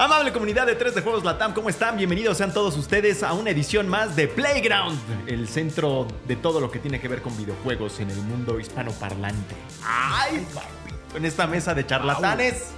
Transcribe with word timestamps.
Amable 0.00 0.32
comunidad 0.32 0.66
de 0.66 0.76
3 0.76 0.94
de 0.94 1.02
Juegos 1.02 1.24
Latam, 1.24 1.52
¿cómo 1.52 1.68
están? 1.68 1.98
Bienvenidos 1.98 2.38
sean 2.38 2.54
todos 2.54 2.74
ustedes 2.78 3.22
a 3.22 3.34
una 3.34 3.50
edición 3.50 3.86
más 3.86 4.16
de 4.16 4.28
Playground, 4.28 4.98
el 5.26 5.46
centro 5.46 6.08
de 6.26 6.36
todo 6.36 6.58
lo 6.58 6.70
que 6.70 6.78
tiene 6.78 6.98
que 6.98 7.06
ver 7.06 7.20
con 7.20 7.36
videojuegos 7.36 8.00
en 8.00 8.08
el 8.08 8.16
mundo 8.22 8.58
hispanoparlante. 8.58 9.54
¡Ay, 9.84 10.46
papi! 10.54 11.18
En 11.18 11.26
esta 11.26 11.46
mesa 11.46 11.74
de 11.74 11.84
charlatanes 11.84 12.68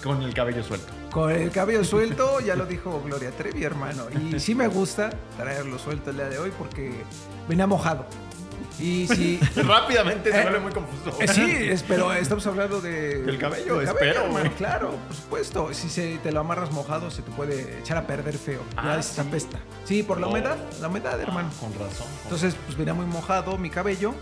con 0.00 0.22
el 0.22 0.32
cabello 0.32 0.62
suelto. 0.62 0.92
Con 1.10 1.32
el 1.32 1.50
cabello 1.50 1.82
suelto, 1.82 2.38
ya 2.38 2.54
lo 2.54 2.66
dijo 2.66 3.02
Gloria 3.04 3.32
Trevi, 3.32 3.64
hermano. 3.64 4.04
Y 4.30 4.38
sí 4.38 4.54
me 4.54 4.68
gusta 4.68 5.10
traerlo 5.36 5.76
suelto 5.76 6.10
el 6.10 6.18
día 6.18 6.28
de 6.28 6.38
hoy 6.38 6.52
porque 6.56 7.02
venía 7.48 7.66
mojado. 7.66 8.06
Y 8.80 9.06
sí. 9.06 9.38
Rápidamente 9.56 10.30
se 10.32 10.38
Eh, 10.38 10.42
vuelve 10.42 10.60
muy 10.60 10.72
confuso. 10.72 11.16
Eh, 11.20 11.28
sí, 11.28 11.42
es- 11.50 11.82
pero 11.82 12.12
estamos 12.12 12.46
hablando 12.46 12.80
de. 12.80 13.22
Del 13.22 13.38
cabello, 13.38 13.78
del 13.78 13.88
espero. 13.88 14.22
Claro, 14.56 14.90
por 15.06 15.16
supuesto. 15.16 15.72
Si 15.74 15.88
se, 15.88 16.18
te 16.18 16.32
lo 16.32 16.40
amarras 16.40 16.72
mojado, 16.72 17.10
se 17.10 17.22
te 17.22 17.30
puede 17.30 17.78
echar 17.80 17.96
a 17.98 18.06
perder 18.06 18.36
feo. 18.38 18.60
Ah, 18.76 18.96
ya 18.96 19.02
¿sí? 19.02 19.20
apesta. 19.20 19.58
Sí, 19.84 20.02
por 20.02 20.18
la 20.20 20.26
Oh. 20.26 20.30
humedad. 20.30 20.56
La 20.80 20.88
humedad, 20.88 21.20
hermano. 21.20 21.50
Con 21.60 21.72
razón. 21.74 22.06
con 22.06 22.22
Entonces, 22.24 22.56
pues 22.66 22.76
venía 22.76 22.94
muy 22.94 23.06
mojado 23.06 23.56
mi 23.58 23.70
cabello. 23.70 24.14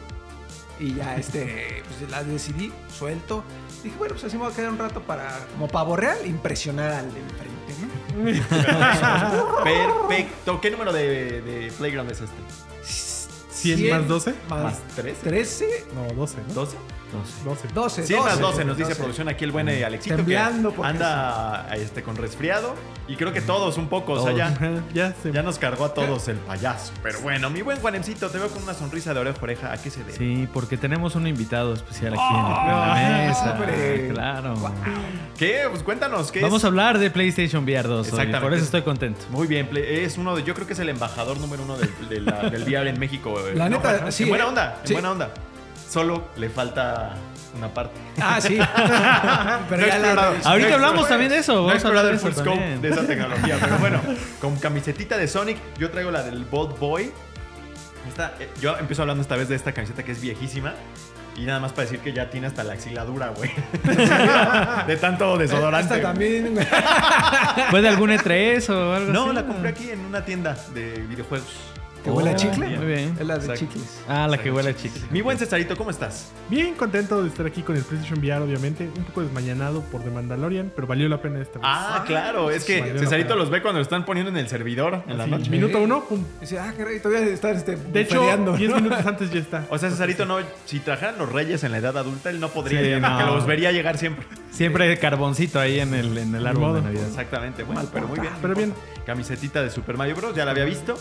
Y 0.78 0.94
ya, 0.94 1.14
este, 1.16 1.82
pues 1.98 2.10
la 2.10 2.24
decidí, 2.24 2.72
suelto. 2.98 3.44
Dije, 3.84 3.94
bueno, 3.98 4.14
pues 4.14 4.24
así 4.24 4.36
me 4.38 4.44
voy 4.44 4.52
a 4.52 4.56
quedar 4.56 4.70
un 4.70 4.78
rato 4.78 5.00
para, 5.02 5.28
como 5.52 5.68
pavo 5.68 5.94
real, 5.94 6.16
impresionar 6.24 6.90
al 6.92 7.12
de 7.12 7.20
enfrente, 7.20 8.40
¿no? 8.40 9.64
Perfecto. 9.64 10.60
¿Qué 10.60 10.70
número 10.70 10.90
de, 10.92 11.42
de 11.42 11.72
Playground 11.76 12.10
es 12.10 12.20
este? 12.22 12.34
100 13.60 13.90
más 13.90 14.08
12? 14.08 14.34
Más 14.48 14.62
¿Más 14.62 14.78
13? 14.96 15.22
13, 15.22 15.66
No, 15.94 16.14
12, 16.14 16.36
¿no? 16.48 16.54
¿12? 16.54 16.68
12. 17.12 17.68
12. 17.74 18.06
100 18.06 18.20
más 18.20 18.38
12 18.40 18.64
nos 18.64 18.76
12. 18.78 18.88
dice 18.88 18.96
producción 19.00 19.28
aquí 19.28 19.44
el 19.44 19.52
buen 19.52 19.68
eh, 19.68 19.84
Alexito 19.84 20.16
Temblando 20.16 20.74
que 20.74 20.82
anda 20.84 21.68
este, 21.74 22.02
con 22.02 22.16
resfriado 22.16 22.74
y 23.08 23.16
creo 23.16 23.32
que 23.32 23.40
todos 23.40 23.76
un 23.76 23.88
poco, 23.88 24.12
o 24.12 24.22
sea, 24.22 24.32
ya, 24.32 24.54
ya 24.94 25.12
se... 25.20 25.32
ya 25.32 25.42
nos 25.42 25.58
cargó 25.58 25.84
a 25.86 25.94
todos 25.94 26.28
el 26.28 26.36
payaso. 26.38 26.92
Pero 27.02 27.20
bueno, 27.20 27.50
mi 27.50 27.62
buen 27.62 27.78
Juanemcito, 27.80 28.28
te 28.30 28.38
veo 28.38 28.48
con 28.48 28.62
una 28.62 28.74
sonrisa 28.74 29.12
de 29.14 29.20
oreja 29.20 29.38
a 29.38 29.42
oreja. 29.42 29.72
¿A 29.72 29.78
qué 29.82 29.90
se 29.90 30.04
debe? 30.04 30.16
Sí, 30.16 30.48
porque 30.52 30.76
tenemos 30.76 31.14
un 31.16 31.26
invitado 31.26 31.74
especial 31.74 32.14
aquí 32.14 32.22
en 32.22 32.36
la 32.46 33.26
mesa. 33.28 33.52
hombre. 33.52 34.08
Claro. 34.12 34.54
¿Qué? 35.36 35.62
Pues 35.70 35.82
cuéntanos, 35.82 36.30
¿qué 36.30 36.40
Vamos 36.40 36.58
es? 36.58 36.64
a 36.64 36.66
hablar 36.68 36.98
de 36.98 37.10
PlayStation 37.10 37.64
VR 37.64 37.88
2. 37.88 37.98
hoy, 37.98 38.04
Exactamente. 38.04 38.40
Por 38.40 38.54
eso 38.54 38.64
estoy 38.64 38.82
contento. 38.82 39.20
Muy 39.30 39.46
bien, 39.46 39.68
es 39.74 40.16
uno 40.18 40.36
de, 40.36 40.42
yo 40.44 40.54
creo 40.54 40.66
que 40.66 40.74
es 40.74 40.78
el 40.78 40.88
embajador 40.88 41.38
número 41.40 41.62
uno 41.64 41.76
del, 41.78 41.90
de 42.08 42.20
la- 42.20 42.48
del 42.50 42.62
VR 42.62 42.90
en 42.90 42.98
México. 43.00 43.34
eh, 43.40 43.54
La 43.56 43.68
neta, 43.68 43.98
Juan? 43.98 44.12
sí, 44.12 44.24
En 44.24 44.28
buena 44.28 44.44
eh. 44.44 44.48
onda, 44.48 44.76
en 44.82 44.86
Sí. 44.86 44.92
buena 44.92 45.10
onda. 45.10 45.30
Solo 45.90 46.28
le 46.36 46.48
falta 46.48 47.14
una 47.56 47.68
parte. 47.68 47.98
Ah, 48.22 48.40
sí. 48.40 48.56
Pero 49.68 49.82
No 49.82 49.86
ya 49.88 49.98
la-. 49.98 50.32
Ahorita 50.44 50.68
No 50.68 50.74
hablamos 50.76 51.08
también 51.08 51.30
de 51.30 51.38
eso, 51.38 51.54
No 51.62 51.68
a 51.70 51.72
explorado 51.74 52.08
hablar 52.08 52.14
el 52.14 52.18
de 52.18 52.22
full 52.22 52.30
eso 52.30 52.40
scope 52.42 52.56
también. 52.58 52.80
de 52.82 52.88
esa 52.90 53.06
tecnología. 53.06 53.58
Pero 53.60 53.78
bueno, 53.78 54.00
con 54.40 54.56
camisetita 54.56 55.16
de 55.18 55.26
Sonic, 55.26 55.58
yo 55.78 55.90
traigo 55.90 56.10
la 56.12 56.22
del 56.22 56.44
Bolt 56.44 56.78
Boy. 56.78 57.10
Esta, 58.08 58.34
eh, 58.38 58.48
yo 58.60 58.76
empiezo 58.78 59.02
hablando 59.02 59.20
esta 59.22 59.36
vez 59.36 59.48
de 59.48 59.56
esta 59.56 59.72
camiseta 59.72 60.04
que 60.04 60.12
es 60.12 60.20
viejísima. 60.20 60.74
Y 61.36 61.44
nada 61.46 61.58
más 61.60 61.72
para 61.72 61.84
decir 61.84 62.00
que 62.00 62.12
ya 62.12 62.28
tiene 62.28 62.48
hasta 62.48 62.62
la 62.64 62.74
axiladura, 62.74 63.28
güey. 63.28 63.50
de 64.86 64.96
tanto 64.96 65.38
desodorante. 65.38 65.94
Esta 65.96 66.08
también. 66.08 66.54
¿Fue 67.70 67.80
de 67.80 67.88
algún 67.88 68.10
E3 68.10 68.68
o 68.70 68.94
algo 68.94 69.12
No, 69.12 69.24
así? 69.26 69.34
la 69.34 69.44
compré 69.46 69.68
aquí 69.70 69.90
en 69.90 70.00
una 70.04 70.24
tienda 70.24 70.56
de 70.74 71.00
videojuegos. 71.08 71.48
¿Que 72.04 72.10
huele 72.10 72.30
a 72.30 72.36
chicle? 72.36 72.66
muy 72.78 72.86
bien. 72.86 73.14
Es 73.20 73.26
la 73.26 73.34
de 73.38 73.40
Exacto. 73.46 73.60
chicles. 73.66 74.00
Ah, 74.08 74.26
la 74.26 74.38
que 74.38 74.50
huele 74.50 74.70
a 74.70 74.76
chicle. 74.76 75.02
Mi 75.10 75.20
buen 75.20 75.36
Cesarito, 75.38 75.76
¿cómo 75.76 75.90
estás? 75.90 76.30
Bien 76.48 76.74
contento 76.74 77.22
de 77.22 77.28
estar 77.28 77.44
aquí 77.44 77.62
con 77.62 77.76
el 77.76 77.82
PlayStation 77.82 78.18
VR, 78.20 78.42
obviamente. 78.42 78.88
Un 78.96 79.04
poco 79.04 79.20
desmañanado 79.22 79.82
por 79.82 80.02
The 80.02 80.10
Mandalorian, 80.10 80.72
pero 80.74 80.86
valió 80.86 81.08
la 81.08 81.20
pena 81.20 81.40
esta 81.40 81.58
vez. 81.58 81.68
Ah, 81.70 82.04
claro, 82.06 82.50
es 82.50 82.64
que 82.64 82.80
valió 82.80 82.94
la 82.94 83.00
Cesarito 83.00 83.28
pena. 83.28 83.40
los 83.40 83.50
ve 83.50 83.60
cuando 83.60 83.78
lo 83.80 83.82
están 83.82 84.04
poniendo 84.06 84.30
en 84.30 84.38
el 84.38 84.48
servidor 84.48 85.02
en 85.08 85.18
la 85.18 85.26
noche. 85.26 85.50
Minuto 85.50 85.78
uno, 85.80 86.04
pum. 86.04 86.24
Dice, 86.40 86.58
ah, 86.58 86.72
caray, 86.76 87.00
todavía 87.00 87.28
estar 87.32 87.54
este, 87.54 87.76
De 87.76 88.00
hecho, 88.00 88.16
bufeteando, 88.20 88.56
10 88.56 88.70
¿no? 88.70 88.76
minutos 88.80 89.06
antes 89.06 89.30
ya 89.30 89.40
está. 89.40 89.66
O 89.68 89.76
sea, 89.78 89.90
Cesarito 89.90 90.24
no, 90.24 90.38
si 90.64 90.78
trajeran 90.80 91.18
los 91.18 91.30
reyes 91.30 91.64
en 91.64 91.72
la 91.72 91.78
edad 91.78 91.98
adulta, 91.98 92.30
él 92.30 92.40
no 92.40 92.48
podría 92.48 92.80
Sí, 92.80 92.86
llegar, 92.86 93.02
no. 93.12 93.18
porque 93.18 93.34
los 93.34 93.46
vería 93.46 93.72
llegar 93.72 93.98
siempre. 93.98 94.26
Siempre 94.50 94.88
hay 94.88 94.96
carboncito 94.96 95.60
ahí 95.60 95.80
en 95.80 95.92
el, 95.94 96.16
en 96.16 96.34
el 96.34 96.46
árbol 96.46 96.62
modo. 96.62 96.74
de 96.76 96.82
Navidad. 96.82 97.06
Exactamente, 97.08 97.62
bueno, 97.62 97.82
Mal 97.82 97.90
pero 97.92 98.08
muy 98.08 98.18
bien. 98.20 98.32
Pero 98.40 98.54
bien. 98.54 98.72
Camisetita 99.04 99.62
de 99.62 99.70
Super 99.70 99.96
Mario 99.98 100.16
Bros. 100.16 100.34
¿Ya 100.34 100.44
la 100.46 100.50
había 100.52 100.64
visto? 100.64 100.96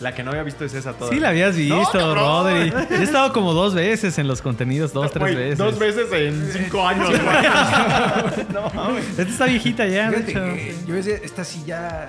La 0.00 0.14
que 0.14 0.22
no 0.22 0.30
había 0.30 0.42
visto 0.42 0.64
es 0.64 0.74
esa 0.74 0.92
toda. 0.92 1.10
Sí 1.10 1.18
la 1.18 1.30
habías 1.30 1.56
visto, 1.56 1.90
cabrón. 1.92 2.16
Rodri. 2.16 2.72
He 2.90 3.02
estado 3.02 3.32
como 3.32 3.54
dos 3.54 3.74
veces 3.74 4.18
en 4.18 4.28
los 4.28 4.42
contenidos, 4.42 4.92
dos, 4.92 5.10
tres 5.10 5.22
Güey, 5.22 5.34
veces. 5.34 5.58
Dos 5.58 5.78
veces 5.78 6.12
en 6.12 6.50
cinco 6.52 6.86
años, 6.86 7.08
güey. 7.08 7.20
no 8.52 8.70
mames. 8.74 9.08
Esta 9.10 9.22
está 9.22 9.46
viejita 9.46 9.86
ya, 9.86 10.10
de 10.10 10.18
Fíjate 10.18 10.30
hecho. 10.32 10.54
que 10.54 10.76
yo 10.86 10.94
decía, 10.94 11.16
esta 11.22 11.44
sí 11.44 11.62
ya. 11.66 12.08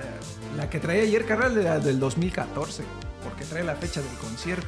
La 0.56 0.68
que 0.68 0.80
traía 0.80 1.02
ayer, 1.02 1.24
carnal, 1.24 1.54
de 1.54 1.62
la 1.62 1.78
del 1.78 1.98
2014. 1.98 2.82
Porque 3.24 3.44
trae 3.44 3.64
la 3.64 3.74
fecha 3.76 4.00
del 4.02 4.14
concierto. 4.18 4.66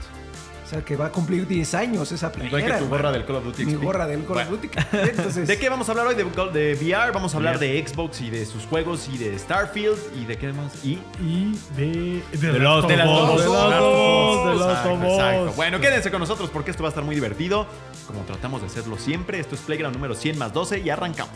O 0.70 0.72
sea, 0.72 0.84
que 0.84 0.94
va 0.94 1.06
a 1.06 1.10
cumplir 1.10 1.48
10 1.48 1.75
años 1.75 2.12
esa 2.12 2.31
playera. 2.31 2.58
Igual 2.60 2.72
que 2.75 2.84
tu 2.84 2.88
gorra 2.88 3.10
del 3.10 3.25
Call 3.25 3.34
of 3.36 3.44
Duty 3.44 3.64
Mi 3.64 3.72
XP. 3.72 3.82
gorra 3.82 4.06
del 4.06 4.25
Call 4.25 4.36
of. 4.36 4.50
Duty. 4.50 4.70
Entonces, 4.92 5.48
¿De 5.48 5.58
qué 5.58 5.69
vamos 5.69 5.88
a 5.88 5.91
hablar 5.91 6.06
hoy? 6.06 6.14
De, 6.14 6.22
de 6.22 6.75
VR, 6.75 7.10
vamos 7.10 7.34
a 7.34 7.38
hablar 7.38 7.56
VR. 7.56 7.66
de 7.66 7.88
Xbox 7.88 8.20
y 8.20 8.31
de 8.31 8.47
sus 8.47 8.66
juegos 8.66 9.09
y 9.12 9.19
de 9.19 9.36
Starfield 9.36 9.98
y 10.16 10.26
de 10.26 10.38
qué 10.38 10.53
más. 10.53 10.84
Y 10.84 11.00
Y 11.20 11.59
de... 11.76 12.22
De, 12.38 12.53
De 12.53 12.59
los 12.60 12.86
de 12.86 12.97
las 12.97 13.06
dos. 13.09 13.42
De 13.42 14.54
Last 14.60 14.86
Exacto. 14.86 15.53
Bueno, 15.56 15.80
quédense 15.80 16.09
con 16.12 16.20
nosotros 16.20 16.50
porque 16.50 16.70
esto 16.70 16.84
va 16.84 16.88
a 16.88 16.91
estar 16.91 17.03
muy 17.03 17.16
divertido. 17.16 17.66
Como 18.06 18.20
tratamos 18.22 18.60
de 18.60 18.69
hacerlo 18.69 18.97
siempre. 18.97 19.41
Esto 19.41 19.56
es 19.56 19.62
Playground 19.62 19.97
número 19.97 20.14
100 20.14 20.38
más 20.38 20.53
12 20.53 20.78
y 20.78 20.91
arrancamos. 20.91 21.34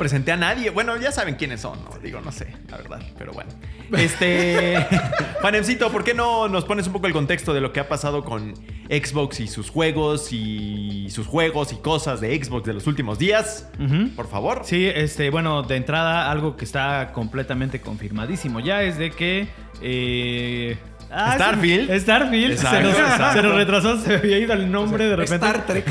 Presenté 0.00 0.32
a 0.32 0.36
nadie. 0.38 0.70
Bueno, 0.70 0.96
ya 0.96 1.12
saben 1.12 1.34
quiénes 1.34 1.60
son, 1.60 1.84
¿no? 1.84 1.90
Digo, 2.02 2.22
no 2.22 2.32
sé, 2.32 2.48
la 2.70 2.78
verdad, 2.78 3.02
pero 3.18 3.32
bueno. 3.32 3.50
Este. 3.92 4.74
Panemcito, 5.42 5.92
¿por 5.92 6.04
qué 6.04 6.14
no 6.14 6.48
nos 6.48 6.64
pones 6.64 6.86
un 6.86 6.94
poco 6.94 7.06
el 7.06 7.12
contexto 7.12 7.52
de 7.52 7.60
lo 7.60 7.72
que 7.74 7.80
ha 7.80 7.88
pasado 7.88 8.24
con 8.24 8.54
Xbox 8.88 9.40
y 9.40 9.46
sus 9.46 9.68
juegos 9.68 10.32
y 10.32 11.08
sus 11.10 11.26
juegos 11.26 11.72
y 11.74 11.76
cosas 11.76 12.22
de 12.22 12.42
Xbox 12.42 12.66
de 12.66 12.72
los 12.72 12.86
últimos 12.86 13.18
días? 13.18 13.68
Por 14.16 14.26
favor. 14.26 14.62
Sí, 14.64 14.86
este, 14.86 15.28
bueno, 15.28 15.62
de 15.62 15.76
entrada, 15.76 16.30
algo 16.30 16.56
que 16.56 16.64
está 16.64 17.12
completamente 17.12 17.82
confirmadísimo 17.82 18.60
ya 18.60 18.82
es 18.82 18.96
de 18.96 19.10
que. 19.10 19.48
eh, 19.82 20.78
ah, 21.10 21.34
Starfield. 21.34 22.00
Starfield. 22.00 22.52
Exacto, 22.52 22.76
se, 22.76 22.82
nos, 22.82 23.10
exacto. 23.10 23.32
se 23.32 23.42
nos 23.42 23.54
retrasó, 23.54 23.98
se 23.98 24.14
había 24.16 24.38
ido 24.38 24.52
el 24.52 24.70
nombre 24.70 25.06
de 25.06 25.16
repente. 25.16 25.46
Star 25.46 25.66
Trek. 25.66 25.86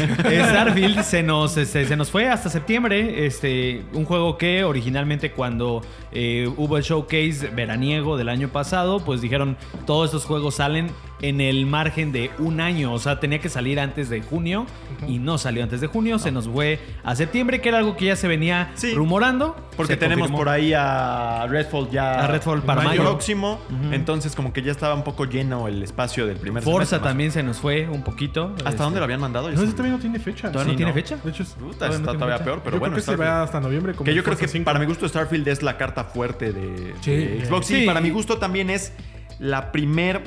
Starfield 0.49 1.03
se 1.03 1.23
nos, 1.23 1.57
este, 1.57 1.85
se 1.85 1.95
nos 1.95 2.11
fue 2.11 2.29
hasta 2.29 2.49
septiembre. 2.49 3.25
Este, 3.25 3.83
un 3.93 4.05
juego 4.05 4.37
que 4.37 4.63
originalmente 4.63 5.31
cuando 5.31 5.81
eh, 6.11 6.49
hubo 6.57 6.77
el 6.77 6.83
showcase 6.83 7.49
veraniego 7.55 8.17
del 8.17 8.29
año 8.29 8.49
pasado, 8.49 8.99
pues 8.99 9.21
dijeron 9.21 9.57
todos 9.85 10.09
estos 10.09 10.25
juegos 10.25 10.55
salen 10.55 10.89
en 11.21 11.41
el 11.41 11.65
margen 11.65 12.11
de 12.11 12.31
un 12.39 12.61
año. 12.61 12.93
O 12.93 12.99
sea, 12.99 13.19
tenía 13.19 13.39
que 13.39 13.49
salir 13.49 13.79
antes 13.79 14.09
de 14.09 14.21
junio 14.21 14.65
y 15.07 15.19
no 15.19 15.37
salió 15.37 15.63
antes 15.63 15.81
de 15.81 15.87
junio. 15.87 16.19
Se 16.19 16.31
nos 16.31 16.47
fue 16.47 16.79
a 17.03 17.15
septiembre, 17.15 17.61
que 17.61 17.69
era 17.69 17.77
algo 17.79 17.95
que 17.97 18.05
ya 18.05 18.15
se 18.15 18.27
venía 18.27 18.71
Sí. 18.75 18.93
rumorando. 18.93 19.55
Porque 19.75 19.95
tenemos 19.95 20.23
confirmó. 20.27 20.37
por 20.39 20.49
ahí 20.49 20.73
a 20.75 21.45
Redfall 21.49 21.89
ya. 21.89 22.23
A 22.23 22.27
Redfall 22.27 22.61
para 22.63 22.81
mayo 22.81 23.01
próximo. 23.03 23.59
Entonces, 23.91 24.35
como 24.35 24.51
que 24.53 24.61
ya 24.61 24.71
estaba 24.71 24.93
un 24.93 25.03
poco 25.03 25.25
lleno 25.25 25.67
el 25.67 25.81
espacio 25.83 26.25
del 26.27 26.37
primer 26.37 26.63
Forza 26.63 26.85
semestre, 26.97 27.09
también 27.09 27.31
se 27.31 27.43
nos 27.43 27.57
fue 27.59 27.87
un 27.87 28.03
poquito. 28.03 28.53
¿Hasta 28.57 28.69
Este, 28.71 28.83
dónde 28.83 28.99
lo 28.99 29.05
habían 29.05 29.21
mandado? 29.21 29.49
No, 29.49 29.57
se 29.57 29.63
ese 29.63 29.71
todavía 29.73 29.93
no 29.93 29.99
tiene 30.01 30.19
fecha. 30.19 30.51
¿Todavía 30.51 30.63
Sí, 30.65 30.71
no 30.71 30.77
tiene 30.77 30.93
fecha? 30.93 31.17
De 31.23 31.29
hecho, 31.31 31.43
es- 31.43 31.49
Puta, 31.49 31.75
Todavía 31.77 31.97
está 31.97 32.11
no 32.13 32.19
todavía 32.19 32.37
fecha. 32.37 32.45
peor, 32.45 32.61
pero 32.63 32.75
yo 32.75 32.79
bueno. 32.79 32.93
creo 32.95 33.05
que 33.05 33.11
se 33.11 33.15
va 33.17 33.43
hasta 33.43 33.59
noviembre. 33.59 33.93
Como 33.93 34.05
Que 34.05 34.13
yo 34.13 34.23
creo 34.23 34.37
que 34.37 34.47
5. 34.47 34.65
para 34.65 34.79
mi 34.79 34.85
gusto 34.85 35.07
Starfield 35.07 35.47
es 35.47 35.63
la 35.63 35.77
carta 35.77 36.03
fuerte 36.05 36.51
de, 36.53 36.93
Sí. 37.01 37.11
de 37.11 37.45
Xbox. 37.45 37.67
Sí, 37.67 37.79
Sí. 37.81 37.85
para 37.85 38.01
mi 38.01 38.09
gusto 38.09 38.37
también 38.37 38.69
es 38.69 38.91
la 39.39 39.71
primer, 39.71 40.21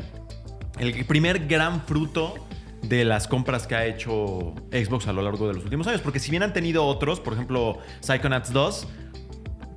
el 0.79 1.05
primer 1.05 1.47
gran 1.47 1.83
fruto 1.83 2.35
de 2.83 3.05
las 3.05 3.29
compras 3.29 3.67
que 3.67 3.75
ha 3.77 3.87
hecho 3.87 4.55
Xbox 4.73 5.07
a 5.07 5.13
lo 5.13 5.23
largo 5.23 5.47
de 5.49 5.55
los 5.55 5.65
últimos 5.65 5.87
años. 5.87 6.01
Porque 6.01 6.19
si 6.19 6.31
bien 6.31 6.43
han 6.43 6.53
tenido 6.53 6.85
otros, 6.85 7.21
por 7.21 7.35
ejemplo, 7.35 7.79
Psychonauts 8.01 8.53
2, 8.53 8.89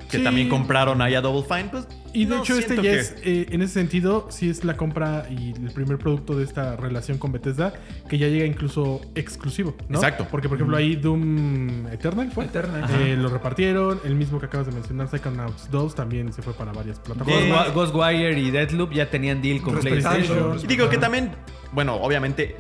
que 0.10 0.18
Sí. 0.18 0.24
también 0.24 0.50
compraron 0.50 1.02
ahí 1.02 1.14
a 1.16 1.22
Double 1.22 1.44
Fine, 1.48 1.70
pues. 1.70 1.88
Y 2.16 2.26
de 2.26 2.36
no 2.36 2.42
hecho 2.42 2.58
este 2.58 2.76
ya 2.78 2.82
que- 2.82 3.00
es, 3.00 3.16
eh, 3.24 3.48
en 3.52 3.62
ese 3.62 3.74
sentido, 3.76 4.28
sí 4.30 4.50
es 4.50 4.64
la 4.64 4.76
compra 4.78 5.28
y 5.30 5.52
el 5.54 5.72
primer 5.72 5.98
producto 5.98 6.36
de 6.36 6.44
esta 6.44 6.76
relación 6.76 7.18
con 7.18 7.32
Bethesda, 7.32 7.74
que 8.10 8.18
ya 8.18 8.28
llega 8.28 8.46
incluso 8.46 9.02
exclusivo, 9.16 9.76
¿no? 9.90 9.98
Exacto. 9.98 10.28
Porque, 10.32 10.48
por 10.50 10.58
ejemplo, 10.58 10.78
ahí 10.78 10.96
Doom 10.96 11.88
Eternal 11.88 12.32
fue. 12.32 12.46
Eternal. 12.46 12.86
Eh, 13.02 13.16
lo 13.18 13.30
repartieron, 13.30 14.00
el 14.06 14.16
mismo 14.16 14.40
que 14.40 14.46
acabas 14.48 14.68
de 14.68 14.74
mencionar, 14.74 15.08
Psychonauts 15.10 15.70
2, 15.72 15.94
también 15.96 16.32
se 16.34 16.42
fue 16.42 16.54
para 16.54 16.72
varias 16.72 17.00
plataformas. 17.00 17.74
Ghost- 17.74 17.74
Ghostwire 17.74 18.38
y 18.40 18.52
Deathloop 18.52 18.92
ya 18.94 19.10
tenían 19.10 19.42
deal 19.42 19.62
con. 19.62 19.80
PlayStation. 19.80 20.58
Y 20.64 20.68
digo 20.68 20.90
que 20.90 20.98
también, 20.98 21.32
bueno, 21.74 21.96
obviamente, 21.96 22.56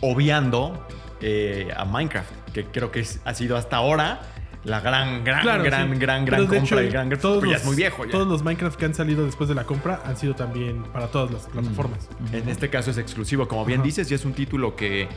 obviando 0.00 0.86
eh, 1.20 1.68
a 1.76 1.84
Minecraft, 1.84 2.30
que 2.52 2.64
creo 2.66 2.90
que 2.90 3.04
ha 3.24 3.34
sido 3.34 3.56
hasta 3.56 3.76
ahora 3.76 4.20
la 4.64 4.80
gran, 4.80 5.24
gran, 5.24 5.42
Claro, 5.42 5.62
gran, 5.64 5.92
sí. 5.92 5.98
gran, 5.98 6.24
gran 6.24 6.40
compra 6.46 6.58
hecho, 6.58 6.82
y 6.82 6.88
gran, 6.88 7.08
gran 7.10 7.20
todos 7.20 7.38
pero 7.40 7.50
ya 7.50 7.52
los- 7.58 7.62
es 7.62 7.66
muy 7.66 7.76
viejo 7.76 8.04
ya. 8.04 8.10
Todos 8.12 8.26
los 8.28 8.42
Minecraft 8.42 8.78
que 8.78 8.84
han 8.86 8.94
salido 8.94 9.24
después 9.26 9.48
de 9.48 9.54
la 9.54 9.64
compra 9.64 10.02
han 10.04 10.16
sido 10.16 10.34
también 10.34 10.82
para 10.84 11.08
todas 11.08 11.30
las 11.30 11.46
plataformas. 11.46 12.08
En 12.32 12.48
este 12.48 12.70
caso 12.70 12.90
es 12.90 12.98
exclusivo, 12.98 13.46
como 13.46 13.64
bien 13.64 13.80
Ajá. 13.80 13.86
dices, 13.86 14.10
y 14.10 14.14
es 14.14 14.24
un 14.24 14.32
título 14.32 14.74
que, 14.74 15.08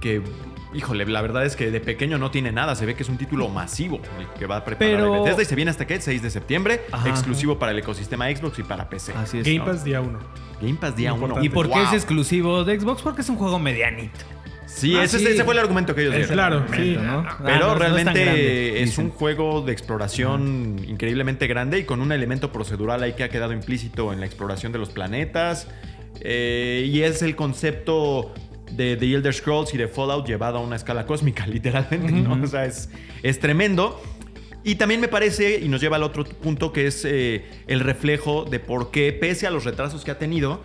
que, 0.00 0.20
híjole, 0.74 1.06
la 1.06 1.22
verdad 1.22 1.46
es 1.46 1.56
que 1.56 1.70
de 1.70 1.80
pequeño 1.80 2.18
no 2.18 2.30
tiene 2.30 2.52
nada. 2.52 2.74
Se 2.74 2.84
ve 2.84 2.94
que 2.94 3.04
es 3.04 3.08
un 3.08 3.16
título 3.16 3.48
masivo 3.48 4.00
el 4.20 4.26
que 4.38 4.44
va 4.46 4.56
a 4.58 4.64
preparar 4.64 4.96
Pero- 4.96 5.12
Bethesda 5.22 5.42
y 5.42 5.46
se 5.46 5.54
viene 5.54 5.70
hasta 5.70 5.86
que 5.86 5.98
6 6.00 6.20
de 6.22 6.30
septiembre, 6.30 6.82
Ajá. 6.92 7.08
exclusivo 7.08 7.58
para 7.58 7.72
el 7.72 7.78
ecosistema 7.78 8.26
Xbox 8.28 8.58
y 8.58 8.62
para 8.64 8.88
PC. 8.90 9.14
Así 9.14 9.38
es. 9.38 9.46
Game 9.46 9.58
¿no? 9.60 9.64
Pass 9.64 9.82
día 9.84 10.00
1. 10.02 10.18
Game 10.60 10.74
Pass 10.74 10.94
día 10.96 11.12
1. 11.14 11.22
Importante. 11.22 11.46
¿Y 11.46 11.48
por 11.48 11.70
qué 11.70 11.82
es 11.84 11.92
exclusivo 11.94 12.64
de 12.64 12.78
Xbox? 12.78 13.00
Porque 13.02 13.22
es 13.22 13.28
un 13.30 13.36
juego 13.36 13.58
medianito. 13.58 14.18
Sí, 14.74 14.96
Ah, 14.96 15.04
ese, 15.04 15.18
sí. 15.20 15.26
ese 15.26 15.44
fue 15.44 15.54
el 15.54 15.60
argumento 15.60 15.94
que 15.94 16.02
ellos 16.02 16.14
dieron. 16.14 16.32
Claro, 16.32 16.66
sí. 16.74 16.96
¿no? 17.00 17.24
Pero 17.44 17.54
Ah, 17.54 17.58
no, 17.58 17.66
no 17.66 17.72
es 17.72 17.78
tan 17.78 17.78
realmente 17.78 18.24
grande, 18.24 18.82
es 18.82 18.98
un 18.98 19.10
juego 19.10 19.62
de 19.62 19.72
exploración 19.72 20.76
increíblemente 20.86 21.46
grande 21.46 21.78
y 21.78 21.84
con 21.84 22.00
un 22.00 22.10
elemento 22.10 22.50
procedural 22.50 23.02
ahí 23.02 23.12
que 23.12 23.22
ha 23.24 23.28
quedado 23.28 23.52
implícito 23.52 24.12
en 24.12 24.18
la 24.20 24.26
exploración 24.26 24.72
de 24.72 24.78
los 24.78 24.90
planetas. 24.90 25.68
Eh, 26.20 26.88
y 26.92 27.02
es 27.02 27.22
el 27.22 27.36
concepto 27.36 28.32
de 28.72 28.96
The 28.96 29.14
Elder 29.14 29.32
Scrolls 29.34 29.72
y 29.74 29.78
de 29.78 29.86
Fallout 29.88 30.26
llevado 30.26 30.58
a 30.58 30.60
una 30.60 30.76
escala 30.76 31.06
cósmica, 31.06 31.46
literalmente, 31.48 32.10
¿no? 32.12 32.42
O 32.42 32.46
sea, 32.46 32.64
es, 32.66 32.88
es 33.22 33.38
tremendo. 33.38 34.02
Y 34.64 34.76
también 34.76 35.00
me 35.00 35.08
parece, 35.08 35.60
y 35.60 35.68
nos 35.68 35.80
lleva 35.80 35.96
al 35.96 36.02
otro 36.02 36.24
punto, 36.24 36.72
que 36.72 36.86
es 36.86 37.04
eh, 37.04 37.44
el 37.66 37.80
reflejo 37.80 38.44
de 38.44 38.58
por 38.60 38.90
qué, 38.90 39.12
pese 39.12 39.46
a 39.46 39.50
los 39.50 39.64
retrasos 39.64 40.04
que 40.04 40.10
ha 40.10 40.18
tenido, 40.18 40.62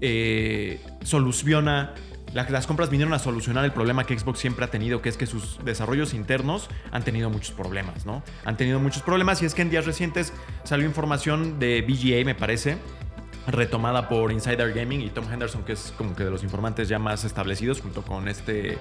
eh, 0.00 0.78
soluciona. 1.02 1.94
La- 2.32 2.48
Las 2.48 2.66
compras 2.66 2.90
vinieron 2.90 3.12
a 3.14 3.18
solucionar 3.18 3.64
el 3.64 3.72
problema 3.72 4.04
que 4.04 4.18
Xbox 4.18 4.38
siempre 4.38 4.64
ha 4.64 4.68
tenido, 4.68 5.02
que 5.02 5.08
es 5.08 5.16
que 5.16 5.26
sus 5.26 5.58
desarrollos 5.64 6.14
internos 6.14 6.68
han 6.92 7.02
tenido 7.02 7.30
muchos 7.30 7.52
problemas, 7.52 8.06
¿no? 8.06 8.22
Han 8.44 8.56
tenido 8.56 8.78
muchos 8.80 9.02
problemas 9.02 9.42
y 9.42 9.46
es 9.46 9.54
que 9.54 9.62
en 9.62 9.70
días 9.70 9.86
recientes 9.86 10.32
salió 10.64 10.86
información 10.86 11.58
de 11.58 11.82
VGA, 11.82 12.24
me 12.24 12.34
parece, 12.34 12.76
retomada 13.46 14.08
por 14.08 14.30
Insider 14.32 14.72
Gaming 14.72 15.00
y 15.00 15.08
Tom 15.10 15.24
Henderson, 15.32 15.64
que 15.64 15.72
es 15.72 15.92
como 15.96 16.14
que 16.14 16.24
de 16.24 16.30
los 16.30 16.42
informantes 16.42 16.88
ya 16.88 16.98
más 16.98 17.24
establecidos, 17.24 17.80
junto 17.80 18.02
con 18.02 18.28
este... 18.28 18.78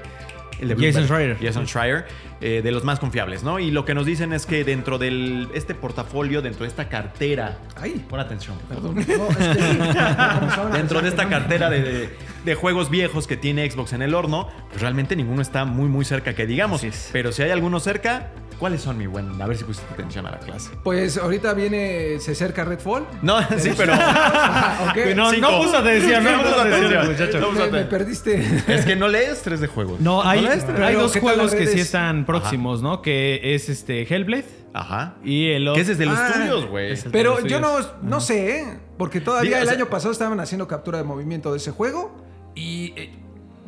el 0.62 0.68
de 0.70 0.76
Jason 0.88 1.06
Schreier. 1.08 1.38
Jason 1.42 1.66
Schreier, 1.68 2.06
eh, 2.42 2.62
de 2.64 2.72
los 2.72 2.84
más 2.84 3.00
confiables, 3.00 3.44
¿no? 3.44 3.60
Y 3.60 3.72
lo 3.72 3.86
que 3.86 3.94
nos 3.94 4.06
dicen 4.06 4.34
es 4.34 4.46
que 4.46 4.64
dentro 4.64 4.98
de 4.98 5.48
este 5.54 5.76
portafolio, 5.76 6.42
dentro 6.42 6.64
de 6.64 6.70
esta 6.70 6.90
cartera... 6.90 7.58
Ay. 7.76 8.04
Pon 8.10 8.20
atención. 8.20 8.56
Perdón. 8.68 8.96
No, 8.96 9.02
es 9.02 9.08
que- 9.08 9.78
como 10.40 10.52
saben, 10.52 10.74
Dentro 10.74 11.02
de 11.02 11.10
esta 11.10 11.28
cartera 11.30 11.70
de, 11.70 11.82
de- 11.82 12.10
de 12.46 12.56
juegos 12.56 12.90
viejos 12.90 13.28
que 13.28 13.36
tiene 13.38 13.70
Xbox 13.70 13.94
en 13.94 14.02
el 14.02 14.14
horno, 14.14 14.48
pues 14.70 14.82
realmente 14.82 15.16
ninguno 15.16 15.42
está 15.42 15.66
muy, 15.66 15.90
muy 15.90 16.06
cerca 16.06 16.34
que 16.34 16.46
digamos. 16.48 16.82
Pero 17.12 17.32
si 17.32 17.42
hay 17.44 17.52
alguno 17.52 17.80
cerca, 17.80 18.30
¿cuáles 18.60 18.82
son, 18.82 18.98
mi 18.98 19.08
buen? 19.08 19.42
A 19.42 19.48
ver 19.48 19.58
si 19.58 19.64
pusiste 19.64 19.92
atención 19.94 20.26
a 20.28 20.32
la 20.32 20.40
clase. 20.40 20.70
Pues 20.84 21.18
ahorita 21.18 21.54
viene, 21.54 22.20
se 22.20 22.32
acerca 22.34 22.64
Redfall. 22.66 23.06
No, 23.22 23.40
sí, 23.58 23.72
pero... 23.76 23.94
Ah. 24.00 24.94
No, 25.16 25.32
Cinco. 25.32 25.50
no 25.52 25.62
puso 25.62 25.78
atención, 25.78 26.24
no 26.24 26.42
puso 26.44 26.60
atención, 26.62 26.86
atención. 26.86 27.08
muchacho. 27.12 27.40
No 27.40 27.50
puso 27.50 27.66
me, 27.66 27.72
me 27.72 27.84
perdiste. 27.86 28.64
Es 28.68 28.86
que 28.86 28.96
no 28.96 29.08
lees 29.08 29.42
tres 29.42 29.60
de 29.62 29.68
juegos. 29.68 30.00
No, 30.00 30.22
hay, 30.24 30.42
lees 30.42 30.64
tres? 30.66 30.72
pero 30.76 30.86
hay 30.86 30.96
dos 30.96 31.12
¿qué 31.14 31.20
tal 31.22 31.34
juegos 31.36 31.54
que 31.56 31.68
sí 31.68 31.80
están 31.80 32.26
próximos, 32.26 32.82
¿no? 32.82 33.02
Que 33.02 33.56
es 33.56 33.70
este 33.70 34.02
Hellblade 34.04 34.46
Ajá. 34.74 35.16
y 35.24 35.50
el 35.52 35.64
Que 35.66 35.70
otro. 35.70 35.82
ese 35.82 35.92
es 35.94 35.98
de 35.98 36.06
los 36.06 36.18
Ah, 36.18 36.32
tuyos, 36.36 36.66
güey. 36.68 36.94
Pero 37.12 37.40
los 37.40 37.44
yo 37.46 37.60
no, 37.60 37.78
no 38.02 38.20
sé, 38.22 38.60
¿eh? 38.60 38.80
Porque 38.98 39.22
todavía 39.22 39.50
Diga, 39.50 39.60
o 39.60 39.62
el 39.62 39.68
sea- 39.68 39.78
año 39.78 39.86
pasado 39.90 40.12
estaban 40.12 40.40
haciendo 40.40 40.68
captura 40.68 40.98
de 40.98 41.04
movimiento 41.04 41.52
de 41.52 41.58
ese 41.58 41.72
juego 41.72 42.16
y... 42.56 42.94
eh, 42.96 43.16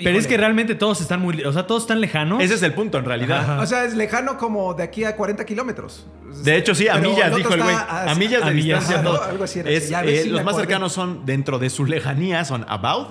Pero 0.03 0.17
es 0.17 0.27
que 0.27 0.37
realmente 0.37 0.75
todos 0.75 1.01
están 1.01 1.19
muy, 1.21 1.43
o 1.43 1.51
sea, 1.53 1.67
todos 1.67 1.83
están 1.83 1.99
lejanos. 2.01 2.41
Ese 2.43 2.53
es 2.55 2.63
el 2.63 2.73
punto, 2.73 2.97
en 2.97 3.05
realidad. 3.05 3.59
O 3.59 3.65
sea, 3.65 3.85
es 3.85 3.93
lejano 3.95 4.37
como 4.37 4.73
de 4.73 4.83
aquí 4.83 5.03
a 5.03 5.15
40 5.15 5.45
kilómetros. 5.45 6.07
De 6.43 6.55
hecho, 6.57 6.73
sí, 6.75 6.87
a 6.87 6.93
Pero 6.95 7.09
millas, 7.11 7.35
dijo 7.35 7.53
el 7.53 7.61
güey. 7.63 7.75
a- 7.75 8.11
A 8.11 8.15
millas 8.15 8.43
de 8.43 8.49
a 8.49 8.53
millas. 8.53 8.79
distancia 8.79 8.95
Ajá, 8.95 9.03
todo. 9.03 9.17
¿no? 9.17 9.23
Algo 9.31 9.43
así 9.43 9.59
era. 9.59 9.69
Es, 9.69 9.89
Ya 9.89 10.01
ves, 10.01 10.25
eh, 10.25 10.29
los 10.29 10.43
más 10.43 10.55
cercanos 10.55 10.93
son, 10.93 11.25
dentro 11.25 11.59
de 11.59 11.69
su 11.69 11.85
lejanía, 11.85 12.43
son 12.45 12.65
About 12.67 13.09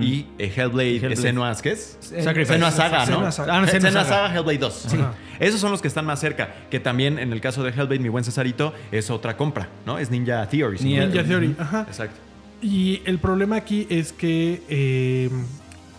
y 0.00 0.26
eh, 0.38 0.50
Hellblade, 0.56 0.96
Hellblade. 0.96 1.16
Senua's, 1.16 1.60
¿qué 1.60 1.72
es? 1.72 1.98
Eh, 2.12 2.22
Sacrifice. 2.22 2.54
Senua 2.54 2.70
Saga, 2.70 3.00
¿no? 3.00 3.06
Senua 3.06 3.32
Saga. 3.32 3.54
Ah, 3.56 3.60
no, 3.60 3.66
Senua 3.66 3.80
Senua 3.90 4.04
Saga. 4.04 4.16
Saga, 4.28 4.34
Hellblade 4.38 4.58
2. 4.58 4.74
Sí. 4.88 4.96
Esos 5.40 5.60
son 5.60 5.72
los 5.72 5.82
que 5.82 5.88
están 5.88 6.06
más 6.06 6.20
cerca. 6.20 6.54
Que 6.70 6.80
también, 6.80 7.18
en 7.18 7.32
el 7.34 7.40
caso 7.42 7.62
de 7.62 7.68
Hellblade, 7.70 7.98
mi 7.98 8.08
buen 8.08 8.24
Cesarito, 8.24 8.72
es 8.92 9.10
otra 9.10 9.36
compra, 9.36 9.68
¿no? 9.84 9.98
Es 9.98 10.10
Ninja 10.10 10.48
Theory. 10.48 10.78
Ninja- 10.78 11.06
Ninja 11.06 11.24
Theory, 11.24 11.54
ajá. 11.58 11.84
Exacto. 11.86 12.16
Y 12.62 13.02
el 13.04 13.18
problema 13.18 13.56
aquí 13.56 13.86
es 13.90 14.14
que 14.14 14.62
eh, 14.70 15.28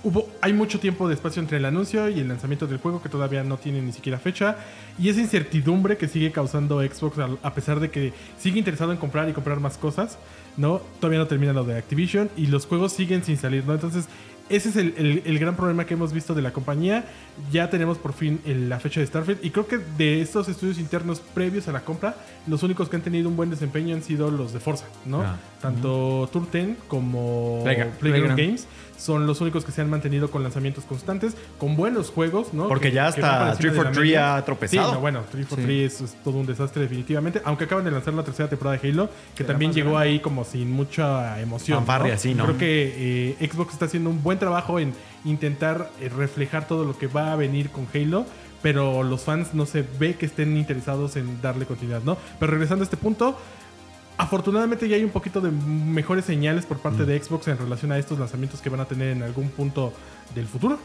hubo, 0.06 0.30
hay 0.40 0.54
mucho 0.54 0.80
tiempo 0.80 1.08
de 1.10 1.16
espacio 1.16 1.42
entre 1.42 1.58
el 1.58 1.66
anuncio 1.66 2.08
y 2.10 2.20
el 2.20 2.28
lanzamiento 2.30 2.68
del 2.68 2.78
juego 2.78 3.02
que 3.02 3.10
todavía 3.10 3.44
no 3.44 3.58
tiene 3.58 3.82
ni 3.82 3.92
siquiera 3.92 4.18
fecha. 4.20 4.56
Y 4.98 5.10
esa 5.10 5.20
incertidumbre 5.20 5.98
que 5.98 6.08
sigue 6.08 6.32
causando 6.32 6.80
Xbox 6.82 7.18
a 7.44 7.54
pesar 7.54 7.80
de 7.82 7.90
que 7.92 8.14
sigue 8.38 8.60
interesado 8.60 8.92
en 8.94 8.98
comprar 8.98 9.28
y 9.28 9.34
comprar 9.34 9.60
más 9.60 9.78
cosas, 9.78 10.18
¿no? 10.56 10.80
Todavía 11.02 11.20
no 11.20 11.28
termina 11.28 11.52
lo 11.52 11.66
de 11.66 11.78
Activision 11.78 12.30
y 12.38 12.48
los 12.48 12.66
juegos 12.66 12.94
siguen 12.94 13.24
sin 13.24 13.36
salir, 13.38 13.66
¿no? 13.66 13.74
Entonces, 13.74 14.08
ese 14.48 14.70
es 14.70 14.76
el, 14.76 14.94
el- 14.98 15.24
el 15.26 15.40
gran 15.40 15.56
problema 15.56 15.86
que 15.88 15.96
hemos 15.96 16.14
visto 16.14 16.36
de 16.36 16.44
la 16.44 16.54
compañía. 16.54 17.06
Ya 17.52 17.72
tenemos 17.72 17.98
por 17.98 18.14
fin 18.14 18.40
el- 18.46 18.70
la 18.70 18.80
fecha 18.80 19.00
de 19.00 19.08
Starfield 19.08 19.44
y 19.44 19.50
creo 19.50 19.66
que 19.68 19.80
de 19.98 20.22
estos 20.22 20.48
estudios 20.48 20.78
internos 20.78 21.20
previos 21.20 21.68
a 21.68 21.72
la 21.72 21.82
compra, 21.82 22.16
los 22.46 22.62
únicos 22.62 22.88
que 22.88 22.96
han 22.96 23.02
tenido 23.02 23.28
un 23.28 23.36
buen 23.36 23.50
desempeño 23.50 23.96
han 23.96 24.04
sido 24.04 24.30
los 24.30 24.54
de 24.54 24.60
Forza, 24.60 24.86
¿no? 25.04 25.24
Ah. 25.24 25.38
Tanto 25.60 26.30
Tour 26.32 26.46
10 26.52 26.78
como 26.88 27.62
Playground. 27.64 27.94
Playground, 27.98 28.00
Playground. 28.36 28.40
Games 28.40 28.68
son 28.98 29.28
los 29.28 29.42
únicos 29.42 29.66
que 29.66 29.72
se 29.72 29.82
han 29.82 29.90
mantenido 29.90 30.32
con 30.32 30.42
lanzamientos 30.44 30.86
constantes, 30.86 31.36
con 31.58 31.76
buenos 31.76 32.10
juegos, 32.10 32.54
¿no? 32.54 32.68
Porque 32.68 32.90
Que- 32.90 32.96
ya 32.96 33.08
hasta 33.08 33.20
encima 33.22 33.40
de 33.40 33.46
la 33.46 33.56
343 33.58 34.06
media. 34.06 34.36
ha 34.38 34.46
tropezado. 34.46 34.88
Sí, 34.90 34.94
no, 34.96 35.00
bueno, 35.02 35.20
343 35.32 35.94
es, 35.94 36.02
es 36.02 36.24
todo 36.24 36.38
un 36.38 36.46
desastre 36.46 36.82
definitivamente, 36.84 37.42
aunque 37.46 37.66
acaban 37.66 37.84
de 37.86 37.92
lanzar 37.92 38.14
la 38.14 38.24
tercera 38.24 38.50
temporada 38.50 38.78
de 38.78 38.90
Halo, 38.90 39.10
que 39.36 39.44
también 39.44 39.74
llegó 39.74 39.92
grande. 39.92 40.10
ahí 40.10 40.20
como 40.20 40.44
sin 40.46 40.72
mucha 40.72 41.40
emoción. 41.42 41.78
Fanfarria, 41.80 42.18
sí, 42.18 42.34
¿no? 42.34 42.46
Creo 42.46 42.58
que 42.58 43.36
eh, 43.40 43.50
Xbox 43.52 43.74
está 43.74 43.86
haciendo 43.86 44.10
un 44.10 44.24
buen 44.24 44.40
trabajo 44.40 44.80
en 44.80 44.94
intentar 45.26 45.90
eh, 46.00 46.10
reflejar 46.10 46.68
todo 46.68 46.86
lo 46.86 46.98
que 46.98 47.08
va 47.08 47.32
a 47.34 47.36
venir 47.36 47.70
con 47.72 47.88
Halo, 47.94 48.26
pero 48.62 49.04
los 49.04 49.22
fans 49.22 49.54
no 49.54 49.66
se 49.66 49.84
ve 50.00 50.16
que 50.16 50.26
estén 50.26 50.58
interesados 50.58 51.16
en 51.18 51.42
darle 51.42 51.66
continuidad, 51.66 52.02
¿no? 52.04 52.18
Pero 52.40 52.52
regresando 52.52 52.84
a 52.84 52.86
este 52.86 52.98
punto, 52.98 53.38
afortunadamente 54.18 54.88
ya 54.88 54.96
hay 54.96 55.04
un 55.04 55.10
poquito 55.10 55.42
de 55.42 55.52
mejores 55.52 56.26
señales 56.26 56.66
por 56.66 56.80
parte 56.80 57.06
de 57.06 57.22
Xbox 57.22 57.48
en 57.48 57.58
relación 57.58 57.92
a 57.92 57.98
estos 57.98 58.20
lanzamientos 58.20 58.62
que 58.62 58.70
van 58.70 58.80
a 58.80 58.86
tener 58.86 59.10
en 59.10 59.24
algún 59.24 59.50
punto 59.50 59.94
del 60.34 60.48
futuro. 60.48 60.80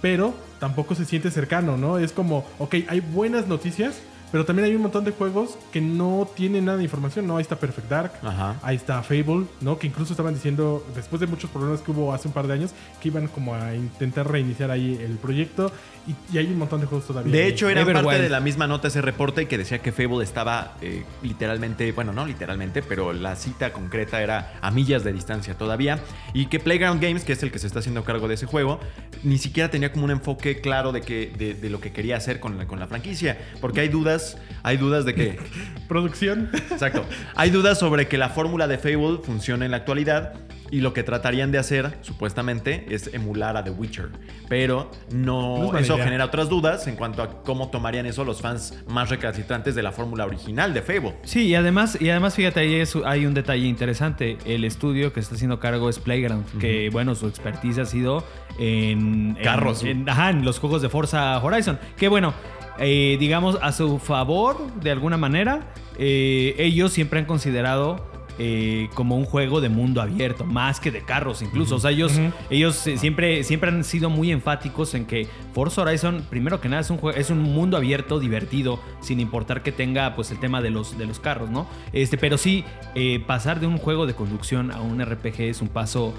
Pero 0.00 0.34
tampoco 0.58 0.94
se 0.96 1.04
siente 1.04 1.30
cercano, 1.30 1.76
¿no? 1.76 1.98
Es 1.98 2.12
como, 2.12 2.44
ok, 2.58 2.74
hay 2.88 3.00
buenas 3.00 3.46
noticias, 3.46 4.00
pero 4.32 4.44
también 4.44 4.66
hay 4.66 4.74
un 4.74 4.82
montón 4.82 5.04
de 5.04 5.12
juegos 5.12 5.56
que 5.70 5.80
no 5.80 6.28
tienen 6.34 6.64
nada 6.64 6.78
de 6.78 6.84
información, 6.84 7.26
¿no? 7.26 7.36
Ahí 7.36 7.42
está 7.42 7.56
Perfect 7.56 7.88
Dark, 7.88 8.12
Ajá. 8.22 8.56
ahí 8.62 8.76
está 8.76 9.02
Fable, 9.02 9.44
¿no? 9.60 9.78
Que 9.78 9.86
incluso 9.86 10.14
estaban 10.14 10.34
diciendo, 10.34 10.84
después 10.96 11.20
de 11.20 11.26
muchos 11.26 11.50
problemas 11.50 11.82
que 11.82 11.90
hubo 11.90 12.12
hace 12.12 12.26
un 12.28 12.34
par 12.34 12.46
de 12.46 12.54
años, 12.54 12.72
que 13.00 13.08
iban 13.08 13.28
como 13.28 13.54
a 13.54 13.74
intentar 13.76 14.30
reiniciar 14.30 14.70
ahí 14.70 14.98
el 15.00 15.18
proyecto. 15.18 15.70
Y, 16.04 16.34
y 16.34 16.38
hay 16.38 16.46
un 16.46 16.58
montón 16.58 16.80
de 16.80 16.86
juegos 16.86 17.06
todavía. 17.06 17.32
De 17.32 17.46
hecho, 17.46 17.68
era 17.68 17.84
parte 17.84 18.20
de 18.20 18.28
la 18.28 18.40
misma 18.40 18.66
nota 18.66 18.88
ese 18.88 19.00
reporte 19.00 19.46
que 19.46 19.56
decía 19.56 19.78
que 19.78 19.92
Fable 19.92 20.24
estaba 20.24 20.72
eh, 20.80 21.04
literalmente, 21.22 21.92
bueno, 21.92 22.12
no 22.12 22.26
literalmente, 22.26 22.82
pero 22.82 23.12
la 23.12 23.36
cita 23.36 23.72
concreta 23.72 24.20
era 24.20 24.54
a 24.60 24.72
millas 24.72 25.04
de 25.04 25.12
distancia 25.12 25.54
todavía. 25.54 26.00
Y 26.34 26.46
que 26.46 26.58
Playground 26.58 27.00
Games, 27.00 27.22
que 27.22 27.34
es 27.34 27.42
el 27.44 27.52
que 27.52 27.60
se 27.60 27.68
está 27.68 27.78
haciendo 27.78 28.02
cargo 28.02 28.26
de 28.26 28.34
ese 28.34 28.46
juego, 28.46 28.80
ni 29.22 29.38
siquiera 29.38 29.70
tenía 29.70 29.92
como 29.92 30.04
un 30.04 30.10
enfoque 30.10 30.60
claro 30.60 30.90
de, 30.90 31.02
que, 31.02 31.32
de, 31.38 31.54
de 31.54 31.70
lo 31.70 31.80
que 31.80 31.92
quería 31.92 32.16
hacer 32.16 32.40
con 32.40 32.58
la, 32.58 32.66
con 32.66 32.80
la 32.80 32.88
franquicia. 32.88 33.38
Porque 33.60 33.80
hay 33.80 33.88
dudas 33.88 34.21
dudas, 34.30 34.36
hay 34.62 34.76
dudas 34.76 35.04
de 35.04 35.14
que 35.14 35.38
Producción. 35.88 36.48
Exacto. 36.70 37.04
Hay 37.34 37.50
dudas 37.50 37.78
sobre 37.78 38.08
que 38.08 38.16
la 38.16 38.30
fórmula 38.30 38.66
de 38.68 38.78
Fable 38.78 39.18
funcione 39.22 39.64
en 39.66 39.72
la 39.72 39.78
actualidad 39.78 40.34
y 40.70 40.80
lo 40.80 40.94
que 40.94 41.02
tratarían 41.02 41.52
de 41.52 41.58
hacer, 41.58 41.98
supuestamente, 42.00 42.86
es 42.88 43.12
emular 43.12 43.58
a 43.58 43.64
The 43.64 43.68
Witcher. 43.72 44.08
Pero 44.48 44.90
no, 45.12 45.58
No 45.58 45.64
es 45.66 45.72
mala 45.72 45.80
eso 45.80 45.94
idea. 45.96 46.04
genera 46.06 46.24
otras 46.24 46.48
dudas 46.48 46.86
en 46.86 46.96
cuanto 46.96 47.22
a 47.22 47.42
cómo 47.42 47.68
tomarían 47.68 48.06
eso 48.06 48.24
los 48.24 48.40
fans 48.40 48.82
más 48.88 49.10
recalcitrantes 49.10 49.74
de 49.74 49.82
la 49.82 49.92
fórmula 49.92 50.24
original 50.24 50.72
de 50.72 50.80
Fable. 50.80 51.14
Sí, 51.24 51.42
y 51.48 51.54
además, 51.56 51.98
y 52.00 52.08
además 52.08 52.34
fíjate, 52.36 52.60
ahí 52.60 52.76
es- 52.76 52.96
hay 53.04 53.26
un 53.26 53.34
detalle 53.34 53.66
interesante. 53.66 54.38
El 54.46 54.64
estudio 54.64 55.12
que 55.12 55.20
está 55.20 55.34
haciendo 55.34 55.60
cargo 55.60 55.90
es 55.90 55.98
Playground, 55.98 56.46
que 56.58 56.88
bueno, 56.90 57.14
su 57.16 57.26
expertise 57.26 57.76
ha 57.78 57.84
sido 57.84 58.24
en... 58.58 59.36
en- 59.36 59.44
Carros. 59.44 59.82
En, 59.84 60.08
ajá, 60.08 60.30
en 60.30 60.42
los 60.42 60.58
juegos 60.58 60.80
de 60.80 60.88
Forza 60.88 61.38
Horizon. 61.44 61.78
Que 61.98 62.08
bueno, 62.08 62.32
eh, 62.78 63.16
digamos, 63.18 63.58
a 63.62 63.72
su 63.72 63.98
favor, 63.98 64.72
de 64.80 64.90
alguna 64.90 65.16
manera, 65.16 65.72
eh, 65.98 66.54
ellos 66.58 66.92
siempre 66.92 67.18
han 67.18 67.26
considerado... 67.26 68.11
eh, 68.38 68.88
como 68.94 69.16
un 69.16 69.24
juego 69.24 69.60
de 69.60 69.68
mundo 69.68 70.00
abierto, 70.00 70.44
más 70.44 70.80
que 70.80 70.90
de 70.90 71.02
carros 71.02 71.42
incluso. 71.42 71.76
O 71.76 71.78
sea, 71.78 71.90
ellos, 71.90 72.18
ellos 72.50 72.86
eh, 72.86 72.96
siempre, 72.96 73.44
siempre 73.44 73.70
han 73.70 73.84
sido 73.84 74.10
muy 74.10 74.32
enfáticos 74.32 74.94
en 74.94 75.04
que 75.04 75.28
Forza 75.52 75.82
Horizon, 75.82 76.24
primero 76.30 76.60
que 76.60 76.68
nada, 76.68 76.80
es 76.80 76.90
un, 76.90 76.98
es 77.14 77.30
un 77.30 77.42
mundo 77.42 77.76
abierto, 77.76 78.18
divertido, 78.18 78.80
sin 79.00 79.20
importar 79.20 79.62
que 79.62 79.70
tenga 79.70 80.14
pues 80.14 80.30
el 80.30 80.38
tema 80.38 80.62
de 80.62 80.70
los, 80.70 80.96
de 80.96 81.06
los 81.06 81.20
carros, 81.20 81.50
¿no? 81.50 81.66
Este, 81.92 82.16
pero 82.16 82.38
sí, 82.38 82.64
eh, 82.94 83.22
pasar 83.26 83.60
de 83.60 83.66
un 83.66 83.76
juego 83.76 84.06
de 84.06 84.14
conducción 84.14 84.70
a 84.70 84.80
un 84.80 85.04
RPG 85.04 85.42
es 85.42 85.60
un 85.60 85.68
paso 85.68 86.14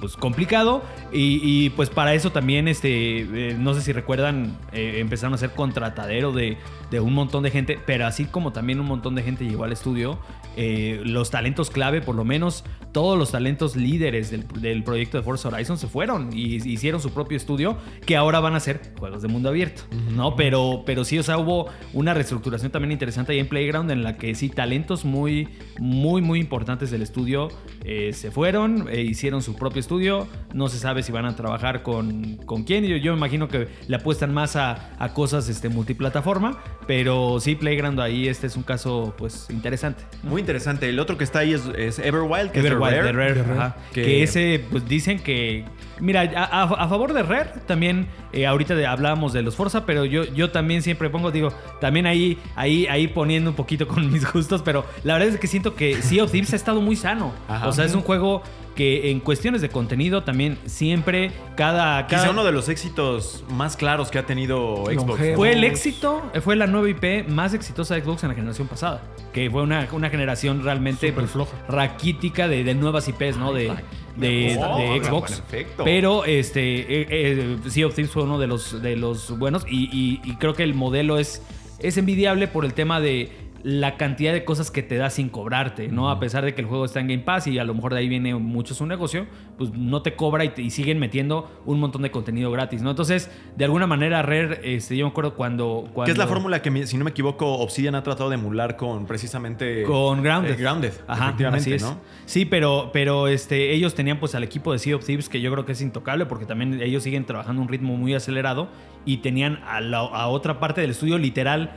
pues 0.00 0.16
complicado. 0.16 0.82
Y, 1.12 1.40
y, 1.42 1.70
pues 1.70 1.90
para 1.90 2.14
eso 2.14 2.30
también, 2.30 2.68
este, 2.68 3.56
no 3.58 3.74
sé 3.74 3.82
si 3.82 3.92
recuerdan, 3.92 4.56
empezaron 4.72 5.34
a 5.34 5.38
ser 5.38 5.50
contratadero 5.50 6.32
de, 6.32 6.56
de 6.92 7.00
un 7.00 7.14
montón 7.14 7.42
de 7.42 7.50
gente, 7.50 7.78
pero 7.86 8.06
así 8.06 8.26
como 8.26 8.52
también 8.52 8.78
un 8.78 8.86
montón 8.86 9.14
de 9.14 9.22
gente 9.22 9.44
llegó 9.44 9.64
al 9.64 9.72
estudio, 9.72 10.18
eh, 10.56 11.00
los 11.04 11.30
talentos 11.30 11.70
clave, 11.70 12.02
por 12.02 12.14
lo 12.14 12.24
menos 12.24 12.64
todos 12.92 13.18
los 13.18 13.30
talentos 13.30 13.74
líderes 13.74 14.30
del, 14.30 14.46
del 14.60 14.84
proyecto 14.84 15.16
de 15.16 15.22
Forza 15.22 15.48
Horizon 15.48 15.78
se 15.78 15.86
fueron 15.86 16.30
y 16.34 16.56
hicieron 16.56 17.00
su 17.00 17.10
propio 17.10 17.38
estudio 17.38 17.78
que 18.04 18.16
ahora 18.16 18.38
van 18.40 18.54
a 18.54 18.60
ser 18.60 18.92
juegos 18.98 19.22
de 19.22 19.28
mundo 19.28 19.48
abierto, 19.48 19.84
¿no? 20.14 20.36
Pero, 20.36 20.82
pero 20.84 21.04
sí, 21.04 21.18
o 21.18 21.22
sea, 21.22 21.38
hubo 21.38 21.70
una 21.94 22.12
reestructuración 22.12 22.70
también 22.70 22.92
interesante 22.92 23.32
ahí 23.32 23.38
en 23.38 23.48
Playground 23.48 23.90
en 23.90 24.02
la 24.02 24.18
que 24.18 24.34
sí, 24.34 24.50
talentos 24.50 25.06
muy, 25.06 25.48
muy, 25.78 26.20
muy 26.20 26.40
importantes 26.40 26.90
del 26.90 27.00
estudio 27.00 27.48
eh, 27.84 28.12
se 28.12 28.30
fueron, 28.30 28.86
e 28.90 29.00
hicieron 29.00 29.40
su 29.40 29.56
propio 29.56 29.80
estudio, 29.80 30.28
no 30.52 30.68
se 30.68 30.78
sabe 30.78 31.02
si 31.02 31.10
van 31.10 31.24
a 31.24 31.34
trabajar 31.34 31.82
con, 31.82 32.36
con 32.44 32.64
quién, 32.64 32.84
yo, 32.84 32.96
yo 32.98 33.12
me 33.12 33.18
imagino 33.18 33.48
que 33.48 33.68
le 33.88 33.96
apuestan 33.96 34.34
más 34.34 34.56
a, 34.56 34.90
a 34.98 35.14
cosas 35.14 35.48
este, 35.48 35.70
multiplataforma, 35.70 36.58
pero 36.86 37.38
sí, 37.40 37.54
Playground 37.54 38.00
ahí 38.00 38.28
este 38.28 38.46
es 38.46 38.56
un 38.56 38.62
caso 38.62 39.14
pues 39.16 39.46
interesante. 39.50 40.04
¿no? 40.22 40.30
Muy 40.30 40.40
interesante. 40.40 40.88
El 40.88 40.98
otro 40.98 41.16
que 41.18 41.24
está 41.24 41.40
ahí 41.40 41.52
es, 41.54 41.62
es 41.76 41.98
Everwild, 41.98 42.50
que 42.50 42.60
Everwild, 42.60 42.94
es 42.98 43.04
de 43.04 43.12
Rare. 43.12 43.34
De 43.34 43.42
Rare. 43.42 43.52
ajá. 43.60 43.76
Que- 43.92 44.02
Que... 44.02 44.22
ese, 44.22 44.64
pues 44.70 44.86
dicen 44.88 45.18
que. 45.20 45.64
Mira, 46.00 46.22
a, 46.22 46.62
a- 46.62 46.84
a 46.84 46.88
favor 46.88 47.12
de 47.12 47.22
Rare, 47.22 47.50
también, 47.66 48.08
eh, 48.32 48.46
ahorita 48.46 48.74
de- 48.74 48.86
hablábamos 48.86 49.32
de 49.32 49.42
los 49.42 49.54
Forza, 49.54 49.86
pero 49.86 50.04
yo, 50.04 50.24
yo 50.24 50.50
también 50.50 50.82
siempre 50.82 51.08
pongo, 51.10 51.30
digo, 51.30 51.52
también 51.80 52.06
ahí, 52.06 52.38
ahí, 52.56 52.86
ahí 52.88 53.06
poniendo 53.06 53.50
un 53.50 53.56
poquito 53.56 53.86
con 53.86 54.10
mis 54.12 54.30
gustos, 54.32 54.62
pero 54.62 54.84
la 55.04 55.14
verdad 55.14 55.28
es 55.34 55.38
que 55.38 55.46
siento 55.46 55.74
que 55.76 56.02
Sea 56.02 56.24
of 56.24 56.32
Thieves 56.32 56.52
ha 56.54 56.56
estado 56.56 56.80
muy 56.80 56.96
sano. 56.96 57.32
Ajá. 57.46 57.68
O 57.68 57.72
sea, 57.72 57.84
es 57.84 57.94
un 57.94 58.02
juego 58.02 58.42
que 58.74 59.10
en 59.10 59.20
cuestiones 59.20 59.60
de 59.60 59.68
contenido 59.68 60.22
también 60.24 60.56
siempre, 60.66 61.30
cada. 61.56 62.06
Quizá 62.06 62.30
uno 62.30 62.42
de 62.44 62.52
los 62.52 62.68
éxitos 62.68 63.44
más 63.50 63.76
claros 63.76 64.10
que 64.10 64.18
ha 64.18 64.26
tenido 64.26 64.84
Xbox. 64.86 65.20
Fue 65.36 65.52
el 65.52 65.64
éxito, 65.64 66.22
fue 66.42 66.56
la 66.56 66.66
nueva 66.66 66.88
IP 66.88 67.28
más 67.28 67.52
exitosa 67.54 67.94
de 67.94 68.02
Xbox 68.02 68.22
en 68.22 68.30
la 68.30 68.34
generación 68.34 68.68
pasada. 68.68 69.02
Que 69.32 69.50
fue 69.50 69.62
una, 69.62 69.86
una 69.92 70.10
generación 70.10 70.62
realmente 70.62 71.12
floja. 71.12 71.52
raquítica 71.68 72.48
de, 72.48 72.64
de 72.64 72.74
nuevas 72.74 73.08
IPs, 73.08 73.36
¿no? 73.36 73.52
De, 73.52 73.72
de, 74.16 74.58
Oh, 74.62 74.78
de 74.78 75.02
Xbox. 75.04 75.40
perfecto. 75.40 75.84
Pero 75.84 76.24
este 76.24 76.80
eh, 77.02 77.06
eh, 77.10 77.56
Sea 77.68 77.86
of 77.86 77.94
Thieves 77.94 78.12
fue 78.12 78.22
uno 78.24 78.38
de 78.38 78.46
los, 78.46 78.80
de 78.82 78.96
los 78.96 79.38
buenos. 79.38 79.64
Y, 79.68 79.84
y- 79.92 80.20
y 80.24 80.36
creo 80.36 80.54
que 80.54 80.62
el 80.64 80.74
modelo 80.74 81.18
es, 81.18 81.42
es 81.78 81.96
envidiable 81.96 82.46
por 82.48 82.64
el 82.66 82.74
tema 82.74 83.00
de 83.00 83.30
la 83.64 83.96
cantidad 83.96 84.32
de 84.32 84.44
cosas 84.44 84.72
que 84.72 84.82
te 84.82 84.96
da 84.96 85.08
sin 85.08 85.28
cobrarte, 85.28 85.86
¿no? 85.86 86.10
A 86.10 86.18
pesar 86.18 86.44
de 86.44 86.52
que 86.52 86.60
el 86.62 86.66
juego 86.66 86.84
está 86.84 86.98
en 86.98 87.06
Game 87.06 87.22
Pass 87.22 87.46
y 87.46 87.58
a 87.60 87.64
lo 87.64 87.74
mejor 87.74 87.92
de 87.94 88.00
ahí 88.00 88.08
viene 88.08 88.34
mucho 88.34 88.74
su 88.74 88.86
negocio, 88.86 89.26
pues 89.56 89.70
no 89.72 90.02
te 90.02 90.14
cobra 90.16 90.44
y, 90.44 90.48
te- 90.48 90.62
y 90.62 90.70
siguen 90.70 90.98
metiendo 90.98 91.48
un 91.64 91.78
montón 91.78 92.02
de 92.02 92.10
contenido 92.10 92.50
gratis, 92.50 92.82
¿no? 92.82 92.90
Entonces, 92.90 93.30
de 93.56 93.64
alguna 93.64 93.86
manera, 93.86 94.20
Rare, 94.22 94.60
este, 94.74 94.96
yo 94.96 95.04
me 95.06 95.10
acuerdo 95.10 95.34
cuando... 95.36 95.84
cuando 95.92 96.06
Que 96.06 96.10
es 96.12 96.18
la 96.18 96.26
fórmula 96.26 96.60
que, 96.60 96.86
si 96.88 96.96
no 96.96 97.04
me 97.04 97.10
equivoco, 97.10 97.46
Obsidian 97.58 97.94
ha 97.94 98.02
tratado 98.02 98.30
de 98.30 98.34
emular 98.34 98.76
con 98.76 99.06
precisamente. 99.06 99.84
Con 99.84 100.22
Grounded. 100.24 100.54
Eh, 100.54 100.56
Grounded, 100.56 100.92
Ajá, 101.06 101.26
efectivamente, 101.26 101.62
así 101.62 101.74
es. 101.74 101.82
¿no? 101.82 102.00
Sí, 102.26 102.44
pero, 102.44 102.90
pero 102.92 103.28
este, 103.28 103.72
ellos 103.72 103.94
tenían 103.94 104.18
pues 104.18 104.34
al 104.34 104.42
equipo 104.42 104.72
de 104.72 104.80
Sea 104.80 104.96
of 104.96 105.04
Thieves 105.06 105.28
que 105.28 105.40
yo 105.40 105.52
creo 105.52 105.64
que 105.64 105.72
es 105.72 105.80
intocable 105.82 106.26
porque 106.26 106.46
también 106.46 106.82
ellos 106.82 107.04
siguen 107.04 107.24
trabajando 107.26 107.60
a 107.60 107.64
un 107.64 107.68
ritmo 107.68 107.96
muy 107.96 108.14
acelerado 108.14 108.68
y 109.04 109.18
tenían 109.18 109.60
a, 109.68 109.80
la, 109.80 109.98
a 109.98 110.26
otra 110.26 110.58
parte 110.58 110.80
del 110.80 110.90
estudio 110.90 111.16
literal 111.18 111.76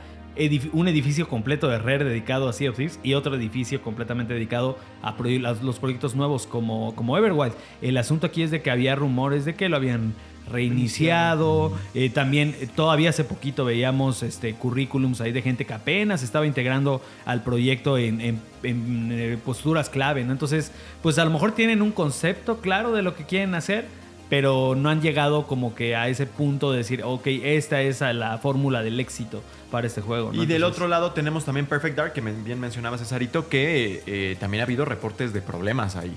un 0.72 0.86
edificio 0.88 1.28
completo 1.28 1.68
de 1.68 1.78
Rare 1.78 2.04
dedicado 2.04 2.48
a 2.48 2.52
Sea 2.52 2.70
of 2.70 2.76
Thieves 2.76 3.00
y 3.02 3.14
otro 3.14 3.34
edificio 3.34 3.80
completamente 3.82 4.34
dedicado 4.34 4.78
a 5.02 5.14
los 5.62 5.78
proyectos 5.78 6.14
nuevos 6.14 6.46
como, 6.46 6.94
como 6.94 7.16
Everwild. 7.16 7.54
El 7.80 7.96
asunto 7.96 8.26
aquí 8.26 8.42
es 8.42 8.50
de 8.50 8.60
que 8.62 8.70
había 8.70 8.94
rumores 8.94 9.44
de 9.44 9.54
que 9.54 9.68
lo 9.68 9.76
habían 9.76 10.12
reiniciado. 10.50 11.72
Eh, 11.94 12.10
también 12.10 12.54
eh, 12.60 12.68
todavía 12.74 13.10
hace 13.10 13.24
poquito 13.24 13.64
veíamos 13.64 14.22
este 14.22 14.54
currículums 14.54 15.20
ahí 15.20 15.32
de 15.32 15.42
gente 15.42 15.64
que 15.64 15.74
apenas 15.74 16.22
estaba 16.22 16.46
integrando 16.46 17.02
al 17.24 17.42
proyecto 17.42 17.98
en, 17.98 18.20
en- 18.20 18.40
en, 18.62 19.08
eh, 19.12 19.38
posturas 19.44 19.88
clave, 19.90 20.24
¿no? 20.24 20.32
Entonces, 20.32 20.72
pues 21.02 21.18
a 21.18 21.24
lo 21.24 21.30
mejor 21.30 21.52
tienen 21.52 21.82
un 21.82 21.92
concepto 21.92 22.58
claro 22.60 22.92
de 22.92 23.02
lo 23.02 23.14
que 23.14 23.24
quieren 23.24 23.54
hacer, 23.54 23.86
pero 24.28 24.74
no 24.76 24.88
han 24.88 25.00
llegado 25.00 25.46
como 25.46 25.74
que 25.74 25.94
a 25.96 26.08
ese 26.08 26.26
punto 26.26 26.72
de 26.72 26.78
decir, 26.78 27.02
ok, 27.04 27.26
esta 27.26 27.82
es 27.82 28.00
la 28.00 28.38
fórmula 28.38 28.82
del 28.82 28.98
éxito 28.98 29.42
para 29.70 29.86
este 29.86 30.00
juego. 30.00 30.32
¿no? 30.32 30.42
Y 30.42 30.46
del 30.46 30.64
otro 30.64 30.88
lado 30.88 31.12
tenemos 31.12 31.44
también 31.44 31.66
Perfect 31.66 31.96
Dark, 31.96 32.12
que 32.12 32.20
bien 32.20 32.58
mencionaba 32.58 32.98
Cesarito, 32.98 33.48
que 33.48 34.02
eh, 34.06 34.36
también 34.40 34.62
ha 34.62 34.64
habido 34.64 34.84
reportes 34.84 35.32
de 35.32 35.42
problemas 35.42 35.96
ahí. 35.96 36.14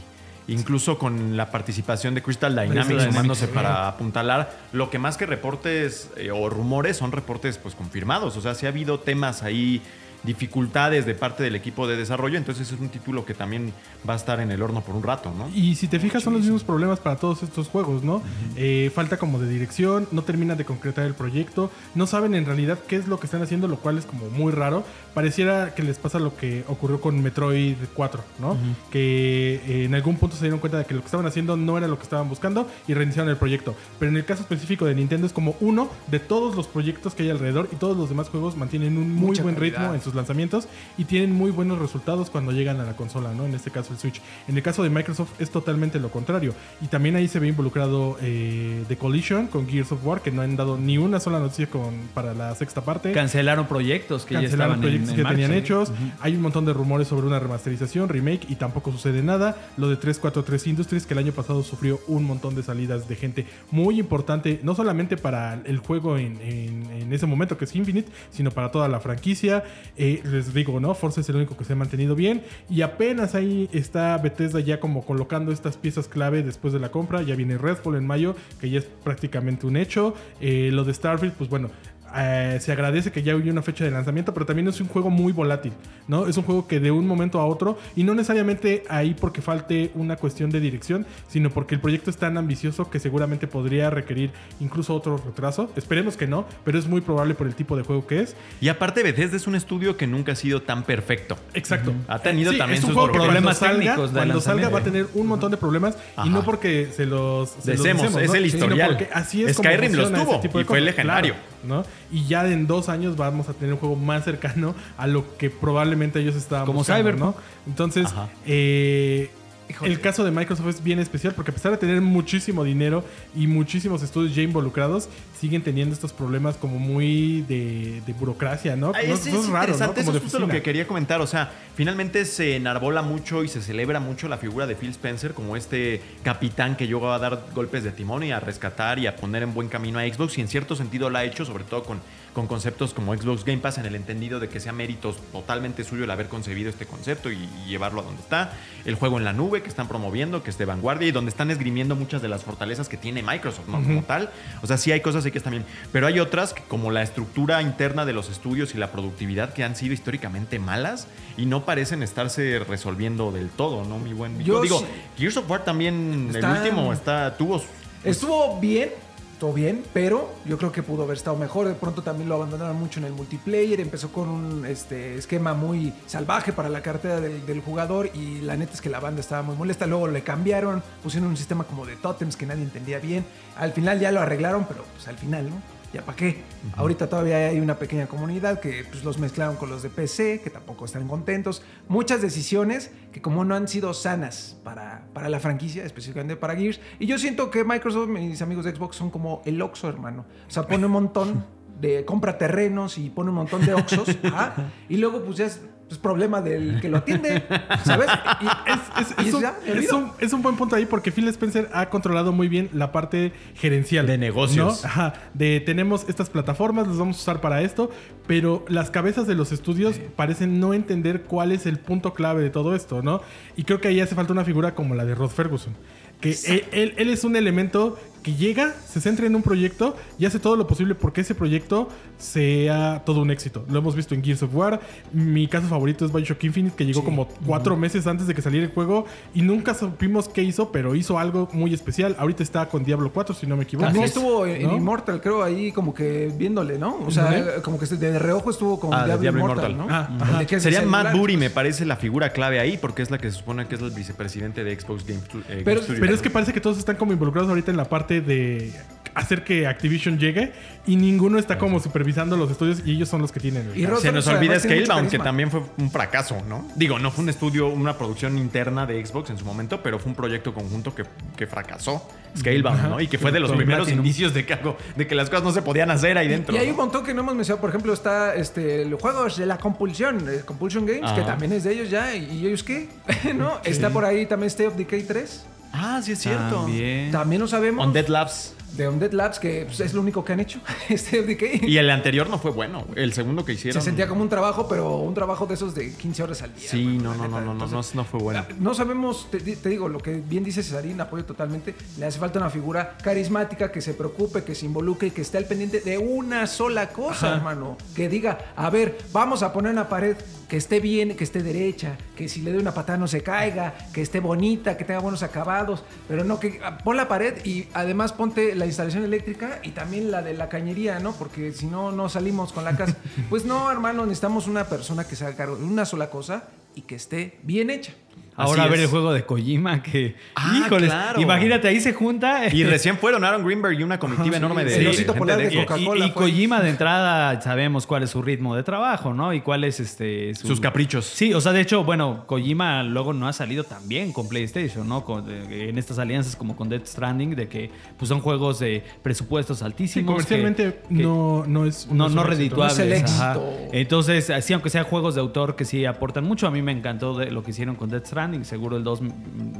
Incluso 0.48 0.98
con 0.98 1.38
la 1.38 1.52
participación 1.52 2.16
de 2.16 2.24
Crystal 2.24 2.56
Dynamics 2.56 3.04
sumándose 3.04 3.48
para 3.48 3.88
apuntalar. 3.88 4.58
Lo 4.74 4.90
que 4.90 4.98
más 4.98 5.16
que 5.16 5.28
reportes 5.28 6.10
eh, 6.18 6.32
o 6.32 6.50
rumores 6.50 6.98
son 6.98 7.12
reportes 7.12 7.60
pues 7.60 7.76
confirmados. 7.76 8.36
O 8.36 8.42
sea, 8.42 8.56
sí 8.56 8.66
ha 8.66 8.70
habido 8.70 9.00
temas 9.00 9.44
ahí, 9.44 9.84
dificultades 10.24 11.06
de 11.06 11.16
parte 11.16 11.44
del 11.44 11.56
equipo 11.56 11.88
de 11.88 11.98
desarrollo. 11.98 12.38
Entonces 12.38 12.72
es 12.72 12.80
un 12.80 12.90
título 12.90 13.26
que 13.26 13.34
también 13.34 13.74
va 14.08 14.14
a 14.14 14.18
estar 14.18 14.40
en 14.40 14.52
el 14.52 14.62
horno 14.62 14.82
por 14.82 14.96
un 14.96 15.04
rato, 15.04 15.32
¿no? 15.38 15.50
Y 15.56 15.76
si 15.76 15.88
te 15.88 16.00
fijas, 16.00 16.24
son 16.24 16.34
los 16.34 16.44
mismos 16.44 16.64
problemas 16.64 17.00
para 17.00 17.16
todos 17.18 17.44
estos 17.44 17.68
juegos, 17.68 18.04
¿no? 18.04 18.22
Eh, 18.56 18.92
falta 18.94 19.18
como 19.18 19.40
de 19.40 19.48
dirección, 19.50 20.08
no 20.12 20.24
terminan 20.24 20.58
de 20.58 20.66
concretar 20.66 21.06
el 21.06 21.14
proyecto, 21.14 21.72
no 21.96 22.08
saben 22.08 22.36
en 22.36 22.46
realidad 22.46 22.80
qué 22.88 22.96
es 22.96 23.08
lo 23.08 23.20
que 23.20 23.28
están 23.28 23.42
haciendo, 23.42 23.68
lo 23.68 23.78
cual 23.78 23.98
es 23.98 24.06
como 24.06 24.30
muy 24.30 24.52
raro. 24.52 24.84
Pareciera 25.14 25.74
que 25.76 25.84
les 25.84 25.98
pasa 25.98 26.20
lo 26.20 26.36
que 26.36 26.64
ocurrió 26.68 27.02
con 27.02 27.22
Metroid 27.22 27.76
4, 27.96 28.24
¿no? 28.40 28.58
Que 28.92 29.62
eh, 29.68 29.86
en 29.86 29.96
algún 29.96 30.18
punto 30.18 30.36
se 30.36 30.44
dieron 30.44 30.60
cuenta 30.60 30.78
de 30.78 30.86
que 30.86 30.94
lo 30.94 31.02
que 31.02 31.06
estaban 31.06 31.26
haciendo 31.26 31.58
no 31.58 31.78
era 31.78 31.88
lo 31.88 31.98
que 31.98 32.04
estaban 32.04 32.30
buscando 32.30 32.68
y 32.88 32.94
reiniciaron 32.94 33.30
el 33.30 33.38
proyecto. 33.38 33.76
Pero 34.00 34.12
en 34.12 34.18
el 34.18 34.26
caso 34.26 34.42
específico 34.42 34.86
de 34.86 34.96
Nintendo 34.96 35.26
es 35.28 35.34
como 35.34 35.56
uno 35.60 35.90
de 36.08 36.20
todos 36.20 36.56
los 36.56 36.68
proyectos 36.68 37.16
que 37.16 37.24
hay 37.24 37.30
alrededor 37.30 37.70
y 37.72 37.76
todos 37.76 37.98
los 37.98 38.10
demás 38.10 38.30
juegos 38.30 38.56
mantienen 38.56 38.98
un 38.98 39.12
muy 39.12 39.30
Mucha 39.30 39.44
buen 39.44 39.56
calidad. 39.56 39.80
ritmo 39.82 39.94
en 39.96 40.02
sus 40.10 40.16
lanzamientos 40.16 40.68
y 40.98 41.06
tienen 41.06 41.32
muy 41.32 41.52
buenos 41.52 41.80
resultados 41.80 42.30
cuando 42.30 42.52
llegan 42.52 42.80
a 42.80 42.84
la 42.84 42.96
consola, 42.96 43.34
¿no? 43.34 43.46
En 43.46 43.54
este 43.54 43.72
caso 43.72 43.94
el 43.94 44.00
Switch. 44.00 44.22
En 44.48 44.58
el 44.58 44.64
caso 44.64 44.84
de 44.84 44.90
Microsoft 44.90 45.40
es 45.40 45.50
totalmente 45.52 46.00
lo 46.00 46.10
contrario. 46.10 46.54
Y 46.82 46.88
también 46.88 47.16
ahí 47.16 47.28
se 47.28 47.40
ve 47.40 47.48
involucrado 47.48 48.18
eh, 48.22 48.84
The 48.88 48.98
Collision 48.98 49.48
con 49.48 49.68
Gears 49.68 49.92
of 49.92 50.06
War, 50.06 50.22
que 50.22 50.32
no 50.32 50.42
han 50.42 50.56
dado 50.56 50.78
ni 50.78 50.98
una 50.98 51.20
sola 51.20 51.40
noticia 51.40 51.68
con, 51.70 51.94
para 52.14 52.34
la 52.34 52.54
sexta 52.56 52.82
parte. 52.84 53.12
Cancelaron 53.12 53.68
proyectos 53.68 54.26
que 54.26 54.34
ya 54.36 54.42
Cancelaron 54.42 54.76
estaban 54.76 54.82
proyectos 54.82 55.10
en, 55.10 55.16
que 55.16 55.22
en 55.22 55.28
tenían 55.28 55.52
marcha. 55.52 55.64
hechos. 55.64 55.92
Hay 56.22 56.36
un 56.36 56.42
montón 56.42 56.66
de 56.66 56.74
rumores 56.74 57.08
sobre 57.08 57.28
una 57.28 57.40
remasterización, 57.40 58.10
remake, 58.10 58.46
y 58.50 58.56
tampoco 58.56 58.92
sucede 58.92 59.22
nada. 59.24 59.56
Lo 59.78 59.90
de 59.90 59.96
343 59.98 60.68
Industries, 60.68 61.06
que 61.06 61.14
el 61.14 61.20
año 61.20 61.32
pasado 61.32 61.64
sufrió 61.64 62.00
un 62.08 62.24
montón 62.24 62.56
de 62.56 62.64
salidas 62.64 63.08
de 63.08 63.16
gente 63.16 63.46
muy 63.72 64.00
importante, 64.00 64.60
no 64.64 64.76
solamente 64.76 65.18
para 65.18 65.62
el 65.66 65.78
juego 65.80 66.18
en, 66.18 66.40
en- 66.42 66.90
en 66.92 67.14
ese 67.14 67.26
momento 67.26 67.58
que 67.58 67.66
es 67.66 67.76
Infinite, 67.76 68.12
sino 68.32 68.52
para 68.52 68.72
toda 68.72 68.88
la 68.88 69.00
franquicia. 69.00 69.64
Eh, 70.02 70.22
les 70.24 70.54
digo, 70.54 70.80
¿no? 70.80 70.96
Forza 70.96 71.20
es 71.20 71.28
el 71.28 71.36
único 71.36 71.58
que 71.58 71.66
se 71.66 71.74
ha 71.74 71.76
mantenido 71.76 72.16
bien. 72.16 72.42
Y 72.70 72.84
apenas 72.84 73.36
ahí 73.36 73.70
está 73.74 74.18
Bethesda 74.18 74.62
ya 74.62 74.80
como 74.80 75.06
colocando 75.06 75.52
estas 75.52 75.76
piezas 75.76 76.08
clave 76.08 76.42
después 76.42 76.72
de 76.72 76.80
la 76.80 76.90
compra. 76.90 77.22
Ya 77.22 77.36
viene 77.36 77.58
Redfall 77.58 77.96
en 77.96 78.08
mayo, 78.08 78.34
que 78.62 78.70
ya 78.70 78.80
es 78.80 78.86
prácticamente 78.86 79.68
un 79.68 79.76
hecho. 79.76 80.16
Eh, 80.40 80.70
lo 80.72 80.86
de 80.86 80.94
Starfield, 80.94 81.34
pues 81.34 81.50
bueno. 81.50 81.70
Eh, 82.16 82.58
se 82.62 82.72
agradece 82.72 83.12
que 83.12 83.24
ya 83.24 83.36
hubo 83.36 83.50
una 83.50 83.62
fecha 83.62 83.84
de 83.84 83.92
lanzamiento, 83.92 84.34
pero 84.34 84.46
también 84.46 84.68
es 84.68 84.80
un 84.82 84.88
juego 84.88 85.10
muy 85.10 85.32
volátil, 85.34 85.74
¿no? 86.08 86.28
Es 86.28 86.38
un 86.38 86.44
juego 86.44 86.68
que 86.68 86.80
de 86.80 86.92
un 86.92 87.08
momento 87.08 87.40
a 87.40 87.46
otro, 87.46 87.78
y 87.96 88.04
no 88.04 88.14
necesariamente 88.16 88.84
ahí 88.90 89.16
porque 89.20 89.42
falte 89.42 89.92
una 89.96 90.16
cuestión 90.16 90.50
de 90.50 90.60
dirección, 90.60 91.06
sino 91.28 91.50
porque 91.50 91.76
el 91.76 91.82
proyecto 91.82 92.10
es 92.10 92.18
tan 92.18 92.38
ambicioso 92.38 92.90
que 92.90 93.00
seguramente 93.00 93.48
podría 93.48 93.90
requerir 93.90 94.32
incluso 94.60 94.94
otro 94.96 95.18
retraso. 95.18 95.72
Esperemos 95.76 96.18
que 96.18 96.28
no, 96.28 96.46
pero 96.64 96.78
es 96.80 96.88
muy 96.88 97.02
probable 97.02 97.36
por 97.36 97.48
el 97.48 97.56
tipo 97.56 97.76
de 97.78 97.84
juego 97.84 98.06
que 98.08 98.22
es. 98.22 98.36
Y 98.62 98.70
aparte, 98.70 99.04
Bethesda 99.04 99.38
es 99.38 99.48
un 99.48 99.56
estudio 99.56 99.98
que 99.98 100.08
nunca 100.08 100.34
ha 100.34 100.36
sido 100.36 100.62
tan 100.62 100.84
perfecto. 100.84 101.38
Exacto. 101.54 101.94
Ha 102.08 102.20
tenido 102.20 102.54
también 102.58 102.82
sus 102.82 102.92
problemas 102.94 103.20
cuando 103.30 103.54
salga, 103.54 103.78
técnicos 103.80 104.14
de 104.14 104.20
Cuando 104.20 104.42
salga 104.42 104.70
va 104.70 104.80
a 104.80 104.84
tener 104.84 105.08
un 105.14 105.28
montón 105.28 105.52
de 105.52 105.58
problemas 105.58 105.98
Ajá. 106.16 106.28
y 106.28 106.30
no 106.32 106.44
porque 106.44 106.90
se 106.96 107.06
los 107.06 107.50
se 107.50 107.56
los 107.58 107.66
Decemos, 107.66 108.04
decimos, 108.04 108.24
es 108.24 108.34
el 108.34 108.46
historial. 108.46 108.90
porque 108.90 109.10
así 109.14 109.44
es 109.44 109.56
como 109.56 109.70
Skyrim 109.70 109.94
los 109.94 110.10
funciona 110.10 110.26
tuvo 110.32 110.42
y 110.46 110.50
fue 110.50 110.66
cosas. 110.66 110.84
legendario. 110.84 111.34
Claro, 111.34 111.84
¿no? 111.84 111.86
Y 112.12 112.26
ya 112.26 112.48
en 112.48 112.68
dos 112.68 112.90
años 112.90 113.16
vamos 113.16 113.50
a 113.50 113.54
tener 113.54 113.74
un 113.74 113.80
juego 113.80 113.96
más 113.96 114.24
cercano 114.24 114.76
a 114.98 115.08
lo 115.08 115.38
que 115.38 115.50
probablemente 115.50 116.20
ellos 116.20 116.36
estaban 116.36 116.66
Como 116.66 116.80
buscando, 116.80 117.04
Cyberpunk. 117.04 117.36
¿no? 117.36 117.42
Entonces, 117.68 118.08
eh, 118.46 119.30
Híjole. 119.70 119.92
el 119.92 120.02
caso 120.02 120.24
de 120.24 120.32
Microsoft 120.32 120.68
es 120.68 120.84
bien 120.84 121.00
especial 121.00 121.34
porque 121.36 121.52
a 121.52 121.54
pesar 121.54 121.72
de 121.72 121.78
tener 121.78 122.02
muchísimo 122.02 122.64
dinero 122.64 123.04
y 123.36 123.48
muchísimos 123.48 124.02
estudios 124.02 124.36
ya 124.36 124.42
involucrados, 124.42 125.10
siguen 125.40 125.62
teniendo 125.62 125.94
estos 125.94 126.12
problemas 126.12 126.58
como 126.58 126.80
muy 126.80 127.42
de, 127.44 128.02
de 128.06 128.14
burocracia, 128.14 128.76
¿no? 128.76 128.92
No, 128.92 128.98
es, 128.98 129.26
eso 129.26 129.40
es 129.40 129.48
raro, 129.48 129.68
¿no? 129.68 129.74
interesante, 129.74 130.02
Como 130.02 130.10
eso 130.12 130.18
es 130.18 130.24
justo 130.24 130.40
lo 130.40 130.48
que 130.48 130.62
quería 130.62 130.86
comentar. 130.86 131.22
O 131.22 131.28
sea, 131.28 131.52
finalmente 131.76 132.26
se 132.26 132.56
enarbola 132.56 133.02
mucho 133.02 133.44
y 133.44 133.48
se 133.48 133.62
celebra 133.62 134.00
mucho 134.00 134.28
la 134.28 134.38
figura 134.38 134.68
de 134.68 134.76
Phil 134.76 134.90
Spencer 134.90 135.34
como 135.34 135.56
este 135.56 136.02
capitán 136.24 136.76
que 136.76 136.88
llegó 136.88 137.12
a 137.12 137.20
dar 137.20 137.46
golpes 137.56 137.84
de 137.84 137.92
timón 137.92 138.24
y 138.24 138.32
a 138.32 138.40
rescatar 138.40 139.00
y 139.00 139.08
a 139.08 139.16
poner 139.16 139.44
en 139.44 139.54
buen 139.54 139.70
camino 139.70 140.00
a 140.00 140.04
Xbox. 140.04 140.38
Y 140.38 140.42
en 140.42 140.48
cierto 140.48 140.76
sentido 140.76 141.10
lo 141.10 141.18
ha 141.18 141.24
hecho, 141.24 141.46
sobre 141.46 141.64
todo 141.64 141.84
con, 141.84 142.02
con 142.34 142.48
conceptos 142.48 142.94
como 142.94 143.16
Xbox 143.16 143.46
Game 143.46 143.60
Pass, 143.60 143.78
en 143.78 143.86
el 143.86 143.96
entendido 143.96 144.40
de 144.40 144.50
que 144.50 144.60
sea 144.60 144.74
méritos 144.74 145.18
totalmente 145.32 145.84
suyo 145.84 146.04
el 146.04 146.12
haber 146.12 146.28
concebido 146.28 146.70
este 146.70 146.86
concepto 146.86 147.32
y, 147.32 147.38
y 147.66 147.70
llevarlo 147.70 148.02
a 148.02 148.04
donde 148.04 148.22
está. 148.22 148.54
El 148.84 148.96
juego 148.96 149.18
en 149.18 149.24
la 149.24 149.34
nube 149.34 149.59
que 149.62 149.70
están 149.70 149.88
promoviendo, 149.88 150.44
que 150.44 150.50
es 150.50 150.58
de 150.58 150.66
vanguardia 150.66 151.08
y 151.08 151.12
donde 151.12 151.30
están 151.30 151.52
esgrimiendo 151.52 151.96
muchas 151.96 152.22
de 152.22 152.28
las 152.30 152.44
fortalezas 152.44 152.90
que 152.90 152.98
tiene 152.98 153.22
Microsoft, 153.24 153.68
¿no? 153.68 153.82
Como 153.84 154.04
tal. 154.04 154.30
O 154.62 154.68
sea, 154.68 154.78
sí 154.78 154.92
hay 154.92 155.02
cosas 155.02 155.26
ahí 155.26 155.32
que 155.32 155.38
están 155.38 155.52
bien. 155.52 155.66
Pero 155.92 156.08
hay 156.08 156.20
otras, 156.20 156.54
que 156.54 156.62
como 156.64 156.92
la 156.92 157.02
estructura 157.04 157.62
interna 157.62 158.06
de 158.06 158.14
los 158.14 158.30
estudios 158.30 158.76
y 158.76 158.78
la 158.78 158.92
productividad, 158.92 159.54
que 159.54 159.64
han 159.64 159.76
sido 159.76 159.94
históricamente 159.94 160.60
malas 160.60 161.08
y 161.38 161.46
no 161.46 161.66
parecen 161.66 162.04
estarse 162.04 162.60
resolviendo 162.60 163.32
del 163.32 163.50
todo, 163.50 163.84
¿no, 163.86 164.00
mi 164.00 164.14
buen 164.14 164.38
Vico? 164.38 164.48
Yo 164.48 164.62
Digo, 164.62 164.84
Gears 165.18 165.38
of 165.38 165.50
War 165.50 165.64
también, 165.64 166.32
Está- 166.34 166.52
el 166.52 166.58
último, 166.62 166.94
está, 166.94 167.38
tuvo... 167.38 167.62
Estuvo 168.04 168.60
bien, 168.62 168.92
estuvo 169.40 169.54
bien, 169.54 169.86
pero 169.94 170.30
yo 170.44 170.58
creo 170.58 170.74
que 170.74 170.84
pudo 170.84 171.04
haber 171.04 171.16
estado 171.16 171.38
mejor. 171.38 171.66
De 171.66 171.74
pronto 171.74 172.02
también 172.02 172.28
lo 172.28 172.36
abandonaron 172.36 172.76
mucho 172.76 173.00
en 173.00 173.06
el 173.06 173.14
multiplayer. 173.14 173.80
Empezó 173.80 174.12
con 174.12 174.28
un 174.28 174.66
este, 174.66 175.16
esquema 175.16 175.54
muy 175.54 175.94
salvaje 176.08 176.52
para 176.52 176.68
la 176.68 176.82
cartera 176.82 177.22
del, 177.22 177.46
del 177.46 177.62
jugador 177.62 178.10
y 178.14 178.42
la 178.42 178.58
neta 178.58 178.74
es 178.74 178.82
que 178.82 178.90
la 178.90 179.00
banda 179.00 179.22
estaba 179.22 179.42
muy 179.42 179.56
molesta. 179.56 179.88
Luego 179.88 180.10
le 180.10 180.24
cambiaron, 180.24 180.84
pusieron 181.02 181.30
un 181.30 181.38
sistema 181.38 181.64
como 181.64 181.86
de 181.86 181.96
totems 181.96 182.36
que 182.36 182.46
nadie 182.46 182.64
entendía 182.64 183.00
bien. 183.00 183.24
Al 183.56 183.72
final 183.72 183.98
ya 184.02 184.12
lo 184.12 184.20
arreglaron, 184.20 184.66
pero 184.68 184.84
pues 184.94 185.08
al 185.08 185.18
final, 185.18 185.50
¿no? 185.50 185.79
¿Ya 185.94 186.04
para 186.04 186.16
qué? 186.16 186.38
Ahorita 186.76 187.10
todavía 187.10 187.38
hay 187.50 187.60
una 187.60 187.80
pequeña 187.80 188.06
comunidad 188.06 188.60
que 188.60 188.86
pues, 188.90 189.04
los 189.04 189.18
mezclaron 189.18 189.56
con 189.56 189.72
los 189.72 189.82
de 189.82 189.90
PC, 189.90 190.42
que 190.44 190.52
tampoco 190.52 190.86
están 190.86 191.08
contentos. 191.08 191.64
Muchas 191.88 192.22
decisiones 192.22 192.92
que 193.12 193.22
como 193.22 193.44
no 193.44 193.56
han 193.56 193.68
sido 193.68 193.94
sanas 193.96 194.58
para, 194.64 195.08
para 195.14 195.30
la 195.30 195.40
franquicia, 195.40 195.84
específicamente 195.84 196.36
para 196.36 196.56
Gears. 196.56 196.80
Y 197.00 197.08
yo 197.08 197.18
siento 197.18 197.50
que 197.50 197.64
Microsoft, 197.64 198.10
mis 198.10 198.42
amigos 198.44 198.66
de 198.66 198.76
Xbox, 198.76 198.98
son 198.98 199.10
como 199.10 199.42
el 199.46 199.60
Oxxo, 199.62 199.90
hermano. 199.90 200.26
O 200.48 200.52
sea, 200.52 200.68
pone 200.68 200.86
un 200.86 200.92
montón 200.92 201.46
de... 201.82 202.06
compra 202.06 202.38
terrenos 202.38 203.00
y 203.00 203.10
pone 203.10 203.30
un 203.30 203.38
montón 203.38 203.66
de 203.66 203.74
Oxxos. 203.74 204.10
y 204.90 204.98
luego 204.98 205.24
pues 205.24 205.38
ya 205.38 205.48
es 205.48 205.60
pues, 205.90 206.00
problema 206.00 206.42
del 206.42 206.80
que 206.80 206.88
lo 206.88 206.98
atiende, 206.98 207.44
¿sabes? 207.84 208.08
Y 208.42 208.46
Es, 208.46 209.10
es- 209.10 209.26
Y 209.26 209.28
es 209.30 209.34
un, 209.34 209.42
ya, 209.42 209.56
es 209.66 209.92
un- 209.92 210.12
es 210.20 210.32
un 210.34 210.42
buen 210.42 210.56
punto 210.56 210.76
ahí 210.76 210.86
porque 210.86 211.12
Phil 211.12 211.28
Spencer 211.28 211.70
ha 211.74 211.90
controlado 211.90 212.32
muy 212.32 212.48
bien 212.48 212.70
la 212.74 212.92
parte 212.94 213.34
gerencial. 213.56 214.06
De 214.08 214.18
negocios. 214.18 214.84
¿no? 214.84 214.88
Ajá, 214.90 215.14
de 215.34 215.60
tenemos 215.60 216.06
estas 216.08 216.30
plataformas, 216.30 216.88
las 216.88 216.98
vamos 216.98 217.18
a 217.18 217.20
usar 217.20 217.42
para 217.42 217.62
esto, 217.64 217.90
pero 218.28 218.64
las 218.70 218.90
cabezas 218.92 219.28
de 219.28 219.36
los 219.36 219.52
estudios 219.52 220.00
parecen 220.16 220.60
no 220.60 220.74
entender 220.74 221.24
cuál 221.24 221.52
es 221.52 221.66
el 221.66 221.80
punto 221.80 222.14
clave 222.14 222.42
de 222.44 222.50
todo 222.52 222.76
esto, 222.76 223.02
¿no? 223.02 223.22
Y 223.58 223.64
creo 223.64 223.82
que 223.82 223.88
ahí 223.90 224.00
hace 224.00 224.16
falta 224.16 224.32
una 224.32 224.46
figura 224.46 224.76
como 224.76 224.96
la 224.96 225.04
de 225.06 225.16
Rod 225.16 225.32
Ferguson. 225.32 225.76
Que 226.22 226.32
él, 226.48 226.64
él- 226.72 226.94
él 226.98 227.10
es 227.10 227.24
un 227.24 227.36
elemento 227.36 227.98
que 228.24 228.36
llega, 228.36 228.74
se 228.88 229.00
centra 229.02 229.26
en 229.28 229.36
un 229.36 229.42
proyecto 229.42 229.96
y 230.18 230.26
hace 230.26 230.40
todo 230.40 230.56
lo 230.56 230.68
posible 230.68 230.94
porque 230.96 231.22
ese 231.22 231.36
proyecto 231.36 231.90
sea 232.18 233.02
todo 233.06 233.22
un 233.22 233.32
éxito. 233.32 233.66
Lo 233.70 233.80
hemos 233.80 233.96
visto 233.96 234.14
en 234.14 234.24
Gears 234.24 234.44
of 234.44 234.54
War. 234.54 234.80
Mi 235.14 235.48
caso 235.48 235.68
favorito 235.68 236.06
es 236.06 236.12
Bioshock 236.12 236.44
Infinite, 236.44 236.76
que 236.76 236.86
llegó 236.86 237.00
Sí. 237.00 237.06
como 237.06 237.28
cuatro 237.46 237.78
meses 237.78 238.06
antes 238.08 238.28
de 238.28 238.36
que 238.36 238.42
saliera 238.42 238.66
el 238.68 238.74
juego 238.74 239.06
y 239.34 239.42
nunca 239.42 239.74
supimos 239.74 240.28
qué 240.28 240.44
hizo, 240.44 240.72
pero 240.72 240.96
hizo 240.96 241.18
algo 241.18 241.48
muy 241.54 241.74
especial. 241.74 242.16
Ahorita 242.20 242.44
está 242.44 242.68
con 242.68 242.84
Diablo 242.84 243.12
4, 243.14 243.34
si 243.34 243.48
no 243.48 243.56
me 243.56 243.64
equivoco. 243.64 243.86
También 243.86 244.06
estuvo 244.06 244.46
en, 244.46 244.62
en 244.64 244.68
¿no? 244.68 244.78
Immortal, 244.78 245.22
creo, 245.22 245.42
ahí 245.44 245.72
como 245.72 245.94
que 245.94 246.32
viéndole, 246.38 246.78
¿no? 246.78 246.98
O 247.06 247.12
sea, 247.12 247.62
como 247.64 247.80
que 247.80 247.86
de 247.86 248.20
reojo 248.20 248.50
estuvo 248.52 248.80
con 248.80 248.94
Ah, 248.94 249.06
Diablo, 249.06 249.22
Diablo 249.22 249.40
Immortal, 249.42 249.72
Immortal. 249.72 250.10
¿no? 250.18 250.26
Ah, 250.38 250.44
que 250.46 250.60
Sería 250.60 250.82
Matt. 250.84 251.14
Booty, 251.14 251.38
me 251.38 251.50
parece 251.50 251.86
la 251.86 251.96
figura 251.96 252.32
clave 252.32 252.60
ahí, 252.60 252.78
porque 252.78 253.02
es 253.02 253.10
la 253.12 253.18
que 253.18 253.32
se 253.32 253.38
supone 253.38 253.66
que 253.68 253.76
es 253.76 253.82
el 253.82 253.92
vicepresidente 253.92 254.64
de 254.64 254.80
Xbox 254.80 255.06
Game, 255.06 255.22
eh, 255.48 255.62
Pero- 255.64 255.64
Game 255.64 255.78
Studios. 255.84 256.00
Pero 256.02 256.14
es 256.16 256.22
que 256.22 256.30
parece 256.30 256.54
que 256.54 256.60
todos 256.62 256.78
están 256.78 256.96
como 256.98 257.14
involucrados 257.14 257.50
ahorita 257.50 257.72
en 257.72 257.78
la 257.78 257.86
parte 257.86 258.09
de 258.22 258.74
hacer 259.16 259.44
que 259.44 259.68
Activision 259.68 260.18
llegue 260.18 260.54
y 260.86 260.96
ninguno 260.96 261.40
está 261.40 261.58
como 261.58 261.80
supervisando 261.82 262.38
los 262.38 262.52
estudios 262.52 262.82
y 262.86 262.92
ellos 262.92 263.10
son 263.10 263.22
los 263.22 263.32
que 263.34 263.40
tienen. 263.40 263.70
el 263.74 263.78
Y 263.78 263.86
Se 264.00 264.12
nos 264.12 264.28
olvida 264.28 264.58
Scalebound, 264.60 265.10
que 265.10 265.20
también 265.20 265.52
fue 265.52 265.62
un 265.78 265.92
fracaso, 265.92 266.38
¿no? 266.48 266.66
Digo, 266.76 267.00
no 267.00 267.12
fue 267.12 267.24
un 267.24 267.30
estudio, 267.30 267.68
una 267.68 267.98
producción 267.98 268.38
interna 268.38 268.86
de 268.86 269.04
Xbox 269.06 269.30
en 269.32 269.38
su 269.38 269.44
momento, 269.46 269.82
pero 269.84 270.00
fue 270.00 270.10
un 270.12 270.16
proyecto 270.16 270.54
conjunto 270.54 270.94
que, 270.96 271.04
que 271.36 271.48
fracasó. 271.48 272.08
Scalebound, 272.38 272.80
Ajá. 272.80 272.88
¿no? 272.90 273.02
Y 273.02 273.08
que 273.08 273.18
fue 273.18 273.32
de 273.32 273.40
los 273.40 273.52
primeros 273.52 273.86
Platinum. 273.88 274.06
indicios 274.06 274.34
de 274.34 274.46
que, 274.46 274.54
algo- 274.54 274.78
de 274.96 275.08
que 275.08 275.16
las 275.16 275.30
cosas 275.30 275.44
no 275.44 275.52
se 275.52 275.64
podían 275.64 275.90
hacer 275.92 276.18
ahí 276.18 276.28
dentro. 276.28 276.56
Y 276.56 276.60
hay 276.60 276.68
¿no? 276.68 276.74
un 276.74 276.78
montón 276.78 277.04
que 277.04 277.14
no 277.14 277.22
hemos 277.22 277.36
mencionado. 277.36 277.60
Por 277.62 277.72
ejemplo, 277.72 277.92
está 277.92 278.36
este, 278.36 278.86
los 278.86 279.02
juegos 279.02 279.38
de 279.38 279.48
la 279.48 279.58
compulsión, 279.58 280.24
Compulsion 280.46 280.86
Games, 280.86 281.04
Ajá. 281.06 281.16
que 281.16 281.22
también 281.24 281.52
es 281.54 281.64
de 281.64 281.74
ellos 281.74 281.90
ya. 281.90 282.16
¿Y, 282.16 282.26
y 282.26 282.48
ellos 282.48 282.64
qué? 282.64 282.88
¿No? 283.36 283.60
Está 283.66 283.90
por 283.90 284.06
ahí 284.06 284.28
también 284.28 284.48
State 284.48 284.68
of 284.68 284.76
Decay 284.76 285.04
3. 285.04 285.46
Ah, 285.74 286.02
sí 286.04 286.14
es 286.14 286.20
cierto. 286.20 286.58
También. 286.64 287.12
También 287.12 287.42
lo 287.42 287.48
sabemos. 287.48 287.86
On 287.86 287.94
Dead 287.94 288.08
Labs. 288.08 288.54
De 288.80 288.88
Undead 288.88 289.12
Labs, 289.12 289.40
que 289.40 289.66
pues, 289.66 289.82
es 289.82 289.94
lo 289.94 290.00
único 290.00 290.24
que 290.24 290.32
han 290.32 290.40
hecho. 290.40 290.62
Of 290.90 291.12
Decay. 291.12 291.60
Y 291.68 291.78
el 291.80 291.90
anterior 291.90 292.30
no 292.30 292.40
fue 292.40 292.52
bueno. 292.52 292.88
El 292.96 293.12
segundo 293.12 293.44
que 293.44 293.52
hicieron. 293.52 293.82
Se 293.82 293.86
sentía 293.86 294.08
como 294.08 294.22
un 294.22 294.30
trabajo, 294.30 294.70
pero 294.70 295.00
un 295.00 295.14
trabajo 295.14 295.46
de 295.46 295.56
esos 295.56 295.76
de 295.76 295.92
15 295.92 296.24
horas 296.24 296.42
al 296.44 296.56
día. 296.56 296.70
Sí, 296.70 296.96
hermano, 296.96 297.16
no, 297.16 297.28
no, 297.28 297.42
no, 297.42 297.54
no, 297.56 297.68
no, 297.68 297.82
no, 297.94 298.04
fue 298.06 298.20
bueno. 298.22 298.46
No 298.58 298.74
sabemos, 298.74 299.28
te, 299.30 299.40
te 299.40 299.68
digo, 299.68 299.90
lo 299.90 300.00
que 300.00 300.14
bien 300.14 300.46
dice 300.46 300.64
Cesarín, 300.64 301.02
apoyo 301.02 301.26
totalmente. 301.26 301.76
Le 301.98 302.06
hace 302.06 302.20
falta 302.20 302.40
una 302.40 302.50
figura 302.50 302.96
carismática 303.04 303.70
que 303.70 303.82
se 303.82 303.94
preocupe, 303.94 304.46
que 304.46 304.56
se 304.56 304.66
involucre 304.66 305.10
y 305.10 305.12
que 305.12 305.24
esté 305.24 305.38
al 305.38 305.46
pendiente 305.46 305.82
de 305.82 305.98
una 305.98 306.48
sola 306.48 306.88
cosa, 306.88 307.36
hermano. 307.36 307.78
Que 307.94 308.08
diga, 308.08 308.54
a 308.56 308.70
ver, 308.70 308.98
vamos 309.12 309.44
a 309.44 309.52
poner 309.52 309.74
una 309.74 309.90
pared 309.90 310.16
que 310.50 310.58
esté 310.58 310.80
bien, 310.80 311.16
que 311.16 311.24
esté 311.24 311.44
derecha, 311.44 311.96
que 312.16 312.28
si 312.28 312.42
le 312.42 312.52
doy 312.52 312.60
una 312.60 312.74
patada 312.74 312.98
no 312.98 313.08
se 313.08 313.22
caiga, 313.22 313.76
que 313.94 314.02
esté 314.02 314.20
bonita, 314.20 314.76
que 314.76 314.84
tenga 314.84 315.00
buenos 315.00 315.22
acabados, 315.22 315.84
pero 316.08 316.24
no 316.24 316.40
que 316.40 316.60
ah, 316.64 316.80
pon 316.80 316.98
la 316.98 317.08
pared 317.08 317.46
y 317.46 317.68
además 317.74 318.14
ponte 318.14 318.56
la 318.56 318.66
instalación 318.70 319.04
eléctrica 319.04 319.60
y 319.64 319.72
también 319.72 320.12
la 320.12 320.22
de 320.22 320.34
la 320.34 320.50
cañería, 320.50 321.00
¿no? 321.00 321.14
Porque 321.14 321.52
si 321.52 321.66
no, 321.66 321.92
no 321.92 322.10
salimos 322.10 322.54
con 322.54 322.64
la 322.64 322.76
casa. 322.76 322.96
Pues 323.30 323.46
no, 323.46 323.72
hermano, 323.72 324.06
necesitamos 324.06 324.48
una 324.48 324.66
persona 324.66 325.06
que 325.06 325.16
se 325.16 325.26
haga 325.26 325.36
cargo 325.36 325.56
de 325.58 325.64
una 325.64 325.86
sola 325.86 326.10
cosa 326.10 326.46
y 326.76 326.82
que 326.82 326.96
esté 326.96 327.40
bien 327.44 327.70
hecha. 327.70 327.94
Ahora 328.44 328.64
a 328.64 328.68
ver 328.68 328.80
es. 328.80 328.86
el 328.86 328.90
juego 328.90 329.14
de 329.14 329.24
Kojima 329.26 329.82
que... 329.84 330.16
Ah, 330.36 330.64
Híjoles, 330.66 330.90
claro. 330.90 331.22
imagínate, 331.22 331.68
ahí 331.68 331.80
se 331.80 331.94
junta... 331.94 332.48
Y 332.54 332.64
recién 332.64 332.98
fueron 332.98 333.24
Aaron 333.24 333.44
Greenberg 333.46 333.80
y 333.80 333.84
una 333.84 334.00
comitiva 334.00 334.38
enorme 334.38 334.66
de, 334.66 334.78
de 334.80 334.94
gente 334.94 335.14
polar 335.14 335.38
de 335.38 335.52
Xbox. 335.52 335.66
Coca-Cola. 335.68 336.06
Y, 336.06 336.10
y. 336.10 336.12
Kojima 336.12 336.62
de 336.62 336.70
entrada 336.70 337.42
sabemos 337.42 337.86
cuál 337.86 338.04
es 338.04 338.10
su 338.12 338.22
ritmo 338.22 338.56
de 338.56 338.64
trabajo, 338.64 339.14
¿no? 339.14 339.34
Y 339.34 339.42
cuál 339.42 339.64
es 339.64 339.80
este 339.80 340.34
su- 340.36 340.48
Sus 340.48 340.60
caprichos. 340.60 341.06
Sí, 341.06 341.34
o 341.34 341.42
sea, 341.42 341.52
de 341.52 341.62
hecho, 341.62 341.84
bueno, 341.84 342.24
Kojima 342.28 342.84
luego 342.84 343.14
no 343.14 343.28
ha 343.28 343.34
salido 343.34 343.64
tan 343.64 343.88
bien 343.88 344.12
con 344.14 344.28
PlayStation, 344.30 344.88
¿no? 344.88 345.04
Con- 345.04 345.26
de- 345.26 345.70
en 345.70 345.78
estas 345.78 346.00
alianzas 346.00 346.36
como 346.36 346.56
con 346.56 346.70
Death 346.70 346.86
Stranding, 346.88 347.36
de 347.36 347.48
que 347.48 347.70
pues 347.98 348.10
son 348.10 348.22
juegos 348.22 348.60
de 348.60 348.84
presupuestos 349.04 349.60
Sí, 349.60 349.66
altísimos. 349.66 350.12
comercialmente 350.14 350.80
que- 350.90 350.96
que- 350.98 351.04
no, 351.04 351.44
no 351.48 351.66
es 351.66 351.88
un- 351.90 351.98
no, 351.98 352.08
es 352.08 352.14
no 352.14 352.24
redituables. 352.24 352.78
No 352.78 352.84
es 352.84 353.02
el 353.02 353.06
ajá. 353.06 353.32
éxito. 353.34 353.54
Entonces, 353.74 354.30
así 354.30 354.54
aunque 354.54 354.70
sean 354.70 354.86
juegos 354.86 355.16
de 355.16 355.22
autor 355.22 355.56
que 355.56 355.66
sí 355.66 355.86
aportan 355.86 356.24
mucho, 356.26 356.48
a 356.48 356.52
mí 356.52 356.62
me 356.62 356.72
encantó 356.72 357.18
de 357.18 357.32
lo 357.32 357.44
que 357.44 357.52
hicieron 357.52 357.76
con 357.76 357.90
Death 357.90 358.06
Stranding. 358.08 358.29
Seguro 358.44 358.78
el 358.78 358.84
2 358.84 359.02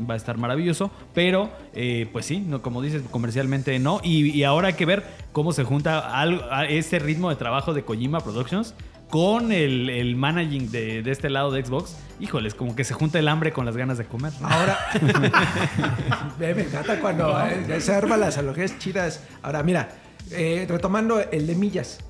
va 0.10 0.14
a 0.14 0.18
estar 0.18 0.38
maravilloso. 0.38 0.92
Pero, 1.14 1.50
eh, 1.74 2.08
pues 2.12 2.26
sí, 2.26 2.40
no, 2.40 2.62
como 2.62 2.82
dices, 2.82 3.04
comercialmente 3.12 3.78
no. 3.80 4.00
Y, 4.04 4.30
y 4.30 4.44
ahora 4.44 4.70
hay 4.70 4.74
que 4.76 4.86
ver 4.86 5.04
cómo 5.32 5.52
se 5.52 5.64
junta 5.64 6.20
algo, 6.20 6.44
a 6.52 6.66
ese 6.66 7.00
ritmo 7.00 7.30
de 7.30 7.36
trabajo 7.36 7.74
de 7.74 7.84
Kojima 7.84 8.20
Productions 8.22 8.74
con 9.10 9.52
el, 9.52 9.90
el 9.90 10.16
managing 10.16 10.70
de, 10.70 11.02
de 11.02 11.12
este 11.12 11.30
lado 11.30 11.52
de 11.52 11.66
Xbox. 11.66 11.96
Híjoles, 12.20 12.54
como 12.54 12.76
que 12.76 12.84
se 12.84 12.94
junta 12.94 13.18
el 13.18 13.28
hambre 13.28 13.52
con 13.52 13.66
las 13.66 13.76
ganas 13.76 13.98
de 13.98 14.06
comer. 14.06 14.32
Ahora, 14.44 14.78
me 16.40 16.52
encanta 16.52 17.00
cuando 17.00 17.36
eh, 17.46 17.82
se 17.82 17.94
arman 17.94 18.20
las 18.20 18.38
analogías 18.38 18.78
chidas. 18.80 19.24
Ahora, 19.42 19.64
mira, 19.64 19.90
Eh, 20.32 20.68
retomando 20.70 21.20
el 21.32 21.48
de 21.48 21.56
millas, 21.56 22.02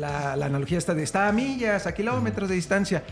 la, 0.00 0.34
la 0.34 0.46
analogía 0.46 0.78
esta 0.78 0.94
de 0.94 1.04
está 1.04 1.28
a 1.28 1.32
millas, 1.32 1.86
a 1.86 1.92
kilómetros 1.94 2.48
de 2.48 2.56
distancia. 2.56 3.04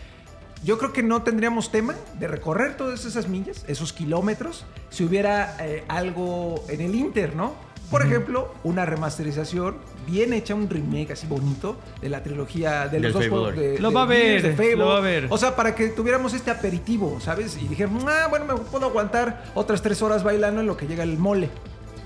Yo 0.67 0.79
creo 0.79 0.93
que 0.93 1.05
no 1.05 1.23
tendríamos 1.23 1.71
tema 1.71 1.95
de 2.19 2.27
recorrer 2.27 2.77
todas 2.77 3.05
esas 3.05 3.29
millas, 3.29 3.65
esos 3.69 3.93
kilómetros, 3.93 4.65
si 4.91 5.05
hubiera 5.05 5.57
eh, 5.61 5.85
algo 5.87 6.65
en 6.69 6.81
el 6.81 6.97
Inter, 6.97 7.37
¿no? 7.37 7.55
Por 7.89 8.05
ejemplo, 8.05 8.53
una 8.65 8.85
remasterización 8.85 9.77
bien 10.09 10.33
hecha, 10.33 10.57
un 10.57 10.69
remake 10.69 11.13
así 11.13 11.29
bonito 11.29 11.77
de 12.01 12.09
la 12.09 12.25
trilogía 12.25 12.89
de 12.89 12.99
los 12.99 13.13
Del 13.13 13.13
dos 13.13 13.29
juegos 13.29 13.55
de, 13.55 13.79
Lo 13.79 13.91
de 13.91 13.95
va 13.95 14.03
a 14.03 14.07
ver, 14.07 14.43
de 14.43 14.53
Fable. 14.55 14.75
lo 14.75 14.89
va 14.89 14.97
a 14.97 15.01
ver. 15.01 15.29
O 15.31 15.39
sea, 15.39 15.55
para 15.55 15.73
que 15.77 15.87
tuviéramos 15.91 16.35
este 16.35 16.51
aperitivo, 16.51 17.21
¿sabes? 17.21 17.57
Y 17.63 17.69
dijeron, 17.69 18.01
ah, 18.09 18.27
bueno, 18.29 18.47
me 18.47 18.57
puedo 18.57 18.87
aguantar 18.87 19.45
otras 19.55 19.83
tres 19.83 20.03
horas 20.03 20.25
bailando 20.25 20.63
en 20.63 20.67
lo 20.67 20.77
que 20.77 20.89
llega 20.89 21.05
el 21.05 21.17
mole. 21.17 21.49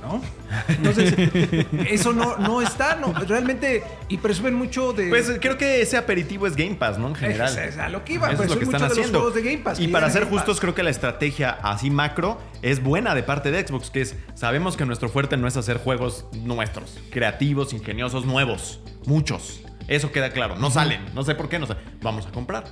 ¿No? 0.03 0.21
Entonces, 0.69 1.15
eso 1.89 2.13
no, 2.13 2.37
no 2.39 2.63
está, 2.63 2.97
no, 2.97 3.13
realmente, 3.13 3.85
y 4.09 4.17
presumen 4.19 4.55
mucho 4.55 4.93
de... 4.93 5.09
Pues 5.09 5.31
creo 5.41 5.59
que 5.59 5.83
ese 5.83 5.97
aperitivo 5.97 6.47
es 6.47 6.57
Game 6.57 6.75
Pass, 6.77 6.99
¿no? 6.99 7.09
En 7.09 7.15
general. 7.15 7.51
Es- 7.53 7.75
es 7.75 7.79
a 7.79 7.89
lo 7.89 8.05
que 8.05 8.15
iba, 8.15 8.31
Eso 8.33 8.43
es 8.45 8.51
lo 8.51 8.59
que 8.59 8.65
están 8.65 8.81
de 8.81 8.89
los 8.89 8.99
haciendo. 8.99 9.19
juegos 9.21 9.35
de 9.35 9.43
Game 9.43 9.59
Pass, 9.63 9.79
y 9.79 9.89
para 9.89 10.09
ser 10.11 10.23
Game 10.25 10.37
justos, 10.37 10.57
Pass. 10.57 10.61
creo 10.61 10.75
que 10.75 10.83
la 10.83 10.91
estrategia 10.91 11.51
así 11.51 11.91
macro 11.91 12.39
es 12.63 12.83
buena 12.83 13.15
de 13.15 13.23
parte 13.23 13.51
de 13.51 13.67
Xbox, 13.67 13.91
que 13.91 14.01
es, 14.01 14.17
sabemos 14.35 14.77
que 14.77 14.87
nuestro 14.87 15.09
fuerte 15.11 15.37
no 15.37 15.47
es 15.47 15.57
hacer 15.57 15.79
juegos 15.79 16.27
nuestros, 16.33 16.99
creativos, 17.11 17.73
ingeniosos, 17.73 18.25
nuevos, 18.25 18.81
muchos. 19.07 19.61
Eso 19.87 20.13
queda 20.13 20.31
claro. 20.31 20.57
No 20.57 20.71
salen, 20.71 21.01
no 21.15 21.25
sé 21.25 21.35
por 21.35 21.49
qué, 21.49 21.59
no 21.59 21.67
sé. 21.67 21.75
Vamos 22.01 22.27
a 22.27 22.31
comprar. 22.31 22.65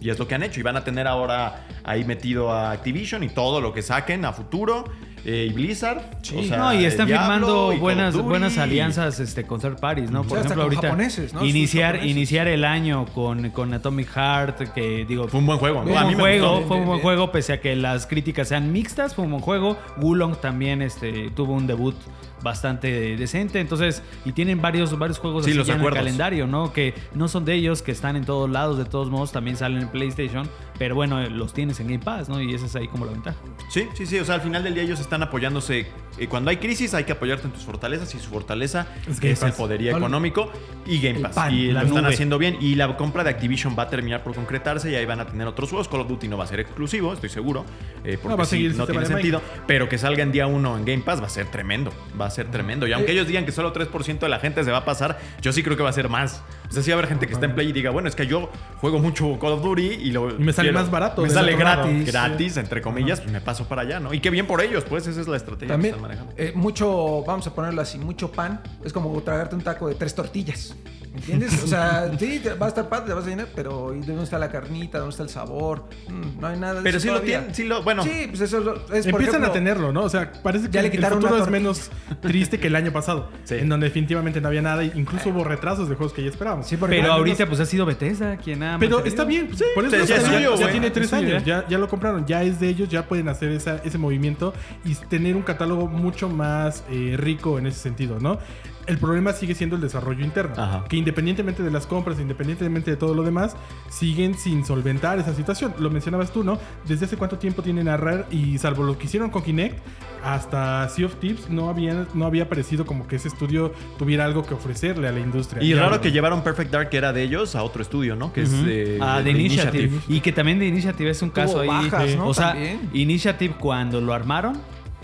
Y 0.00 0.10
es 0.10 0.18
lo 0.18 0.26
que 0.26 0.34
han 0.34 0.42
hecho. 0.42 0.58
Y 0.58 0.62
van 0.64 0.76
a 0.76 0.82
tener 0.84 1.06
ahora 1.06 1.66
ahí 1.84 2.04
metido 2.04 2.52
a 2.52 2.72
Activision 2.72 3.22
y 3.22 3.28
todo 3.28 3.60
lo 3.60 3.72
que 3.72 3.80
saquen 3.80 4.24
a 4.24 4.32
futuro. 4.32 4.84
Eh, 5.24 5.48
y 5.50 5.52
Blizzard. 5.52 6.02
Sí. 6.22 6.36
o 6.36 6.42
sea, 6.44 6.56
no, 6.58 6.74
y 6.74 6.84
están 6.84 7.06
Diablo, 7.06 7.24
firmando 7.24 7.72
y 7.72 7.78
buenas, 7.78 8.16
buenas 8.16 8.58
alianzas 8.58 9.20
este, 9.20 9.44
con 9.44 9.60
third 9.60 9.78
parties, 9.78 10.10
¿no? 10.10 10.24
Por 10.24 10.38
ejemplo, 10.38 10.56
con 10.56 10.62
ahorita 10.64 10.82
japoneses, 10.82 11.32
¿no? 11.32 11.44
iniciar, 11.44 11.94
japoneses. 11.94 12.16
iniciar 12.16 12.48
el 12.48 12.64
año 12.64 13.06
con, 13.06 13.50
con 13.50 13.72
Atomic 13.72 14.08
Heart, 14.08 14.72
que 14.74 15.04
digo, 15.06 15.28
Fue 15.28 15.40
un 15.40 15.46
buen 15.46 15.58
juego. 15.58 15.80
¿no? 15.80 15.88
Fue 15.88 15.96
A 15.96 16.02
un 16.02 16.08
mí 16.08 16.14
buen 16.14 16.40
juego, 16.40 16.62
fue 16.66 16.76
un 16.76 16.86
buen 16.86 17.00
juego, 17.00 17.32
pese 17.32 17.54
a 17.54 17.60
que 17.60 17.74
las 17.76 18.06
críticas 18.06 18.48
sean 18.48 18.72
mixtas, 18.72 19.14
fue 19.14 19.24
un 19.24 19.30
buen 19.32 19.42
juego. 19.42 19.78
Wulong 19.96 20.36
también 20.36 20.82
este, 20.82 21.30
tuvo 21.30 21.54
un 21.54 21.66
debut 21.66 21.96
bastante 22.44 23.16
decente, 23.16 23.58
entonces, 23.58 24.02
y 24.24 24.30
tienen 24.32 24.60
varios, 24.62 24.96
varios 24.96 25.18
juegos 25.18 25.44
Sí, 25.44 25.50
así 25.50 25.58
los 25.58 25.66
ya 25.66 25.72
en 25.74 25.80
el 25.80 25.82
acuerdos. 25.82 25.98
calendario, 26.04 26.46
¿no? 26.46 26.72
Que 26.72 26.94
no 27.14 27.26
son 27.26 27.44
de 27.44 27.54
ellos, 27.54 27.82
que 27.82 27.90
están 27.90 28.14
en 28.14 28.24
todos 28.24 28.48
lados, 28.48 28.78
de 28.78 28.84
todos 28.84 29.10
modos, 29.10 29.32
también 29.32 29.56
salen 29.56 29.82
en 29.82 29.88
PlayStation, 29.88 30.48
pero 30.78 30.94
bueno, 30.94 31.28
los 31.30 31.52
tienes 31.52 31.80
en 31.80 31.88
Game 31.88 32.04
Pass, 32.04 32.28
¿no? 32.28 32.40
Y 32.40 32.54
esa 32.54 32.66
es 32.66 32.76
ahí 32.76 32.86
como 32.86 33.06
la 33.06 33.12
ventaja. 33.12 33.38
Sí, 33.70 33.88
sí, 33.94 34.06
sí. 34.06 34.18
O 34.20 34.24
sea, 34.24 34.36
al 34.36 34.40
final 34.42 34.62
del 34.62 34.74
día 34.74 34.82
ellos 34.84 35.00
están 35.00 35.22
apoyándose. 35.22 35.86
eh, 36.18 36.28
cuando 36.28 36.50
hay 36.50 36.58
crisis 36.58 36.94
hay 36.94 37.02
que 37.04 37.12
apoyarte 37.12 37.46
en 37.48 37.52
tus 37.52 37.64
fortalezas 37.64 38.14
y 38.14 38.20
su 38.20 38.30
fortaleza 38.30 38.86
Es 39.10 39.20
el 39.20 39.72
El- 39.72 39.88
económico 39.88 40.50
y 40.86 41.00
Game 41.00 41.18
Pass. 41.20 41.34
pan, 41.34 41.52
y 41.54 41.72
lo 41.72 41.80
están 41.80 42.04
haciendo 42.06 42.38
bien. 42.38 42.56
Y 42.60 42.74
la 42.76 42.96
compra 42.96 43.24
de 43.24 43.30
Activision 43.30 43.74
va 43.78 43.84
a 43.84 43.88
terminar 43.90 44.22
por 44.22 44.34
concretarse 44.34 44.90
y 44.90 44.94
ahí 44.94 45.06
van 45.06 45.20
a 45.20 45.26
tener 45.26 45.46
otros 45.46 45.70
juegos. 45.70 45.88
Call 45.88 46.00
of 46.02 46.08
Duty 46.08 46.28
no 46.28 46.36
va 46.36 46.44
a 46.44 46.46
ser 46.46 46.60
exclusivo, 46.60 47.12
estoy 47.12 47.30
seguro. 47.30 47.64
eh, 48.04 48.18
porque 48.20 48.28
No, 48.28 48.36
va 48.36 48.42
a 48.42 48.46
sí, 48.46 48.56
seguir 48.56 48.74
no 48.76 48.86
tiene 48.86 49.06
sentido. 49.06 49.40
Pero 49.66 49.88
que 49.88 49.96
salga 49.96 50.22
en 50.22 50.30
día 50.30 50.46
uno 50.46 50.76
en 50.76 50.84
Game 50.84 51.02
Pass 51.02 51.22
va 51.22 51.26
a 51.26 51.30
ser 51.30 51.46
tremendo. 51.46 51.90
Va 52.20 52.26
a 52.26 52.30
ser 52.34 52.50
tremendo. 52.50 52.86
Y 52.86 52.92
aunque 52.92 53.12
Eh, 53.12 53.14
ellos 53.14 53.26
digan 53.26 53.44
que 53.46 53.52
solo 53.52 53.72
3% 53.72 54.18
de 54.18 54.28
la 54.28 54.38
gente 54.40 54.62
se 54.64 54.70
va 54.70 54.78
a 54.78 54.84
pasar, 54.84 55.18
yo 55.40 55.52
sí 55.52 55.62
creo 55.62 55.76
que 55.76 55.82
va 55.82 55.90
a 55.90 55.94
ser 55.94 56.08
más. 56.08 56.42
O 56.68 56.72
sea, 56.72 56.82
sí 56.82 56.90
va 56.90 56.96
a 56.96 56.98
haber 56.98 57.08
gente 57.08 57.26
que 57.26 57.32
está 57.34 57.46
en 57.46 57.54
Play 57.54 57.68
y 57.68 57.72
diga, 57.72 57.90
bueno, 57.90 58.08
es 58.08 58.14
que 58.16 58.26
yo 58.26 58.50
juego 58.78 58.98
mucho 58.98 59.38
Call 59.38 59.52
of 59.52 59.62
Duty 59.62 59.86
y 59.86 60.10
lo. 60.10 60.30
Y 60.30 60.38
me 60.38 60.52
sale 60.52 60.72
más 60.72 60.90
barato 60.90 61.22
Me 61.22 61.30
sale 61.30 61.56
gratis. 61.56 62.06
Gratis, 62.06 62.56
entre 62.56 62.82
comillas, 62.82 63.20
pues 63.20 63.32
me 63.32 63.40
paso 63.40 63.66
para 63.68 63.82
allá, 63.82 64.00
¿no? 64.00 64.12
Y 64.12 64.20
qué 64.20 64.30
bien 64.30 64.46
por 64.46 64.60
ellos, 64.60 64.84
pues 64.88 65.06
esa 65.06 65.20
es 65.20 65.28
la 65.28 65.36
estrategia 65.36 65.74
También, 65.74 65.94
que 65.94 65.98
están 65.98 66.02
manejando. 66.02 66.34
eh, 66.36 66.52
mucho, 66.54 67.22
vamos 67.26 67.46
a 67.46 67.54
ponerlo 67.54 67.80
así, 67.80 67.98
mucho 67.98 68.30
pan. 68.32 68.60
Es 68.84 68.92
como 68.92 69.20
tragarte 69.22 69.54
un 69.54 69.62
taco 69.62 69.88
de 69.88 69.94
tres 69.94 70.14
tortillas. 70.14 70.74
¿Entiendes? 71.14 71.62
O 71.62 71.68
sea, 71.68 72.10
sí, 72.18 72.40
te 72.42 72.54
va 72.54 72.66
a 72.66 72.68
estar 72.70 72.88
padre, 72.88 73.06
te 73.06 73.12
vas 73.14 73.24
a 73.24 73.28
llenar, 73.28 73.46
pero 73.54 73.94
¿y 73.94 74.00
dónde 74.00 74.24
está 74.24 74.36
la 74.36 74.50
carnita? 74.50 74.98
¿Dónde 74.98 75.12
está 75.12 75.22
el 75.22 75.28
sabor? 75.28 75.84
Mm, 76.08 76.40
no 76.40 76.46
hay 76.48 76.58
nada 76.58 76.74
de 76.74 76.82
Pero 76.82 76.98
sí 76.98 77.06
lo 77.08 77.20
tienen, 77.20 77.54
sí 77.54 77.62
lo. 77.64 77.84
Bueno, 77.84 78.02
Sí, 78.02 78.26
pues 78.30 78.40
eso 78.40 78.58
es, 78.58 78.64
por 78.64 78.96
Empiezan 78.96 79.20
ejemplo, 79.20 79.46
a 79.48 79.52
tenerlo, 79.52 79.92
¿no? 79.92 80.02
O 80.02 80.08
sea, 80.08 80.32
parece 80.42 80.66
que 80.66 80.72
Ya 80.72 80.80
le 80.82 80.88
el 80.88 80.92
quitaron 80.92 81.18
futuro 81.20 81.36
una 81.36 81.44
es 81.44 81.50
menos 81.50 81.90
triste 82.28 82.58
que 82.58 82.66
el 82.68 82.76
año 82.76 82.92
pasado. 82.92 83.28
Sí. 83.44 83.54
En 83.56 83.68
donde 83.68 83.86
definitivamente 83.86 84.40
no 84.40 84.48
había 84.48 84.62
nada. 84.62 84.82
e 84.82 84.92
Incluso 84.94 85.30
hubo 85.30 85.44
retrasos 85.44 85.88
de 85.88 85.94
juegos 85.94 86.12
que 86.12 86.22
ya 86.22 86.30
esperábamos. 86.30 86.66
Sí, 86.66 86.76
Pero 86.76 87.12
ahorita 87.12 87.38
menos- 87.44 87.48
pues 87.48 87.60
ha 87.60 87.66
sido 87.70 87.86
Bethesda 87.86 88.36
quien 88.36 88.62
ha 88.62 88.78
Pero 88.78 89.04
está 89.04 89.24
bien, 89.24 89.48
pues, 89.48 89.62
por 89.74 89.84
eso 89.84 89.96
ya 90.04 90.56
ya 90.56 90.70
tiene 90.70 90.90
tres 90.90 91.12
años, 91.12 91.44
ya, 91.44 91.66
ya 91.68 91.78
lo 91.78 91.88
compraron, 91.88 92.26
ya 92.26 92.42
es 92.42 92.60
de 92.60 92.68
ellos, 92.68 92.88
ya 92.88 93.06
pueden 93.06 93.28
hacer 93.28 93.50
esa- 93.52 93.80
ese 93.84 93.98
movimiento 93.98 94.52
y 94.84 94.94
tener 94.94 95.36
un 95.36 95.42
catálogo 95.42 95.86
mucho 95.86 96.28
más 96.28 96.84
eh, 96.90 97.14
rico 97.16 97.58
en 97.58 97.66
ese 97.66 97.78
sentido, 97.78 98.18
¿no? 98.20 98.38
El 98.86 98.98
problema 98.98 99.32
sigue 99.32 99.54
siendo 99.54 99.76
el 99.76 99.82
desarrollo 99.82 100.24
interno, 100.24 100.54
Ajá. 100.62 100.84
que 100.88 100.96
independientemente 100.96 101.62
de 101.62 101.70
las 101.70 101.86
compras, 101.86 102.20
independientemente 102.20 102.90
de 102.90 102.96
todo 102.98 103.14
lo 103.14 103.22
demás, 103.22 103.56
siguen 103.88 104.34
sin 104.34 104.64
solventar 104.66 105.18
esa 105.18 105.34
situación. 105.34 105.74
Lo 105.78 105.90
mencionabas 105.90 106.32
tú, 106.32 106.44
¿no? 106.44 106.58
¿Desde 106.86 107.06
hace 107.06 107.16
cuánto 107.16 107.38
tiempo 107.38 107.62
tienen 107.62 107.88
a 107.88 107.96
RAR? 107.96 108.26
Y 108.30 108.58
salvo 108.58 108.82
lo 108.82 108.98
que 108.98 109.06
hicieron 109.06 109.30
con 109.30 109.42
Kinect, 109.42 109.78
hasta 110.22 110.88
Sea 110.88 111.06
of 111.06 111.16
Tips 111.16 111.50
no 111.50 111.68
había, 111.68 112.06
no 112.14 112.26
había 112.26 112.48
parecido 112.48 112.84
como 112.86 113.06
que 113.06 113.16
ese 113.16 113.28
estudio 113.28 113.72
tuviera 113.98 114.24
algo 114.24 114.44
que 114.44 114.54
ofrecerle 114.54 115.08
a 115.08 115.12
la 115.12 115.20
industria. 115.20 115.62
y 115.62 115.74
raro 115.74 116.00
que 116.00 116.12
llevaron 116.12 116.42
Perfect 116.42 116.70
Dark, 116.70 116.88
que 116.90 116.96
era 116.96 117.12
de 117.12 117.22
ellos, 117.22 117.54
a 117.56 117.62
otro 117.62 117.82
estudio, 117.82 118.16
¿no? 118.16 118.32
Que 118.32 118.42
es 118.42 118.64
de, 118.64 118.98
Ah, 119.00 119.18
de 119.18 119.24
de 119.24 119.30
Initiative. 119.32 119.98
Y 120.08 120.20
que 120.20 120.32
también 120.32 120.58
de 120.58 120.66
Initiative 120.66 121.10
es 121.10 121.22
un 121.22 121.30
Tuvo 121.30 121.34
caso 121.34 121.60
ahí. 121.60 121.68
bajas, 121.68 122.16
¿no? 122.16 122.26
O 122.28 122.34
sea, 122.34 122.52
También. 122.52 122.80
Initiative 122.92 123.54
cuando 123.58 124.00
lo 124.00 124.12
armaron, 124.14 124.56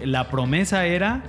la 0.04 0.28
promesa 0.30 0.86
era 0.86 1.22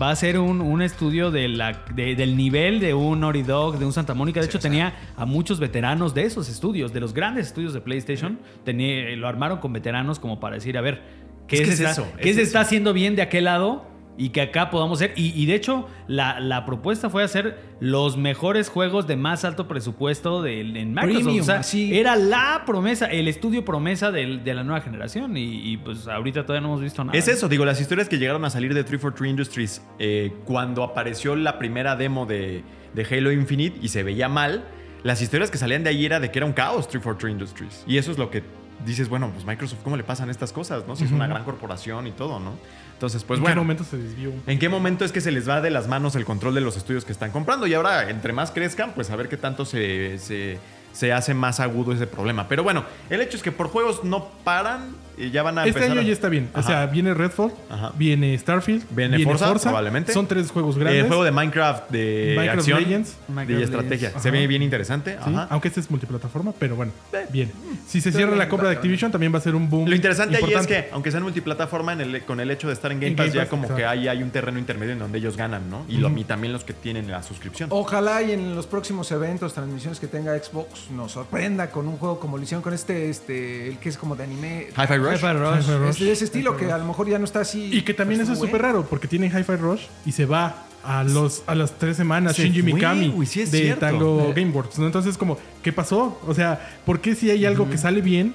va 0.00 0.10
a 0.10 0.16
ser 0.16 0.38
un, 0.38 0.60
un 0.60 0.82
estudio 0.82 1.30
de 1.30 1.48
la, 1.48 1.84
de- 1.94 2.14
del 2.16 2.36
nivel 2.36 2.80
de 2.80 2.94
un 2.94 3.20
Naughty 3.20 3.42
Dog, 3.42 3.78
de 3.78 3.84
un 3.84 3.92
Santa 3.92 4.14
Mónica. 4.14 4.40
De 4.40 4.46
hecho, 4.46 4.58
tenía 4.58 4.94
a 5.16 5.24
muchos 5.26 5.58
veteranos 5.60 6.14
de 6.14 6.24
esos 6.24 6.48
estudios, 6.48 6.92
de 6.92 7.00
los 7.00 7.14
grandes 7.14 7.46
estudios 7.48 7.72
de 7.72 7.80
PlayStation. 7.80 8.38
Tenía, 8.64 9.14
lo 9.16 9.28
armaron 9.28 9.58
con 9.58 9.72
veteranos 9.72 10.18
como 10.18 10.38
para 10.40 10.56
decir, 10.56 10.76
a 10.76 10.80
ver, 10.80 11.02
¿qué, 11.48 11.56
Es 11.62 11.66
se, 11.68 11.72
es 11.74 11.80
está, 11.80 11.90
eso, 11.92 12.06
qué 12.20 12.30
es 12.30 12.36
se 12.36 12.42
eso. 12.42 12.48
está 12.48 12.60
haciendo 12.60 12.92
bien 12.92 13.16
de 13.16 13.22
aquel 13.22 13.44
lado? 13.44 13.84
Y 14.18 14.30
que 14.30 14.40
acá 14.40 14.70
podamos 14.70 14.98
ser. 14.98 15.12
Y, 15.14 15.32
y 15.40 15.44
de 15.46 15.54
hecho, 15.54 15.86
la, 16.08 16.40
la 16.40 16.64
propuesta 16.64 17.10
fue 17.10 17.22
hacer 17.22 17.58
los 17.80 18.16
mejores 18.16 18.70
juegos 18.70 19.06
de 19.06 19.16
más 19.16 19.44
alto 19.44 19.68
presupuesto 19.68 20.40
de, 20.42 20.60
en 20.62 20.94
Microsoft. 20.94 21.02
Premium, 21.22 21.40
o 21.40 21.44
sea, 21.44 21.58
así. 21.58 21.94
era 21.98 22.16
la 22.16 22.62
promesa, 22.64 23.06
el 23.06 23.28
estudio 23.28 23.64
promesa 23.64 24.10
del- 24.10 24.42
de, 24.42 24.54
la 24.54 24.64
nueva 24.64 24.80
generación. 24.80 25.36
Y, 25.36 25.72
y, 25.72 25.76
pues 25.76 26.08
ahorita 26.08 26.44
todavía 26.46 26.62
no 26.62 26.68
hemos 26.68 26.80
visto 26.80 27.04
nada. 27.04 27.18
Es 27.18 27.28
eso, 27.28 27.48
digo, 27.48 27.64
las 27.66 27.80
historias 27.80 28.08
que 28.08 28.16
llegaron 28.18 28.42
a 28.46 28.50
salir 28.50 28.72
de 28.72 28.84
343 28.84 29.30
Industries 29.30 29.82
eh, 29.98 30.32
cuando 30.46 30.82
apareció 30.82 31.36
la 31.36 31.58
primera 31.58 31.94
demo 31.96 32.24
de, 32.24 32.62
de 32.94 33.06
Halo 33.10 33.32
Infinite 33.32 33.78
y 33.82 33.88
se 33.88 34.02
veía 34.02 34.28
mal, 34.30 34.64
las 35.02 35.20
historias 35.20 35.50
que 35.50 35.58
salían 35.58 35.84
de 35.84 35.90
ahí 35.90 36.06
era 36.06 36.20
de 36.20 36.30
que 36.30 36.38
era 36.38 36.46
un 36.46 36.54
caos 36.54 36.88
343 36.88 37.32
Industries. 37.32 37.84
Y 37.86 37.98
eso 37.98 38.10
es 38.12 38.16
lo 38.18 38.30
que 38.30 38.42
dices, 38.86 39.08
bueno, 39.10 39.30
pues 39.32 39.44
Microsoft, 39.44 39.80
¿cómo 39.84 39.96
le 39.98 40.04
pasan 40.04 40.30
estas 40.30 40.52
cosas? 40.52 40.84
¿no? 40.88 40.96
Si 40.96 41.04
es 41.04 41.12
una 41.12 41.26
gran 41.26 41.44
corporación 41.44 42.06
y 42.06 42.12
todo, 42.12 42.40
¿no? 42.40 42.52
Entonces, 42.96 43.24
pues 43.24 43.36
¿En 43.36 43.42
bueno. 43.42 43.56
qué 43.56 43.60
momento 43.60 43.84
se 43.84 43.98
desvió? 43.98 44.32
¿En 44.46 44.58
qué 44.58 44.70
momento 44.70 45.04
es 45.04 45.12
que 45.12 45.20
se 45.20 45.30
les 45.30 45.46
va 45.46 45.60
de 45.60 45.68
las 45.68 45.86
manos 45.86 46.16
el 46.16 46.24
control 46.24 46.54
de 46.54 46.62
los 46.62 46.78
estudios 46.78 47.04
que 47.04 47.12
están 47.12 47.30
comprando? 47.30 47.66
Y 47.66 47.74
ahora, 47.74 48.08
entre 48.08 48.32
más 48.32 48.52
crezcan, 48.52 48.92
pues 48.94 49.10
a 49.10 49.16
ver 49.16 49.28
qué 49.28 49.36
tanto 49.36 49.66
se, 49.66 50.18
se, 50.18 50.58
se 50.96 51.12
hace 51.12 51.34
más 51.34 51.60
agudo 51.60 51.92
ese 51.92 52.06
problema. 52.06 52.48
Pero 52.48 52.62
bueno, 52.64 52.84
el 53.10 53.20
hecho 53.20 53.36
es 53.36 53.42
que 53.42 53.52
por 53.52 53.68
juegos 53.68 54.02
no 54.02 54.28
paran 54.44 54.94
y 55.18 55.30
ya 55.30 55.42
van 55.42 55.56
a 55.58 55.62
Este 55.66 55.70
empezar 55.78 55.92
año 55.92 56.00
a- 56.00 56.04
ya 56.04 56.12
está 56.12 56.28
bien. 56.28 56.50
O 56.54 56.62
sea, 56.62 56.86
viene 56.86 57.14
Redfall, 57.14 57.50
Ajá. 57.70 57.92
viene 57.96 58.36
Starfield, 58.36 58.84
Viene 58.90 59.18
Forza, 59.24 59.54
probablemente. 59.62 60.12
Son 60.12 60.26
tres 60.26 60.50
juegos 60.50 60.76
grandes. 60.76 61.02
El 61.02 61.08
juego 61.08 61.24
de 61.24 61.30
Minecraft 61.32 61.90
de 61.90 62.34
Minecraft 62.36 62.58
acción 62.58 62.80
Legends. 62.82 63.16
Minecraft 63.28 63.58
de 63.58 63.64
estrategia. 63.64 64.08
Legends. 64.08 64.22
Se 64.22 64.30
ve 64.30 64.46
bien 64.46 64.62
interesante. 64.62 65.12
Sí, 65.24 65.30
Ajá. 65.34 65.46
aunque 65.50 65.68
este 65.68 65.80
es 65.80 65.90
multiplataforma, 65.90 66.52
pero 66.58 66.76
bueno, 66.76 66.92
bien. 67.30 67.50
Si 67.86 68.00
se 68.02 68.12
cierra 68.12 68.36
la 68.36 68.48
compra 68.50 68.68
de 68.68 68.74
Activision, 68.76 69.10
también 69.10 69.32
va 69.32 69.38
a 69.38 69.40
ser 69.42 69.54
un 69.54 69.70
boom. 69.70 69.88
Lo 69.88 69.94
interesante 69.96 70.36
ahí 70.36 70.42
es 70.42 70.48
importante. 70.50 70.84
que, 70.88 70.92
aunque 70.92 71.10
sea 71.10 71.18
en 71.18 71.24
multiplataforma, 71.24 71.92
en 71.94 72.00
el- 72.02 72.22
con 72.24 72.40
el 72.40 72.50
hecho 72.50 72.66
de 72.66 72.74
estar 72.74 72.92
en 72.92 72.98
Game 73.00 73.12
En 73.12 73.16
Pass, 73.16 73.26
Game 73.28 73.36
ya 73.38 73.48
como 73.48 73.62
exacto. 73.62 73.78
que 73.78 73.86
hay, 73.86 74.08
hay 74.08 74.22
un 74.22 74.30
terreno 74.30 74.58
intermedio 74.58 74.92
en 74.92 74.98
donde 74.98 75.16
ellos 75.18 75.36
ganan, 75.38 75.70
¿no? 75.70 75.84
Y, 75.88 75.96
lo, 75.96 76.10
y 76.16 76.24
también 76.24 76.52
los 76.52 76.64
que 76.64 76.74
tienen 76.74 77.10
la 77.10 77.22
suscripción. 77.22 77.70
Ojalá 77.72 78.22
y 78.22 78.32
en 78.32 78.54
los 78.54 78.66
próximos 78.66 79.10
eventos, 79.12 79.54
transmisiones 79.54 79.98
que 79.98 80.08
tenga 80.08 80.36
Xbox, 80.38 80.85
nos 80.90 81.12
sorprenda 81.12 81.70
con 81.70 81.88
un 81.88 81.96
juego 81.96 82.18
como 82.20 82.36
lo 82.36 82.42
hicieron 82.42 82.62
con 82.62 82.72
este, 82.74 83.08
este, 83.10 83.68
el 83.68 83.78
que 83.78 83.88
es 83.88 83.96
como 83.96 84.16
de 84.16 84.24
anime. 84.24 84.68
Hi-Fi 84.76 84.96
Rush. 84.96 85.14
Hi-Fi 85.16 85.32
Rush. 85.32 85.70
Es 85.90 85.98
de 86.00 86.12
ese 86.12 86.24
estilo 86.24 86.56
que 86.56 86.70
a 86.70 86.78
lo 86.78 86.84
mejor 86.84 87.08
ya 87.08 87.18
no 87.18 87.24
está 87.24 87.40
así. 87.40 87.70
Y 87.72 87.82
que 87.82 87.94
también 87.94 88.20
pues, 88.20 88.28
eso 88.30 88.34
es 88.34 88.38
súper 88.46 88.62
raro, 88.62 88.84
porque 88.88 89.08
tienen 89.08 89.30
Hi-Fi 89.30 89.56
Rush 89.56 89.82
y 90.04 90.12
se 90.12 90.26
va 90.26 90.64
a 90.84 91.02
los 91.02 91.42
a 91.48 91.54
las 91.56 91.72
tres 91.78 91.96
semanas 91.96 92.36
Se 92.36 92.44
Shinji 92.44 92.62
Mikami 92.62 93.08
güey, 93.08 93.26
sí 93.26 93.40
es 93.40 93.50
de 93.50 93.58
cierto. 93.62 93.80
Tango 93.80 94.20
Eh. 94.30 94.32
Gameworks, 94.36 94.78
¿no? 94.78 94.86
Entonces, 94.86 95.18
como, 95.18 95.36
¿qué 95.62 95.72
pasó? 95.72 96.20
O 96.26 96.32
sea, 96.34 96.78
¿por 96.84 97.00
qué 97.00 97.14
si 97.14 97.30
hay 97.30 97.44
algo 97.44 97.68
que 97.68 97.76
sale 97.78 98.00
bien, 98.00 98.34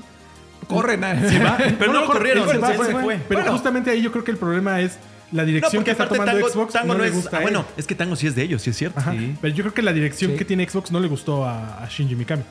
Corren 0.68 1.02
se 1.30 1.40
va? 1.40 1.58
Pero 1.80 1.92
no 1.94 2.02
lo 2.02 2.06
corre, 2.08 2.20
corrieron, 2.34 2.50
se 2.50 2.74
fue. 2.76 2.86
fue. 3.02 3.20
Pero 3.28 3.40
Bueno. 3.42 3.52
justamente 3.54 3.90
ahí 3.90 4.02
yo 4.02 4.12
creo 4.12 4.24
que 4.24 4.32
el 4.32 4.38
problema 4.38 4.80
es 4.82 4.98
la 5.32 5.46
dirección 5.46 5.84
que 5.84 5.92
está 5.92 6.04
aparte 6.04 6.20
tomando 6.20 6.40
Tango, 6.40 6.50
Xbox 6.54 6.74
Tango 6.74 6.88
no, 6.88 6.94
no 6.96 7.04
le 7.04 7.10
es. 7.10 7.16
gusta 7.16 7.30
ah, 7.38 7.40
a 7.40 7.40
él. 7.40 7.44
bueno, 7.46 7.66
es 7.78 7.88
que 7.88 7.96
Tango 7.96 8.16
sí 8.16 8.28
es 8.28 8.36
de 8.36 8.44
ellos, 8.44 8.62
sí 8.62 8.70
es 8.72 8.78
cierto. 8.78 9.00
Ajá. 9.00 9.12
Sí. 9.14 9.36
Pero 9.42 9.54
yo 9.56 9.64
creo 9.64 9.74
que 9.74 9.82
la 9.82 9.94
dirección 9.94 10.32
Sí. 10.32 10.38
que 10.38 10.46
tiene 10.46 10.68
Xbox 10.68 10.92
no 10.92 11.00
le 11.00 11.08
gustó 11.08 11.46
a, 11.46 11.84
a 11.84 11.88
Shinji 11.90 12.16
Mikami. 12.16 12.44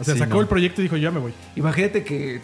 O 0.00 0.04
sea, 0.04 0.14
Sí, 0.14 0.20
sacó 0.20 0.34
no. 0.36 0.40
el 0.42 0.46
proyecto 0.46 0.80
y 0.80 0.84
dijo, 0.84 0.96
ya 0.96 1.10
me 1.10 1.18
voy. 1.18 1.32
Imagínate 1.56 2.04
que 2.04 2.40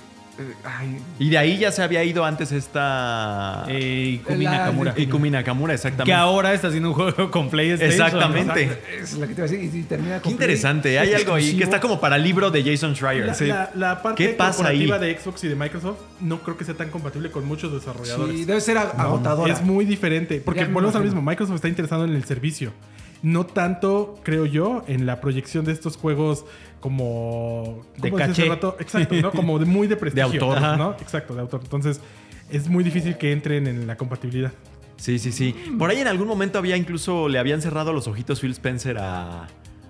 ay, 0.64 0.98
Y 1.18 1.30
de 1.30 1.38
ahí 1.38 1.58
ya 1.58 1.70
se 1.72 1.82
había 1.82 2.02
ido 2.04 2.24
antes 2.24 2.52
esta. 2.52 3.64
Eh, 3.68 4.20
Ikumi 4.22 4.44
La- 4.44 4.50
Nakamura. 4.58 4.94
Ikumi 4.96 5.30
Nakamura, 5.30 5.74
exactamente. 5.74 6.10
Que 6.10 6.14
ahora 6.14 6.52
está 6.54 6.68
haciendo 6.68 6.90
un 6.90 6.94
juego 6.94 7.30
con 7.30 7.48
PlayStation. 7.50 7.90
Exactamente. 7.92 8.78
es 9.00 9.14
la 9.14 9.26
que 9.26 9.34
te 9.34 9.40
iba 9.40 9.46
a 9.48 9.50
decir. 9.50 9.74
Y, 9.74 9.78
y 9.78 9.82
termina 9.84 10.20
Qué 10.20 10.30
interesante. 10.30 10.98
Hay 10.98 11.12
algo 11.14 11.34
ahí 11.34 11.56
que 11.56 11.64
está 11.64 11.80
como 11.80 12.00
para 12.00 12.18
libro 12.18 12.50
de 12.50 12.62
Jason 12.64 12.94
Schreier. 12.94 13.26
La, 13.26 13.36
la- 13.46 13.70
la 13.74 14.02
parte 14.02 14.26
¿Qué 14.26 14.32
pasa 14.34 14.68
ahí? 14.68 14.86
corporativa 14.86 14.98
de 14.98 15.18
Xbox 15.18 15.44
y 15.44 15.48
de 15.48 15.54
Microsoft 15.56 15.98
no 16.20 16.40
creo 16.42 16.56
que 16.56 16.64
sea 16.64 16.74
tan 16.74 16.90
compatible 16.90 17.30
con 17.30 17.46
muchos 17.46 17.72
desarrolladores. 17.72 18.36
Sí, 18.36 18.44
debe 18.44 18.60
ser 18.60 18.76
ag- 18.76 18.94
agotadora. 18.98 19.52
Es 19.52 19.62
muy 19.62 19.84
diferente. 19.84 20.40
Porque 20.44 20.64
volvemos 20.64 20.94
al 20.96 21.04
mismo. 21.04 21.22
Microsoft 21.22 21.56
está 21.56 21.68
interesado 21.68 22.04
en 22.04 22.14
el 22.14 22.24
servicio. 22.24 22.72
No 23.22 23.46
tanto, 23.46 24.20
creo 24.22 24.44
yo, 24.44 24.84
en 24.86 25.06
la 25.06 25.22
proyección 25.22 25.64
de 25.64 25.72
estos 25.72 25.96
juegos 25.96 26.44
como... 26.88 27.82
De 27.96 28.10
¿cómo 28.10 28.18
decía 28.18 28.32
hace 28.32 28.42
caché. 28.42 28.48
rato? 28.50 28.76
Exacto, 28.78 29.14
¿no? 29.14 29.32
Como 29.32 29.58
de 29.58 29.64
muy 29.64 29.86
de 29.86 29.96
prestigio. 30.02 30.42
autor. 30.42 30.58
Ajá, 30.58 30.76
¿no? 30.76 30.92
Exacto, 31.00 31.34
de 31.34 31.40
autor. 31.40 31.60
Entonces, 31.64 31.98
es 32.50 32.68
muy 32.68 32.84
difícil 32.84 33.16
que 33.16 33.32
entren 33.32 33.66
en 33.66 33.86
la 33.86 33.96
compatibilidad. 33.96 34.52
Sí, 34.98 35.18
sí, 35.18 35.32
sí. 35.32 35.54
Por 35.78 35.88
ahí 35.88 36.00
en 36.00 36.08
algún 36.08 36.28
momento 36.28 36.58
había 36.58 36.76
incluso, 36.76 37.28
le 37.30 37.38
habían 37.38 37.62
cerrado 37.62 37.94
los 37.94 38.06
ojitos 38.06 38.38
Phil 38.38 38.50
Spencer 38.50 38.98
a, 38.98 39.46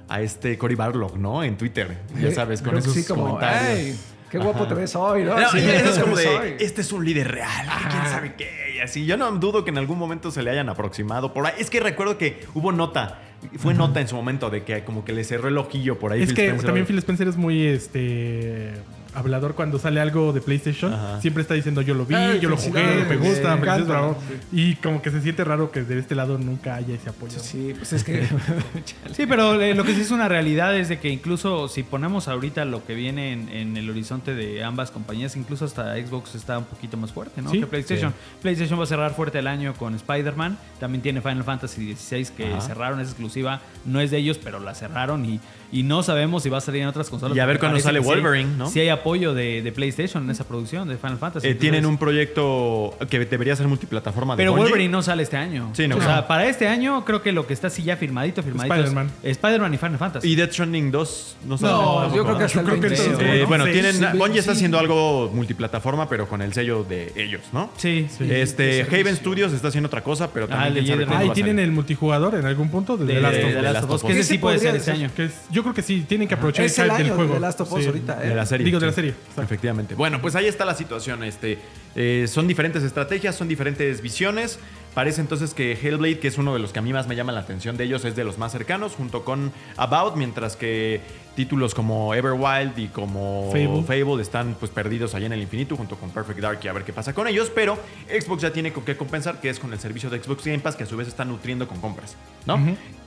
a 0.08 0.22
este 0.22 0.56
Cory 0.56 0.76
Barlog, 0.76 1.18
¿no? 1.18 1.42
En 1.42 1.56
Twitter. 1.56 1.98
Ya 2.20 2.30
sabes, 2.30 2.60
con 2.62 2.70
creo 2.70 2.78
esos 2.78 2.94
sí, 2.94 3.04
como, 3.04 3.24
comentarios. 3.26 3.68
"Ay, 3.70 3.98
qué 4.30 4.38
guapo 4.38 4.64
te 4.68 4.74
ves 4.74 4.94
hoy, 4.94 5.24
¿no? 5.24 5.36
No, 5.38 5.50
Sí, 5.50 5.58
eso 5.58 5.90
es 5.90 5.98
como 5.98 6.16
de, 6.16 6.56
este 6.60 6.80
es 6.82 6.92
un 6.92 7.04
líder 7.04 7.28
real, 7.28 7.66
quién 7.90 8.04
sabe 8.08 8.34
qué, 8.36 8.74
y 8.76 8.78
así. 8.78 9.04
Yo 9.04 9.16
no 9.16 9.32
dudo 9.32 9.64
que 9.64 9.70
en 9.70 9.78
algún 9.78 9.98
momento 9.98 10.30
se 10.30 10.42
le 10.44 10.50
hayan 10.50 10.68
aproximado 10.68 11.32
por 11.34 11.44
ahí. 11.44 11.54
Es 11.58 11.70
que 11.70 11.80
recuerdo 11.80 12.16
que 12.18 12.44
hubo 12.54 12.70
nota, 12.70 13.20
fue 13.58 13.74
nota 13.74 14.00
en 14.00 14.08
su 14.08 14.16
momento 14.16 14.50
de 14.50 14.62
que 14.64 14.84
como 14.84 15.04
que 15.04 15.12
le 15.12 15.24
cerró 15.24 15.48
el 15.48 15.58
ojillo 15.58 15.98
por 15.98 16.12
ahí. 16.12 16.22
Es 16.22 16.28
Phil 16.28 16.36
que 16.36 16.44
Spencer. 16.46 16.66
también 16.66 16.86
Phil 16.86 16.98
Spencer 16.98 17.28
es 17.28 17.36
muy 17.36 17.66
este 17.66 18.72
hablador 19.14 19.54
cuando 19.54 19.78
sale 19.78 20.00
algo 20.00 20.32
de 20.32 20.40
PlayStation. 20.40 20.92
Ajá. 20.92 21.20
Siempre 21.20 21.42
está 21.42 21.54
diciendo 21.54 21.80
yo 21.82 21.94
lo 21.94 22.06
vi, 22.06 22.14
Ay, 22.14 22.40
yo 22.40 22.48
lo 22.48 22.56
jugué, 22.56 23.04
me 23.08 23.16
gusta, 23.16 23.54
me 23.56 23.62
encanta. 23.62 23.84
bravo. 23.84 24.16
Y 24.52 24.74
como 24.76 25.00
que 25.02 25.10
se 25.10 25.20
siente 25.20 25.44
raro 25.44 25.70
que 25.70 25.82
de 25.82 25.98
este 25.98 26.14
lado 26.14 26.38
nunca 26.38 26.74
haya 26.76 26.94
ese 26.94 27.08
apoyo. 27.10 27.38
Sí, 27.38 27.74
pues 27.76 27.92
es 27.92 28.04
que. 28.04 28.26
Sí, 29.14 29.26
pero 29.26 29.60
eh, 29.60 29.74
lo 29.74 29.84
que 29.84 29.94
sí 29.94 30.00
es 30.00 30.10
una 30.10 30.28
realidad 30.28 30.76
es 30.76 30.88
de 30.88 30.98
que 30.98 31.08
incluso 31.08 31.68
si 31.68 31.82
ponemos 31.82 32.26
ahorita 32.28 32.64
lo 32.64 32.84
que 32.84 32.94
viene 32.94 33.32
en, 33.32 33.48
en 33.48 33.76
el 33.76 33.88
horizonte 33.88 34.34
de 34.34 34.64
ambas 34.64 34.90
compañías, 34.90 35.36
incluso 35.36 35.64
hasta 35.64 35.94
Xbox 35.96 36.34
está 36.34 36.58
un 36.58 36.64
poquito 36.64 36.96
más 36.96 37.12
fuerte, 37.12 37.40
¿no? 37.42 37.50
Sí. 37.50 37.60
que 37.60 37.66
PlayStation. 37.66 38.12
PlayStation 38.42 38.78
va 38.78 38.84
a 38.84 38.86
cerrar 38.86 39.14
fuerte 39.14 39.38
el 39.38 39.46
año 39.46 39.74
con 39.74 39.94
Spider-Man. 39.94 40.58
También 40.80 41.02
tiene 41.02 41.20
Final 41.20 41.44
Fantasy 41.44 41.94
XVI 41.94 42.26
que 42.36 42.52
Ajá. 42.52 42.60
cerraron, 42.60 43.00
es 43.00 43.08
exclusiva. 43.08 43.60
No 43.84 44.00
es 44.00 44.10
de 44.10 44.18
ellos, 44.18 44.38
pero 44.42 44.58
la 44.60 44.74
cerraron 44.74 45.24
y, 45.24 45.40
y 45.70 45.82
no 45.82 46.02
sabemos 46.02 46.42
si 46.42 46.48
va 46.50 46.58
a 46.58 46.60
salir 46.60 46.82
en 46.82 46.88
otras 46.88 47.08
consolas. 47.10 47.36
Y 47.36 47.40
a 47.40 47.46
ver 47.46 47.58
parece 47.58 47.82
sale 47.84 48.00
sí 48.00 48.06
Wolverine, 48.06 48.56
¿no? 48.56 48.68
Sí 48.68 48.80
hay 48.80 48.88
apoyo 49.04 49.34
de, 49.34 49.60
de 49.60 49.70
PlayStation 49.72 50.24
en 50.24 50.30
esa 50.30 50.44
producción 50.44 50.88
de 50.88 50.96
Final 50.96 51.18
Fantasy. 51.18 51.46
Eh, 51.46 51.54
tienen 51.54 51.84
un 51.84 51.98
proyecto 51.98 52.96
que 53.10 53.18
debería 53.26 53.54
ser 53.54 53.68
multiplataforma 53.68 54.34
de 54.34 54.38
Pero 54.38 54.52
Bungie. 54.52 54.64
Wolverine 54.70 54.90
no 54.92 55.02
sale 55.02 55.22
este 55.22 55.36
año. 55.36 55.70
Sí, 55.74 55.86
no. 55.86 55.96
O 55.96 55.98
No. 55.98 56.04
sea, 56.04 56.26
para 56.26 56.46
este 56.48 56.68
año 56.68 57.04
creo 57.04 57.20
que 57.22 57.30
lo 57.32 57.46
que 57.46 57.52
está 57.52 57.66
así 57.66 57.82
ya 57.82 57.96
firmadito, 57.96 58.42
firmadito. 58.42 58.74
es 58.74 58.80
Spider-Man. 58.80 59.10
Spider-Man 59.22 59.74
y 59.74 59.76
Final 59.78 59.98
Fantasy. 59.98 60.28
Y 60.28 60.34
Death 60.36 60.52
Stranding 60.52 60.90
2 60.90 61.36
no 61.46 61.58
sale. 61.58 61.72
No, 61.72 62.14
yo 62.16 62.24
creo 62.24 62.38
que 62.38 62.44
hasta 62.44 62.60
el 62.60 62.66
Yo 62.66 62.70
creo 62.70 62.80
que 62.80 62.88
26, 62.88 63.08
entonces, 63.10 63.34
Eh, 63.36 63.42
¿no? 63.42 63.48
bueno, 63.48 63.64
Sí, 63.66 63.72
tienen, 63.72 63.94
sí, 63.94 64.04
Bungie 64.16 64.38
está 64.40 64.52
haciendo 64.52 64.78
algo 64.78 65.30
multiplataforma, 65.34 66.08
pero 66.08 66.26
con 66.28 66.40
el 66.42 66.52
sello 66.54 66.82
de 66.84 67.12
ellos, 67.16 67.42
¿no? 67.52 67.70
Sí, 67.76 68.06
sí. 68.16 68.26
Este, 68.30 68.82
Haven 68.82 69.14
sí. 69.14 69.20
Studios 69.20 69.52
está 69.52 69.68
haciendo 69.68 69.88
otra 69.88 70.02
cosa, 70.02 70.32
pero 70.32 70.48
también 70.48 70.64
Ah, 71.10 71.24
y 71.24 71.30
tienen 71.30 71.58
el 71.58 71.72
multijugador 71.72 72.34
en 72.36 72.46
algún 72.46 72.70
punto 72.70 72.96
de, 72.96 73.20
Last 73.20 73.36
of 73.38 73.44
Us. 73.56 73.62
Last 73.62 73.84
of 73.84 73.90
Us, 73.90 74.02
que 74.04 74.12
Ese 74.12 74.22
sí 74.24 74.38
puede 74.38 74.56
podría 74.56 74.72
ser 74.72 74.80
este 74.80 74.90
año. 74.92 75.10
Que 75.14 75.24
es- 75.26 75.34
yo 75.50 75.62
creo 75.62 75.74
que 75.74 75.82
sí, 75.82 76.04
tienen 76.08 76.26
que 76.26 76.34
aprovechar 76.34 76.64
Es 76.64 76.78
el 76.78 76.84
hype 76.86 76.94
año 76.96 77.04
del 77.04 77.14
juego. 77.14 77.34
de 77.34 77.40
Last 77.40 77.60
of 77.60 77.72
Us 77.72 77.86
ahorita, 77.86 78.24
¿eh? 78.24 78.28
De 78.28 78.34
la 78.34 78.46
serie. 78.46 78.64
Digo, 78.64 78.80
de 78.80 78.86
la 78.86 78.92
sí. 78.92 78.93
Serie. 78.94 79.10
exacto. 79.10 79.42
Efectivamente. 79.42 79.94
Bueno, 79.94 80.20
pues 80.20 80.34
ahí 80.36 80.46
está 80.46 80.64
la 80.64 80.74
situación. 80.74 81.22
Este, 81.24 81.58
eh, 81.94 82.26
son 82.28 82.48
diferentes 82.48 82.82
estrategias, 82.82 83.36
son 83.36 83.48
diferentes 83.48 84.00
visiones. 84.00 84.58
Parece 84.94 85.20
entonces 85.20 85.54
que 85.54 85.72
Hellblade, 85.72 86.20
que 86.20 86.28
es 86.28 86.38
uno 86.38 86.54
de 86.54 86.60
los 86.60 86.72
que 86.72 86.78
a 86.78 86.82
mí 86.82 86.92
más 86.92 87.08
me 87.08 87.16
llama 87.16 87.32
la 87.32 87.40
atención 87.40 87.76
de 87.76 87.84
ellos, 87.84 88.04
es 88.04 88.14
de 88.14 88.22
los 88.22 88.38
más 88.38 88.52
cercanos, 88.52 88.94
junto 88.94 89.24
con 89.24 89.52
About, 89.76 90.14
mientras 90.14 90.56
que 90.56 91.00
títulos 91.34 91.74
como 91.74 92.14
Everwild 92.14 92.78
y 92.78 92.86
como 92.88 93.50
Fable. 93.52 94.22
están 94.22 94.56
pues 94.58 94.70
perdidos 94.70 95.14
allá 95.16 95.26
en 95.26 95.32
el 95.32 95.42
infinito, 95.42 95.76
junto 95.76 95.96
con 95.96 96.10
Perfect 96.10 96.38
Dark 96.38 96.60
y 96.62 96.68
a 96.68 96.72
ver 96.72 96.84
qué 96.84 96.92
pasa 96.92 97.12
con 97.12 97.26
ellos. 97.26 97.50
Pero 97.52 97.76
Xbox 98.08 98.42
ya 98.42 98.52
tiene 98.52 98.72
con 98.72 98.84
qué 98.84 98.96
compensar, 98.96 99.40
que 99.40 99.50
es 99.50 99.58
con 99.58 99.72
el 99.72 99.80
servicio 99.80 100.10
de 100.10 100.22
Xbox 100.22 100.44
Game 100.44 100.60
Pass, 100.60 100.76
que 100.76 100.84
a 100.84 100.86
su 100.86 100.96
vez 100.96 101.08
está 101.08 101.24
nutriendo 101.24 101.66
con 101.66 101.80
compras, 101.80 102.16
¿no? 102.46 102.58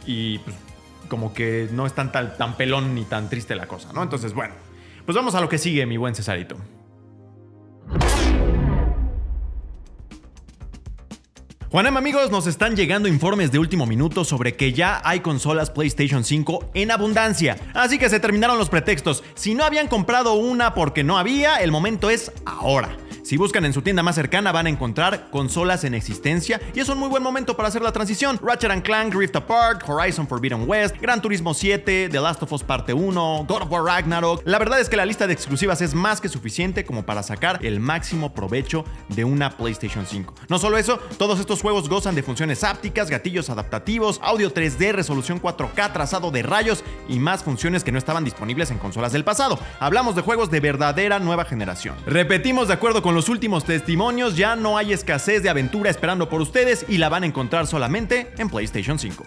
Y 0.06 0.40
pues 0.40 0.58
como 1.08 1.34
que 1.34 1.70
no 1.72 1.86
es 1.86 1.94
tan, 1.94 2.12
tan, 2.12 2.38
tan 2.38 2.58
pelón 2.58 2.96
ni 2.96 3.06
tan 3.06 3.30
triste 3.30 3.56
la 3.56 3.68
cosa, 3.68 3.94
¿no? 3.94 4.04
Entonces, 4.04 4.34
bueno, 4.34 4.54
pues 5.08 5.16
vamos 5.16 5.36
a 5.36 5.40
lo 5.40 5.48
que 5.48 5.58
sigue, 5.58 5.86
mi 5.86 5.96
buen 5.96 6.14
Cesarito. 6.14 6.58
Juanem 11.72 11.96
amigos, 11.96 12.30
nos 12.30 12.46
están 12.46 12.76
llegando 12.76 13.08
informes 13.08 13.50
de 13.54 13.58
último 13.58 13.86
minuto 13.86 14.26
sobre 14.26 14.58
que 14.58 14.74
ya 14.74 15.02
hay 15.06 15.22
consolas 15.22 15.72
PlayStation 15.72 16.26
5 16.26 16.72
en 16.74 16.92
abundancia. 16.92 17.56
Así 17.74 17.98
que 17.98 18.10
se 18.10 18.20
terminaron 18.20 18.58
los 18.58 18.70
pretextos. 18.70 19.24
Si 19.36 19.56
no 19.56 19.64
habían 19.64 19.88
comprado 19.88 20.34
una 20.34 20.74
porque 20.74 21.06
no 21.06 21.18
había, 21.18 21.56
el 21.62 21.72
momento 21.72 22.10
es 22.10 22.34
ahora. 22.46 22.98
Si 23.28 23.36
buscan 23.36 23.66
en 23.66 23.74
su 23.74 23.82
tienda 23.82 24.04
más 24.04 24.16
cercana 24.16 24.54
van 24.54 24.68
a 24.68 24.70
encontrar 24.70 25.30
consolas 25.32 25.84
en 25.84 25.94
existencia 25.94 26.62
y 26.74 26.80
es 26.80 26.88
un 26.88 26.98
muy 26.98 27.10
buen 27.10 27.22
momento 27.22 27.58
para 27.58 27.68
hacer 27.68 27.82
la 27.82 27.92
transición. 27.92 28.40
Ratchet 28.42 28.82
Clank 28.84 29.14
Rift 29.14 29.36
Apart, 29.36 29.84
Horizon 29.86 30.26
Forbidden 30.26 30.64
West, 30.66 30.96
Gran 31.02 31.22
Turismo 31.22 31.54
7, 31.54 32.08
The 32.10 32.22
Last 32.22 32.42
of 32.44 32.54
Us 32.54 32.64
Parte 32.64 32.94
1, 32.94 33.46
God 33.46 33.64
of 33.64 33.70
War 33.70 33.84
Ragnarok. 33.84 34.44
La 34.46 34.58
verdad 34.60 34.80
es 34.80 34.88
que 34.88 34.96
la 34.96 35.06
lista 35.06 35.28
de 35.28 35.34
exclusivas 35.34 35.82
es 35.82 35.94
más 35.94 36.22
que 36.22 36.30
suficiente 36.30 36.86
como 36.86 37.06
para 37.06 37.22
sacar 37.22 37.60
el 37.66 37.82
máximo 37.82 38.34
provecho 38.34 38.86
de 39.10 39.26
una 39.26 39.58
PlayStation 39.58 40.06
5. 40.06 40.34
No 40.48 40.58
solo 40.58 40.78
eso, 40.78 40.98
todos 41.18 41.42
estos 41.42 41.62
juegos 41.62 41.90
gozan 41.90 42.16
de 42.16 42.24
funciones 42.24 42.64
ápticas, 42.64 43.10
gatillos 43.10 43.50
adaptativos, 43.50 44.22
audio 44.24 44.54
3D, 44.54 44.94
resolución 44.94 45.42
4K, 45.42 45.92
trazado 45.92 46.32
de 46.32 46.44
rayos 46.44 46.82
y 47.10 47.20
más 47.20 47.44
funciones 47.44 47.84
que 47.84 47.92
no 47.92 47.98
estaban 47.98 48.24
disponibles 48.24 48.72
en 48.72 48.78
consolas 48.78 49.12
del 49.12 49.26
pasado. 49.26 49.60
Hablamos 49.82 50.16
de 50.16 50.22
juegos 50.22 50.50
de 50.50 50.62
verdadera 50.62 51.20
nueva 51.20 51.44
generación. 51.44 51.98
Repetimos 52.06 52.70
de 52.70 52.76
acuerdo 52.76 53.02
con 53.02 53.17
los 53.18 53.30
últimos 53.30 53.66
testimonios, 53.66 54.38
ya 54.38 54.56
no 54.56 54.78
hay 54.78 54.94
escasez 54.94 55.42
de 55.42 55.50
aventura 55.50 55.90
esperando 55.90 56.30
por 56.30 56.40
ustedes 56.40 56.86
y 56.88 57.00
la 57.00 57.10
van 57.10 57.24
a 57.24 57.26
encontrar 57.26 57.66
solamente 57.66 58.32
en 58.38 58.48
PlayStation 58.48 59.00
5. 59.00 59.26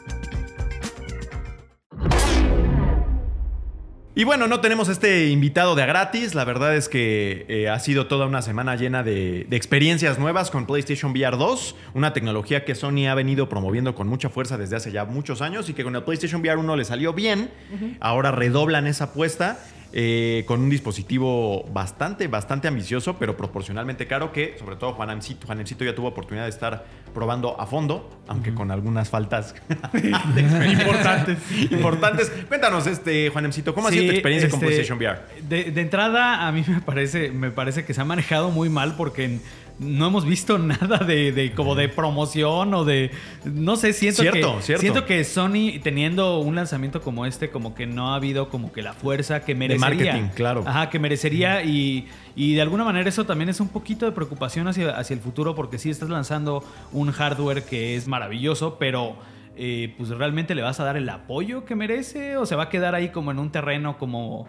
Y 4.15 4.23
bueno, 4.23 4.47
no 4.47 4.61
tenemos 4.61 4.89
este 4.89 5.31
invitado 5.31 5.75
de 5.75 5.83
a 5.83 5.87
gratis. 5.87 6.37
La 6.37 6.45
verdad 6.45 6.77
es 6.77 6.89
que 6.89 7.47
eh, 7.49 7.69
ha 7.69 7.81
sido 7.81 8.07
toda 8.07 8.27
una 8.27 8.43
semana 8.43 8.77
llena 8.77 9.03
de, 9.03 9.45
de 9.49 9.57
experiencias 9.57 10.21
nuevas 10.21 10.53
con 10.53 10.67
PlayStation 10.67 11.11
VR 11.11 11.37
2, 11.37 11.75
una 11.95 12.13
tecnología 12.13 12.65
que 12.65 12.77
Sony 12.77 13.09
ha 13.09 13.15
venido 13.17 13.49
promoviendo 13.49 13.97
con 13.97 14.07
mucha 14.07 14.29
fuerza 14.29 14.57
desde 14.57 14.77
hace 14.77 14.93
ya 14.93 15.05
muchos 15.05 15.43
años 15.43 15.69
y 15.69 15.75
que 15.75 15.83
con 15.83 15.97
el 15.97 16.05
PlayStation 16.05 16.43
VR 16.43 16.59
1 16.59 16.77
le 16.77 16.85
salió 16.85 17.13
bien. 17.13 17.51
Ahora 17.99 18.31
redoblan 18.31 18.87
esa 18.87 19.05
apuesta. 19.05 19.59
Eh, 19.93 20.45
con 20.47 20.61
un 20.61 20.71
dispositivo 20.71 21.65
bastante, 21.73 22.29
bastante 22.29 22.69
ambicioso, 22.69 23.17
pero 23.19 23.37
proporcionalmente 23.37 24.07
caro, 24.07 24.33
que 24.33 24.57
sobre 24.59 24.77
todo 24.77 24.93
Juan 24.93 25.11
Amcito, 25.11 25.47
Juan 25.47 25.59
Amcito 25.59 25.85
ya 25.85 25.95
tuvo 25.95 26.09
oportunidad 26.09 26.45
de 26.45 26.51
estar 26.51 26.85
probando 27.13 27.61
a 27.61 27.67
fondo, 27.67 28.09
aunque 28.29 28.55
con 28.55 28.71
algunas 28.71 29.09
faltas 29.09 29.55
Importantes. 29.95 31.39
importantes. 31.71 32.33
Cuéntanos, 32.49 32.87
este, 32.87 33.31
Juan 33.31 33.47
Emcito, 33.47 33.75
¿cómo 33.75 33.89
ha 33.89 33.91
sido 33.91 34.05
tu 34.05 34.13
experiencia 34.13 34.49
con 34.49 34.59
este, 34.59 34.67
PlayStation 34.67 34.99
VR? 34.99 35.21
De, 35.49 35.73
de 35.73 35.81
entrada, 35.81 36.47
a 36.47 36.53
mí 36.53 36.65
me 36.67 36.81
parece, 36.81 37.31
me 37.31 37.51
parece 37.51 37.85
que 37.85 37.93
se 37.93 38.01
ha 38.01 38.05
manejado 38.05 38.51
muy 38.51 38.69
mal 38.69 38.95
porque 38.97 39.41
no 39.81 40.07
hemos 40.07 40.25
visto 40.27 40.59
nada 40.61 40.99
de, 40.99 41.33
de 41.33 41.53
como 41.53 41.75
de 41.75 41.89
promoción 41.89 42.73
o 42.75 42.85
de. 42.85 43.11
No 43.45 43.77
sé, 43.77 43.93
siento 43.93 44.23
Cierto, 44.23 44.57
que. 44.57 44.63
cierto. 44.63 44.81
Siento 44.81 45.05
que 45.07 45.25
Sony, 45.25 45.81
teniendo 45.83 46.39
un 46.39 46.55
lanzamiento 46.55 47.01
como 47.01 47.27
este, 47.27 47.51
como 47.51 47.75
que 47.75 47.87
no 47.87 48.13
ha 48.13 48.17
habido 48.17 48.49
como 48.51 48.73
que 48.73 48.83
la 48.83 48.93
fuerza 48.93 49.45
que 49.45 49.55
merecería. 49.55 50.13
marketing, 50.13 50.29
claro. 50.35 50.63
Ajá, 50.67 50.91
que 50.91 50.99
merecería. 50.99 51.65
Y, 51.65 52.09
y 52.37 52.55
de 52.55 52.63
alguna 52.63 52.85
manera 52.85 53.09
eso 53.09 53.25
también 53.27 53.49
es 53.49 53.59
un 53.61 53.69
poquito 53.69 54.07
de 54.07 54.13
preocupación 54.13 54.69
hacia, 54.69 54.91
hacia 54.97 55.15
el 55.15 55.21
futuro, 55.21 55.55
porque 55.55 55.79
sí 55.79 55.91
estás 55.91 56.11
lanzando 56.11 56.63
un 56.93 57.11
hardware 57.11 57.65
que 57.65 57.97
es 57.97 58.07
maravilloso, 58.07 58.77
pero. 58.79 59.17
eh, 59.57 59.95
pues 59.99 60.09
realmente 60.11 60.55
le 60.55 60.63
vas 60.63 60.79
a 60.81 60.85
dar 60.85 60.97
el 60.97 61.09
apoyo 61.09 61.65
que 61.65 61.75
merece 61.75 62.37
o 62.37 62.47
se 62.47 62.55
va 62.55 62.65
a 62.65 62.69
quedar 62.71 62.95
ahí 62.95 63.11
como 63.11 63.31
en 63.31 63.39
un 63.39 63.51
terreno 63.51 63.99
como 63.99 64.47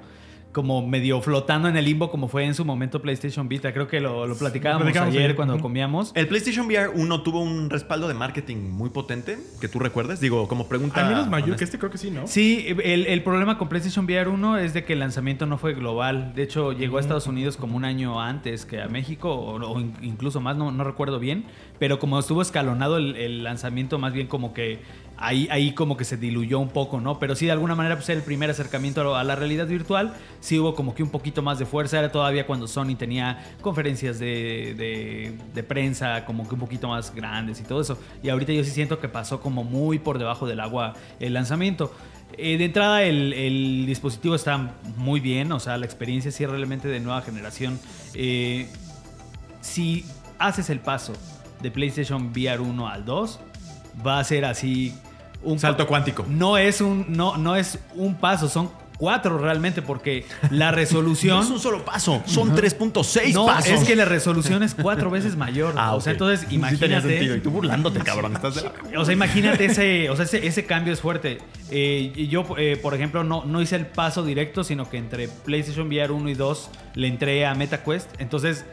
como 0.51 0.85
medio 0.85 1.21
flotando 1.21 1.67
en 1.69 1.77
el 1.77 1.85
limbo 1.85 2.11
como 2.11 2.27
fue 2.27 2.43
en 2.45 2.53
su 2.53 2.65
momento 2.65 3.01
PlayStation 3.01 3.47
Vita. 3.47 3.71
Creo 3.73 3.87
que 3.87 3.99
lo, 4.01 4.27
lo 4.27 4.35
platicábamos 4.37 4.87
ayer 4.87 5.01
ayer. 5.03 5.35
cuando 5.35 5.59
comíamos. 5.59 6.11
¿El 6.15 6.27
PlayStation 6.27 6.65
VR 6.65 6.89
1 6.93 7.23
tuvo 7.23 7.39
un 7.41 7.69
respaldo 7.69 8.07
de 8.07 8.13
marketing 8.13 8.57
muy 8.69 8.89
potente 8.89 9.37
que 9.61 9.67
tú 9.67 9.79
recuerdes? 9.79 10.19
Digo, 10.19 10.47
como 10.47 10.67
pregunta. 10.67 11.01
Al 11.01 11.09
menos 11.13 11.29
mayor 11.29 11.55
que 11.55 11.63
este, 11.63 11.79
creo 11.79 11.89
que 11.91 11.97
sí, 11.97 12.11
¿no? 12.11 12.27
Sí, 12.27 12.65
el, 12.83 13.07
el 13.07 13.23
problema 13.23 13.57
con 13.57 13.69
PlayStation 13.69 14.05
VR 14.05 14.27
1 14.29 14.57
es 14.57 14.73
de 14.73 14.83
que 14.83 14.93
el 14.93 14.99
lanzamiento 14.99 15.45
no 15.45 15.57
fue 15.57 15.73
global. 15.73 16.33
De 16.35 16.43
hecho, 16.43 16.73
llegó 16.73 16.97
a 16.97 16.99
Estados 17.01 17.27
Unidos 17.27 17.55
como 17.55 17.77
un 17.77 17.85
año 17.85 18.19
antes 18.21 18.65
que 18.65 18.81
a 18.81 18.87
México, 18.87 19.33
o, 19.33 19.55
o 19.55 19.79
in- 19.79 19.95
incluso 20.01 20.41
más, 20.41 20.57
no, 20.57 20.71
no 20.71 20.83
recuerdo 20.83 21.19
bien. 21.19 21.45
Pero 21.79 21.97
como 21.99 22.19
estuvo 22.19 22.41
escalonado 22.41 22.97
el, 22.97 23.15
el 23.15 23.43
lanzamiento, 23.43 23.97
más 23.99 24.13
bien 24.13 24.27
como 24.27 24.53
que 24.53 24.79
ahí, 25.21 25.47
ahí 25.51 25.73
como 25.73 25.95
que 25.95 26.03
se 26.03 26.17
diluyó 26.17 26.59
un 26.59 26.69
poco, 26.69 26.99
¿no? 26.99 27.19
Pero 27.19 27.35
sí, 27.35 27.45
de 27.45 27.51
alguna 27.53 27.75
manera, 27.75 27.95
pues 27.95 28.09
el 28.09 28.21
primer 28.23 28.49
acercamiento 28.49 29.15
a 29.15 29.23
la 29.23 29.35
realidad 29.35 29.67
virtual. 29.67 30.13
Sí 30.39 30.59
hubo 30.59 30.75
como 30.75 30.93
que 30.95 31.03
un 31.03 31.09
poquito 31.09 31.41
más 31.41 31.59
de 31.59 31.65
fuerza. 31.65 31.99
Era 31.99 32.11
todavía 32.11 32.45
cuando 32.45 32.67
Sony 32.67 32.95
tenía 32.97 33.55
conferencias 33.61 34.19
de, 34.19 34.73
de- 34.77 35.37
de 35.53 35.63
prensa 35.63 36.25
como 36.25 36.47
que 36.47 36.53
un 36.55 36.59
poquito 36.59 36.87
más 36.87 37.13
grandes 37.15 37.59
y 37.59 37.63
todo 37.63 37.81
eso. 37.81 37.97
Y 38.23 38.29
ahorita 38.29 38.51
yo 38.51 38.63
sí 38.63 38.71
siento 38.71 38.99
que 38.99 39.07
pasó 39.07 39.39
como 39.39 39.63
muy 39.63 39.99
por 39.99 40.17
debajo 40.19 40.47
del 40.47 40.59
agua 40.59 40.93
el 41.19 41.33
lanzamiento. 41.33 41.93
Eh, 42.37 42.57
de 42.57 42.65
entrada, 42.65 43.03
el, 43.03 43.33
el 43.33 43.85
dispositivo 43.85 44.35
está 44.35 44.73
muy 44.97 45.19
bien, 45.19 45.51
o 45.51 45.59
sea, 45.59 45.77
la 45.77 45.85
experiencia 45.85 46.31
sí 46.31 46.43
es 46.45 46.49
realmente 46.49 46.87
de 46.87 46.99
nueva 47.01 47.21
generación. 47.21 47.77
Eh, 48.13 48.67
si 49.61 50.05
haces 50.39 50.69
el 50.69 50.79
paso 50.79 51.13
de 51.61 51.71
PlayStation 51.71 52.31
VR 52.31 52.59
1 52.61 52.87
al 52.87 53.05
2, 53.05 53.39
va 54.05 54.19
a 54.19 54.23
ser 54.23 54.45
así 54.45 54.93
un 55.43 55.59
Salto 55.59 55.87
cuántico. 55.87 56.25
No 56.27 56.57
es 56.57 56.81
un 56.81 57.05
no 57.09 57.37
no 57.37 57.55
es 57.55 57.79
un 57.95 58.15
paso, 58.15 58.47
son 58.49 58.69
cuatro 59.01 59.39
realmente 59.39 59.81
porque 59.81 60.27
la 60.51 60.69
resolución 60.71 61.37
No 61.37 61.43
es 61.43 61.49
un 61.49 61.59
solo 61.59 61.83
paso, 61.83 62.21
son 62.27 62.55
3.6 62.55 63.33
no, 63.33 63.47
pasos. 63.47 63.71
es 63.71 63.83
que 63.83 63.95
la 63.95 64.05
resolución 64.05 64.61
es 64.61 64.75
cuatro 64.75 65.09
veces 65.09 65.35
mayor. 65.35 65.73
Ah, 65.75 65.95
O 65.95 66.01
sea, 66.01 66.13
entonces 66.13 66.45
imagínate. 66.51 67.23
Y 67.23 67.39
tú 67.39 67.49
burlándote, 67.49 67.99
cabrón. 68.01 68.35
Estás 68.35 68.63
O 68.95 69.03
sea, 69.03 69.13
imagínate 69.13 69.65
ese, 69.65 70.09
o 70.11 70.15
sea, 70.15 70.25
ese, 70.25 70.45
ese 70.45 70.65
cambio 70.67 70.93
es 70.93 71.01
fuerte. 71.01 71.39
Eh, 71.71 72.27
yo, 72.29 72.45
eh, 72.59 72.77
por 72.79 72.93
ejemplo, 72.93 73.23
no, 73.23 73.43
no 73.43 73.59
hice 73.59 73.75
el 73.75 73.87
paso 73.87 74.23
directo, 74.23 74.63
sino 74.63 74.87
que 74.87 74.97
entre 74.97 75.27
PlayStation 75.27 75.87
VR 75.87 76.11
1 76.11 76.29
y 76.29 76.33
2 76.35 76.69
le 76.93 77.07
entré 77.07 77.47
a 77.47 77.55
MetaQuest. 77.55 78.07
Entonces, 78.19 78.65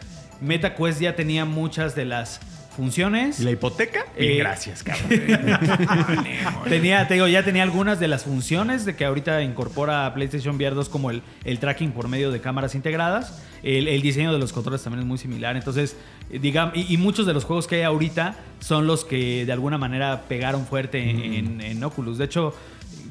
MetaQuest 0.42 1.00
ya 1.00 1.16
tenía 1.16 1.46
muchas 1.46 1.94
de 1.94 2.04
las 2.04 2.40
funciones. 2.78 3.40
¿Y 3.40 3.44
la 3.44 3.50
hipoteca? 3.50 4.06
Eh, 4.16 4.36
gracias, 4.36 4.82
cabrón. 4.84 5.10
Tenía, 6.68 7.06
te 7.08 7.14
digo, 7.14 7.26
ya 7.26 7.42
tenía 7.44 7.62
algunas 7.64 7.98
de 8.00 8.08
las 8.08 8.24
funciones 8.24 8.84
de 8.84 8.94
que 8.96 9.04
ahorita 9.04 9.42
incorpora 9.42 10.12
PlayStation 10.14 10.56
VR 10.56 10.74
2 10.74 10.88
como 10.88 11.10
el, 11.10 11.22
el 11.44 11.58
tracking 11.58 11.92
por 11.92 12.08
medio 12.08 12.30
de 12.30 12.40
cámaras 12.40 12.74
integradas. 12.74 13.42
El, 13.62 13.88
el 13.88 14.00
diseño 14.02 14.32
de 14.32 14.38
los 14.38 14.52
controles 14.52 14.82
también 14.82 15.00
es 15.00 15.06
muy 15.06 15.18
similar. 15.18 15.56
Entonces, 15.56 15.96
digamos, 16.30 16.76
y, 16.76 16.94
y 16.94 16.96
muchos 16.96 17.26
de 17.26 17.34
los 17.34 17.44
juegos 17.44 17.66
que 17.66 17.76
hay 17.76 17.82
ahorita 17.82 18.36
son 18.60 18.86
los 18.86 19.04
que 19.04 19.44
de 19.44 19.52
alguna 19.52 19.76
manera 19.78 20.22
pegaron 20.28 20.64
fuerte 20.66 21.00
en- 21.10 21.60
en 21.60 21.82
Oculus. 21.84 22.18
De 22.18 22.24
hecho, 22.26 22.54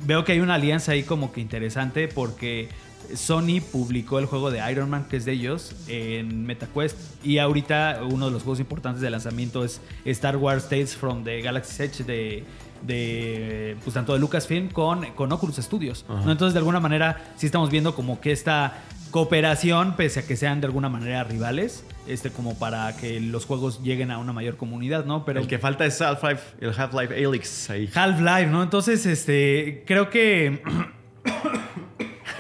veo 0.06 0.24
que 0.24 0.32
hay 0.32 0.40
una 0.40 0.56
alianza 0.56 0.94
ahí 0.94 1.04
como 1.04 1.32
que 1.34 1.42
interesante 1.42 2.08
porque 2.08 2.70
Sony 3.16 3.62
publicó 3.72 4.20
el 4.20 4.26
juego 4.26 4.52
de 4.52 4.72
Iron 4.72 4.90
Man, 4.90 5.06
que 5.10 5.18
es 5.18 5.26
de 5.26 5.34
ellos, 5.34 5.76
en 5.88 6.46
MetaQuest. 6.46 6.98
Y 7.24 7.40
ahorita 7.40 8.02
uno 8.10 8.28
de 8.28 8.32
los 8.32 8.44
juegos 8.44 8.60
importantes 8.60 9.02
de 9.02 9.10
lanzamiento 9.10 9.64
es 9.64 9.82
Star 10.06 10.38
Wars 10.38 10.70
Tales 10.70 10.96
from 10.96 11.24
the 11.24 11.42
Galaxy's 11.42 11.80
Edge 11.80 12.04
de, 12.04 12.44
de 12.82 13.78
pues, 13.84 13.94
tanto 13.94 14.14
de 14.14 14.20
Lucasfilm 14.20 14.70
con, 14.70 15.06
con 15.14 15.32
Oculus 15.32 15.58
Studios. 15.58 16.06
¿no? 16.08 16.32
Entonces, 16.32 16.54
de 16.54 16.60
alguna 16.60 16.80
manera, 16.80 17.34
sí 17.38 17.46
estamos 17.46 17.70
viendo 17.70 17.96
como 17.96 18.20
que 18.20 18.32
esta 18.32 18.84
cooperación, 19.12 19.96
pese 19.96 20.20
a 20.22 20.28
que 20.28 20.36
sean 20.36 20.62
de 20.62 20.68
alguna 20.68 20.90
manera 20.90 21.24
rivales, 21.24 21.84
este, 22.08 22.30
como 22.30 22.58
para 22.58 22.96
que 22.98 23.20
los 23.20 23.46
juegos 23.46 23.82
lleguen 23.84 24.12
a 24.12 24.18
una 24.18 24.34
mayor 24.34 24.58
comunidad, 24.58 25.06
¿no? 25.06 25.26
Pero 25.26 25.40
el 25.40 25.48
que 25.48 25.60
falta 25.60 25.86
es 25.86 26.02
Half-Life, 26.02 26.42
el 26.60 26.74
Half-Life 26.78 27.26
Alyx 27.26 27.70
ahí. 27.70 27.90
Half-Life, 27.94 28.48
¿no? 28.48 28.64
Entonces, 28.64 29.06
este, 29.06 29.84
creo 29.86 30.10
que. 30.10 30.62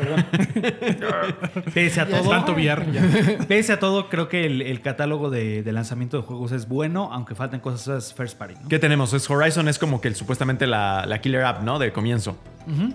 Perdón. 0.07 1.35
Pese 1.73 2.01
a 2.01 2.07
todo. 2.07 2.29
Tanto 2.29 2.53
VR, 2.53 2.85
ya. 2.91 3.01
Pese 3.47 3.73
a 3.73 3.79
todo, 3.79 4.09
creo 4.09 4.29
que 4.29 4.45
el, 4.45 4.61
el 4.61 4.81
catálogo 4.81 5.29
de, 5.29 5.63
de 5.63 5.71
lanzamiento 5.71 6.17
de 6.17 6.23
juegos 6.23 6.51
es 6.51 6.67
bueno, 6.67 7.09
aunque 7.11 7.35
faltan 7.35 7.59
cosas 7.59 8.13
first 8.13 8.37
party. 8.37 8.55
¿no? 8.61 8.69
¿Qué 8.69 8.79
tenemos? 8.79 9.13
Es 9.13 9.29
Horizon 9.29 9.67
es 9.67 9.77
como 9.79 10.01
que 10.01 10.07
el, 10.09 10.15
supuestamente 10.15 10.67
la, 10.67 11.05
la 11.05 11.19
killer 11.21 11.43
app, 11.43 11.63
¿no? 11.63 11.79
De 11.79 11.91
comienzo. 11.91 12.37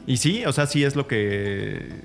Y 0.06 0.18
sí, 0.18 0.44
o 0.44 0.52
sea, 0.52 0.66
sí 0.66 0.84
es 0.84 0.96
lo 0.96 1.06
que... 1.06 2.00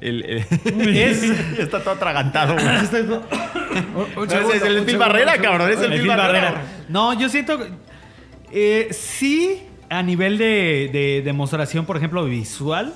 el- 0.00 0.24
el- 0.24 0.44
Es- 0.96 1.22
Está 1.58 1.80
todo 1.80 1.94
atragantado. 1.94 2.54
Un 2.54 4.30
es 4.30 4.62
el 4.62 4.82
Phil 4.84 4.96
Barrera, 4.98 5.38
cabrón. 5.38 5.70
Es 5.70 5.78
el, 5.78 5.84
El 5.84 5.90
Phil 5.92 6.00
Phil 6.00 6.08
Barrera. 6.08 6.50
Barrera. 6.50 6.62
No, 6.88 7.18
yo 7.18 7.28
siento. 7.28 7.58
eh, 8.52 8.88
sí, 8.90 9.62
a 9.88 10.02
nivel 10.02 10.38
de, 10.38 10.90
de 10.92 11.22
demostración, 11.24 11.86
por 11.86 11.96
ejemplo, 11.96 12.24
visual, 12.24 12.92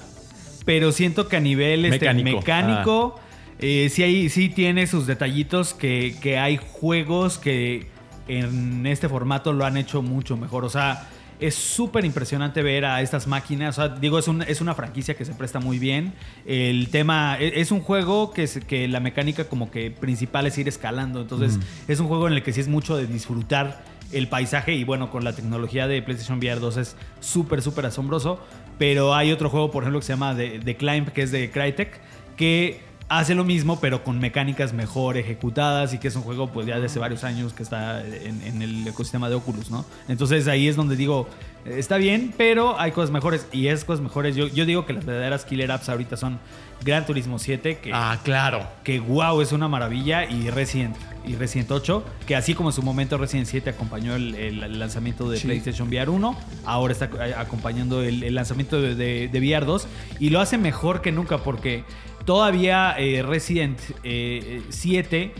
pero 0.68 0.92
siento 0.92 1.28
que 1.28 1.37
a 1.38 1.40
nivel 1.40 1.87
este, 1.87 2.00
Mecánico. 2.12 2.37
mecánico, 2.40 3.20
eh, 3.59 3.88
sí, 3.90 4.02
hay, 4.02 4.28
sí 4.28 4.50
tiene 4.50 4.87
sus 4.87 5.07
detallitos 5.07 5.72
que, 5.72 6.14
que 6.20 6.37
hay 6.38 6.59
juegos 6.62 7.38
que 7.38 7.87
en 8.28 8.87
este 8.87 9.09
formato 9.09 9.54
lo 9.54 9.64
han 9.64 9.78
hecho 9.78 10.02
mucho 10.02 10.37
mejor. 10.37 10.66
O 10.66 10.68
sea, 10.68 11.09
es 11.40 11.54
súper 11.54 12.04
impresionante 12.04 12.61
ver 12.62 12.85
a 12.85 13.00
estas 13.00 13.26
máquinas. 13.26 13.78
O 13.78 13.81
sea, 13.81 13.96
digo, 13.96 14.18
es, 14.18 14.28
un- 14.28 14.42
es 14.42 14.61
una 14.61 14.74
franquicia 14.74 15.14
que 15.16 15.24
se 15.24 15.33
presta 15.33 15.59
muy 15.59 15.78
bien. 15.78 16.12
El 16.44 16.88
tema 16.90 17.38
e- 17.40 17.62
es 17.62 17.70
un 17.72 17.81
juego 17.81 18.35
que, 18.35 18.42
es- 18.42 18.61
que 18.66 18.88
la 18.88 19.00
mecánica 19.00 19.44
como 19.44 19.70
que 19.70 19.90
principal 19.90 20.46
es 20.46 20.59
ir 20.59 20.68
escalando. 20.68 21.22
Entonces, 21.22 21.59
es 21.88 21.98
un 21.98 22.09
juego 22.09 22.26
en 22.28 22.35
el 22.35 22.42
que 22.42 22.52
sí 22.52 22.61
es 22.61 22.68
mucho 22.68 22.94
de 22.94 23.07
disfrutar 23.07 23.83
el 24.12 24.28
paisaje 24.28 24.74
y 24.74 24.85
bueno, 24.85 25.11
con 25.11 25.24
la 25.24 25.33
tecnología 25.35 25.87
de 25.88 26.02
PlayStation 26.02 26.38
VR 26.38 26.61
2 26.61 26.76
es 26.76 26.96
súper, 27.20 27.62
súper 27.62 27.87
asombroso. 27.87 28.38
Pero 28.79 29.14
hay 29.14 29.33
otro 29.33 29.51
juego, 29.51 29.71
por 29.71 29.83
ejemplo, 29.83 30.01
que 30.01 30.07
se 30.07 30.12
llama 30.12 30.37
The, 30.37 30.61
The 30.61 30.77
Climb, 30.77 31.11
que 31.12 31.23
es 31.23 31.31
de 31.33 31.51
Crytek, 31.51 32.01
que 32.37 32.81
hace 33.09 33.35
lo 33.35 33.45
mismo, 33.45 33.81
pero 33.81 34.05
con 34.05 34.19
mecánicas 34.19 34.73
mejor 34.73 35.17
ejecutadas 35.17 35.95
y 35.95 35.99
que 35.99 36.09
es 36.09 36.17
un 36.17 36.23
juego 36.23 36.49
pues 36.49 36.67
ya 36.67 36.79
de 36.79 36.87
hace 36.87 36.99
varios 36.99 37.25
años 37.25 37.55
que 37.55 37.62
está 37.62 38.05
en, 38.07 38.62
el 38.62 38.87
ecosistema 38.87 39.29
de 39.29 39.35
Oculus, 39.35 39.71
¿no? 39.71 39.85
Entonces 40.09 40.47
ahí 40.47 40.69
es 40.69 40.77
donde 40.77 40.95
digo, 40.95 41.27
está 41.64 41.97
bien, 41.97 42.33
pero 42.37 42.79
hay 42.81 42.92
cosas 42.92 43.11
mejores 43.11 43.47
y 43.53 43.66
esas 43.68 43.85
cosas 43.85 44.03
mejores, 44.03 44.35
yo, 44.37 44.47
yo 44.49 44.64
digo 44.66 44.87
que 44.87 44.92
las 44.92 45.05
verdaderas 45.05 45.44
killer 45.44 45.71
apps 45.73 45.88
ahorita 45.88 46.16
son 46.16 46.38
Gran 46.85 47.05
Turismo 47.07 47.38
7, 47.38 47.79
que, 47.79 47.90
Ah, 47.92 48.18
claro. 48.23 48.66
que 48.85 49.01
wow, 49.01 49.40
es 49.40 49.53
una 49.53 49.66
maravilla, 49.68 50.25
y 50.31 50.49
Resident, 50.51 50.97
y 51.27 51.35
Resident 51.35 51.71
8, 51.73 52.05
que 52.27 52.37
así 52.37 52.55
como 52.55 52.68
en 52.71 52.73
su 52.73 52.83
momento 52.83 53.18
Resident 53.18 53.49
7 53.49 53.71
acompañó 53.71 54.14
el, 54.14 54.79
lanzamiento 54.79 55.29
de 55.29 55.38
Sí. 55.38 55.47
PlayStation 55.47 55.88
VR 55.88 56.09
1, 56.11 56.38
ahora 56.64 56.92
está 56.92 57.07
eh, 57.27 57.35
acompañando 57.37 58.03
el, 58.03 58.23
el 58.23 58.35
lanzamiento 58.35 58.81
de, 58.81 58.94
de- 58.94 59.29
de 59.29 59.38
VR 59.40 59.66
2 59.66 59.88
y 60.21 60.31
lo 60.31 60.40
hace 60.40 60.57
mejor 60.57 61.03
que 61.03 61.11
nunca 61.12 61.38
porque 61.38 61.83
todavía 62.25 62.94
eh, 62.99 63.23
Resident 63.23 63.79
eh, 64.05 64.62
7 64.68 65.33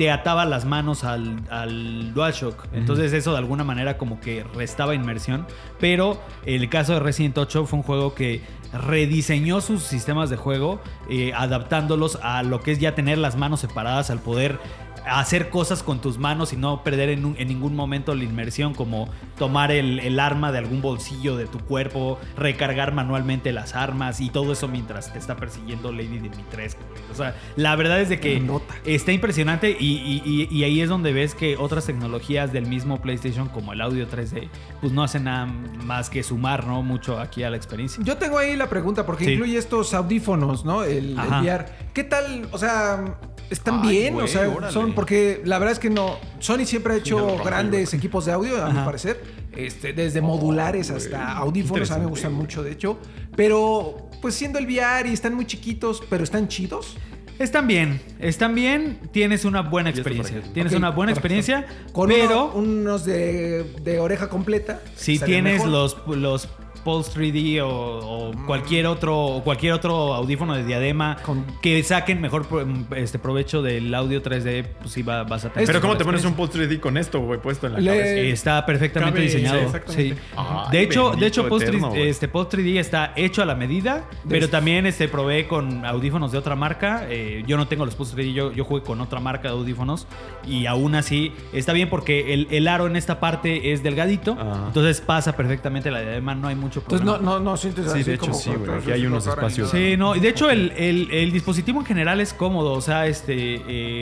te 0.00 0.10
ataba 0.10 0.46
las 0.46 0.64
manos 0.64 1.04
al, 1.04 1.42
al 1.50 2.14
DualShock. 2.14 2.68
Entonces 2.72 3.12
eso 3.12 3.32
de 3.32 3.36
alguna 3.36 3.64
manera 3.64 3.98
como 3.98 4.18
que 4.18 4.44
restaba 4.54 4.94
inmersión. 4.94 5.46
Pero 5.78 6.18
el 6.46 6.70
caso 6.70 6.94
de 6.94 7.00
Resident 7.00 7.36
8 7.36 7.66
fue 7.66 7.80
un 7.80 7.82
juego 7.82 8.14
que 8.14 8.40
rediseñó 8.72 9.60
sus 9.60 9.82
sistemas 9.82 10.30
de 10.30 10.36
juego, 10.36 10.80
eh, 11.10 11.34
adaptándolos 11.34 12.18
a 12.22 12.42
lo 12.42 12.62
que 12.62 12.72
es 12.72 12.78
ya 12.78 12.94
tener 12.94 13.18
las 13.18 13.36
manos 13.36 13.60
separadas, 13.60 14.08
al 14.08 14.20
poder 14.20 14.58
hacer 15.06 15.48
cosas 15.50 15.82
con 15.82 16.00
tus 16.00 16.18
manos 16.18 16.52
y 16.52 16.56
no 16.56 16.82
perder 16.82 17.08
en, 17.10 17.24
un- 17.24 17.36
en 17.38 17.48
ningún 17.48 17.74
momento 17.74 18.14
la 18.14 18.24
inmersión, 18.24 18.74
como 18.74 19.08
tomar 19.38 19.70
el, 19.72 19.98
el 20.00 20.20
arma 20.20 20.52
de 20.52 20.58
algún 20.58 20.82
bolsillo 20.82 21.36
de 21.36 21.46
tu 21.46 21.58
cuerpo, 21.58 22.18
recargar 22.36 22.92
manualmente 22.92 23.52
las 23.52 23.74
armas 23.74 24.20
y 24.20 24.30
todo 24.30 24.52
eso 24.52 24.68
mientras 24.68 25.12
te 25.12 25.18
está 25.18 25.36
persiguiendo 25.36 25.92
Lady 25.92 26.18
Dimitrescu. 26.18 26.82
O 27.10 27.14
sea, 27.14 27.34
la 27.56 27.74
verdad 27.76 28.00
es 28.00 28.08
de 28.08 28.20
que 28.20 28.40
Nota. 28.40 28.74
está 28.84 29.12
impresionante 29.12 29.76
y, 29.78 29.86
y- 29.96 30.22
y- 30.24 30.54
y 30.54 30.64
ahí 30.64 30.80
es 30.80 30.88
donde 30.88 31.12
ves 31.12 31.34
que 31.34 31.56
otras 31.56 31.86
tecnologías 31.86 32.52
del 32.52 32.66
mismo 32.66 33.00
PlayStation, 33.00 33.48
como 33.48 33.72
el 33.72 33.80
audio 33.80 34.08
3D, 34.08 34.48
pues 34.80 34.92
no 34.92 35.02
hacen 35.02 35.24
nada 35.24 35.46
más 35.46 36.10
que 36.10 36.22
sumar, 36.22 36.66
¿no? 36.66 36.82
Mucho 36.82 37.18
aquí 37.18 37.42
a 37.42 37.50
la 37.50 37.56
experiencia. 37.56 38.02
Yo 38.04 38.16
tengo 38.16 38.38
ahí 38.38 38.56
la 38.56 38.68
pregunta, 38.68 39.06
porque 39.06 39.24
Sí. 39.24 39.32
incluye 39.32 39.56
estos 39.58 39.94
audífonos, 39.94 40.64
¿no? 40.64 40.84
El, 40.84 41.10
el. 41.18 41.28
VR. 41.42 41.66
¿Qué 41.94 42.04
tal? 42.04 42.46
O 42.52 42.58
sea, 42.58 43.16
¿están 43.50 43.80
Ay, 43.82 43.90
bien? 43.90 44.14
güey, 44.14 44.24
o 44.24 44.28
sea, 44.28 44.48
órale. 44.48 44.72
son 44.72 44.94
porque 44.94 45.42
la 45.44 45.58
verdad 45.58 45.72
es 45.72 45.78
que 45.78 45.90
no. 45.90 46.18
Sony 46.38 46.64
siempre 46.64 46.94
ha 46.94 46.96
hecho 46.96 47.36
grandes 47.44 47.92
equipos 47.92 48.24
de 48.26 48.32
audio, 48.32 48.64
a 48.64 48.70
mi 48.70 48.84
parecer. 48.84 49.22
Este, 49.56 49.92
desde 49.92 50.20
modulares 50.20 50.90
hasta 50.90 51.32
audífonos, 51.36 51.90
a 51.90 51.96
mí 51.98 52.04
me 52.04 52.10
gustan 52.10 52.32
güey. 52.32 52.42
mucho, 52.42 52.62
de 52.62 52.72
hecho. 52.72 52.98
Pero, 53.36 54.08
pues 54.22 54.34
siendo 54.34 54.58
el 54.58 54.66
VR 54.66 55.08
y 55.08 55.12
están 55.12 55.34
muy 55.34 55.44
chiquitos, 55.46 56.02
pero 56.08 56.24
están 56.24 56.48
chidos. 56.48 56.96
Están 57.38 57.66
bien, 57.66 58.02
están 58.18 58.54
bien, 58.54 59.00
tienes 59.12 59.46
una 59.46 59.62
buena 59.62 59.90
por 59.90 59.98
experiencia. 59.98 60.42
Tienes 60.52 60.74
una 60.74 60.90
buena 60.90 61.14
perfecto. 61.14 61.36
experiencia, 61.38 61.86
Con 61.92 62.10
pero 62.10 62.52
uno- 62.54 62.68
unos 62.82 63.06
de, 63.06 63.64
de 63.82 63.98
oreja 63.98 64.28
completa. 64.28 64.82
si 64.94 65.18
tienes 65.18 65.64
mejor. 65.64 65.68
los, 65.68 65.96
los 66.06 66.48
Pulse 66.84 67.12
3D 67.18 67.60
o, 67.62 67.68
o 67.68 68.32
cualquier 68.46 68.86
otro 68.86 69.16
o 69.18 69.44
cualquier 69.44 69.72
otro 69.72 70.14
audífono 70.14 70.54
de 70.54 70.64
diadema 70.64 71.16
Con- 71.22 71.44
que 71.62 71.82
saquen 71.82 72.20
mejor 72.20 72.46
este 72.96 73.18
provecho 73.18 73.62
del 73.62 73.94
audio 73.94 74.22
3D, 74.22 74.64
pues 74.80 74.92
sí 74.92 75.02
va- 75.02 75.24
vas 75.24 75.44
a 75.44 75.50
tener. 75.50 75.66
Pero 75.66 75.80
¿cómo 75.80 75.96
te 75.96 76.04
pones 76.04 76.24
un. 76.24 76.34
Pulse 76.34 76.58
3D 76.68 76.80
con 76.80 76.96
esto, 76.96 77.20
güey, 77.20 77.40
puesto 77.40 77.66
en 77.66 77.74
la 77.74 77.80
Le- 77.80 77.90
cabeza? 77.90 78.14
Está 78.20 78.66
perfectamente 78.66 79.14
Cabe- 79.18 79.26
diseñado. 79.26 79.60
sí, 79.88 79.92
Sí, 80.10 80.14
de 80.70 80.80
hecho, 80.82 81.10
de 81.12 81.26
hecho 81.26 81.48
Pulse, 81.48 81.66
eterno, 81.66 81.88
3D, 81.88 81.98
güey. 81.98 82.08
este, 82.08 82.28
Pulse 82.28 82.50
3D 82.56 82.78
está 82.78 83.12
hecho 83.16 83.42
a 83.42 83.44
la 83.46 83.54
medida, 83.54 84.04
pero 84.28 84.48
también 84.48 84.86
este, 84.86 85.08
provee 85.08 85.44
con 85.44 85.84
audífonos 85.84 86.30
de 86.32 86.38
otra 86.38 86.54
marca. 86.56 87.06
Eh, 87.10 87.42
yo 87.46 87.56
no 87.56 87.66
tengo 87.66 87.84
los 87.84 87.94
Pulse 87.96 88.14
3D, 88.16 88.32
yo, 88.32 88.52
yo 88.52 88.64
jugué 88.64 88.82
con 88.82 89.00
otra 89.00 89.18
marca 89.20 89.48
de 89.48 89.54
audífonos 89.54 90.06
y 90.46 90.66
aún 90.66 90.94
así 90.94 91.32
está 91.52 91.72
bien 91.72 91.88
porque 91.88 92.32
el, 92.32 92.46
el 92.50 92.68
aro 92.68 92.86
en 92.86 92.94
esta 92.96 93.18
parte 93.18 93.72
es 93.72 93.82
delgadito, 93.82 94.32
Ajá. 94.40 94.64
entonces 94.68 95.00
pasa 95.00 95.36
perfectamente 95.36 95.90
la 95.90 96.00
diadema, 96.00 96.34
no 96.36 96.46
hay 96.48 96.54
mucho 96.54 96.69
Entonces 96.78 97.04
problema. 97.04 97.18
no, 97.24 97.38
no, 97.40 97.50
no 97.50 97.56
sientes 97.56 97.86
Sí, 97.86 97.90
así 97.90 98.02
de 98.04 98.14
hecho 98.14 98.26
como 98.26 98.34
sí, 98.34 98.50
güey, 98.50 98.64
con- 98.66 98.78
aquí 98.78 98.92
hay 98.92 99.04
unos 99.06 99.26
espacios. 99.26 99.70
Sí, 99.70 99.96
no, 99.96 100.14
y 100.14 100.20
de 100.20 100.28
hecho 100.28 100.48
el, 100.48 100.70
el- 100.76 101.10
el 101.10 101.32
dispositivo 101.32 101.80
en 101.80 101.86
general 101.86 102.20
es 102.20 102.32
cómodo, 102.32 102.72
o 102.72 102.80
sea, 102.80 103.06
este, 103.08 103.34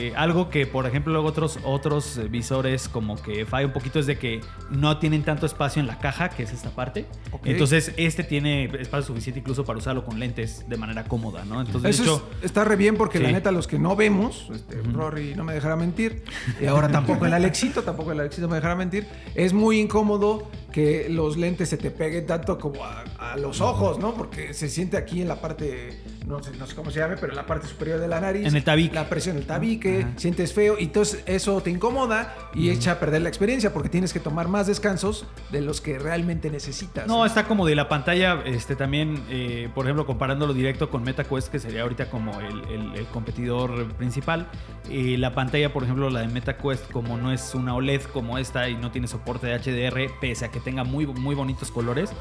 eh, 0.07 0.13
algo 0.15 0.49
que 0.49 0.67
por 0.67 0.85
ejemplo 0.85 1.11
luego 1.13 1.27
otros, 1.27 1.57
otros 1.63 2.19
visores 2.29 2.87
como 2.87 3.21
que 3.21 3.45
falla 3.45 3.65
un 3.67 3.73
poquito 3.73 3.99
es 3.99 4.05
de 4.05 4.17
que 4.19 4.41
no 4.69 4.97
tienen 4.99 5.23
tanto 5.23 5.45
espacio 5.47 5.79
en 5.79 5.87
la 5.87 5.97
caja, 5.99 6.29
que 6.29 6.43
es 6.43 6.53
esta 6.53 6.69
parte, 6.69 7.05
entonces 7.43 7.93
este 7.97 8.23
tiene 8.23 8.65
espacio 8.79 9.07
suficiente 9.07 9.39
incluso 9.39 9.65
para 9.65 9.79
usarlo 9.79 10.03
con 10.05 10.19
lentes 10.19 10.65
de 10.69 10.77
manera 10.77 11.05
cómoda, 11.05 11.43
¿no? 11.45 11.61
Entonces 11.61 11.99
Eso 11.99 12.03
de 12.03 12.09
hecho... 12.09 12.29
es- 12.41 12.45
está 12.45 12.63
re 12.63 12.75
bien 12.75 12.95
porque 12.95 13.19
la 13.19 13.29
Sí. 13.29 13.33
neta, 13.33 13.51
los 13.51 13.67
que 13.67 13.79
no 13.79 13.95
vemos, 13.95 14.47
este, 14.53 14.81
Rory 14.93 15.33
no 15.35 15.43
me 15.43 15.53
dejará 15.53 15.75
mentir, 15.75 16.23
y 16.61 16.65
ahora 16.65 16.89
tampoco 16.89 17.25
el 17.25 17.33
Alexito, 17.33 17.83
tampoco 17.83 18.11
el 18.11 18.19
Alexito 18.19 18.47
me 18.47 18.55
dejará 18.55 18.75
mentir, 18.75 19.07
es 19.35 19.53
muy 19.53 19.79
incómodo 19.79 20.49
que 20.71 21.07
los 21.09 21.37
lentes 21.37 21.69
se 21.69 21.77
te 21.77 21.91
peguen 21.91 22.25
tanto 22.25 22.57
como 22.57 22.83
a, 22.85 23.03
a 23.17 23.37
los 23.37 23.61
ojos, 23.61 23.99
¿no? 23.99 24.13
Porque 24.13 24.53
se 24.53 24.69
siente 24.69 24.97
aquí 24.97 25.21
en 25.21 25.27
la 25.27 25.35
parte, 25.41 26.01
no 26.27 26.41
sé, 26.43 26.51
no 26.57 26.65
sé 26.67 26.75
cómo 26.75 26.91
se 26.91 26.99
llame, 26.99 27.15
pero 27.17 27.31
en 27.31 27.37
la 27.37 27.45
parte 27.45 27.67
superior 27.67 27.99
de 27.99 28.07
la 28.07 28.19
nariz. 28.19 28.45
En 28.47 28.55
el 28.55 28.63
tabique. 28.63 28.93
La 28.95 29.09
presión 29.09 29.35
en 29.35 29.41
el 29.41 29.47
tabique, 29.47 30.05
sientes 30.17 30.53
feo, 30.53 30.75
y 30.79 30.83
entonces 30.85 31.23
eso 31.25 31.61
te 31.61 31.71
incomoda 31.71 32.35
y 32.53 32.69
echa 32.69 32.93
a 32.93 32.99
perder 32.99 33.21
la 33.23 33.29
experiencia 33.29 33.73
porque 33.73 33.89
tienes 33.89 34.13
que 34.13 34.19
tomar 34.19 34.47
más 34.47 34.67
descansos 34.67 35.25
de 35.51 35.61
los 35.61 35.81
que 35.81 35.97
realmente 35.99 36.49
necesitas. 36.49 37.07
No, 37.07 37.25
está 37.25 37.45
como 37.45 37.65
de 37.65 37.75
la 37.75 37.89
pantalla, 37.89 38.41
este 38.45 38.75
también, 38.75 39.23
eh, 39.29 39.69
por 39.73 39.85
ejemplo, 39.85 40.05
comparándolo 40.05 40.53
directo 40.53 40.89
con 40.89 41.03
MetaQuest, 41.03 41.49
que 41.49 41.59
sería 41.59 41.81
ahorita 41.83 42.09
como 42.09 42.39
el, 42.39 42.59
el- 42.69 42.95
el 42.95 43.05
competidor 43.07 43.87
principal. 43.93 44.47
eh, 44.89 45.17
la 45.17 45.33
pantalla, 45.33 45.71
por 45.71 45.83
ejemplo, 45.83 46.09
la 46.09 46.21
de 46.21 46.27
MetaQuest, 46.27 46.91
como 46.91 47.17
no 47.17 47.31
es 47.31 47.53
una 47.53 47.75
OLED 47.75 48.01
como 48.13 48.37
esta 48.37 48.69
y 48.69 48.75
no 48.75 48.91
tiene 48.91 49.07
soporte 49.07 49.45
de 49.47 49.53
HDR, 49.59 50.11
pese 50.19 50.45
a 50.45 50.51
que 50.51 50.58
tenga 50.59 50.83
muy, 50.83 51.05
muy 51.05 51.35
bonitos 51.35 51.71
colores, 51.71 52.11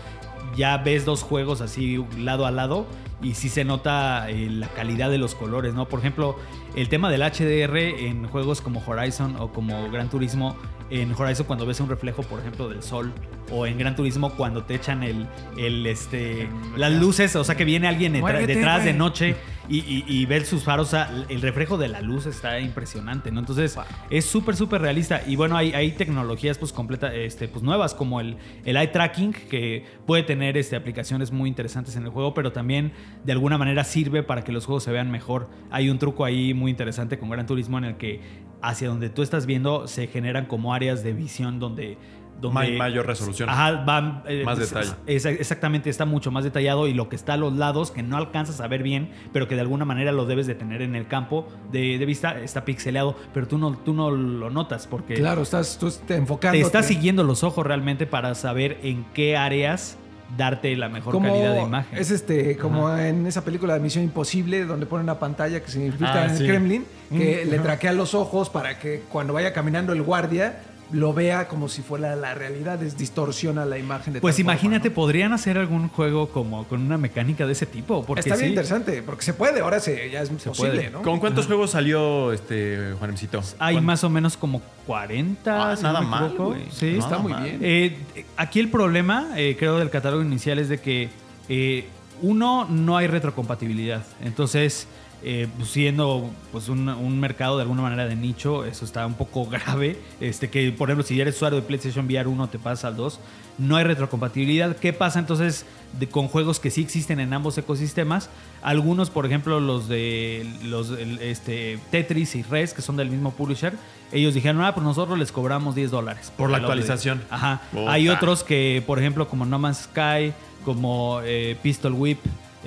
ya 0.57 0.79
ves 0.79 1.05
dos 1.05 1.23
juegos 1.23 1.61
así 1.61 2.05
lado 2.19 2.47
a 2.47 2.51
lado 2.51 2.87
y 3.23 3.35
sí 3.35 3.49
se 3.49 3.65
nota 3.65 4.31
eh, 4.31 4.49
la 4.51 4.69
calidad 4.69 5.11
de 5.11 5.19
los 5.19 5.35
colores, 5.35 5.75
¿no? 5.75 5.89
Por 5.89 6.01
ejemplo, 6.01 6.37
el 6.77 6.89
tema 6.89 7.11
del 7.11 7.23
HDR 7.23 7.77
en 7.77 8.29
juegos 8.29 8.61
como 8.61 8.83
Horizon 8.87 9.37
o 9.37 9.53
como 9.53 9.91
Gran 9.91 10.09
Turismo, 10.09 10.57
en 10.91 11.13
Horizon 11.13 11.47
cuando 11.47 11.67
ves 11.67 11.81
un 11.81 11.89
reflejo, 11.89 12.23
por 12.23 12.41
ejemplo, 12.41 12.69
del 12.69 12.83
sol, 12.83 13.13
o 13.51 13.67
en 13.67 13.79
Gran 13.79 13.97
Turismo 13.97 14.31
cuando 14.31 14.65
te 14.65 14.75
echan 14.75 15.03
el, 15.03 15.27
el 15.57 15.87
este, 15.87 16.49
las 16.77 16.93
luces, 16.93 17.35
o 17.37 17.45
sea 17.45 17.57
que 17.57 17.65
viene 17.65 17.89
alguien 17.89 18.13
detrás 18.13 18.85
de 18.85 18.93
noche 18.93 19.37
y, 19.69 19.79
y, 19.79 20.05
y 20.07 20.27
ver 20.27 20.45
sus 20.47 20.65
faros, 20.65 20.89
o 20.89 20.91
sea, 20.91 21.11
el 21.29 21.43
reflejo 21.43 21.77
de 21.77 21.89
la 21.89 22.01
luz 22.01 22.27
está 22.27 22.59
impresionante, 22.59 23.31
¿no? 23.31 23.41
Entonces 23.41 23.77
es 24.09 24.25
súper, 24.25 24.57
súper 24.57 24.81
realista. 24.81 25.23
Y 25.27 25.37
bueno, 25.37 25.57
hay, 25.57 25.73
hay 25.73 25.93
tecnologías 25.93 26.57
pues 26.57 26.73
completa, 26.73 27.15
este, 27.15 27.49
pues 27.49 27.63
nuevas 27.63 27.95
como 27.95 28.21
el, 28.21 28.39
el 28.65 28.77
eye 28.77 28.89
tracking, 28.89 29.33
que 29.33 29.85
puede 30.07 30.23
tener 30.23 30.57
este, 30.57 30.77
aplicaciones 30.77 31.33
muy 31.33 31.49
interesantes 31.49 31.97
en 31.97 32.05
el 32.05 32.11
juego, 32.11 32.33
pero 32.33 32.53
también 32.53 32.93
de 33.25 33.33
alguna 33.33 33.59
manera 33.59 33.85
sirve 33.85 34.23
para 34.23 34.43
que 34.43 34.53
los 34.53 34.65
juegos 34.65 34.85
se 34.85 34.91
vean 34.91 35.11
mejor. 35.11 35.51
Hay 35.71 35.91
un 35.91 35.99
truco 35.99 36.25
ahí 36.25 36.55
muy 36.55 36.71
interesante 36.71 37.19
con 37.19 37.29
Gran 37.29 37.47
Turismo 37.47 37.77
en 37.77 37.85
el 37.85 37.97
que 37.97 38.48
hacia 38.63 38.89
donde 38.89 39.09
tú 39.11 39.23
estás 39.23 39.47
viendo 39.47 39.87
se 39.89 40.07
generan 40.09 40.47
como 40.47 40.75
áreas 40.75 41.03
de 41.05 41.13
visión 41.13 41.59
donde... 41.61 41.97
donde 42.41 42.55
May- 42.55 42.77
mayor 42.79 43.05
resolución. 43.07 43.49
Ajá, 43.49 43.85
van, 43.85 44.23
eh, 44.29 44.43
Más 44.45 44.59
es- 44.61 44.69
detalle. 44.71 44.93
es- 45.07 45.27
exactamente, 45.27 45.91
está 45.91 46.05
mucho 46.05 46.31
más 46.31 46.45
detallado 46.45 46.87
y 46.87 46.95
lo 46.95 47.09
que 47.09 47.17
está 47.17 47.35
a 47.35 47.37
los 47.37 47.53
lados, 47.55 47.91
que 47.91 48.03
no 48.05 48.17
alcanzas 48.17 48.61
a 48.61 48.69
ver 48.69 48.83
bien, 48.85 49.11
pero 49.33 49.49
que 49.49 49.55
de 49.57 49.61
alguna 49.63 49.85
manera 49.85 50.13
lo 50.13 50.25
debes 50.25 50.47
de 50.47 50.55
tener 50.55 50.83
en 50.83 50.95
el 50.95 51.07
campo 51.09 51.49
de, 51.73 51.99
de 51.99 52.07
vista, 52.07 52.41
está 52.41 52.65
pixeleado, 52.65 53.17
pero 53.35 53.49
tú 53.49 53.59
no, 53.59 53.77
tú 53.77 53.93
no 53.93 54.11
lo 54.13 54.51
notas 54.51 54.87
porque 54.87 55.15
Claro, 55.15 55.43
estás 55.43 55.79
tú 55.79 55.91
te 56.07 56.15
enfocando. 56.17 56.57
te 56.59 56.61
está 56.65 56.83
siguiendo 56.85 57.25
los 57.25 57.43
ojos 57.43 57.67
realmente 57.67 58.07
para 58.07 58.35
saber 58.37 58.79
en 58.85 59.05
qué 59.15 59.37
áreas 59.37 59.99
darte 60.37 60.75
la 60.77 60.89
mejor 60.89 61.13
como 61.13 61.29
calidad 61.29 61.55
de 61.55 61.63
imagen. 61.63 61.99
Es 61.99 62.11
este, 62.11 62.57
como 62.57 62.95
en 62.97 63.27
esa 63.27 63.45
película 63.45 63.75
de 63.75 63.81
Misión 63.81 64.05
Imposible, 64.05 64.65
donde 64.65 64.87
pone 64.87 65.03
una 65.03 65.19
pantalla 65.19 65.61
que 65.61 65.71
se 65.71 65.85
infiltra 65.85 66.23
Ah, 66.23 66.25
en 66.27 66.31
el 66.33 66.39
sí. 66.39 66.47
Kremlin, 66.47 66.85
que 67.11 67.45
le 67.45 67.59
traquea 67.59 67.93
los 67.93 68.15
ojos 68.15 68.51
para 68.51 68.79
que 68.79 69.03
cuando 69.09 69.33
vaya 69.33 69.53
caminando 69.53 69.93
el 69.93 70.03
guardia 70.03 70.59
lo 70.91 71.13
vea 71.13 71.49
como 71.49 71.69
si 71.69 71.83
fuera 71.83 72.17
la 72.17 72.35
realidad, 72.35 72.83
es 72.83 72.97
distorsiona 72.97 73.65
la 73.67 73.77
imagen 73.79 74.15
de 74.15 74.21
Pues 74.21 74.37
forma, 74.37 74.53
imagínate, 74.53 74.89
¿no? 74.89 74.95
podrían 74.95 75.33
hacer 75.35 75.59
algún 75.59 75.89
juego 75.89 76.29
como 76.31 76.65
con 76.67 76.81
una 76.81 76.97
mecánica 76.97 77.47
de 77.47 77.53
ese 77.53 77.67
tipo. 77.67 78.05
Porque 78.07 78.21
Está 78.21 78.37
bien 78.37 78.47
sí, 78.47 78.51
interesante, 78.53 79.03
porque 79.03 79.23
se 79.23 79.35
puede, 79.35 79.61
ahora 79.61 79.81
se, 79.81 80.11
ya 80.11 80.23
es 80.23 80.31
posible, 80.31 80.55
puede. 80.71 80.91
¿no? 80.91 81.03
¿Con 81.03 81.19
cuántos 81.21 81.47
juegos 81.47 81.73
salió 81.73 82.33
este 82.33 82.95
Juanemcito? 82.99 83.43
Hay 83.59 83.75
¿Cuán- 83.77 83.85
más 83.85 84.03
o 84.05 84.09
menos 84.09 84.37
como 84.37 84.63
40. 84.87 85.73
Ah, 85.73 85.77
si 85.77 85.83
nada 85.83 86.01
no 86.01 86.09
mal. 86.09 86.35
Sí, 86.71 86.97
está 86.99 87.19
muy 87.19 87.33
mal. 87.33 87.43
bien. 87.45 87.59
Eh, 87.63 87.97
aquí 88.37 88.59
el 88.61 88.71
problema, 88.71 89.29
eh, 89.37 89.57
creo, 89.59 89.79
del 89.79 89.91
catálogo 89.91 90.23
inicial 90.23 90.59
es 90.59 90.69
de 90.71 90.79
que, 90.81 91.11
eh, 91.49 91.87
uno, 92.23 92.67
no 92.69 92.97
hay 92.97 93.07
retrocompatibilidad. 93.07 94.05
Entonces, 94.25 94.89
eh, 95.23 95.49
siendo 95.65 96.31
pues 96.53 96.69
un, 96.69 96.89
un 96.89 97.19
mercado 97.21 97.57
de 97.57 97.63
alguna 97.63 97.83
manera 97.83 98.07
de 98.07 98.17
nicho, 98.17 98.65
eso 98.65 98.85
está 98.85 99.07
un 99.07 99.15
poco 99.15 99.47
grave. 99.51 99.99
Este, 100.21 100.49
que, 100.51 100.71
por 100.73 100.89
ejemplo, 100.89 101.05
si 101.07 101.21
eres 101.21 101.37
usuario 101.37 101.61
de 101.61 101.67
PlayStation 101.67 102.07
VR 102.07 102.27
1, 102.29 102.49
te 102.49 102.59
pasa 102.59 102.89
al 102.89 102.97
2. 102.97 103.21
No 103.59 103.75
hay 103.77 103.83
retrocompatibilidad. 103.85 104.77
¿Qué 104.77 104.93
pasa 104.93 105.19
entonces 105.19 105.67
de- 105.99 106.09
con 106.09 106.29
juegos 106.29 106.61
que 106.61 106.71
sí 106.71 106.81
existen 106.81 107.19
en 107.19 107.33
ambos 107.33 107.59
ecosistemas? 107.59 108.31
Algunos, 108.63 109.11
por 109.11 109.27
ejemplo, 109.27 109.59
los 109.59 109.89
de 109.89 110.47
los 110.63 110.91
el- 110.91 111.19
este, 111.21 111.79
Tetris 111.91 112.37
y 112.37 112.43
Res, 112.45 112.73
que 112.73 112.83
son 112.83 112.97
del 112.97 113.11
mismo 113.11 113.33
publisher, 113.33 113.73
ellos 114.13 114.33
dijeron, 114.35 114.63
ah, 114.63 114.73
pues 114.75 114.85
nosotros 114.87 115.19
les 115.19 115.33
cobramos 115.33 115.75
10 115.75 115.91
dólares. 115.91 116.33
Por 116.37 116.51
la 116.51 116.59
el 116.59 116.65
update". 116.65 116.81
actualización. 116.81 117.23
Ajá. 117.31 117.61
Hay 117.89 118.09
otros 118.09 118.45
que, 118.45 118.83
por 118.87 119.01
ejemplo, 119.01 119.29
como 119.29 119.45
No 119.45 119.59
Man's 119.59 119.89
Sky, 119.93 120.33
como 120.65 121.21
eh, 121.25 121.57
Pistol 121.61 121.95
Whip, 121.95 122.21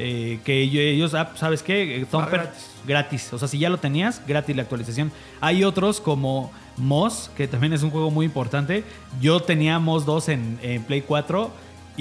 eh, 0.04 0.40
que 0.44 0.62
ellos, 0.62 1.14
ah, 1.14 1.32
¿sabes 1.36 1.62
qué? 1.62 1.98
Eh, 1.98 2.06
Thumper, 2.10 2.42
gratis. 2.42 2.70
gratis. 2.88 3.34
O 3.34 3.38
sea, 3.38 3.48
si 3.48 3.60
ya 3.60 3.70
lo 3.70 3.78
tenías, 3.78 4.22
gratis 4.26 4.56
la 4.56 4.64
actualización. 4.64 5.12
Hay 5.40 5.64
otros 5.64 6.02
como 6.02 6.52
Moss, 6.78 7.30
que 7.38 7.48
también 7.48 7.74
es 7.74 7.84
un 7.84 7.92
juego 7.92 8.10
muy 8.10 8.26
importante. 8.26 8.84
Yo 9.22 9.40
tenía 9.42 9.78
Moss 9.78 10.06
2 10.06 10.30
en, 10.30 10.60
en 10.64 10.84
Play 10.84 11.02
4 11.02 11.52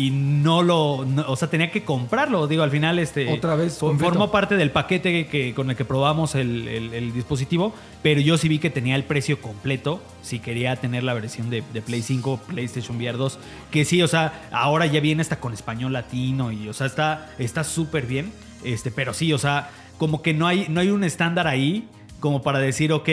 y 0.06 0.10
no 0.10 0.62
lo. 0.62 1.04
no- 1.04 1.24
o 1.28 1.36
sea, 1.36 1.48
tenía 1.50 1.70
que 1.70 1.84
comprarlo. 1.84 2.46
Digo, 2.46 2.62
al 2.62 2.70
final, 2.70 2.98
este. 2.98 3.32
Otra 3.32 3.54
vez. 3.54 3.78
Formó 3.78 4.30
parte 4.30 4.56
del 4.56 4.70
paquete 4.70 5.26
que, 5.26 5.52
con 5.54 5.68
el 5.70 5.76
que 5.76 5.84
probamos 5.84 6.34
el, 6.34 6.66
el- 6.68 6.94
el 6.94 7.12
dispositivo, 7.12 7.74
pero 8.02 8.20
yo 8.20 8.38
sí 8.38 8.48
vi 8.48 8.58
que 8.58 8.70
tenía 8.70 8.96
el 8.96 9.04
precio 9.04 9.40
completo 9.40 10.00
si 10.22 10.38
quería 10.38 10.76
tener 10.76 11.02
la 11.04 11.14
versión 11.14 11.50
de, 11.50 11.62
de 11.72 11.82
Play 11.82 12.02
5, 12.02 12.40
PlayStation 12.48 12.96
VR 12.96 13.18
2, 13.18 13.38
que 13.70 13.84
sí, 13.84 14.02
o 14.02 14.08
sea, 14.08 14.48
ahora 14.52 14.86
ya 14.86 15.00
viene 15.00 15.22
hasta 15.22 15.40
con 15.40 15.52
español 15.52 15.92
latino 15.92 16.52
y, 16.52 16.68
o 16.68 16.72
sea, 16.72 16.86
está 16.86 17.30
está 17.38 17.64
súper 17.64 18.06
bien, 18.06 18.32
este, 18.64 18.90
pero 18.90 19.12
sí, 19.14 19.32
o 19.32 19.38
sea, 19.38 19.70
como 19.98 20.22
que 20.22 20.32
no 20.34 20.46
hay, 20.46 20.66
no 20.68 20.80
hay 20.80 20.90
un 20.90 21.04
estándar 21.04 21.46
ahí 21.46 21.88
como 22.20 22.42
para 22.42 22.58
decir, 22.58 22.92
ok, 22.92 23.08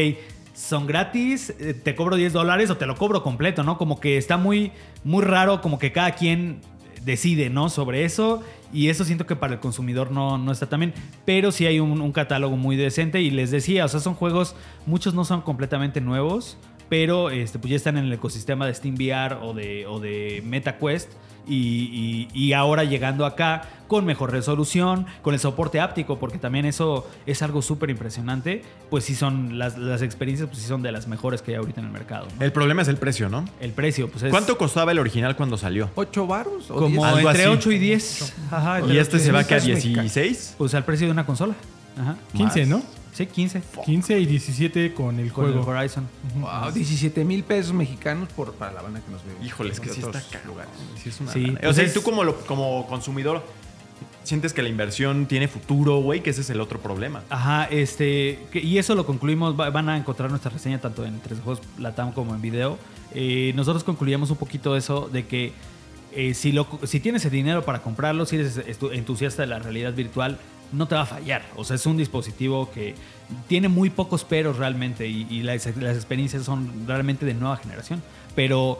son 0.54 0.88
gratis, 0.88 1.54
eh, 1.60 1.74
te 1.74 1.96
cobro 1.96 2.16
10 2.16 2.34
dólares 2.34 2.70
o 2.72 2.78
te 2.78 2.86
lo 2.88 2.96
cobro 2.96 3.22
completo, 3.24 3.64
¿no? 3.64 3.78
Como 3.78 4.00
que 4.00 4.18
está 4.18 4.38
muy, 4.38 4.72
muy 5.04 5.24
raro, 5.24 5.62
como 5.62 5.78
que 5.80 5.92
cada 5.92 6.12
quien 6.12 6.62
decide, 7.08 7.50
¿no? 7.50 7.70
Sobre 7.70 8.06
eso. 8.06 8.44
Y 8.72 8.90
eso 8.90 9.04
siento 9.04 9.26
que 9.26 9.36
para 9.36 9.54
el 9.54 9.60
consumidor 9.60 10.12
no, 10.12 10.38
no 10.38 10.52
está 10.52 10.70
tan 10.70 10.82
bien. 10.82 10.94
Pero 11.26 11.52
sí 11.52 11.66
hay 11.66 11.80
un, 11.80 12.12
catálogo 12.12 12.56
muy 12.56 12.76
decente. 12.76 13.22
Y 13.22 13.32
les 13.32 13.50
decía, 13.50 13.86
o 13.86 13.88
sea, 13.88 14.00
son 14.00 14.14
juegos, 14.14 14.56
muchos 14.86 15.16
no 15.16 15.26
son 15.26 15.42
completamente 15.42 16.02
nuevos. 16.02 16.58
Pero 16.90 17.32
este, 17.32 17.58
pues 17.58 17.72
ya 17.72 17.76
están 17.76 17.98
en 17.98 18.06
el 18.06 18.14
ecosistema 18.14 18.68
de 18.68 18.74
Steam 18.76 18.96
VR 18.96 19.40
o 19.42 19.54
de, 19.54 19.88
o 19.88 20.00
de 20.00 20.44
MetaQuest. 20.46 21.12
Y, 21.48 22.28
y- 22.34 22.40
y 22.48 22.54
ahora 22.54 22.84
llegando 22.84 23.26
acá 23.26 23.64
con 23.88 24.04
mejor 24.04 24.32
resolución, 24.34 25.06
con 25.22 25.34
el 25.34 25.40
soporte 25.40 25.80
áptico, 25.80 26.20
porque 26.20 26.38
también 26.38 26.66
eso 26.66 27.08
es 27.26 27.42
algo 27.42 27.62
súper 27.62 27.90
impresionante. 27.90 28.62
Pues 28.90 29.06
sí 29.06 29.16
son, 29.16 29.58
las, 29.58 29.78
las 29.78 30.02
experiencias 30.02 30.50
pues 30.50 30.62
sí 30.62 30.68
son 30.68 30.82
de 30.82 30.92
las 30.92 31.08
mejores 31.08 31.42
que 31.42 31.52
hay 31.52 31.58
ahorita 31.58 31.80
en 31.80 31.88
el 31.88 31.94
mercado. 31.94 32.28
¿no? 32.38 32.44
El 32.46 32.52
problema 32.52 32.82
es 32.82 32.90
el 32.90 32.98
precio, 32.98 33.30
¿no? 33.30 33.46
El 33.62 33.72
precio, 33.72 34.10
pues 34.10 34.24
es... 34.24 34.30
¿Cuánto 34.32 34.58
costaba 34.58 34.92
el 34.92 35.00
original 35.00 35.36
cuando 35.38 35.58
salió? 35.58 35.90
¿Ocho 35.96 36.28
varos? 36.28 36.70
o 36.70 36.76
Como? 36.76 37.06
Algo 37.06 37.30
entre 37.30 37.44
así. 37.46 37.52
8 37.54 37.72
y 37.72 37.80
10. 37.80 38.34
Ajá, 38.52 38.82
Y 38.82 38.98
este 38.98 39.20
se 39.20 39.32
va 39.32 39.46
que 39.46 39.54
a 39.54 39.58
pesos 39.58 39.70
mexicanos. 39.76 40.14
16. 40.14 40.56
Pues 40.58 40.74
al 40.76 40.84
precio 40.84 41.08
de 41.08 41.12
una 41.14 41.26
consola. 41.26 41.54
Ajá. 42.00 42.16
15, 42.34 42.66
¿no? 42.66 42.84
Sí, 43.18 43.26
15. 43.26 43.62
15 43.86 44.20
y 44.20 44.26
17 44.28 44.94
con 44.94 45.20
el 45.20 45.32
Con 45.34 45.46
el 45.48 45.54
juego. 45.54 45.68
Horizon. 45.72 46.08
Wow, 46.40 46.72
17 46.72 47.26
mil 47.26 47.44
pesos 47.44 47.74
mexicanos 47.74 48.30
por, 48.34 48.54
para 48.54 48.74
la 48.74 48.82
banda 48.84 49.02
que 49.02 49.12
nos 49.12 49.24
ve. 49.26 49.32
Híjole, 49.46 49.72
es 49.72 49.80
que 49.80 49.90
sí 49.90 50.02
está 50.02 50.22
caro. 50.32 50.46
lugares. 50.48 50.72
Sí, 51.02 51.10
es 51.10 51.20
una 51.22 51.32
Sí, 51.32 51.42
lana. 51.42 51.60
pues 51.60 51.72
o 51.72 51.74
sea, 51.74 51.84
es- 51.86 51.94
tú 51.94 52.04
como, 52.04 52.24
lo- 52.24 52.38
como 52.46 52.86
consumidor, 52.88 53.44
¿sientes 54.24 54.54
que 54.54 54.62
la 54.62 54.70
inversión 54.70 55.26
tiene 55.26 55.48
futuro, 55.48 55.98
güey? 56.02 56.22
Que 56.22 56.30
ese 56.30 56.42
es 56.42 56.50
el 56.52 56.62
otro 56.62 56.80
problema. 56.80 57.24
Ajá, 57.30 57.66
este, 57.72 58.40
que- 58.52 58.60
y 58.60 58.78
eso 58.78 58.94
lo 58.94 59.06
concluimos, 59.06 59.60
va- 59.60 59.70
van 59.72 59.90
a 59.90 59.98
encontrar 59.98 60.30
nuestra 60.30 60.52
reseña 60.52 60.80
tanto 60.80 61.04
en 61.06 61.20
3 61.20 61.40
Juegos 61.44 61.62
Latam 61.80 62.12
como 62.12 62.36
en 62.36 62.42
video. 62.42 62.78
Eh, 63.16 63.52
nosotros 63.56 63.84
concluíamos 63.84 64.30
un 64.30 64.38
poquito 64.38 64.76
eso 64.78 65.10
de 65.12 65.26
que 65.26 65.54
eh, 66.14 66.34
si, 66.34 66.52
lo, 66.52 66.68
si 66.84 67.00
tienes 67.00 67.26
el 67.26 67.32
dinero 67.32 67.64
para 67.66 67.82
comprarlo, 67.82 68.26
si 68.26 68.38
eres 68.38 68.60
entusiasta 68.92 69.42
de 69.44 69.48
la 69.48 69.60
realidad 69.60 69.94
virtual, 69.94 70.40
no 70.72 70.88
te 70.88 70.96
va 70.96 71.02
a 71.02 71.06
fallar. 71.06 71.44
O 71.56 71.64
sea, 71.64 71.76
es 71.76 71.86
un 71.86 71.98
dispositivo 71.98 72.70
que 72.72 72.96
tiene 73.48 73.68
muy 73.68 73.90
pocos 73.90 74.24
peros 74.24 74.58
realmente 74.58 75.08
y, 75.08 75.28
y 75.30 75.44
las, 75.44 75.66
las 75.78 75.96
experiencias 75.96 76.44
son 76.44 76.70
realmente 76.88 77.26
de 77.26 77.34
nueva 77.34 77.58
generación. 77.58 78.02
Pero 78.36 78.80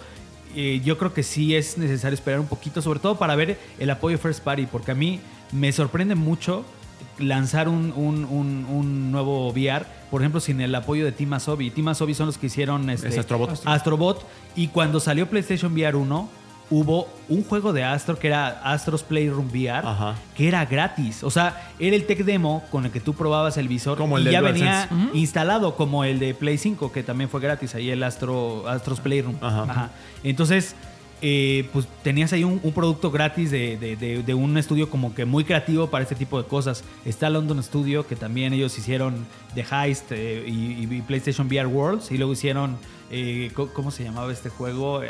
eh, 0.56 0.82
yo 0.84 0.98
creo 0.98 1.14
que 1.14 1.24
sí 1.24 1.56
es 1.56 1.78
necesario 1.78 2.14
esperar 2.16 2.40
un 2.40 2.48
poquito, 2.48 2.82
sobre 2.82 3.00
todo 3.00 3.18
para 3.18 3.36
ver 3.36 3.60
el 3.80 3.90
apoyo 3.90 4.18
First 4.18 4.44
Party, 4.44 4.66
porque 4.66 4.92
a 4.92 4.96
mí 4.96 5.20
me 5.52 5.72
sorprende 5.72 6.16
mucho 6.16 6.66
lanzar 7.20 7.68
un, 7.68 7.92
un- 7.96 8.26
un- 8.26 8.66
un 8.70 9.12
nuevo 9.12 9.50
VR, 9.52 9.86
por 10.12 10.22
ejemplo, 10.22 10.40
sin 10.40 10.62
el 10.62 10.74
apoyo 10.76 11.04
de 11.06 11.12
Team 11.12 11.34
Asobi. 11.34 11.70
Team 11.72 11.88
Asobi 11.90 12.14
son 12.14 12.28
los 12.28 12.38
que 12.38 12.48
hicieron 12.48 12.90
este, 12.90 13.08
Es 13.10 13.18
Astrobot. 13.18 13.62
Astrobot, 13.66 14.26
y 14.56 14.68
cuando 14.68 15.00
salió 15.00 15.28
PlayStation 15.30 15.74
VR 15.74 15.96
1, 15.98 16.30
hubo 16.70 17.08
un 17.30 17.44
juego 17.44 17.74
de 17.74 17.84
Astro 17.84 18.18
que 18.20 18.28
era 18.28 18.48
Astros 18.64 19.04
Playroom 19.04 19.48
VR, 19.48 19.88
Ajá. 19.88 20.16
que 20.36 20.48
era 20.48 20.66
gratis. 20.66 21.24
O 21.24 21.30
sea, 21.32 21.70
era 21.80 21.96
el 21.96 22.06
tech 22.06 22.24
demo 22.24 22.64
con 22.70 22.86
el 22.86 22.92
que 22.92 23.00
tú 23.00 23.14
probabas 23.14 23.58
el 23.58 23.68
visor 23.68 23.98
Como 23.98 24.18
el 24.18 24.28
y 24.28 24.32
ya 24.32 24.42
venía 24.42 24.90
instalado 25.14 25.76
como 25.76 26.04
el 26.04 26.20
de 26.20 26.34
Play 26.34 26.58
5, 26.58 26.92
que 26.92 27.04
también 27.04 27.30
fue 27.30 27.40
gratis, 27.40 27.76
ahí 27.76 27.90
el 27.90 28.04
Astro, 28.04 28.68
Astros 28.68 29.00
Playroom. 29.00 29.36
Ajá. 29.42 29.64
Ajá. 29.64 29.90
Entonces, 30.24 30.76
eh, 31.22 31.68
pues 31.74 31.88
tenías 32.04 32.32
ahí 32.34 32.44
un, 32.44 32.60
producto 32.74 33.10
gratis 33.12 33.50
de, 33.52 33.78
de- 33.78 34.24
de- 34.24 34.34
un 34.34 34.58
estudio 34.58 34.90
como 34.90 35.16
que 35.16 35.26
muy 35.26 35.44
creativo 35.44 35.88
para 35.90 36.04
este 36.04 36.16
tipo 36.16 36.42
de 36.42 36.48
cosas. 36.48 36.84
Está 37.06 37.30
London 37.30 37.62
Studio, 37.64 38.06
que 38.08 38.16
también 38.16 38.54
ellos 38.54 38.78
hicieron 38.78 39.26
The 39.56 39.66
Heist 39.72 40.12
eh, 40.12 40.44
y, 40.48 41.02
PlayStation 41.02 41.48
VR 41.48 41.68
Worlds, 41.68 42.12
y 42.12 42.18
luego 42.18 42.34
hicieron, 42.34 42.78
eh, 43.12 43.52
¿cómo 43.74 43.92
se 43.92 44.04
llamaba 44.04 44.32
este 44.32 44.50
juego? 44.50 45.02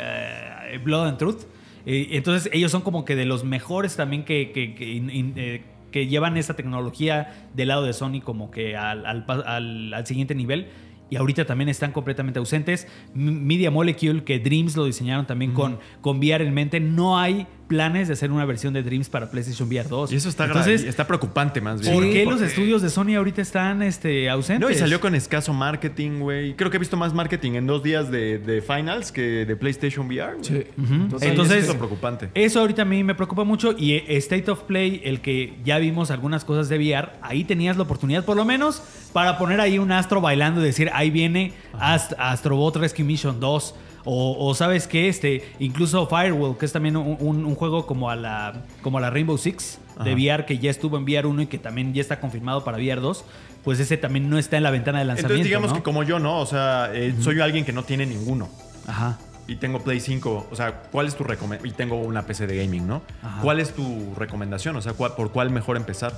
Blood 0.84 1.08
and 1.08 1.18
Truth. 1.18 1.42
Entonces 1.86 2.50
ellos 2.52 2.70
son 2.70 2.82
como 2.82 3.04
que 3.04 3.16
de 3.16 3.24
los 3.24 3.44
mejores 3.44 3.96
también 3.96 4.24
que, 4.24 4.50
que- 4.52 5.62
que 5.90 6.06
llevan 6.06 6.36
esta 6.36 6.54
tecnología 6.54 7.48
del 7.54 7.68
lado 7.68 7.82
de 7.84 7.94
Sony 7.94 8.20
como 8.22 8.50
que 8.50 8.76
al- 8.76 9.06
al 9.06 10.06
siguiente 10.06 10.34
nivel. 10.34 10.66
Y 11.10 11.16
ahorita 11.16 11.46
también 11.46 11.68
están 11.68 11.92
completamente 11.92 12.38
ausentes. 12.38 12.86
Media 13.14 13.70
Molecule, 13.70 14.24
que 14.24 14.38
Dreams 14.38 14.76
lo 14.76 14.84
diseñaron 14.84 15.26
también 15.26 15.52
con, 15.52 15.78
con 16.00 16.18
VR 16.18 16.44
en 16.44 16.54
mente. 16.54 16.80
No 16.80 17.18
hay 17.18 17.46
planes 17.68 18.08
de 18.08 18.14
hacer 18.14 18.32
una 18.32 18.44
versión 18.44 18.72
de 18.72 18.82
Dreams 18.82 19.08
para 19.08 19.30
PlayStation 19.30 19.68
VR 19.68 19.88
2. 19.88 20.10
Y 20.12 20.16
eso 20.16 20.28
está, 20.28 20.46
Entonces, 20.46 20.82
está 20.84 21.06
preocupante 21.06 21.60
más 21.60 21.80
bien. 21.80 21.92
¿por 21.92 22.02
qué 22.02 22.24
porque- 22.24 22.30
los 22.30 22.40
estudios 22.42 22.82
de 22.82 22.88
Sony 22.90 23.14
ahorita 23.16 23.42
están 23.42 23.82
este, 23.82 24.28
ausentes? 24.30 24.66
No, 24.66 24.74
y 24.74 24.74
salió 24.78 25.00
con 25.00 25.14
escaso 25.14 25.52
marketing, 25.52 26.20
güey. 26.20 26.54
Creo 26.54 26.70
que 26.70 26.78
he 26.78 26.80
visto 26.80 26.96
más 26.96 27.12
marketing 27.14 27.52
en 27.52 27.66
dos 27.66 27.82
días 27.82 28.10
de, 28.10 28.38
de 28.38 28.62
finals 28.62 29.12
que 29.12 29.44
de 29.44 29.54
PlayStation 29.56 30.06
VR. 30.06 30.36
Sí. 30.42 30.64
Entonces, 30.78 31.28
Entonces, 31.28 31.56
eso 31.58 31.66
es 31.66 31.68
lo 31.74 31.78
preocupante. 31.78 32.30
Eso 32.34 32.60
ahorita 32.60 32.82
a 32.82 32.86
mí 32.86 33.04
me 33.04 33.14
preocupa 33.14 33.44
mucho 33.44 33.74
y 33.76 33.92
eh, 33.92 34.04
State 34.16 34.50
of 34.50 34.62
Play, 34.62 35.02
el 35.04 35.20
que 35.20 35.58
ya 35.64 35.78
vimos 35.78 36.10
algunas 36.10 36.44
cosas 36.44 36.68
de 36.68 36.76
VR, 36.78 37.10
ahí 37.22 37.44
tenías 37.44 37.76
la 37.76 37.82
oportunidad 37.82 38.24
por 38.24 38.36
lo 38.36 38.44
menos 38.44 38.82
para 39.12 39.36
poner 39.38 39.60
ahí 39.60 39.78
un 39.78 39.92
astro 39.92 40.20
bailando 40.20 40.60
y 40.60 40.64
decir, 40.64 40.90
ahí 40.94 41.10
viene 41.10 41.52
Ast- 41.78 42.14
Astrobot 42.18 42.76
Rescue 42.76 43.04
Mission 43.04 43.40
2. 43.40 43.74
O, 44.10 44.36
o 44.48 44.54
sabes 44.54 44.86
que 44.88 45.08
este, 45.08 45.44
incluso 45.58 46.06
Firewall, 46.06 46.56
que 46.56 46.64
es 46.64 46.72
también 46.72 46.96
un, 46.96 47.18
un- 47.20 47.44
un 47.44 47.54
juego 47.54 47.84
como 47.84 48.08
a 48.08 48.16
la, 48.16 48.54
como 48.80 48.96
a 48.96 49.00
la 49.02 49.10
Rainbow 49.10 49.36
Six 49.36 49.78
de 50.02 50.10
Ajá. 50.12 50.18
VR, 50.18 50.46
que 50.46 50.56
ya 50.58 50.70
estuvo 50.70 50.96
en 50.96 51.02
VR 51.04 51.26
1 51.26 51.42
y 51.42 51.46
que 51.46 51.58
también 51.58 51.92
ya 51.92 52.00
está 52.00 52.18
confirmado 52.18 52.64
para 52.64 52.78
VR 52.78 53.00
2, 53.02 53.24
pues 53.64 53.80
ese 53.80 53.98
también 53.98 54.30
no 54.30 54.38
está 54.38 54.56
en 54.56 54.62
la 54.62 54.70
ventana 54.70 55.00
de 55.00 55.04
lanzamiento. 55.04 55.34
Entonces, 55.34 55.44
digamos 55.46 55.70
¿no? 55.70 55.76
que 55.76 55.82
como 55.82 56.04
yo, 56.04 56.18
¿no? 56.18 56.38
O 56.38 56.46
sea, 56.46 56.90
eh, 56.94 57.14
soy 57.20 57.38
alguien 57.40 57.66
que 57.66 57.72
no 57.74 57.82
tiene 57.82 58.06
ninguno. 58.06 58.48
Ajá. 58.86 59.18
Y 59.46 59.56
tengo 59.56 59.80
Play 59.80 60.00
5. 60.00 60.48
O 60.50 60.56
sea, 60.56 60.82
¿cuál 60.90 61.06
es 61.06 61.14
tu 61.14 61.24
recomendación? 61.24 61.70
Y 61.70 61.76
tengo 61.76 61.96
una 61.96 62.22
PC 62.22 62.46
de 62.46 62.56
gaming, 62.64 62.86
¿no? 62.86 63.02
Ajá. 63.22 63.42
¿Cuál 63.42 63.60
es 63.60 63.74
tu 63.74 64.14
recomendación? 64.16 64.74
O 64.76 64.80
sea, 64.80 64.94
¿cuál- 64.94 65.14
¿por 65.16 65.32
cuál 65.32 65.50
mejor 65.50 65.76
empezar? 65.76 66.14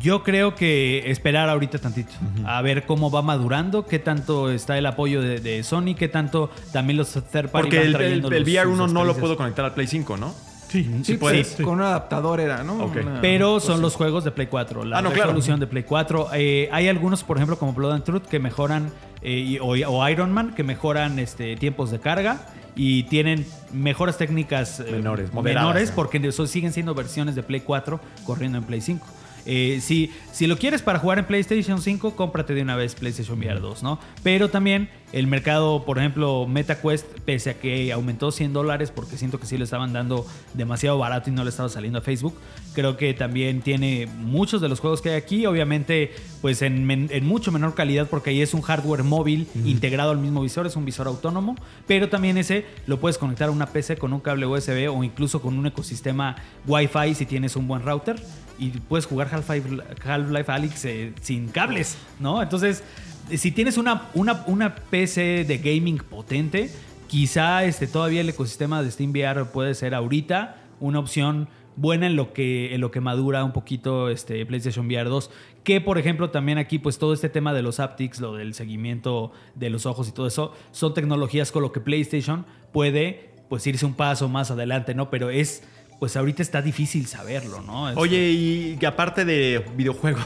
Yo 0.00 0.22
creo 0.22 0.54
que 0.54 1.10
esperar 1.10 1.48
ahorita 1.48 1.78
tantito, 1.78 2.12
a 2.44 2.60
ver 2.62 2.86
cómo 2.86 3.10
va 3.10 3.22
madurando, 3.22 3.86
qué 3.86 3.98
tanto 3.98 4.50
está 4.50 4.76
el 4.76 4.86
apoyo 4.86 5.22
de, 5.22 5.40
de 5.40 5.62
Sony, 5.62 5.94
qué 5.96 6.08
tanto 6.08 6.50
también 6.72 6.96
los 6.96 7.12
third 7.12 7.48
party 7.50 7.50
Porque 7.52 7.76
van 7.78 7.86
el, 7.86 7.86
el, 7.86 7.92
trayendo 7.96 8.28
el 8.28 8.34
los- 8.42 8.42
VR 8.48 8.64
sus 8.64 8.74
1 8.74 8.88
no 8.88 9.04
lo 9.04 9.16
puedo 9.16 9.36
conectar 9.36 9.64
al 9.64 9.74
Play 9.74 9.86
5, 9.86 10.16
¿no? 10.16 10.34
Sí, 10.68 10.82
Sí, 10.82 11.04
Sí 11.04 11.16
puedes. 11.16 11.54
con 11.62 11.74
un 11.74 11.82
adaptador 11.82 12.40
era, 12.40 12.64
¿no? 12.64 12.74
Una 12.86 13.20
Pero 13.20 13.60
son 13.60 13.80
los 13.80 13.94
juegos 13.94 14.24
de 14.24 14.32
Play 14.32 14.48
4, 14.48 14.84
la 14.84 14.98
Ah, 14.98 15.02
no, 15.02 15.10
claro. 15.10 15.26
resolución 15.26 15.60
de 15.60 15.68
Play 15.68 15.84
4. 15.84 16.28
Eh, 16.34 16.68
hay 16.72 16.88
algunos, 16.88 17.22
por 17.22 17.36
ejemplo, 17.36 17.56
como 17.56 17.72
Blood 17.72 17.92
and 17.92 18.04
Truth, 18.04 18.24
que 18.24 18.40
mejoran, 18.40 18.90
eh, 19.22 19.30
y- 19.38 19.58
o, 19.60 19.66
o 19.68 20.08
Iron 20.08 20.32
Man, 20.32 20.52
que 20.56 20.64
mejoran 20.64 21.20
este, 21.20 21.54
tiempos 21.56 21.92
de 21.92 22.00
carga 22.00 22.40
y 22.74 23.04
tienen 23.04 23.46
mejores 23.72 24.18
técnicas 24.18 24.80
eh, 24.80 24.88
Menores, 24.90 25.32
moderadas, 25.32 25.62
menores 25.68 25.90
¿no? 25.90 25.94
porque 25.94 26.18
eso 26.18 26.46
siguen 26.48 26.72
siendo 26.72 26.94
versiones 26.94 27.36
de 27.36 27.44
Play 27.44 27.60
4 27.60 28.00
corriendo 28.24 28.58
en 28.58 28.64
Play 28.64 28.80
5. 28.80 29.06
Eh, 29.46 29.78
si, 29.80 30.12
si 30.32 30.46
lo 30.46 30.58
quieres 30.58 30.82
para 30.82 30.98
jugar 30.98 31.18
en 31.18 31.24
PlayStation 31.24 31.80
5, 31.80 32.16
cómprate 32.16 32.54
de 32.54 32.62
una 32.62 32.76
vez 32.76 32.94
PlayStation 32.94 33.38
VR 33.38 33.60
2, 33.60 33.82
¿no? 33.82 33.98
Pero 34.22 34.50
también 34.50 34.90
el 35.12 35.28
mercado, 35.28 35.84
por 35.84 35.98
ejemplo, 35.98 36.46
MetaQuest, 36.46 37.06
pese 37.24 37.50
a 37.50 37.54
que 37.54 37.92
aumentó 37.92 38.32
100 38.32 38.52
dólares 38.52 38.90
porque 38.90 39.16
siento 39.16 39.38
que 39.38 39.46
sí 39.46 39.56
lo 39.56 39.64
estaban 39.64 39.92
dando 39.92 40.26
demasiado 40.54 40.98
barato 40.98 41.30
y 41.30 41.32
no 41.32 41.44
le 41.44 41.50
estaba 41.50 41.68
saliendo 41.68 42.00
a 42.00 42.02
Facebook, 42.02 42.34
creo 42.74 42.96
que 42.96 43.14
también 43.14 43.62
tiene 43.62 44.06
muchos 44.06 44.60
de 44.60 44.68
los 44.68 44.80
juegos 44.80 45.00
que 45.00 45.10
hay 45.10 45.16
aquí, 45.16 45.46
obviamente 45.46 46.12
pues 46.42 46.60
en, 46.62 46.86
mucho 47.24 47.52
menor 47.52 47.74
calidad 47.74 48.08
porque 48.08 48.30
ahí 48.30 48.42
es 48.42 48.52
un 48.52 48.62
hardware 48.62 49.04
móvil 49.04 49.48
integrado 49.64 50.10
al 50.10 50.18
mismo 50.18 50.42
visor, 50.42 50.66
es 50.66 50.76
un 50.76 50.84
visor 50.84 51.06
autónomo, 51.06 51.56
pero 51.86 52.08
también 52.08 52.36
ese 52.36 52.66
lo 52.86 52.98
puedes 52.98 53.16
conectar 53.16 53.48
a 53.48 53.52
una 53.52 53.66
PC 53.66 53.96
con 53.96 54.12
un 54.12 54.20
cable 54.20 54.46
USB 54.46 54.90
o 54.92 55.04
incluso 55.04 55.40
con 55.40 55.56
un 55.56 55.66
ecosistema 55.66 56.36
Wi-Fi 56.66 57.14
si 57.14 57.26
tienes 57.26 57.56
un 57.56 57.68
buen 57.68 57.82
router 57.82 58.16
y 58.58 58.70
puedes 58.70 59.06
jugar 59.06 59.28
Half-Life 59.32 59.68
Half-Life 60.04 60.52
Alyx 60.52 60.84
eh, 60.84 61.12
sin 61.20 61.48
cables, 61.48 61.96
¿no? 62.20 62.42
Entonces, 62.42 62.82
eh, 63.30 63.38
si 63.38 63.50
tienes 63.52 63.76
una, 63.78 64.08
una, 64.14 64.44
una 64.46 64.74
PC 64.74 65.44
de 65.44 65.58
gaming 65.58 65.98
potente, 65.98 66.70
quizá 67.08 67.64
este, 67.64 67.86
todavía 67.86 68.20
el 68.20 68.28
ecosistema 68.28 68.82
de 68.82 68.90
Steam 68.90 69.10
VR 69.10 69.46
puede 69.46 69.74
ser 69.74 69.94
ahorita 69.94 70.56
una 70.80 70.98
opción 70.98 71.48
buena 71.76 72.06
en 72.06 72.16
lo 72.16 72.32
que, 72.32 72.74
en 72.74 72.80
lo 72.80 72.90
que 72.90 73.00
madura 73.00 73.44
un 73.44 73.52
poquito 73.52 74.08
este 74.08 74.44
PlayStation 74.46 74.86
VR 74.86 75.08
2. 75.08 75.30
Que, 75.62 75.80
por 75.80 75.98
ejemplo, 75.98 76.30
también 76.30 76.58
aquí, 76.58 76.78
pues 76.78 76.98
todo 76.98 77.12
este 77.12 77.28
tema 77.28 77.52
de 77.52 77.62
los 77.62 77.80
haptics, 77.80 78.20
lo 78.20 78.34
del 78.34 78.54
seguimiento 78.54 79.32
de 79.54 79.70
los 79.70 79.86
ojos 79.86 80.08
y 80.08 80.12
todo 80.12 80.26
eso, 80.26 80.52
son 80.70 80.94
tecnologías 80.94 81.52
con 81.52 81.62
lo 81.62 81.72
que 81.72 81.80
PlayStation 81.80 82.46
puede 82.72 83.30
pues 83.48 83.66
irse 83.66 83.86
un 83.86 83.94
paso 83.94 84.28
más 84.28 84.50
adelante, 84.50 84.94
¿no? 84.94 85.10
Pero 85.10 85.30
es, 85.30 85.62
pues 85.98 86.16
ahorita 86.16 86.42
está 86.42 86.60
difícil 86.62 87.06
saberlo, 87.06 87.62
¿no? 87.62 87.88
Es- 87.90 87.96
Oye, 87.96 88.30
y 88.30 88.76
que 88.78 88.86
aparte 88.86 89.24
de 89.24 89.64
videojuegos, 89.76 90.24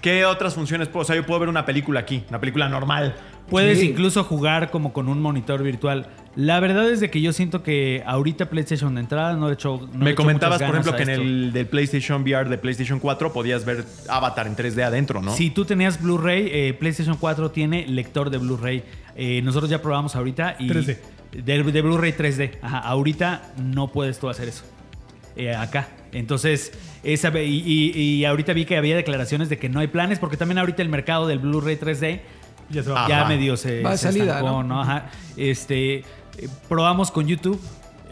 ¿qué 0.00 0.24
otras 0.24 0.54
funciones 0.54 0.88
puedo? 0.88 1.02
O 1.02 1.04
sea, 1.06 1.16
yo 1.16 1.24
puedo 1.26 1.40
ver 1.40 1.48
una 1.48 1.64
película 1.64 2.00
aquí, 2.00 2.24
una 2.28 2.40
película 2.40 2.68
normal. 2.68 3.14
Puedes 3.48 3.80
Sí. 3.80 3.90
incluso 3.90 4.24
jugar 4.24 4.70
como 4.70 4.92
con 4.92 5.08
un 5.08 5.20
monitor 5.20 5.62
virtual. 5.62 6.06
La 6.36 6.60
verdad 6.60 6.88
es 6.90 7.00
de 7.00 7.10
que 7.10 7.20
yo 7.20 7.32
siento 7.32 7.62
que 7.62 8.02
ahorita 8.06 8.46
PlayStation 8.48 8.94
de 8.94 9.00
entrada 9.02 9.32
no 9.34 9.40
no 9.40 9.48
le 9.50 9.56
Me 9.98 10.14
comentabas, 10.14 10.62
por 10.62 10.70
ejemplo, 10.70 10.96
que 10.96 11.02
en 11.02 11.10
esto. 11.10 11.22
el 11.22 11.52
del 11.52 11.66
PlayStation 11.66 12.22
VR 12.22 12.48
de 12.48 12.56
PlayStation 12.56 12.98
4 12.98 13.32
podías 13.32 13.64
ver 13.66 13.84
Avatar 14.08 14.46
en 14.46 14.56
3D 14.56 14.82
adentro, 14.84 15.20
¿no? 15.20 15.34
Si 15.34 15.50
tú 15.50 15.64
tenías 15.66 16.00
Blu-ray, 16.00 16.48
eh, 16.50 16.74
PlayStation 16.78 17.16
4 17.18 17.50
tiene 17.50 17.86
lector 17.86 18.30
de 18.30 18.38
Blu-ray. 18.38 18.82
Eh, 19.16 19.42
nosotros 19.42 19.68
ya 19.68 19.82
probamos 19.82 20.16
ahorita 20.16 20.56
y 20.58 20.68
3D. 20.68 20.98
De, 21.32 21.62
de 21.62 21.82
Blu-ray 21.82 22.12
3D. 22.12 22.58
Ajá, 22.62 22.78
ahorita 22.78 23.52
no 23.56 23.88
puedes 23.88 24.18
tú 24.18 24.28
hacer 24.28 24.48
eso. 24.48 24.64
Eh, 25.36 25.54
acá. 25.54 25.88
Entonces, 26.12 26.72
esa, 27.02 27.30
ve- 27.30 27.46
y, 27.46 27.62
y- 27.66 28.00
y 28.16 28.24
ahorita 28.26 28.52
vi 28.52 28.66
que 28.66 28.76
había 28.76 28.94
declaraciones 28.96 29.48
de 29.48 29.58
que 29.58 29.68
no 29.70 29.80
hay 29.80 29.86
planes, 29.86 30.18
porque 30.18 30.36
también 30.36 30.58
ahorita 30.58 30.82
el 30.82 30.88
mercado 30.90 31.26
del 31.26 31.38
Blu-ray 31.38 31.76
3D 31.76 32.20
Ya 32.68 32.82
se 32.82 32.90
va. 32.90 33.08
ya 33.08 33.24
medio 33.24 33.56
se, 33.56 33.80
Va 33.82 33.92
de 33.92 33.96
se 33.98 34.08
salida, 34.08 34.38
estancó, 34.38 34.62
¿no? 34.62 34.82
Ajá. 34.82 35.10
Este, 35.38 35.94
eh, 36.00 36.04
probamos 36.68 37.10
con 37.10 37.26
YouTube 37.26 37.58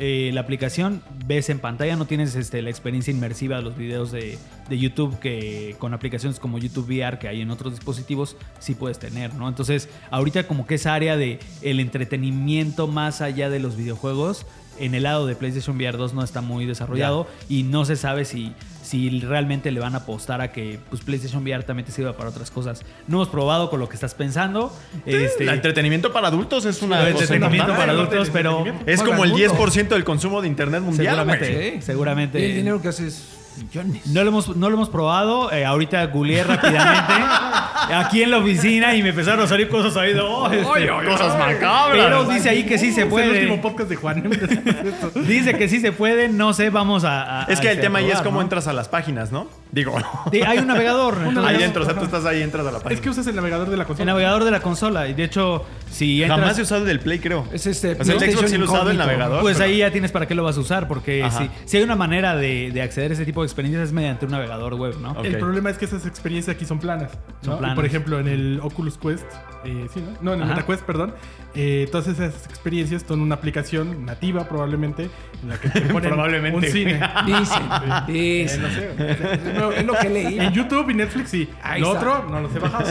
eh, 0.02 0.30
la 0.32 0.40
aplicación, 0.40 1.02
ves 1.26 1.50
en 1.50 1.58
pantalla, 1.58 1.94
no 1.94 2.06
tienes 2.06 2.34
este, 2.34 2.62
la 2.62 2.70
experiencia 2.70 3.10
inmersiva 3.10 3.56
de 3.56 3.62
los 3.62 3.76
videos 3.76 4.10
de, 4.10 4.38
de 4.70 4.78
YouTube 4.78 5.18
que 5.18 5.76
con 5.78 5.92
aplicaciones 5.92 6.40
como 6.40 6.56
YouTube 6.56 6.86
VR 6.86 7.18
que 7.18 7.28
hay 7.28 7.42
en 7.42 7.50
otros 7.50 7.74
dispositivos 7.74 8.34
sí 8.60 8.74
puedes 8.74 8.98
tener, 8.98 9.34
¿no? 9.34 9.46
Entonces, 9.46 9.90
ahorita 10.10 10.46
como 10.46 10.66
que 10.66 10.76
esa 10.76 10.94
área 10.94 11.18
de 11.18 11.38
el 11.60 11.80
entretenimiento 11.80 12.86
más 12.86 13.20
allá 13.20 13.50
de 13.50 13.60
los 13.60 13.76
videojuegos 13.76 14.46
en 14.78 14.94
el 14.94 15.02
lado 15.02 15.26
de 15.26 15.36
PlayStation 15.36 15.76
VR 15.76 15.98
2 15.98 16.14
no 16.14 16.24
está 16.24 16.40
muy 16.40 16.64
desarrollado 16.64 17.26
y 17.50 17.64
no 17.64 17.84
se 17.84 17.96
sabe 17.96 18.24
si, 18.24 18.54
si 18.90 19.20
realmente 19.20 19.70
le 19.70 19.78
van 19.78 19.94
a 19.94 19.98
apostar 19.98 20.40
a 20.40 20.50
que 20.50 20.80
pues, 20.88 21.00
PlayStation 21.02 21.44
VR 21.44 21.62
también 21.62 21.86
te 21.86 21.92
sirva 21.92 22.12
para 22.16 22.30
otras 22.30 22.50
cosas. 22.50 22.82
No 23.06 23.18
hemos 23.18 23.28
probado 23.28 23.70
con 23.70 23.78
lo 23.78 23.88
que 23.88 23.94
estás 23.94 24.14
pensando. 24.14 24.76
Este, 25.06 25.44
El 25.44 25.50
entretenimiento 25.50 26.12
para 26.12 26.26
adultos 26.26 26.64
es 26.64 26.82
una 26.82 27.08
entretenimiento 27.08 27.72
para 27.76 27.92
adultos, 27.92 28.30
pero 28.30 28.64
Es 28.86 29.00
como 29.00 29.22
el 29.22 29.30
Juega 29.30 29.52
al 29.52 29.58
10% 29.58 29.88
del 29.90 30.02
consumo 30.02 30.42
de 30.42 30.48
internet 30.48 30.82
mundial. 30.82 31.14
seguramente. 31.14 31.72
Sí. 31.74 31.82
seguramente. 31.82 32.40
Y 32.40 32.44
el 32.46 32.54
dinero 32.56 32.82
que 32.82 32.88
hace 32.88 33.06
es 33.06 33.28
millones. 33.62 34.06
No 34.08 34.24
lo 34.24 34.28
hemos, 34.30 34.56
no 34.56 34.68
lo 34.68 34.74
hemos 34.74 34.88
probado. 34.88 35.52
Eh, 35.52 35.64
ahorita 35.64 36.04
googleé 36.06 36.42
rápidamente 36.42 37.12
aquí 37.94 38.22
en 38.22 38.30
la 38.30 38.38
oficina 38.38 38.94
y 38.94 39.02
me 39.02 39.10
empezaron 39.10 39.40
a 39.44 39.46
salir 39.46 39.68
cosas 39.68 39.96
ahí 39.96 40.12
de 40.12 40.20
oh, 40.20 40.50
este, 40.50 40.88
Cosas 41.06 41.38
macabras. 41.38 42.04
Pero 42.06 42.24
dice 42.24 42.48
ahí 42.48 42.64
que 42.64 42.78
sí 42.78 42.92
se 42.92 43.02
Es 43.02 43.06
el 43.06 43.12
último 43.12 43.20
puede. 43.20 43.58
podcast 43.58 43.88
de 43.90 43.96
Juan. 43.96 44.30
Dice 45.26 45.54
que 45.54 45.68
sí 45.68 45.80
se 45.80 45.92
puede. 45.92 46.28
No 46.28 46.52
sé, 46.52 46.70
vamos 46.70 47.04
a. 47.04 47.42
a- 47.42 47.44
Es 47.44 47.60
que 47.60 47.68
a 47.68 47.72
el 47.72 47.80
tema 47.80 47.98
ahí 48.00 48.10
es 48.10 48.20
cómo 48.20 48.36
¿no? 48.38 48.42
entras 48.42 48.66
a 48.66 48.72
las 48.72 48.88
páginas, 48.88 49.32
¿no? 49.32 49.46
Digo, 49.72 49.96
Sí, 50.32 50.42
hay 50.42 50.58
un 50.58 50.66
navegador. 50.66 51.16
ahí 51.44 51.58
dentro, 51.58 51.82
o 51.82 51.84
sea, 51.84 51.94
tú 51.94 52.04
estás 52.04 52.24
ahí, 52.24 52.42
entras 52.42 52.66
a 52.66 52.72
la 52.72 52.78
página. 52.78 52.94
es 52.94 53.00
que 53.00 53.10
usas 53.10 53.26
el 53.26 53.36
navegador 53.36 53.70
de 53.70 53.76
la 53.76 53.82
El 53.82 53.86
consola. 53.86 54.04
navegador 54.06 54.44
de 54.44 54.50
la 54.50 54.60
consola. 54.60 55.08
Y 55.08 55.14
de 55.14 55.24
hecho, 55.24 55.64
si 55.90 56.22
entras. 56.22 56.40
Jamás 56.40 56.58
he 56.58 56.62
usado 56.62 56.80
el 56.82 56.86
del 56.86 57.00
Play, 57.00 57.18
creo. 57.18 57.46
Es 57.52 57.66
este. 57.66 57.92
O 57.92 58.04
sea, 58.04 58.14
el 58.14 58.20
Xbox 58.32 58.50
sí 58.50 58.56
lo 58.58 58.64
he 58.64 58.68
usado 58.68 58.90
el 58.90 58.98
navegador. 58.98 59.40
Pues 59.42 59.56
pero- 59.58 59.68
ahí 59.70 59.78
ya 59.78 59.90
tienes 59.90 60.12
para 60.12 60.26
qué 60.26 60.34
lo 60.34 60.42
vas 60.44 60.56
a 60.56 60.60
usar, 60.60 60.88
porque 60.88 61.28
si, 61.36 61.50
si 61.64 61.76
hay 61.76 61.82
una 61.82 61.96
manera 61.96 62.36
de, 62.36 62.70
de 62.72 62.82
acceder 62.82 63.10
a 63.10 63.14
ese 63.14 63.24
tipo 63.24 63.42
de 63.42 63.46
experiencias 63.46 63.88
es 63.88 63.92
mediante 63.92 64.24
un 64.26 64.32
navegador 64.32 64.74
web, 64.74 64.96
¿no? 65.00 65.12
Ok. 65.12 65.24
El 65.24 65.38
problema 65.38 65.70
es 65.70 65.78
que 65.78 65.84
esas 65.84 66.06
experiencias 66.06 66.54
aquí 66.56 66.64
son 66.64 66.78
planas. 66.78 67.10
Son 67.42 67.50
¿no? 67.52 67.56
Y 67.56 67.58
planas. 67.58 67.76
Por 67.80 67.86
ejemplo, 67.86 68.20
en 68.20 68.28
el 68.28 68.60
Oculus 68.62 68.98
Quest, 68.98 69.24
eh, 69.64 69.86
sí, 69.92 70.00
¿no? 70.00 70.18
No, 70.20 70.32
en 70.34 70.38
el 70.40 70.44
Ajá. 70.44 70.54
MetaQuest, 70.54 70.82
perdón. 70.84 71.14
eh, 71.54 71.88
todas 71.90 72.06
esas 72.06 72.46
experiencias 72.46 73.04
son 73.08 73.20
una 73.20 73.34
aplicación 73.34 74.04
nativa, 74.06 74.46
probablemente, 74.48 75.10
en 75.42 75.48
la 75.48 75.58
que 75.58 75.68
te 75.70 75.80
ponen 75.92 76.10
Probablemente. 76.10 76.56
un 76.58 76.62
cine. 76.72 77.00
Dicen. 77.26 77.62
Eh, 78.08 78.42
Dicen. 78.42 78.62
no 78.62 78.68
sé. 78.70 78.90
Es 78.98 79.54
lo- 79.58 79.82
lo 79.82 79.94
que 79.98 80.08
leí. 80.10 80.38
En 80.38 80.52
YouTube 80.52 80.90
y 80.90 80.94
Netflix 80.94 81.30
sí. 81.30 81.48
Ahí 81.62 81.80
Lo 81.80 81.94
está. 81.94 81.98
otro 82.18 82.30
no 82.30 82.40
los 82.40 82.54
he 82.54 82.58
bajado. 82.58 82.86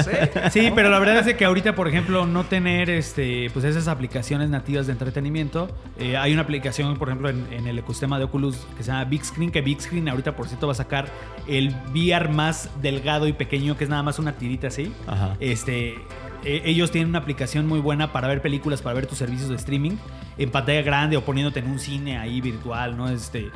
Sí, 0.51 0.71
pero 0.75 0.89
la 0.89 0.99
verdad 0.99 1.27
es 1.27 1.35
que 1.35 1.45
ahorita, 1.45 1.73
por 1.75 1.87
ejemplo, 1.87 2.25
no 2.25 2.43
tener 2.45 2.89
este, 2.89 3.49
pues 3.53 3.63
esas 3.65 3.87
aplicaciones 3.87 4.49
nativas 4.49 4.87
de 4.87 4.93
entretenimiento. 4.93 5.69
eh, 5.99 6.17
hay 6.17 6.33
una 6.33 6.41
aplicación, 6.41 6.97
por 6.97 7.09
ejemplo, 7.09 7.29
en, 7.29 7.45
en 7.51 7.67
el 7.67 7.77
ecosistema 7.79 8.17
de 8.17 8.25
Oculus 8.25 8.57
que 8.77 8.83
se 8.83 8.91
llama 8.91 9.05
Big 9.05 9.23
Screen, 9.23 9.51
que 9.51 9.61
Big 9.61 9.81
Screen 9.81 10.09
ahorita, 10.09 10.35
por 10.35 10.47
cierto, 10.47 10.67
va 10.67 10.73
a 10.73 10.75
sacar 10.75 11.07
el 11.47 11.75
VR 11.93 12.29
más 12.29 12.69
delgado 12.81 13.27
y 13.27 13.33
pequeño, 13.33 13.77
que 13.77 13.83
es 13.85 13.89
nada 13.89 14.03
más 14.03 14.19
una 14.19 14.33
tirita 14.33 14.67
así. 14.67 14.78
Ajá. 15.07 15.35
Este, 15.39 15.95
e- 16.43 16.61
ellos 16.65 16.91
tienen 16.91 17.09
una 17.09 17.19
aplicación 17.19 17.67
muy 17.67 17.79
buena 17.79 18.11
para 18.11 18.27
ver 18.27 18.41
películas, 18.41 18.81
para 18.81 18.95
ver 18.95 19.05
tus 19.07 19.17
servicios 19.17 19.49
de 19.49 19.55
streaming 19.55 19.97
en 20.37 20.49
pantalla 20.51 20.81
grande 20.81 21.17
o 21.17 21.25
poniéndote 21.25 21.59
en 21.59 21.67
un 21.67 21.79
cine 21.79 22.17
ahí 22.17 22.41
virtual, 22.41 22.95
¿no? 22.97 23.09
Este, 23.09 23.49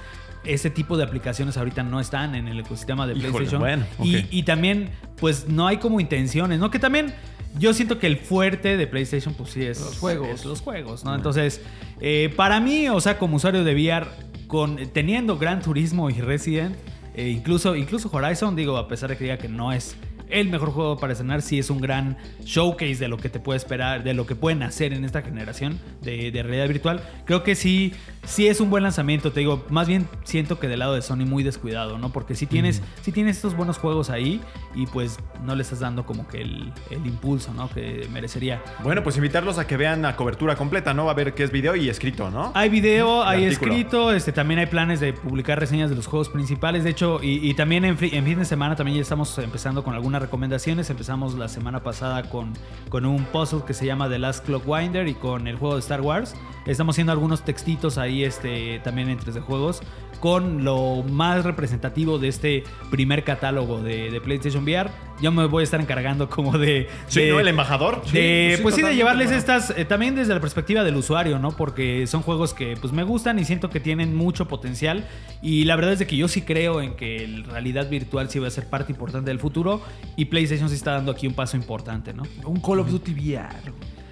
ese 0.44 0.70
tipo 0.70 0.98
de 0.98 1.04
aplicaciones 1.04 1.56
ahorita 1.58 1.84
no 1.84 2.00
están 2.00 2.36
en 2.36 2.48
el 2.48 2.60
ecosistema 2.60 3.08
de 3.08 3.14
Híjole, 3.14 3.46
PlayStation. 3.48 3.86
y, 4.04 4.44
también, 4.44 4.90
pues 5.18 5.48
no 5.48 5.68
hay 5.68 5.78
como 5.78 6.00
intenciones, 6.02 6.60
¿no? 6.60 6.70
Que 6.70 6.80
también 6.80 7.14
yo 7.58 7.74
siento 7.74 8.00
que 8.00 8.08
el 8.08 8.18
fuerte 8.18 8.76
de 8.76 8.88
PlayStation, 8.88 9.34
pues 9.34 9.52
sí, 9.52 9.64
es 9.64 9.80
Los 9.80 10.00
juegos. 10.00 10.30
es 10.30 10.46
los 10.46 10.60
juegos, 10.62 11.06
¿no? 11.06 11.16
Entonces, 11.16 11.62
eh, 12.02 12.34
para 12.36 12.60
mí, 12.60 12.90
o 12.90 13.00
sea, 13.00 13.18
como 13.18 13.38
usuario 13.38 13.64
de 13.64 13.74
VR, 13.74 14.08
con, 14.48 14.76
teniendo 14.92 15.38
Gran 15.38 15.62
Turismo 15.62 16.10
y 16.10 16.20
Resident, 16.20 16.76
eh, 17.16 17.30
incluso, 17.30 17.76
incluso 17.76 18.10
Horizon, 18.12 18.56
digo, 18.56 18.76
a 18.78 18.88
pesar 18.88 19.10
de 19.12 19.18
que 19.18 19.24
diga 19.24 19.38
que 19.38 19.48
no 19.48 19.72
es 19.72 19.96
el 20.34 20.50
mejor 20.50 20.72
juego 20.72 20.98
para 20.98 21.14
estrenar, 21.14 21.42
sí 21.42 21.60
es 21.60 21.70
un 21.70 21.80
gran 21.80 22.18
showcase 22.44 22.96
de 22.96 23.08
lo 23.08 23.18
que 23.18 23.30
te 23.30 23.40
puede 23.40 23.58
esperar, 23.58 24.04
de 24.04 24.14
lo 24.14 24.26
que 24.26 24.36
pueden 24.36 24.64
hacer 24.64 24.94
en 24.94 25.06
esta 25.06 25.22
generación 25.22 25.80
de, 26.02 26.32
de 26.32 26.44
realidad 26.44 26.68
virtual. 26.68 27.02
Creo 27.26 27.44
que 27.44 27.56
sí, 27.56 27.94
sí 28.24 28.48
es 28.48 28.60
un 28.60 28.70
buen 28.70 28.84
lanzamiento, 28.84 29.32
te 29.32 29.42
digo, 29.42 29.64
más 29.70 29.88
bien 29.88 30.08
siento 30.24 30.60
que 30.60 30.68
del 30.68 30.80
lado 30.80 30.94
de 30.94 31.02
Sony 31.02 31.26
muy 31.26 31.44
descuidado, 31.44 31.98
¿no? 31.98 32.12
Porque 32.12 32.36
sí 32.36 32.46
tienes, 32.46 32.82
sí 33.02 33.12
tienes 33.12 33.38
estos 33.38 33.56
buenos 33.56 33.78
juegos 33.78 34.10
ahí 34.10 34.42
y 34.76 34.86
pues 34.88 35.20
no 35.44 35.56
le 35.56 35.62
estás 35.62 35.80
dando 35.80 36.06
como 36.06 36.28
que 36.28 36.42
el, 36.42 36.72
el 36.90 37.06
impulso, 37.06 37.54
¿no? 37.54 37.70
Que 37.70 38.08
merecería. 38.12 38.62
Bueno, 38.84 39.04
pues 39.04 39.18
invitarlos 39.18 39.58
a 39.58 39.68
que 39.68 39.78
vean 39.78 40.02
la 40.02 40.16
cobertura 40.16 40.56
completa, 40.56 40.94
¿no? 40.94 41.06
Va 41.06 41.12
a 41.12 41.16
ver 41.16 41.34
qué 41.34 41.44
es 41.44 41.52
video 41.52 41.76
y 41.76 41.90
escrito, 41.90 42.30
¿no? 42.30 42.52
Hay 42.56 42.70
video, 42.70 43.24
hay 43.24 43.46
artículo. 43.46 43.72
escrito, 43.74 44.14
este, 44.14 44.32
también 44.32 44.60
hay 44.60 44.68
planes 44.68 45.00
de 45.00 45.14
publicar 45.14 45.60
reseñas 45.60 45.90
de 45.90 45.96
los 45.96 46.08
juegos 46.08 46.30
principales. 46.30 46.84
De 46.84 46.92
hecho, 46.92 47.20
y, 47.22 47.48
y 47.48 47.54
también 47.54 47.86
en, 47.86 47.98
en 48.00 48.26
fin 48.26 48.40
de 48.40 48.46
semana 48.46 48.76
también 48.76 48.96
ya 48.98 49.02
estamos 49.02 49.38
empezando 49.40 49.84
con 49.84 49.94
algunas 49.94 50.22
recomendaciones. 50.22 50.90
Empezamos 50.90 51.36
la 51.36 51.48
semana 51.48 51.84
pasada 51.84 52.30
con, 52.30 52.54
con 52.90 53.06
un 53.06 53.26
puzzle 53.26 53.64
que 53.66 53.74
se 53.74 53.86
llama 53.86 54.10
The 54.10 54.20
Last 54.20 54.46
Clockwinder 54.46 55.08
y 55.08 55.14
con 55.14 55.48
el 55.48 55.58
juego 55.58 55.76
de 55.76 55.82
Star 55.82 56.02
Wars. 56.02 56.36
Estamos 56.66 56.94
haciendo 56.94 57.12
algunos 57.12 57.44
textitos 57.44 57.98
ahí 57.98 58.13
este, 58.22 58.80
también 58.84 59.10
en 59.10 59.18
3D 59.20 59.42
Juegos 59.42 59.82
con 60.24 60.64
lo 60.64 61.04
más 61.04 61.44
representativo 61.44 62.18
de 62.18 62.30
este 62.30 62.64
primer 62.90 63.26
catálogo 63.26 63.82
de, 63.82 64.10
de 64.10 64.22
PlayStation 64.22 64.64
VR. 64.64 64.90
Yo 65.22 65.34
me 65.34 65.46
voy 65.48 65.62
a 65.62 65.64
estar 65.66 65.82
encargando 65.82 66.30
como 66.30 66.58
de... 66.58 66.88
Sí, 67.08 67.24
de- 67.24 67.32
¿no? 67.32 67.42
El 67.42 67.50
embajador. 67.50 68.02
de, 68.10 68.54
sí, 68.56 68.64
pues 68.64 68.76
sí, 68.76 68.84
de 68.84 68.96
llevarles 68.96 69.28
bueno. 69.28 69.38
estas, 69.38 69.72
eh, 69.78 69.84
también 69.84 70.16
desde 70.16 70.34
la 70.34 70.40
perspectiva 70.40 70.86
del 70.86 70.96
usuario, 70.96 71.40
¿no? 71.40 71.52
Porque 71.52 72.08
son 72.08 72.22
juegos 72.22 72.54
que 72.54 72.78
pues 72.80 72.94
me 72.94 73.04
gustan 73.04 73.38
y 73.38 73.44
siento 73.44 73.70
que 73.70 73.82
tienen 73.82 74.16
mucho 74.16 74.48
potencial. 74.48 75.06
Y 75.42 75.66
la 75.66 75.76
verdad 75.76 75.92
es 75.92 76.00
de 76.00 76.08
que 76.08 76.16
yo 76.16 76.30
sí 76.30 76.42
creo 76.44 76.82
en 76.82 76.96
que 76.96 77.28
la 77.28 77.52
realidad 77.52 77.90
virtual 77.90 78.30
sí 78.30 78.40
va 78.40 78.48
a 78.48 78.52
ser 78.52 78.70
parte 78.70 78.94
importante 78.94 79.30
del 79.30 79.40
futuro. 79.40 79.82
Y 80.16 80.24
PlayStation 80.26 80.70
sí 80.70 80.76
está 80.76 80.94
dando 80.94 81.12
aquí 81.12 81.28
un 81.28 81.34
paso 81.34 81.58
importante, 81.58 82.14
¿no? 82.14 82.24
Un 82.46 82.62
Call 82.62 82.80
of 82.80 82.90
Duty 82.90 83.12
VR. 83.12 83.50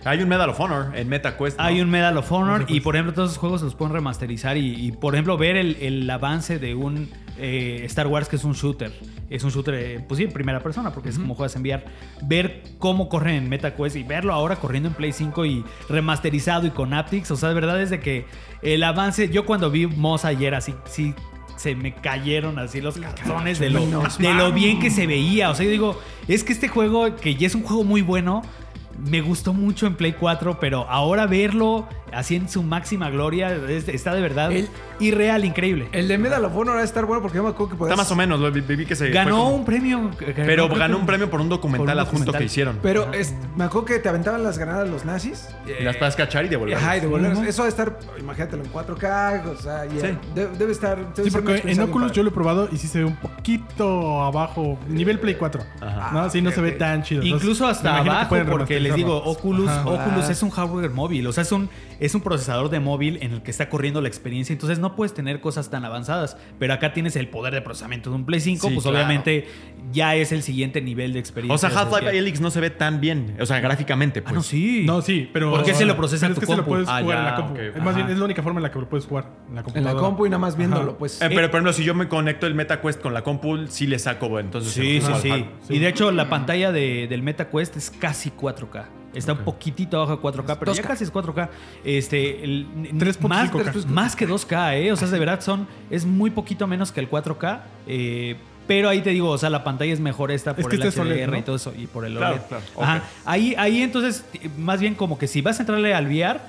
Hay 0.03 0.21
un 0.21 0.29
Medal 0.29 0.49
of 0.49 0.59
Honor 0.59 0.95
en 0.95 1.09
MetaQuest. 1.09 1.57
¿no? 1.57 1.63
Hay 1.63 1.81
un 1.81 1.89
Medal 1.89 2.17
of 2.17 2.31
Honor 2.31 2.65
y 2.67 2.79
por 2.81 2.95
ejemplo 2.95 3.13
todos 3.13 3.31
esos 3.31 3.39
juegos 3.39 3.61
los 3.61 3.75
pueden 3.75 3.93
remasterizar 3.93 4.57
y, 4.57 4.87
y, 4.87 4.91
por 4.91 5.13
ejemplo 5.13 5.37
ver 5.37 5.57
el, 5.57 5.77
el 5.79 6.09
avance 6.09 6.57
de 6.57 6.73
un 6.73 7.09
eh, 7.37 7.81
Star 7.85 8.07
Wars 8.07 8.27
que 8.27 8.35
es 8.35 8.43
un 8.43 8.53
shooter. 8.53 8.91
Es 9.29 9.43
un 9.43 9.51
shooter, 9.51 9.73
eh, 9.75 10.05
pues 10.07 10.17
sí, 10.17 10.23
en 10.25 10.31
primera 10.31 10.59
persona 10.59 10.91
porque 10.91 11.09
es 11.09 11.17
como 11.17 11.35
juegas 11.35 11.55
en 11.55 11.61
VR. 11.61 11.83
Ver 12.23 12.63
cómo 12.79 13.09
corre 13.09 13.35
en 13.35 13.47
MetaQuest 13.47 13.95
y 13.95 14.03
verlo 14.03 14.33
ahora 14.33 14.55
corriendo 14.57 14.89
en 14.89 14.95
Play 14.95 15.11
5 15.11 15.45
y 15.45 15.63
remasterizado 15.87 16.65
y 16.67 16.71
con 16.71 16.93
Aptics. 16.93 17.31
O 17.31 17.35
sea, 17.35 17.49
de 17.49 17.55
verdad 17.55 17.81
es 17.81 17.89
de 17.89 17.99
que 17.99 18.25
el 18.61 18.83
avance, 18.83 19.29
yo 19.29 19.45
cuando 19.45 19.69
vi 19.69 19.87
Moss 19.87 20.25
ayer 20.25 20.55
así, 20.55 20.73
sí 20.85 21.13
se 21.61 21.75
me 21.75 21.93
cayeron 21.93 22.57
así 22.57 22.81
los 22.81 22.97
calzones 22.97 23.59
de 23.59 23.69
lo, 23.69 23.85
de 23.85 24.33
lo 24.33 24.51
bien 24.51 24.79
que 24.79 24.89
se 24.89 25.05
veía. 25.05 25.51
O 25.51 25.55
sea, 25.55 25.63
yo 25.63 25.71
digo, 25.71 25.99
es 26.27 26.43
que 26.43 26.53
este 26.53 26.67
juego, 26.67 27.15
que 27.15 27.35
ya 27.35 27.45
es 27.45 27.53
un 27.53 27.61
juego 27.61 27.83
muy 27.83 28.01
bueno, 28.01 28.41
me 29.05 29.21
gustó 29.21 29.53
mucho 29.53 29.87
en 29.87 29.95
Play 29.95 30.13
4, 30.13 30.59
pero 30.59 30.85
ahora 30.89 31.25
verlo 31.27 31.87
así 32.13 32.35
en 32.35 32.49
su 32.49 32.61
máxima 32.61 33.09
gloria 33.09 33.55
es- 33.69 33.87
está 33.87 34.13
de 34.13 34.19
verdad 34.21 34.51
El- 34.51 34.67
irreal, 34.99 35.45
increíble. 35.45 35.87
El 35.93 36.09
de 36.09 36.17
Medal 36.17 36.43
of 36.43 36.53
Honor 36.55 36.75
va 36.75 36.81
a 36.81 36.83
estar 36.83 37.05
bueno 37.05 37.21
porque 37.21 37.37
yo 37.37 37.43
me 37.43 37.49
acuerdo 37.49 37.69
que 37.71 37.77
podías... 37.77 37.93
Está 37.93 38.03
más 38.03 38.11
o 38.11 38.15
menos, 38.17 38.39
lo 38.41 38.51
vi, 38.51 38.59
vi 38.61 38.85
que 38.85 38.95
se. 38.97 39.09
Ganó 39.11 39.37
como- 39.37 39.55
un 39.55 39.65
premio. 39.65 40.11
Pero 40.35 40.67
ganó 40.69 40.97
un 40.97 41.05
premio 41.05 41.29
por 41.29 41.39
un 41.39 41.47
documental 41.49 41.85
por 41.87 41.93
un 41.95 41.99
adjunto 41.99 42.17
documental. 42.25 42.39
que 42.39 42.45
hicieron. 42.45 42.79
Pero 42.83 43.13
es- 43.13 43.33
me 43.55 43.63
acuerdo 43.63 43.85
que 43.85 43.99
te 43.99 44.09
aventaban 44.09 44.43
las 44.43 44.57
granadas 44.57 44.89
los 44.89 45.05
nazis. 45.05 45.47
Y 45.79 45.83
las 45.83 45.95
puedes 45.95 46.15
cachar 46.17 46.43
y 46.45 46.49
devolver. 46.49 46.75
Ajá, 46.77 46.97
y 46.97 46.99
devolverlas. 46.99 47.39
Ujú. 47.39 47.47
Eso 47.47 47.61
va 47.61 47.67
a 47.67 47.69
estar, 47.69 47.97
imagínatelo, 48.19 48.63
en 48.63 48.69
4K, 48.71 49.43
o 49.49 49.55
sea, 49.61 49.83
Sí. 49.89 49.97
de- 50.35 50.47
debe 50.57 50.71
estar... 50.73 50.97
debe 51.15 51.29
Sí, 51.29 51.31
porque 51.35 51.61
en 51.65 51.79
Oculus 51.81 52.07
padre. 52.09 52.15
yo 52.17 52.23
lo 52.23 52.29
he 52.29 52.33
probado 52.33 52.69
y 52.71 52.77
sí 52.77 52.87
se 52.87 52.99
ve 52.99 53.05
un 53.05 53.15
poquito 53.15 54.21
abajo, 54.21 54.77
nivel 54.87 55.17
Play 55.19 55.35
4. 55.35 55.63
Ajá. 55.79 56.09
¿no? 56.13 56.29
Sí, 56.29 56.41
no 56.41 56.49
ok, 56.49 56.55
se 56.55 56.61
ve 56.61 56.71
tan 56.73 57.03
chido. 57.03 57.23
Incluso 57.23 57.63
Entonces, 57.63 57.77
hasta 57.77 57.97
abajo, 57.99 58.35
porque 58.49 58.79
les 58.91 59.05
digo. 59.05 59.17
Oculus, 59.23 59.69
Ajá. 59.69 59.89
Oculus 59.89 60.29
es 60.29 60.43
un 60.43 60.49
hardware 60.49 60.91
móvil, 60.91 61.27
o 61.27 61.33
sea, 61.33 61.43
es 61.43 61.51
un, 61.51 61.69
es 62.01 62.13
un 62.15 62.21
procesador 62.21 62.69
de 62.69 62.79
móvil 62.81 63.19
en 63.21 63.31
el 63.31 63.41
que 63.43 63.51
está 63.51 63.69
corriendo 63.69 64.01
la 64.01 64.09
experiencia, 64.09 64.51
entonces 64.51 64.79
no 64.79 64.95
puedes 64.97 65.13
tener 65.13 65.39
cosas 65.39 65.69
tan 65.69 65.85
avanzadas, 65.85 66.35
pero 66.59 66.73
acá 66.73 66.91
tienes 66.91 67.15
el 67.15 67.29
poder 67.29 67.53
de 67.53 67.61
procesamiento 67.61 68.09
de 68.09 68.17
un 68.17 68.25
Play 68.25 68.41
5, 68.41 68.67
Sí, 68.67 68.73
pues 68.73 68.83
claro. 68.83 68.97
obviamente 68.97 69.47
ya 69.93 70.15
es 70.15 70.31
el 70.33 70.41
siguiente 70.43 70.81
nivel 70.81 71.13
de 71.13 71.19
experiencia. 71.19 71.53
O 71.55 71.71
sea, 71.71 71.79
Half-Life 71.79 72.17
Alyx 72.19 72.41
no 72.41 72.51
se 72.51 72.59
ve 72.59 72.71
tan 72.71 72.99
bien. 72.99 73.37
O 73.39 73.45
sea, 73.45 73.59
gráficamente, 73.61 74.19
Ah, 74.19 74.23
pues. 74.23 74.35
no, 74.35 74.41
sí. 74.43 74.83
No, 74.85 75.01
sí, 75.01 75.29
pero. 75.31 75.51
¿Por 75.51 75.63
qué 75.63 75.73
se 75.73 75.85
lo 75.85 75.95
procesa 75.95 76.25
pero 76.27 76.35
tu 76.35 76.41
es 76.41 76.47
que 76.47 76.51
se 76.53 76.57
lo 76.57 76.65
puedes 76.65 76.87
Ah, 76.89 77.01
jugar 77.01 77.19
en 77.19 77.25
la 77.25 77.35
compu. 77.35 77.59
más 77.83 77.95
bien, 77.95 78.09
es 78.09 78.17
la 78.17 78.25
única 78.25 78.41
forma 78.43 78.59
en 78.59 78.63
la 78.63 78.71
que 78.71 78.79
lo 78.79 78.89
puedes 78.89 79.05
jugar. 79.05 79.25
En 79.25 79.31
la 79.31 79.47
En 79.49 79.55
la 79.55 79.63
computadora. 79.63 80.01
compu 80.01 80.25
y 80.25 80.29
nada 80.29 80.39
más 80.39 80.57
viéndolo, 80.57 80.89
Ajá. 80.91 80.97
pues. 80.97 81.21
Eh, 81.21 81.25
pero, 81.29 81.51
por 81.51 81.57
ejemplo, 81.59 81.73
si 81.73 81.83
yo 81.83 81.93
me 81.93 82.07
conecto 82.07 82.47
el 82.47 82.55
MetaQuest 82.55 82.99
con 83.01 83.13
la 83.13 83.21
compu, 83.23 83.67
sí 83.67 83.85
le 83.85 83.99
saco, 83.99 84.27
bueno, 84.27 84.47
entonces. 84.47 84.73
Sí, 84.73 84.99
sí, 85.01 85.29
Sí. 85.67 85.75
Y 85.75 85.79
de 85.79 85.87
hecho, 85.87 86.11
la 86.11 86.29
pantalla 86.29 86.71
de- 86.71 87.07
del 87.07 87.21
MetaQuest 87.21 87.77
es 87.77 87.91
casi 87.91 88.31
4K. 88.31 88.85
Está 89.13 89.33
un 89.33 89.39
poquitito 89.39 89.97
abajo 89.97 90.15
de 90.15 90.21
4K, 90.21 90.57
pero 90.59 90.73
ya 90.73 90.83
2K. 90.83 90.87
casi 90.87 91.03
es 91.03 91.13
4K. 91.13 91.49
Este, 91.83 92.43
el, 92.43 92.67
3.5K. 92.93 93.27
más, 93.27 93.85
más 93.87 94.15
que 94.15 94.27
2K, 94.27 94.75
¿eh? 94.77 94.91
O 94.91 94.95
sea, 94.95 95.07
de 95.09 95.19
verdad 95.19 95.41
son, 95.41 95.67
es 95.89 96.05
muy 96.05 96.29
poquito 96.31 96.67
menos 96.67 96.91
que 96.91 96.99
el 97.01 97.09
4K. 97.09 97.59
eh, 97.87 98.35
pero 98.67 98.87
ahí 98.87 99.01
te 99.01 99.09
digo, 99.09 99.27
o 99.29 99.37
sea, 99.37 99.49
la 99.49 99.65
pantalla 99.65 99.91
es 99.91 99.99
mejor 99.99 100.31
esta 100.31 100.55
por 100.55 100.69
que 100.69 100.77
el 100.77 100.83
HDR 100.83 101.01
OLED, 101.01 101.27
¿no? 101.27 101.37
y 101.37 101.41
todo 101.41 101.55
eso, 101.57 101.73
y 101.77 101.87
por 101.87 102.05
el 102.05 102.15
Claro, 102.15 102.35
OLED. 102.35 102.45
claro, 102.47 102.63
Ajá. 102.79 102.97
ok. 102.97 103.03
Ahí, 103.25 103.55
ahí 103.57 103.81
entonces, 103.81 104.23
más 104.57 104.79
bien 104.79 104.95
como 104.95 105.17
que 105.17 105.27
si 105.27 105.41
vas 105.41 105.59
a 105.59 105.63
entrarle 105.63 105.93
al 105.93 106.05
VR, 106.05 106.39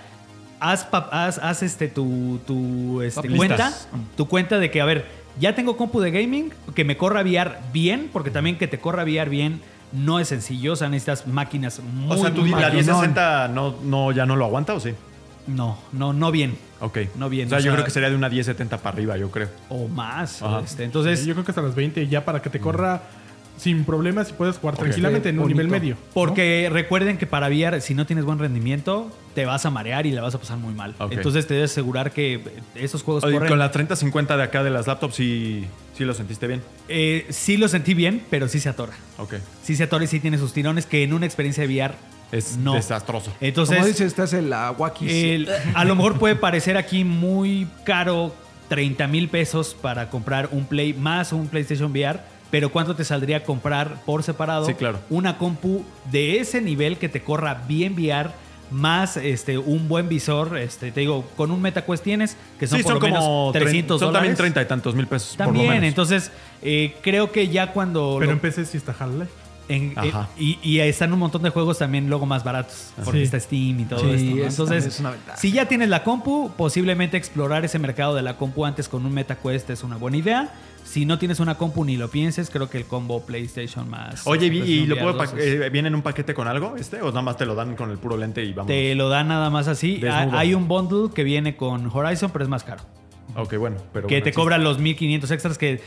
haz, 0.60 0.86
haz, 0.92 1.38
haz, 1.38 1.62
este, 1.64 1.88
tu, 1.88 2.38
tu 2.46 3.02
este, 3.02 3.28
cuenta, 3.28 3.72
tu 4.16 4.28
cuenta 4.28 4.58
de 4.60 4.70
que, 4.70 4.80
a 4.80 4.84
ver, 4.84 5.06
ya 5.40 5.54
tengo 5.56 5.76
compu 5.76 6.00
de 6.00 6.10
gaming, 6.12 6.52
que 6.74 6.84
me 6.84 6.96
corra 6.96 7.22
VR 7.22 7.56
bien, 7.72 8.08
porque 8.12 8.30
también 8.30 8.56
que 8.56 8.68
te 8.68 8.78
corra 8.78 9.02
VR 9.02 9.28
bien 9.28 9.60
no 9.92 10.18
es 10.20 10.28
sencillo, 10.28 10.72
o 10.72 10.76
sea, 10.76 10.88
necesitas 10.88 11.26
máquinas 11.26 11.80
muy, 11.80 12.14
O 12.14 12.18
sea, 12.20 12.32
tú 12.32 12.40
muy 12.42 12.50
la 12.50 12.56
máquinas. 12.56 12.86
1060 12.86 13.48
no, 13.48 13.74
no, 13.84 14.12
ya 14.12 14.26
no 14.26 14.36
lo 14.36 14.44
aguanta, 14.46 14.74
¿o 14.74 14.80
sí? 14.80 14.94
No, 15.46 15.76
no, 15.92 16.12
no 16.12 16.30
bien. 16.30 16.56
Ok. 16.80 16.98
No 17.16 17.28
bien, 17.28 17.46
O 17.46 17.50
sea, 17.50 17.58
o 17.58 17.60
yo 17.60 17.64
sea- 17.64 17.72
creo 17.74 17.84
que 17.84 17.90
sería 17.90 18.10
de 18.10 18.16
una 18.16 18.28
1070 18.28 18.78
para 18.78 18.94
arriba, 18.94 19.16
yo 19.16 19.30
creo. 19.30 19.48
O 19.68 19.88
más. 19.88 20.42
Este, 20.64 20.84
entonces, 20.84 21.24
yo 21.26 21.34
creo 21.34 21.44
que 21.44 21.50
hasta 21.50 21.62
las 21.62 21.74
20 21.74 22.06
ya 22.08 22.24
para 22.24 22.40
que 22.42 22.48
te 22.50 22.60
corra 22.60 23.02
sin 23.56 23.84
problemas 23.84 24.30
y 24.30 24.32
puedas 24.32 24.58
jugar 24.58 24.76
tranquilamente 24.76 25.28
en 25.28 25.36
un 25.36 25.42
Bonito. 25.42 25.56
nivel 25.62 25.70
medio. 25.70 25.94
¿no? 25.96 26.00
Porque 26.14 26.68
recuerden 26.72 27.18
que 27.18 27.26
para 27.26 27.48
VR, 27.48 27.80
si 27.80 27.94
no 27.94 28.06
tienes 28.06 28.24
buen 28.24 28.38
rendimiento, 28.38 29.10
te 29.34 29.44
vas 29.46 29.64
a 29.66 29.70
marear 29.70 30.06
y 30.06 30.10
la 30.12 30.22
vas 30.22 30.34
a 30.34 30.38
pasar 30.38 30.58
muy 30.58 30.74
mal. 30.74 30.94
Entonces 31.10 31.46
te 31.46 31.54
debes 31.54 31.70
asegurar 31.72 32.12
que 32.12 32.40
esos 32.74 33.02
juegos 33.02 33.24
Oye, 33.24 33.34
corren. 33.34 33.48
con 33.48 33.58
la 33.58 33.70
3050 33.70 34.36
de 34.36 34.42
acá 34.42 34.62
de 34.62 34.70
las 34.70 34.86
laptops, 34.86 35.14
sí, 35.14 35.64
sí 35.96 36.04
lo 36.04 36.14
sentiste 36.14 36.46
bien. 36.46 36.62
Eh, 36.88 37.26
sí 37.30 37.56
lo 37.56 37.68
sentí 37.68 37.94
bien, 37.94 38.22
pero 38.30 38.48
sí 38.48 38.60
se 38.60 38.68
atora. 38.68 38.92
Ok. 39.18 39.34
Sí 39.62 39.76
se 39.76 39.84
atora 39.84 40.04
y 40.04 40.06
sí 40.06 40.20
tiene 40.20 40.38
sus 40.38 40.52
tirones 40.52 40.86
que 40.86 41.02
en 41.02 41.12
una 41.12 41.26
experiencia 41.26 41.66
de 41.66 41.74
VR 41.74 41.94
Es 42.30 42.56
no. 42.56 42.74
desastroso. 42.74 43.32
Entonces, 43.40 43.76
Como 43.76 43.86
dices, 43.86 44.06
estás 44.08 44.32
en 44.32 44.50
la 44.50 44.74
el- 45.00 45.48
a 45.74 45.84
lo 45.84 45.94
mejor 45.94 46.18
puede 46.18 46.36
parecer 46.36 46.76
aquí 46.76 47.04
muy 47.04 47.66
caro 47.84 48.34
30 48.68 49.06
mil 49.06 49.28
pesos 49.28 49.76
para 49.80 50.08
comprar 50.10 50.48
un 50.52 50.64
Play 50.64 50.94
más 50.94 51.32
un 51.32 51.48
PlayStation 51.48 51.90
VR, 51.90 52.20
pero 52.50 52.70
¿cuánto 52.70 52.94
te 52.96 53.04
saldría 53.04 53.44
comprar 53.44 54.02
por 54.04 54.22
separado 54.22 54.66
Sí, 54.66 54.74
claro. 54.74 54.98
una 55.10 55.36
compu 55.38 55.84
de 56.10 56.38
ese 56.38 56.60
nivel 56.60 56.96
que 56.98 57.08
te 57.08 57.22
corra 57.22 57.62
bien 57.66 57.94
VR? 57.94 58.30
Más 58.72 59.16
este, 59.18 59.58
un 59.58 59.86
buen 59.88 60.08
visor, 60.08 60.56
este, 60.56 60.90
te 60.92 61.00
digo, 61.00 61.24
con 61.36 61.50
un 61.50 61.60
MetaQuest 61.60 62.02
tienes, 62.02 62.36
que 62.58 62.66
son 62.66 62.78
sí, 62.78 62.82
por 62.84 62.92
son 62.94 63.00
lo 63.02 63.06
menos 63.06 63.24
como 63.24 63.52
300 63.52 64.00
Son 64.00 64.12
también 64.12 64.34
dólares. 64.34 64.54
30 64.54 64.62
y 64.62 64.64
tantos 64.66 64.94
mil 64.94 65.06
pesos. 65.06 65.36
por 65.36 65.46
lo 65.46 65.52
También, 65.52 65.70
menos. 65.70 65.88
entonces 65.88 66.30
eh, 66.62 66.94
creo 67.02 67.30
que 67.32 67.48
ya 67.48 67.72
cuando... 67.72 68.16
Pero 68.18 68.30
lo- 68.30 68.36
en 68.36 68.40
PC 68.40 68.64
sí 68.64 68.76
está 68.78 68.94
Half-Life. 68.98 69.30
En- 69.74 69.94
eh, 70.02 70.12
y, 70.38 70.58
y 70.62 70.78
están 70.80 71.12
un 71.12 71.18
montón 71.18 71.42
de 71.42 71.50
juegos 71.50 71.78
también 71.78 72.08
luego 72.08 72.26
más 72.26 72.44
baratos. 72.44 72.92
Porque 73.04 73.18
Sí. 73.20 73.24
está 73.24 73.40
Steam 73.40 73.80
y 73.80 73.84
todo 73.84 74.00
Sí, 74.00 74.40
esto. 74.40 74.62
Entonces, 74.62 74.86
es 74.86 75.00
una 75.00 75.14
si 75.36 75.52
ya 75.52 75.66
tienes 75.66 75.88
la 75.88 76.02
compu, 76.04 76.50
posiblemente 76.56 77.16
explorar 77.16 77.64
ese 77.64 77.78
mercado 77.78 78.14
de 78.14 78.22
la 78.22 78.36
compu 78.36 78.64
antes 78.64 78.88
con 78.88 79.04
un 79.06 79.12
MetaQuest 79.14 79.70
es 79.70 79.82
una 79.82 79.96
buena 79.96 80.16
idea. 80.16 80.52
Si 80.84 81.06
no 81.06 81.18
tienes 81.18 81.38
una 81.40 81.54
compu 81.54 81.84
ni 81.84 81.96
lo 81.96 82.08
pienses, 82.10 82.50
creo 82.50 82.68
que 82.68 82.76
el 82.76 82.84
combo 82.84 83.24
PlayStation 83.24 83.88
más. 83.88 84.26
Oye, 84.26 84.46
¿y- 84.46 84.48
¿y 84.48 84.50
PlayStation 84.50 84.88
lo 84.88 84.96
puedo 84.96 85.12
2 85.12 85.30
pa- 85.30 85.38
es- 85.38 85.46
eh, 85.62 85.70
viene 85.70 85.88
en 85.88 85.94
un 85.94 86.02
paquete 86.02 86.34
con 86.34 86.48
algo 86.48 86.76
este? 86.76 87.00
¿O 87.00 87.06
nada 87.08 87.22
más 87.22 87.36
te 87.36 87.46
lo 87.46 87.54
dan 87.54 87.76
con 87.76 87.90
el 87.90 87.98
puro 87.98 88.16
lente 88.16 88.42
y 88.44 88.52
vamos? 88.52 88.66
te 88.66 88.94
lo 88.94 89.08
dan 89.08 89.28
nada 89.28 89.48
más 89.48 89.68
así. 89.68 89.98
Desnudo. 89.98 90.36
Ha- 90.36 90.40
Hay 90.40 90.54
un 90.54 90.68
bundle 90.68 91.10
que 91.14 91.22
viene 91.24 91.56
con 91.56 91.88
Horizon, 91.92 92.30
pero 92.30 92.44
es 92.44 92.48
más 92.50 92.64
caro. 92.64 92.82
Ok, 93.34 93.56
bueno. 93.56 93.76
Pero 93.92 94.06
que 94.08 94.14
bueno, 94.14 94.24
te 94.24 94.28
existe. 94.28 94.32
cobran 94.34 94.62
los 94.64 94.78
1500 94.78 95.30
extras 95.30 95.56
que 95.58 95.80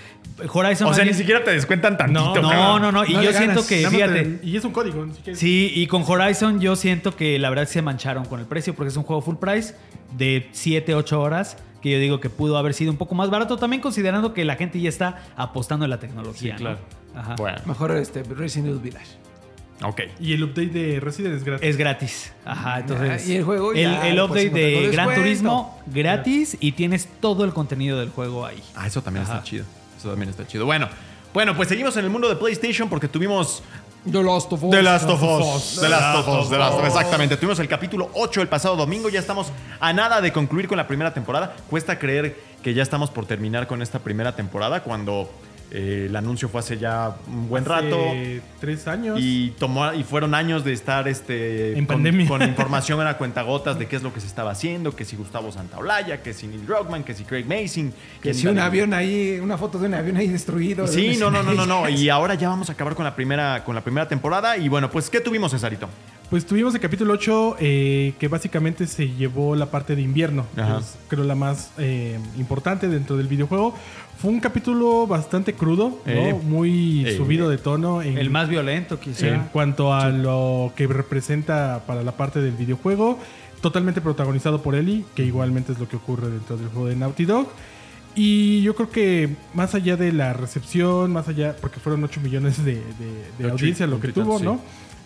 Horizon 0.51 0.88
O 0.88 0.93
sea, 0.93 1.05
ni 1.05 1.13
siquiera 1.13 1.43
te 1.43 1.51
descuentan 1.51 1.97
tantito. 1.97 2.41
No, 2.41 2.79
no, 2.79 2.91
no, 2.91 3.05
y 3.05 3.13
No 3.13 3.21
yo 3.23 3.31
siento 3.31 3.61
ganas. 3.61 3.67
que, 3.67 3.88
fíjate, 3.88 4.23
te- 4.23 4.47
y 4.47 4.57
es 4.57 4.63
un 4.65 4.71
código. 4.71 5.05
ni 5.05 5.13
siquiera- 5.13 5.38
Sí, 5.39 5.71
y 5.75 5.88
con 5.88 6.03
Horizon 6.07 6.59
yo 6.59 6.75
siento 6.75 7.15
que 7.15 7.38
la 7.38 7.49
verdad 7.49 7.67
se 7.67 7.81
mancharon 7.81 8.25
con 8.25 8.39
el 8.39 8.45
precio 8.47 8.73
porque 8.73 8.89
es 8.89 8.97
un 8.97 9.03
juego 9.03 9.21
full 9.21 9.36
price 9.36 9.75
de 10.17 10.49
7, 10.53 10.95
8 10.95 11.21
horas 11.21 11.57
que 11.81 11.91
yo 11.91 11.99
digo 11.99 12.19
que 12.19 12.31
pudo 12.31 12.57
haber 12.57 12.73
sido 12.73 12.91
un 12.91 12.97
poco 12.97 13.13
más 13.13 13.29
barato 13.29 13.57
también 13.57 13.79
considerando 13.81 14.33
que 14.33 14.43
la 14.43 14.55
gente 14.55 14.79
ya 14.81 14.89
está 14.89 15.23
apostando 15.36 15.86
en 15.86 15.91
la 15.91 15.99
tecnología. 15.99 16.57
Sí, 16.57 16.63
¿no? 16.63 16.69
claro. 16.71 16.79
Ajá. 17.15 17.36
Bueno, 17.38 17.57
Mejor 17.65 17.91
este, 17.91 18.23
Resident 18.23 18.69
Evil 18.69 18.81
Village. 18.81 19.05
Ok. 19.84 20.01
Y 20.19 20.34
el 20.34 20.43
update 20.43 20.67
de 20.67 20.99
Resident 20.99 21.36
es 21.36 21.43
gratis. 21.43 21.69
Es 21.69 21.78
gratis. 21.78 22.34
Ajá, 22.45 22.80
entonces. 22.80 23.28
y 23.28 23.36
el 23.38 23.43
juego 23.43 23.73
El, 23.73 23.82
ya, 23.82 24.07
el 24.07 24.15
pues, 24.15 24.30
update 24.30 24.49
de 24.49 24.71
Gran 24.91 25.07
descuento. 25.07 25.21
Turismo 25.21 25.82
gratis 25.88 26.57
y 26.59 26.71
tienes 26.73 27.07
todo 27.19 27.43
el 27.43 27.53
contenido 27.53 27.99
del 27.99 28.09
juego 28.09 28.45
ahí. 28.45 28.61
Ah, 28.76 28.88
eso 28.88 29.01
también 29.01 29.26
Ajá. 29.26 29.36
está 29.36 29.45
chido. 29.45 29.65
Eso 29.97 30.09
también 30.09 30.30
está 30.30 30.45
chido. 30.47 30.65
Bueno, 30.65 30.88
bueno, 31.34 31.55
pues 31.55 31.67
seguimos 31.69 31.95
en 31.97 32.05
el 32.05 32.11
mundo 32.11 32.30
de 32.30 32.36
PlayStation 32.36 32.88
porque 32.89 33.07
tuvimos 33.07 33.61
The 34.09 34.21
Last 34.23 34.53
of 34.53 34.63
Us. 34.63 34.71
The 34.71 34.84
Last 34.84 35.09
of 35.09 35.23
Us. 35.23 35.80
The 35.82 35.89
Last 35.89 36.19
of 36.19 36.39
Us. 36.39 36.49
The 36.49 36.57
Last 36.57 36.73
of 36.76 36.82
Us. 36.82 36.88
Exactamente. 36.88 37.38
Tuvimos 37.38 37.59
el 37.59 37.67
capítulo 37.67 38.09
8 38.13 38.41
el 38.41 38.47
pasado 38.47 38.76
domingo. 38.76 39.09
Ya 39.09 39.19
estamos 39.19 39.51
a 39.80 39.93
nada 39.93 40.21
de 40.21 40.32
concluir 40.32 40.67
con 40.67 40.78
la 40.78 40.86
primera 40.88 41.13
temporada. 41.13 41.55
Cuesta 41.69 41.97
creer 41.97 42.39
que 42.61 42.73
ya 42.73 42.84
estamos 42.84 43.09
por 43.09 43.26
terminar 43.26 43.65
con 43.65 43.82
esta 43.82 43.99
primera 43.99 44.36
temporada 44.36 44.84
cuando 44.84 45.30
eh, 45.72 46.05
el 46.09 46.16
anuncio 46.16 46.47
fue 46.47 46.59
hace 46.59 46.78
ya 46.78 47.16
un 47.28 47.49
buen 47.49 47.63
Hace 47.63 47.70
rato. 47.74 47.97
tres 48.59 48.88
años. 48.88 49.18
Y 49.20 49.49
tomó 49.59 49.93
y 49.93 50.03
fueron 50.03 50.34
años 50.36 50.63
de 50.63 50.74
estar 50.74 51.07
este 51.07 51.78
En 51.78 51.86
con, 51.86 51.95
pandemia. 51.97 52.28
con 52.28 52.41
información 52.43 52.99
a 53.07 53.18
cuentagotas 53.18 53.78
de 53.80 53.88
qué 53.88 53.95
es 53.95 54.03
lo 54.03 54.13
que 54.13 54.20
se 54.22 54.28
estaba 54.28 54.51
haciendo, 54.51 54.95
que 54.95 55.05
si 55.05 55.16
Gustavo 55.16 55.51
Santaolalla, 55.51 56.22
que 56.22 56.34
si 56.34 56.47
Neil 56.47 56.66
Druckmann, 56.66 57.03
que 57.03 57.13
si 57.13 57.24
Craig 57.24 57.45
Mason, 57.45 57.93
Que 58.22 58.34
si 58.34 58.47
un 58.47 58.59
avión 58.59 58.93
ahí, 58.93 59.39
una 59.41 59.57
foto 59.57 59.80
de 59.80 59.88
un 59.88 59.93
avión 59.95 60.18
ahí 60.18 60.28
destruido. 60.28 60.88
Sí, 60.88 61.18
no, 61.18 61.32
no, 61.32 61.43
no, 61.43 61.66
no. 61.66 61.89
Y 61.89 62.09
ahora 62.09 62.36
ya 62.36 62.49
vamos 62.49 62.70
a 62.70 62.74
acabar 62.74 62.95
con 62.95 63.05
la 63.05 63.16
primera, 63.16 63.63
con 63.63 63.76
la 63.76 63.82
primera 63.82 64.07
temporada. 64.07 64.57
Y 64.57 64.70
bueno, 64.70 64.89
pues, 64.89 65.09
¿qué 65.09 65.20
tuvimos, 65.20 65.51
Cesarito? 65.51 65.89
Pues 66.30 66.45
tuvimos 66.45 66.73
el 66.73 66.82
capítulo 66.82 67.13
8 67.13 67.57
eh, 67.59 68.13
que 68.19 68.28
básicamente 68.28 68.88
se 68.88 69.09
llevó 69.09 69.55
la 69.55 69.67
parte 69.67 69.95
de 69.95 70.01
invierno. 70.01 70.45
que 70.55 70.61
Ajá. 70.61 70.80
es, 70.80 70.97
creo 71.07 71.23
la 71.23 71.36
más 71.36 71.69
eh, 71.78 72.17
importante 72.38 72.89
dentro 72.89 73.15
del 73.15 73.28
videojuego. 73.28 73.76
Fue 74.17 74.32
un 74.32 74.39
capítulo 74.39 75.05
bastante 75.07 75.53
crudo, 75.53 75.99
¿no? 76.05 76.11
Eh. 76.11 76.34
muy 76.43 77.05
Eh. 77.07 77.15
subido 77.15 77.47
de 77.47 77.57
tono. 77.57 78.01
En, 78.01 78.17
El 78.17 78.32
más 78.32 78.49
violento, 78.49 78.99
quizá. 78.99 79.28
en 79.28 79.41
cuanto 79.53 79.93
a 79.93 80.09
lo 80.09 80.73
que 80.76 80.88
representa 80.88 81.84
para 81.86 82.01
la 82.01 82.13
parte 82.13 82.41
del 82.41 82.53
videojuego. 82.55 83.19
Totalmente 83.61 84.01
protagonizado 84.01 84.61
por 84.63 84.76
Ellie, 84.76 85.05
que 85.15 85.23
igualmente 85.23 85.71
es 85.73 85.80
lo 85.80 85.88
que 85.88 85.95
ocurre 85.95 86.30
dentro 86.30 86.57
del 86.57 86.67
juego 86.69 86.88
de 86.88 86.95
Naughty 86.95 87.26
Dog. 87.26 87.47
Y 88.15 88.61
yo 88.63 88.73
creo 88.76 88.89
que 88.89 89.30
más 89.53 89.76
allá 89.76 89.95
de 89.95 90.11
la 90.11 90.34
recepción, 90.34 91.11
más 91.13 91.28
allá, 91.28 91.55
porque 91.61 91.80
fueron 91.80 92.03
8 92.03 92.19
millones 92.21 92.63
de, 92.63 92.76
de- 92.76 92.82
de 93.38 93.45
Ocho 93.45 93.47
y- 93.47 93.51
audiencia 93.51 93.88
lo 93.88 93.99
que 93.99 94.07
tuvo, 94.11 94.38
tantos, 94.38 94.41
¿no? 94.43 94.61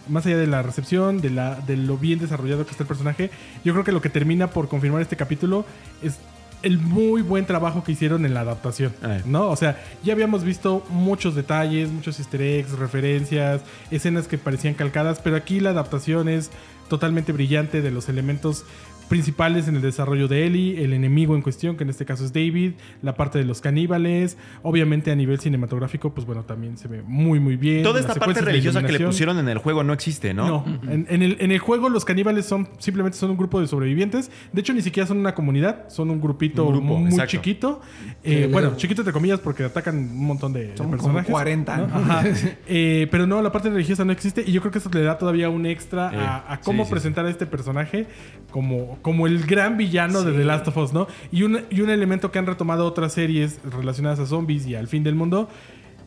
Más 0.10 0.26
allá 0.26 0.38
de 0.38 0.48
la 0.48 0.62
recepción, 0.62 1.22
de, 1.22 1.30
la, 1.30 1.56
de 1.56 1.78
lo 1.78 1.98
bien 1.98 2.20
desarrollado 2.20 2.66
que 2.66 2.72
está 2.72 2.84
el 2.84 2.88
personaje, 2.88 3.30
yo 3.64 3.74
creo 3.74 3.86
que 3.86 3.92
lo 3.92 4.02
que 4.02 4.10
termina 4.10 4.50
por 4.50 4.68
confirmar 4.68 5.02
este 5.02 5.16
capítulo 5.16 5.66
es 6.02 6.18
el 6.62 6.78
muy 6.78 7.22
buen 7.22 7.46
trabajo 7.46 7.84
que 7.86 7.94
hicieron 7.94 8.26
en 8.26 8.34
la 8.34 8.42
adaptación, 8.42 8.94
Eh. 9.04 9.22
¿no? 9.26 9.48
O 9.48 9.56
sea, 9.56 9.80
ya 10.04 10.12
habíamos 10.12 10.44
visto 10.44 10.86
muchos 10.90 11.34
detalles, 11.36 11.90
muchos 11.90 12.20
easter 12.20 12.42
eggs, 12.42 12.72
referencias, 12.78 13.62
escenas 13.92 14.28
que 14.28 14.38
parecían 14.38 14.74
calcadas, 14.74 15.22
pero 15.24 15.38
aquí 15.38 15.62
la 15.62 15.70
adaptación 15.70 16.28
es 16.28 16.52
totalmente 16.90 17.32
brillante 17.32 17.82
de 17.82 17.92
los 17.92 18.10
elementos 18.10 18.66
principales 19.10 19.68
en 19.68 19.76
el 19.76 19.82
desarrollo 19.82 20.28
de 20.28 20.46
Ellie, 20.46 20.84
el 20.84 20.94
enemigo 20.94 21.36
en 21.36 21.42
cuestión, 21.42 21.76
que 21.76 21.84
en 21.84 21.90
este 21.90 22.06
caso 22.06 22.24
es 22.24 22.32
David, 22.32 22.74
la 23.02 23.16
parte 23.16 23.38
de 23.40 23.44
los 23.44 23.60
caníbales, 23.60 24.38
obviamente 24.64 25.12
a 25.12 25.16
nivel 25.16 25.40
cinematográfico, 25.40 26.14
pues 26.14 26.26
bueno, 26.26 26.44
también 26.44 26.78
se 26.78 26.88
ve 26.88 27.02
muy 27.06 27.40
muy 27.40 27.58
bien. 27.58 27.84
Toda 27.84 28.00
esta 28.00 28.16
parte 28.16 28.42
religiosa 28.42 28.84
que 28.84 28.92
le 28.94 29.06
pusieron 29.06 29.38
en 29.40 29.50
el 29.50 29.58
juego 29.58 29.84
no 29.84 29.92
existe, 29.94 30.34
¿no? 30.34 30.48
No, 30.48 30.80
en, 30.90 31.08
en 31.10 31.22
el, 31.24 31.38
en 31.40 31.52
el 31.52 31.60
juego 31.60 31.90
los 31.90 32.06
caníbales 32.06 32.46
son 32.46 32.70
simplemente 32.78 33.18
son 33.18 33.32
un 33.32 33.38
grupo 33.38 33.60
de 33.60 33.68
sobrevivientes. 33.68 34.32
De 34.54 34.62
hecho, 34.62 34.74
ni 34.74 34.82
siquiera 34.82 35.08
son 35.08 35.18
una 35.18 35.34
comunidad, 35.36 35.90
son 35.90 36.10
un 36.10 36.22
grupito 36.22 36.66
Un 36.66 36.74
grupo, 36.74 37.00
muy 37.00 37.10
exacto. 37.10 37.32
chiquito. 37.32 37.82
Eh, 38.24 38.48
bueno, 38.52 38.74
chiquito 38.78 39.02
entre 39.02 39.14
comillas 39.14 39.40
porque 39.40 39.64
atacan 39.64 39.98
un 39.98 40.26
montón 40.26 40.54
de, 40.54 40.68
de 40.68 40.78
Son 40.78 40.86
como 40.86 40.98
personajes. 40.98 41.32
40, 41.32 41.78
¿no? 41.78 41.84
Ajá. 41.86 42.24
Eh, 42.68 43.08
pero 43.10 43.26
no, 43.26 43.42
la 43.42 43.52
parte 43.52 43.70
religiosa 43.70 44.06
no 44.06 44.12
existe 44.12 44.44
y 44.46 44.52
yo 44.52 44.62
creo 44.62 44.72
que 44.72 44.78
eso 44.78 44.90
le 44.94 45.02
da 45.02 45.18
todavía 45.18 45.50
un 45.50 45.66
extra 45.66 46.12
Eh, 46.14 46.18
a, 46.18 46.54
a 46.54 46.60
cómo 46.62 46.84
sí, 46.84 46.88
sí, 46.88 46.92
presentar 46.92 47.26
a 47.26 47.30
este 47.30 47.46
personaje 47.46 48.06
como, 48.52 48.98
como 49.02 49.28
el 49.28 49.46
gran 49.46 49.78
villano 49.78 50.24
de 50.24 50.32
The 50.32 50.46
Last 50.46 50.68
of 50.68 50.78
Us, 50.78 50.94
¿no? 50.94 51.08
Y 51.32 51.44
un, 51.44 51.62
y 51.70 51.82
un 51.82 51.90
elemento 51.90 52.32
que 52.32 52.40
han 52.40 52.46
retomado 52.46 52.86
otras 52.86 53.14
series 53.14 53.60
relacionadas 53.64 54.20
a 54.20 54.26
zombies 54.26 54.66
y 54.66 54.76
al 54.76 54.88
fin 54.88 55.04
del 55.04 55.16
mundo. 55.16 55.50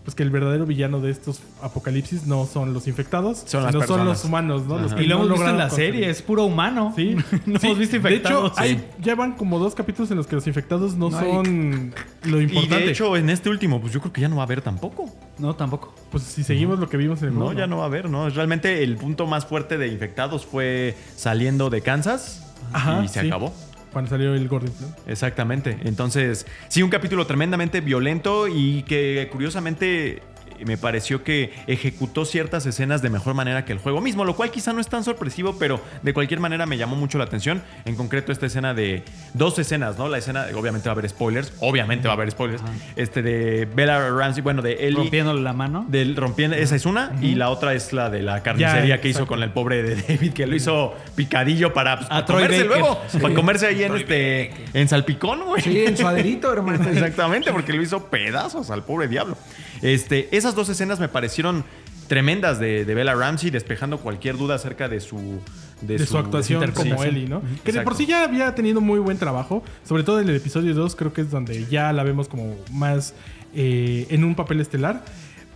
Pues 0.05 0.17
que 0.17 0.25
el 0.25 0.31
verdadero 0.31 0.67
villano 0.67 1.01
de 1.01 1.13
estos 1.13 1.41
apocalipsis 1.63 2.27
no 2.27 2.45
son 2.45 2.75
los 2.75 2.89
infectados, 2.89 3.45
Son 3.47 3.71
sino 3.71 3.87
son 3.87 4.05
los 4.05 4.25
humanos, 4.25 4.67
¿no? 4.67 4.77
Los 4.79 4.95
que 4.95 5.05
Y 5.05 5.07
lo 5.07 5.19
no 5.19 5.25
hemos 5.27 5.39
visto 5.39 5.51
en 5.51 5.59
la 5.59 5.69
conseguir. 5.69 5.93
serie, 5.95 6.11
es 6.11 6.23
puro 6.23 6.43
humano. 6.45 6.93
Sí, 6.97 7.15
no 7.47 7.59
Sí. 7.61 7.67
hemos 7.69 7.79
visto 7.79 7.99
De 8.01 8.15
hecho, 8.17 8.17
infectados. 8.17 8.59
hay, 8.59 8.85
ya 9.01 9.15
van 9.15 9.35
como 9.35 9.61
dos 9.61 9.77
capítulos 9.77 10.11
en 10.11 10.17
los 10.17 10.27
que 10.27 10.35
los 10.35 10.45
infectados 10.49 10.97
no, 10.97 11.09
No 11.09 11.19
hay- 11.19 11.31
son 11.33 11.95
lo 12.25 12.41
Y 12.41 12.45
importante. 12.45 12.85
de 12.87 12.91
hecho, 12.91 13.17
en 13.17 13.31
este 13.31 13.49
último, 13.49 13.81
pues 13.81 13.93
yo 13.93 14.01
creo 14.01 14.13
que 14.13 14.21
ya 14.21 14.29
no 14.29 14.35
va 14.37 14.43
a 14.43 14.47
haber 14.47 14.61
tampoco. 14.61 15.09
No, 15.39 15.55
tampoco. 15.55 15.95
pues 16.11 16.25
si 16.25 16.43
seguimos 16.43 16.81
lo 16.81 16.89
que 16.89 16.97
vimos 16.97 17.23
en 17.23 17.29
el 17.29 17.39
No, 17.39 17.53
ya 17.53 17.69
no 17.69 17.77
va 17.79 17.85
a 17.85 17.87
haber, 17.87 18.11
¿no? 18.11 18.29
Realmente 18.29 18.83
el 18.83 18.97
punto 18.97 19.27
más 19.29 19.47
fuerte 19.47 19.79
de 19.79 19.87
infectados 19.87 20.45
fue 20.45 20.97
saliendo 21.17 21.71
de 21.71 21.81
Kansas 21.81 22.43
Ajá, 22.73 23.03
y 23.05 23.09
se 23.09 23.21
sí. 23.21 23.27
acabó. 23.29 23.53
Cuando 23.93 24.11
salió 24.11 24.35
el 24.35 24.49
Gordon. 24.49 24.73
Exactamente. 25.07 25.77
Entonces, 25.85 26.47
sí, 26.69 26.83
un 26.83 26.91
capítulo 26.91 27.27
tremendamente 27.27 27.81
violento 27.81 28.49
y 28.49 28.83
que 28.85 29.29
curiosamente 29.31 30.23
me 30.65 30.77
pareció 30.77 31.23
que 31.25 31.53
ejecutó 31.67 32.25
ciertas 32.25 32.67
escenas 32.67 33.03
de 33.03 33.11
mejor 33.11 33.35
manera 33.35 33.65
que 33.65 33.73
el 33.73 33.79
juego 33.79 34.01
mismo, 34.01 34.25
lo 34.25 34.35
cual 34.37 34.51
quizá 34.51 34.73
no 34.73 34.81
es 34.81 34.89
tan 34.89 35.05
sorpresivo, 35.05 35.57
pero 35.59 35.81
de 36.03 36.13
cualquier 36.15 36.41
manera 36.41 36.67
me 36.67 36.77
llamó 36.79 36.97
mucho 36.97 37.19
la 37.19 37.25
atención. 37.25 37.63
En 37.85 37.97
concreto, 37.97 38.33
esta 38.33 38.47
escena 38.47 38.75
de 38.75 39.03
dos 39.35 39.59
escenas, 39.59 39.99
¿no? 39.99 40.09
La 40.09 40.19
escena, 40.19 40.47
obviamente 40.55 40.89
va 40.89 40.93
a 40.93 40.97
haber 40.99 41.09
spoilers, 41.09 41.53
obviamente 41.61 42.09
va 42.09 42.15
a 42.15 42.17
haber 42.17 42.31
spoilers. 42.31 42.63
Este 42.97 43.23
de 43.23 43.69
Bella 43.75 44.11
Ramsey, 44.11 44.43
bueno, 44.43 44.63
de 44.63 44.87
Ellie. 44.87 44.97
Rompiéndole 44.99 45.41
la 45.43 45.53
mano. 45.53 45.85
Del 45.89 46.17
rompiendo, 46.17 46.57
esa 46.57 46.77
es 46.77 46.87
una, 46.87 47.13
y 47.21 47.35
la 47.35 47.51
otra 47.51 47.75
es 47.75 47.93
la 47.93 48.11
de 48.11 48.23
la 48.23 48.43
carnicería 48.43 48.97
Ya, 48.97 49.01
que 49.01 49.09
hizo 49.09 49.27
con 49.27 49.43
el 49.43 49.51
pobre 49.51 49.83
de 49.83 49.97
David, 49.97 50.33
que 50.33 50.47
lo 50.47 50.55
hizo 50.57 50.95
picadillo 51.15 51.73
para, 51.73 51.97
pues, 51.97 52.09
para 52.09 52.25
Troy 52.25 52.43
comerse 52.45 52.65
Baker. 52.65 52.79
luego, 52.81 53.01
Sí. 53.09 53.19
para 53.19 53.35
comerse 53.35 53.67
ahí 53.67 53.83
en 53.83 53.97
este 53.97 54.51
en 54.75 54.89
salpicón, 54.89 55.41
güey. 55.45 55.63
Sí, 55.63 55.85
en 55.85 55.97
suaderito, 55.97 56.53
hermano. 56.53 56.89
Exactamente, 56.91 57.53
porque 57.53 57.73
lo 57.73 57.83
hizo 57.83 58.07
pedazos 58.07 58.71
al 58.71 58.85
pobre 58.85 59.09
diablo. 59.09 59.37
Este, 59.83 60.35
esas 60.37 60.55
dos 60.55 60.69
escenas 60.69 61.01
me 61.01 61.09
parecieron 61.09 61.65
tremendas 62.09 62.59
de, 62.59 62.85
de 62.85 62.95
Bella 62.95 63.15
Ramsey, 63.15 63.51
despejando 63.51 63.99
cualquier 63.99 64.37
duda 64.37 64.57
acerca 64.57 64.89
de 64.89 65.01
su... 65.01 65.41
de, 65.81 66.05
su, 66.05 66.19
actuación 66.19 66.71
como. 66.73 67.03
Ellie, 67.05 67.29
¿no? 67.29 67.43
Que 67.65 67.73
de 67.73 67.81
por 67.83 67.95
sí 67.97 68.07
ya 68.07 68.25
había 68.25 68.55
tenido 68.55 68.81
muy 68.81 68.99
buen 69.01 69.19
trabajo, 69.19 69.63
sobre 69.87 70.03
todo 70.03 70.21
en 70.21 70.29
el 70.29 70.37
episodio 70.37 70.75
2 70.75 70.95
creo 70.97 71.13
que 71.13 71.23
es 71.23 71.31
donde 71.31 71.67
ya 71.67 71.93
la 71.93 72.03
vemos 72.03 72.29
como 72.29 72.55
más 72.71 73.15
eh, 73.55 74.07
en 74.11 74.25
un 74.25 74.35
papel 74.35 74.61
estelar, 74.61 75.05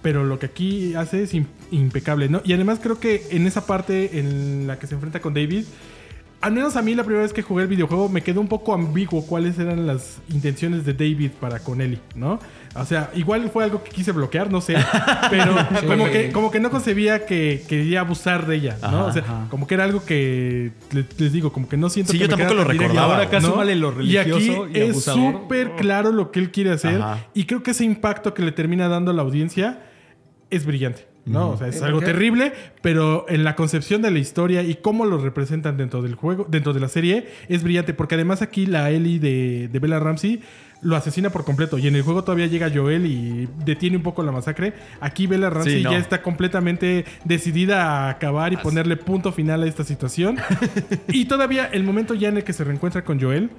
pero 0.03 0.25
lo 0.25 0.39
que 0.39 0.47
aquí 0.47 0.95
hace 0.95 1.23
es 1.25 1.35
im- 1.35 1.47
impecable, 1.71 2.29
¿no? 2.29 2.41
Y 2.45 2.53
además 2.53 2.79
creo 2.83 2.99
que 3.01 3.27
en 3.31 3.47
esa 3.47 3.67
parte 3.67 4.19
en 4.19 4.67
la 4.67 4.79
que 4.79 4.87
se 4.87 4.95
enfrenta 4.95 5.21
con 5.21 5.35
David, 5.35 5.65
al 6.41 6.53
menos 6.53 6.77
a 6.77 6.83
mí 6.83 6.95
la 6.95 7.03
primera 7.03 7.23
vez 7.23 7.33
que 7.33 7.43
jugué 7.43 7.63
el 7.63 7.69
videojuego 7.69 8.09
me 8.09 8.23
quedó 8.23 8.41
un 8.41 8.49
poco 8.49 8.75
ambiguo 8.75 9.27
cuáles 9.27 9.59
eran 9.59 9.87
las 9.87 10.19
intenciones 10.29 10.85
de 10.85 10.93
David 10.93 11.31
para 11.41 11.59
con 11.61 11.81
Ellie, 11.81 11.99
¿no? 12.15 12.39
O 12.75 12.85
sea, 12.85 13.11
igual 13.15 13.49
fue 13.51 13.65
algo 13.65 13.83
que 13.83 13.91
quise 13.91 14.13
bloquear, 14.13 14.53
no 14.53 14.61
sé, 14.61 14.75
pero 15.31 15.57
como, 15.87 16.05
que, 16.11 16.31
como 16.31 16.51
que 16.51 16.61
no 16.61 16.71
concebía 16.71 17.25
que 17.25 17.65
quería 17.67 18.01
abusar 18.01 18.47
de 18.47 18.57
ella, 18.57 18.77
¿no? 18.83 18.87
Ajá, 18.89 19.05
o 19.05 19.13
sea, 19.13 19.23
ajá. 19.23 19.47
como 19.51 19.67
que 19.67 19.75
era 19.75 19.85
algo 19.85 20.05
que 20.05 20.73
le- 20.93 21.07
les, 21.17 21.33
digo, 21.33 21.53
como 21.53 21.69
que 21.71 21.79
no 21.79 21.89
siento 21.89 22.13
Sí, 22.13 22.19
que 22.19 22.25
yo 22.29 22.37
me 22.37 22.37
tampoco 22.45 22.55
lo 22.63 22.65
recordaba, 22.69 23.15
Ahora 23.15 23.23
acá 23.29 23.41
¿no? 23.41 23.65
lo 23.65 24.03
Y 24.03 24.19
aquí 24.19 24.31
religioso 24.31 24.69
y 24.69 24.79
es 24.79 24.91
abusador. 24.91 25.33
súper 25.33 25.71
claro 25.77 26.13
lo 26.13 26.31
que 26.31 26.41
él 26.41 26.51
quiere 26.51 26.71
hacer 26.73 27.01
Ajá. 27.01 27.27
y 27.33 27.45
creo 27.45 27.63
que 27.63 27.71
ese 27.71 27.85
impacto 27.85 28.35
que 28.35 28.43
le 28.43 28.53
termina 28.53 28.89
dando 28.89 29.11
a 29.11 29.15
la 29.15 29.23
audiencia 29.23 29.83
es 30.51 30.67
brillante. 30.67 31.07
¿No? 31.27 31.51
O 31.51 31.57
sea, 31.57 31.69
es 31.69 31.77
¿Por 31.77 31.89
algo 31.89 32.01
terrible, 32.01 32.53
pero 32.83 33.27
en 33.29 33.45
la 33.45 33.57
concepción 33.57 34.01
de 34.03 34.11
la 34.11 34.19
historia 34.19 34.63
y 34.63 34.77
cómo 34.77 35.05
lo 35.05 35.19
representan 35.19 35.77
dentro 35.77 36.03
del 36.03 36.15
juego, 36.15 36.47
dentro 36.49 36.73
de 36.73 36.81
la 36.81 36.89
serie, 36.89 37.29
es 37.49 37.63
brillante. 37.63 37.95
Porque 37.95 38.15
además 38.15 38.43
aquí 38.43 38.67
la 38.67 38.91
Ellie 38.91 39.19
de, 39.19 39.69
de 39.69 39.79
Bella 39.79 39.99
Ramsey 39.99 40.41
lo 40.83 40.97
asesina 40.97 41.31
por 41.31 41.45
completo. 41.45 41.79
Y 41.79 41.87
en 41.87 41.97
el 41.97 42.03
juego 42.03 42.23
todavía 42.23 42.47
llega 42.47 42.71
Joel 42.73 43.07
y 43.07 43.49
detiene 43.65 43.97
un 43.97 44.03
poco 44.03 44.23
la 44.23 44.33
masacre. 44.33 44.75
Aquí 45.01 45.27
Bella 45.27 45.51
Ramsey 45.51 45.79
Sí, 45.79 45.83
no. 45.83 45.93
ya 45.93 45.99
está 45.99 46.23
completamente 46.23 47.05
decidida 47.25 48.07
a 48.07 48.11
acabar 48.11 48.53
y 48.53 48.57
ponerle 48.57 48.97
punto 48.97 49.33
final 49.33 49.63
a 49.63 49.67
esta 49.67 49.85
situación. 49.85 50.37
y 51.09 51.25
todavía 51.27 51.67
el 51.67 51.83
momento 51.83 52.15
ya 52.15 52.29
en 52.29 52.39
el 52.39 52.45
que 52.45 52.53
se 52.53 52.65
reencuentra 52.65 53.05
con 53.05 53.21
Joel, 53.21 53.51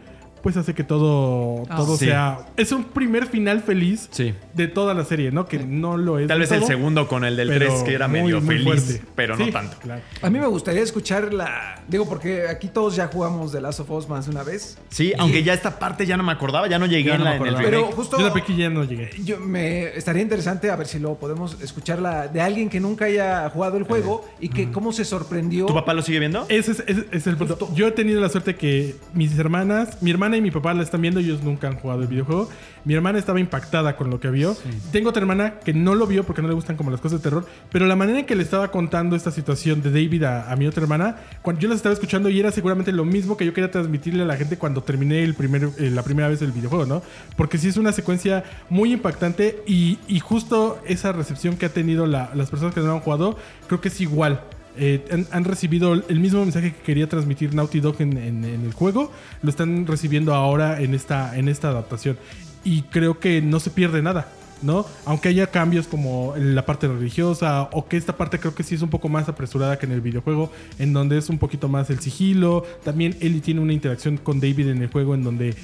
pues 0.47 0.55
hace 0.55 0.73
que 0.73 0.85
todo, 0.85 1.63
todo 1.75 1.97
Sí. 1.97 2.05
sea... 2.05 2.39
Es 2.55 2.71
un 2.71 2.85
primer 2.85 3.25
final 3.27 3.59
feliz 3.63 4.07
Sí. 4.11 4.33
de 4.53 4.69
toda 4.69 4.93
la 4.93 5.03
serie, 5.03 5.29
¿no? 5.29 5.45
Que 5.45 5.59
no 5.59 5.97
lo 5.97 6.19
es. 6.19 6.27
Tal 6.27 6.39
vez 6.39 6.49
el 6.53 6.59
todo, 6.59 6.67
segundo 6.69 7.07
con 7.09 7.25
el 7.25 7.35
del 7.35 7.49
pero 7.49 7.65
3, 7.67 7.83
que 7.83 7.93
era 7.93 8.07
muy, 8.07 8.21
medio 8.21 8.39
muy 8.39 8.59
feliz, 8.59 8.63
fuerte. 8.63 9.01
pero 9.13 9.35
Sí, 9.35 9.47
no 9.47 9.51
tanto. 9.51 9.75
claro. 9.81 10.01
A 10.21 10.29
mí 10.29 10.39
me 10.39 10.47
gustaría 10.47 10.81
escuchar 10.83 11.33
la. 11.33 11.83
Digo, 11.89 12.07
porque 12.07 12.47
aquí 12.47 12.69
todos 12.69 12.95
ya 12.95 13.07
jugamos 13.07 13.51
The 13.51 13.59
Last 13.59 13.81
of 13.81 13.91
Us 13.91 14.07
más 14.07 14.23
de 14.25 14.31
una 14.31 14.43
vez. 14.43 14.77
Sí, 14.89 15.11
aunque 15.17 15.43
ya 15.43 15.53
esta 15.53 15.79
parte 15.79 16.05
ya 16.05 16.15
no 16.15 16.23
me 16.23 16.31
acordaba, 16.31 16.69
ya 16.69 16.79
no 16.79 16.85
llegué 16.85 17.09
Ya 17.09 17.15
en, 17.15 17.19
no 17.19 17.25
la- 17.25 17.31
me 17.31 17.35
en 17.37 17.43
el 17.47 17.49
remake. 17.57 17.65
Pero 17.69 17.85
justo. 17.91 18.17
Yo 18.17 18.23
de 18.23 18.31
pequeño 18.31 18.59
ya 18.59 18.69
no 18.69 18.83
llegué. 18.85 19.09
Yo 19.25 19.39
me 19.41 19.97
estaría 19.97 20.21
interesante 20.21 20.71
a 20.71 20.77
ver 20.77 20.87
si 20.87 20.97
luego 20.99 21.17
podemos 21.19 21.57
escucharla 21.61 22.29
de 22.29 22.39
alguien 22.39 22.69
que 22.69 22.79
nunca 22.79 23.03
haya 23.03 23.49
jugado 23.49 23.75
el 23.75 23.83
juego 23.83 24.25
y 24.39 24.47
que 24.47 24.71
cómo 24.71 24.93
se 24.93 25.03
sorprendió. 25.03 25.65
¿Tu 25.65 25.73
papá 25.73 25.93
lo 25.93 26.01
sigue 26.03 26.19
viendo? 26.19 26.45
Ese 26.47 26.71
es, 26.71 26.83
ese 26.87 27.05
es 27.11 27.27
el 27.27 27.35
punto. 27.35 27.57
Yo 27.75 27.87
he 27.87 27.91
tenido 27.91 28.21
la 28.21 28.29
suerte 28.29 28.55
que 28.55 28.95
mis 29.13 29.37
hermanas, 29.37 30.01
mi 30.01 30.09
hermana 30.11 30.36
y 30.38 30.41
mi 30.41 30.51
papá 30.51 30.73
la 30.73 30.83
están 30.83 31.01
viendo, 31.01 31.19
ellos 31.19 31.43
nunca 31.43 31.67
han 31.67 31.75
jugado 31.75 32.01
el 32.01 32.07
videojuego. 32.07 32.49
Mi 32.85 32.93
hermana 32.93 33.19
estaba 33.19 33.39
impactada 33.39 33.95
con 33.95 34.09
lo 34.09 34.19
que 34.19 34.29
vio. 34.29 34.55
Tengo 34.91 35.09
otra 35.09 35.21
hermana 35.21 35.55
que 35.63 35.73
no 35.73 35.95
lo 35.95 36.07
vio 36.07 36.23
porque 36.23 36.41
no 36.41 36.47
le 36.47 36.53
gustan 36.53 36.77
como 36.77 36.91
las 36.91 37.01
cosas 37.01 37.19
de 37.19 37.23
terror, 37.23 37.45
pero 37.71 37.85
la 37.85 37.95
manera 37.95 38.19
en 38.19 38.25
que 38.25 38.35
le 38.35 38.43
estaba 38.43 38.71
contando 38.71 39.15
esta 39.15 39.31
situación 39.31 39.81
de 39.81 39.89
David 39.91 40.23
a, 40.23 40.51
a 40.51 40.55
mi 40.55 40.67
otra 40.67 40.83
hermana, 40.83 41.17
cuando 41.41 41.61
yo 41.61 41.67
las 41.69 41.77
estaba 41.77 41.93
escuchando 41.93 42.29
y 42.29 42.39
era 42.39 42.51
seguramente 42.51 42.91
lo 42.91 43.03
mismo 43.05 43.35
que 43.38 43.45
yo 43.45 43.53
quería 43.53 43.71
transmitirle 43.71 44.23
a 44.23 44.25
la 44.25 44.38
gente 44.38 44.57
cuando 44.57 44.83
terminé 44.83 45.23
el 45.23 45.33
primer, 45.33 45.69
eh, 45.77 45.89
la 45.91 46.03
primera 46.03 46.27
vez 46.29 46.41
el 46.41 46.51
videojuego, 46.51 46.85
¿no? 46.85 47.01
Porque 47.35 47.57
sí 47.57 47.67
es 47.67 47.77
una 47.77 47.91
secuencia 47.91 48.43
muy 48.69 48.93
impactante 48.93 49.63
y, 49.67 49.99
y 50.07 50.19
justo 50.19 50.79
esa 50.85 51.11
recepción 51.11 51.57
que 51.57 51.65
ha 51.65 51.69
tenido 51.69 52.05
la- 52.05 52.31
las 52.35 52.49
personas 52.49 52.73
que 52.73 52.81
no 52.81 52.91
han 52.93 52.99
jugado, 53.01 53.38
creo 53.67 53.81
que 53.81 53.89
es 53.89 53.99
igual. 54.01 54.41
Eh, 54.78 55.25
han, 55.32 55.43
recibido 55.43 55.93
el 55.93 56.19
mismo 56.19 56.41
mensaje 56.41 56.73
que 56.73 56.82
quería 56.82 57.07
transmitir 57.09 57.53
Naughty 57.53 57.80
Dog 57.80 57.95
en, 57.99 58.43
el 58.45 58.73
juego, 58.73 59.11
lo 59.41 59.49
están 59.49 59.88
recibiendo 59.88 60.34
ahora 60.34 60.82
en 60.82 60.93
esta, 60.93 61.38
en 61.38 61.49
esta 61.49 61.69
adaptación. 61.69 62.17
Y 62.63 62.84
creo 62.84 63.19
que 63.19 63.41
no 63.41 63.59
se 63.59 63.69
pierde 63.69 64.01
nada, 64.01 64.30
¿no? 64.61 64.86
Aunque 65.05 65.30
haya 65.30 65.47
cambios 65.47 65.88
como 65.88 66.34
la 66.38 66.65
parte 66.65 66.88
religiosa, 66.88 67.69
o 67.71 67.88
que 67.88 67.97
esta 67.97 68.17
parte 68.17 68.39
creo 68.39 68.53
que 68.53 68.63
sí 68.63 68.75
es 68.75 68.82
un 68.82 68.89
poco 68.89 69.09
más 69.09 69.30
apresurada 69.30 69.80
que 69.80 69.86
en 69.86 69.93
el 69.93 70.01
videojuego, 70.01 70.51
en 70.80 70.93
donde 70.93 71.17
es 71.17 71.30
un 71.30 71.38
poquito 71.38 71.69
más 71.69 71.89
el 71.89 71.99
sigilo. 71.99 72.63
También 72.84 73.15
Ellie 73.19 73.41
tiene 73.41 73.61
una 73.61 73.73
interacción 73.73 74.17
con 74.17 74.39
David 74.39 74.69
en 74.69 74.82
el 74.82 74.89
juego, 74.89 75.15
en 75.15 75.23
donde 75.23 75.55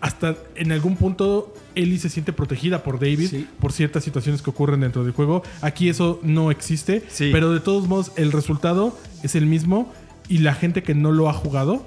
hasta 0.00 0.36
en 0.56 0.72
algún 0.72 0.96
punto 0.96 1.54
Ellie 1.74 1.98
se 1.98 2.08
siente 2.08 2.32
protegida 2.32 2.82
por 2.82 2.98
David 2.98 3.28
Sí. 3.30 3.46
por 3.60 3.72
ciertas 3.72 4.02
situaciones 4.04 4.42
que 4.42 4.50
ocurren 4.50 4.80
dentro 4.80 5.04
del 5.04 5.12
juego. 5.12 5.42
Aquí 5.60 5.88
eso 5.88 6.18
no 6.22 6.50
existe, 6.50 7.02
Sí. 7.08 7.30
pero 7.32 7.52
de 7.52 7.60
todos 7.60 7.86
modos 7.88 8.12
el 8.16 8.32
resultado 8.32 8.98
es 9.22 9.34
el 9.34 9.46
mismo 9.46 9.92
y 10.28 10.38
la 10.38 10.54
gente 10.54 10.82
que 10.82 10.94
no 10.94 11.12
lo 11.12 11.28
ha 11.28 11.32
jugado 11.32 11.86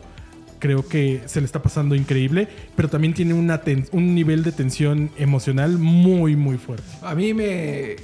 creo 0.59 0.87
que 0.87 1.21
se 1.25 1.41
le 1.41 1.45
está 1.45 1.61
pasando 1.61 1.93
increíble, 1.93 2.47
pero 2.77 2.87
también 2.89 3.13
tiene 3.13 3.33
una 3.33 3.61
un 3.91 4.15
nivel 4.15 4.43
de 4.43 4.53
tensión 4.53 5.09
emocional 5.17 5.77
muy 5.77 6.35
muy 6.37 6.57
fuerte. 6.57 6.85
A 7.01 7.13
mí 7.15 7.33
me. 7.33 7.97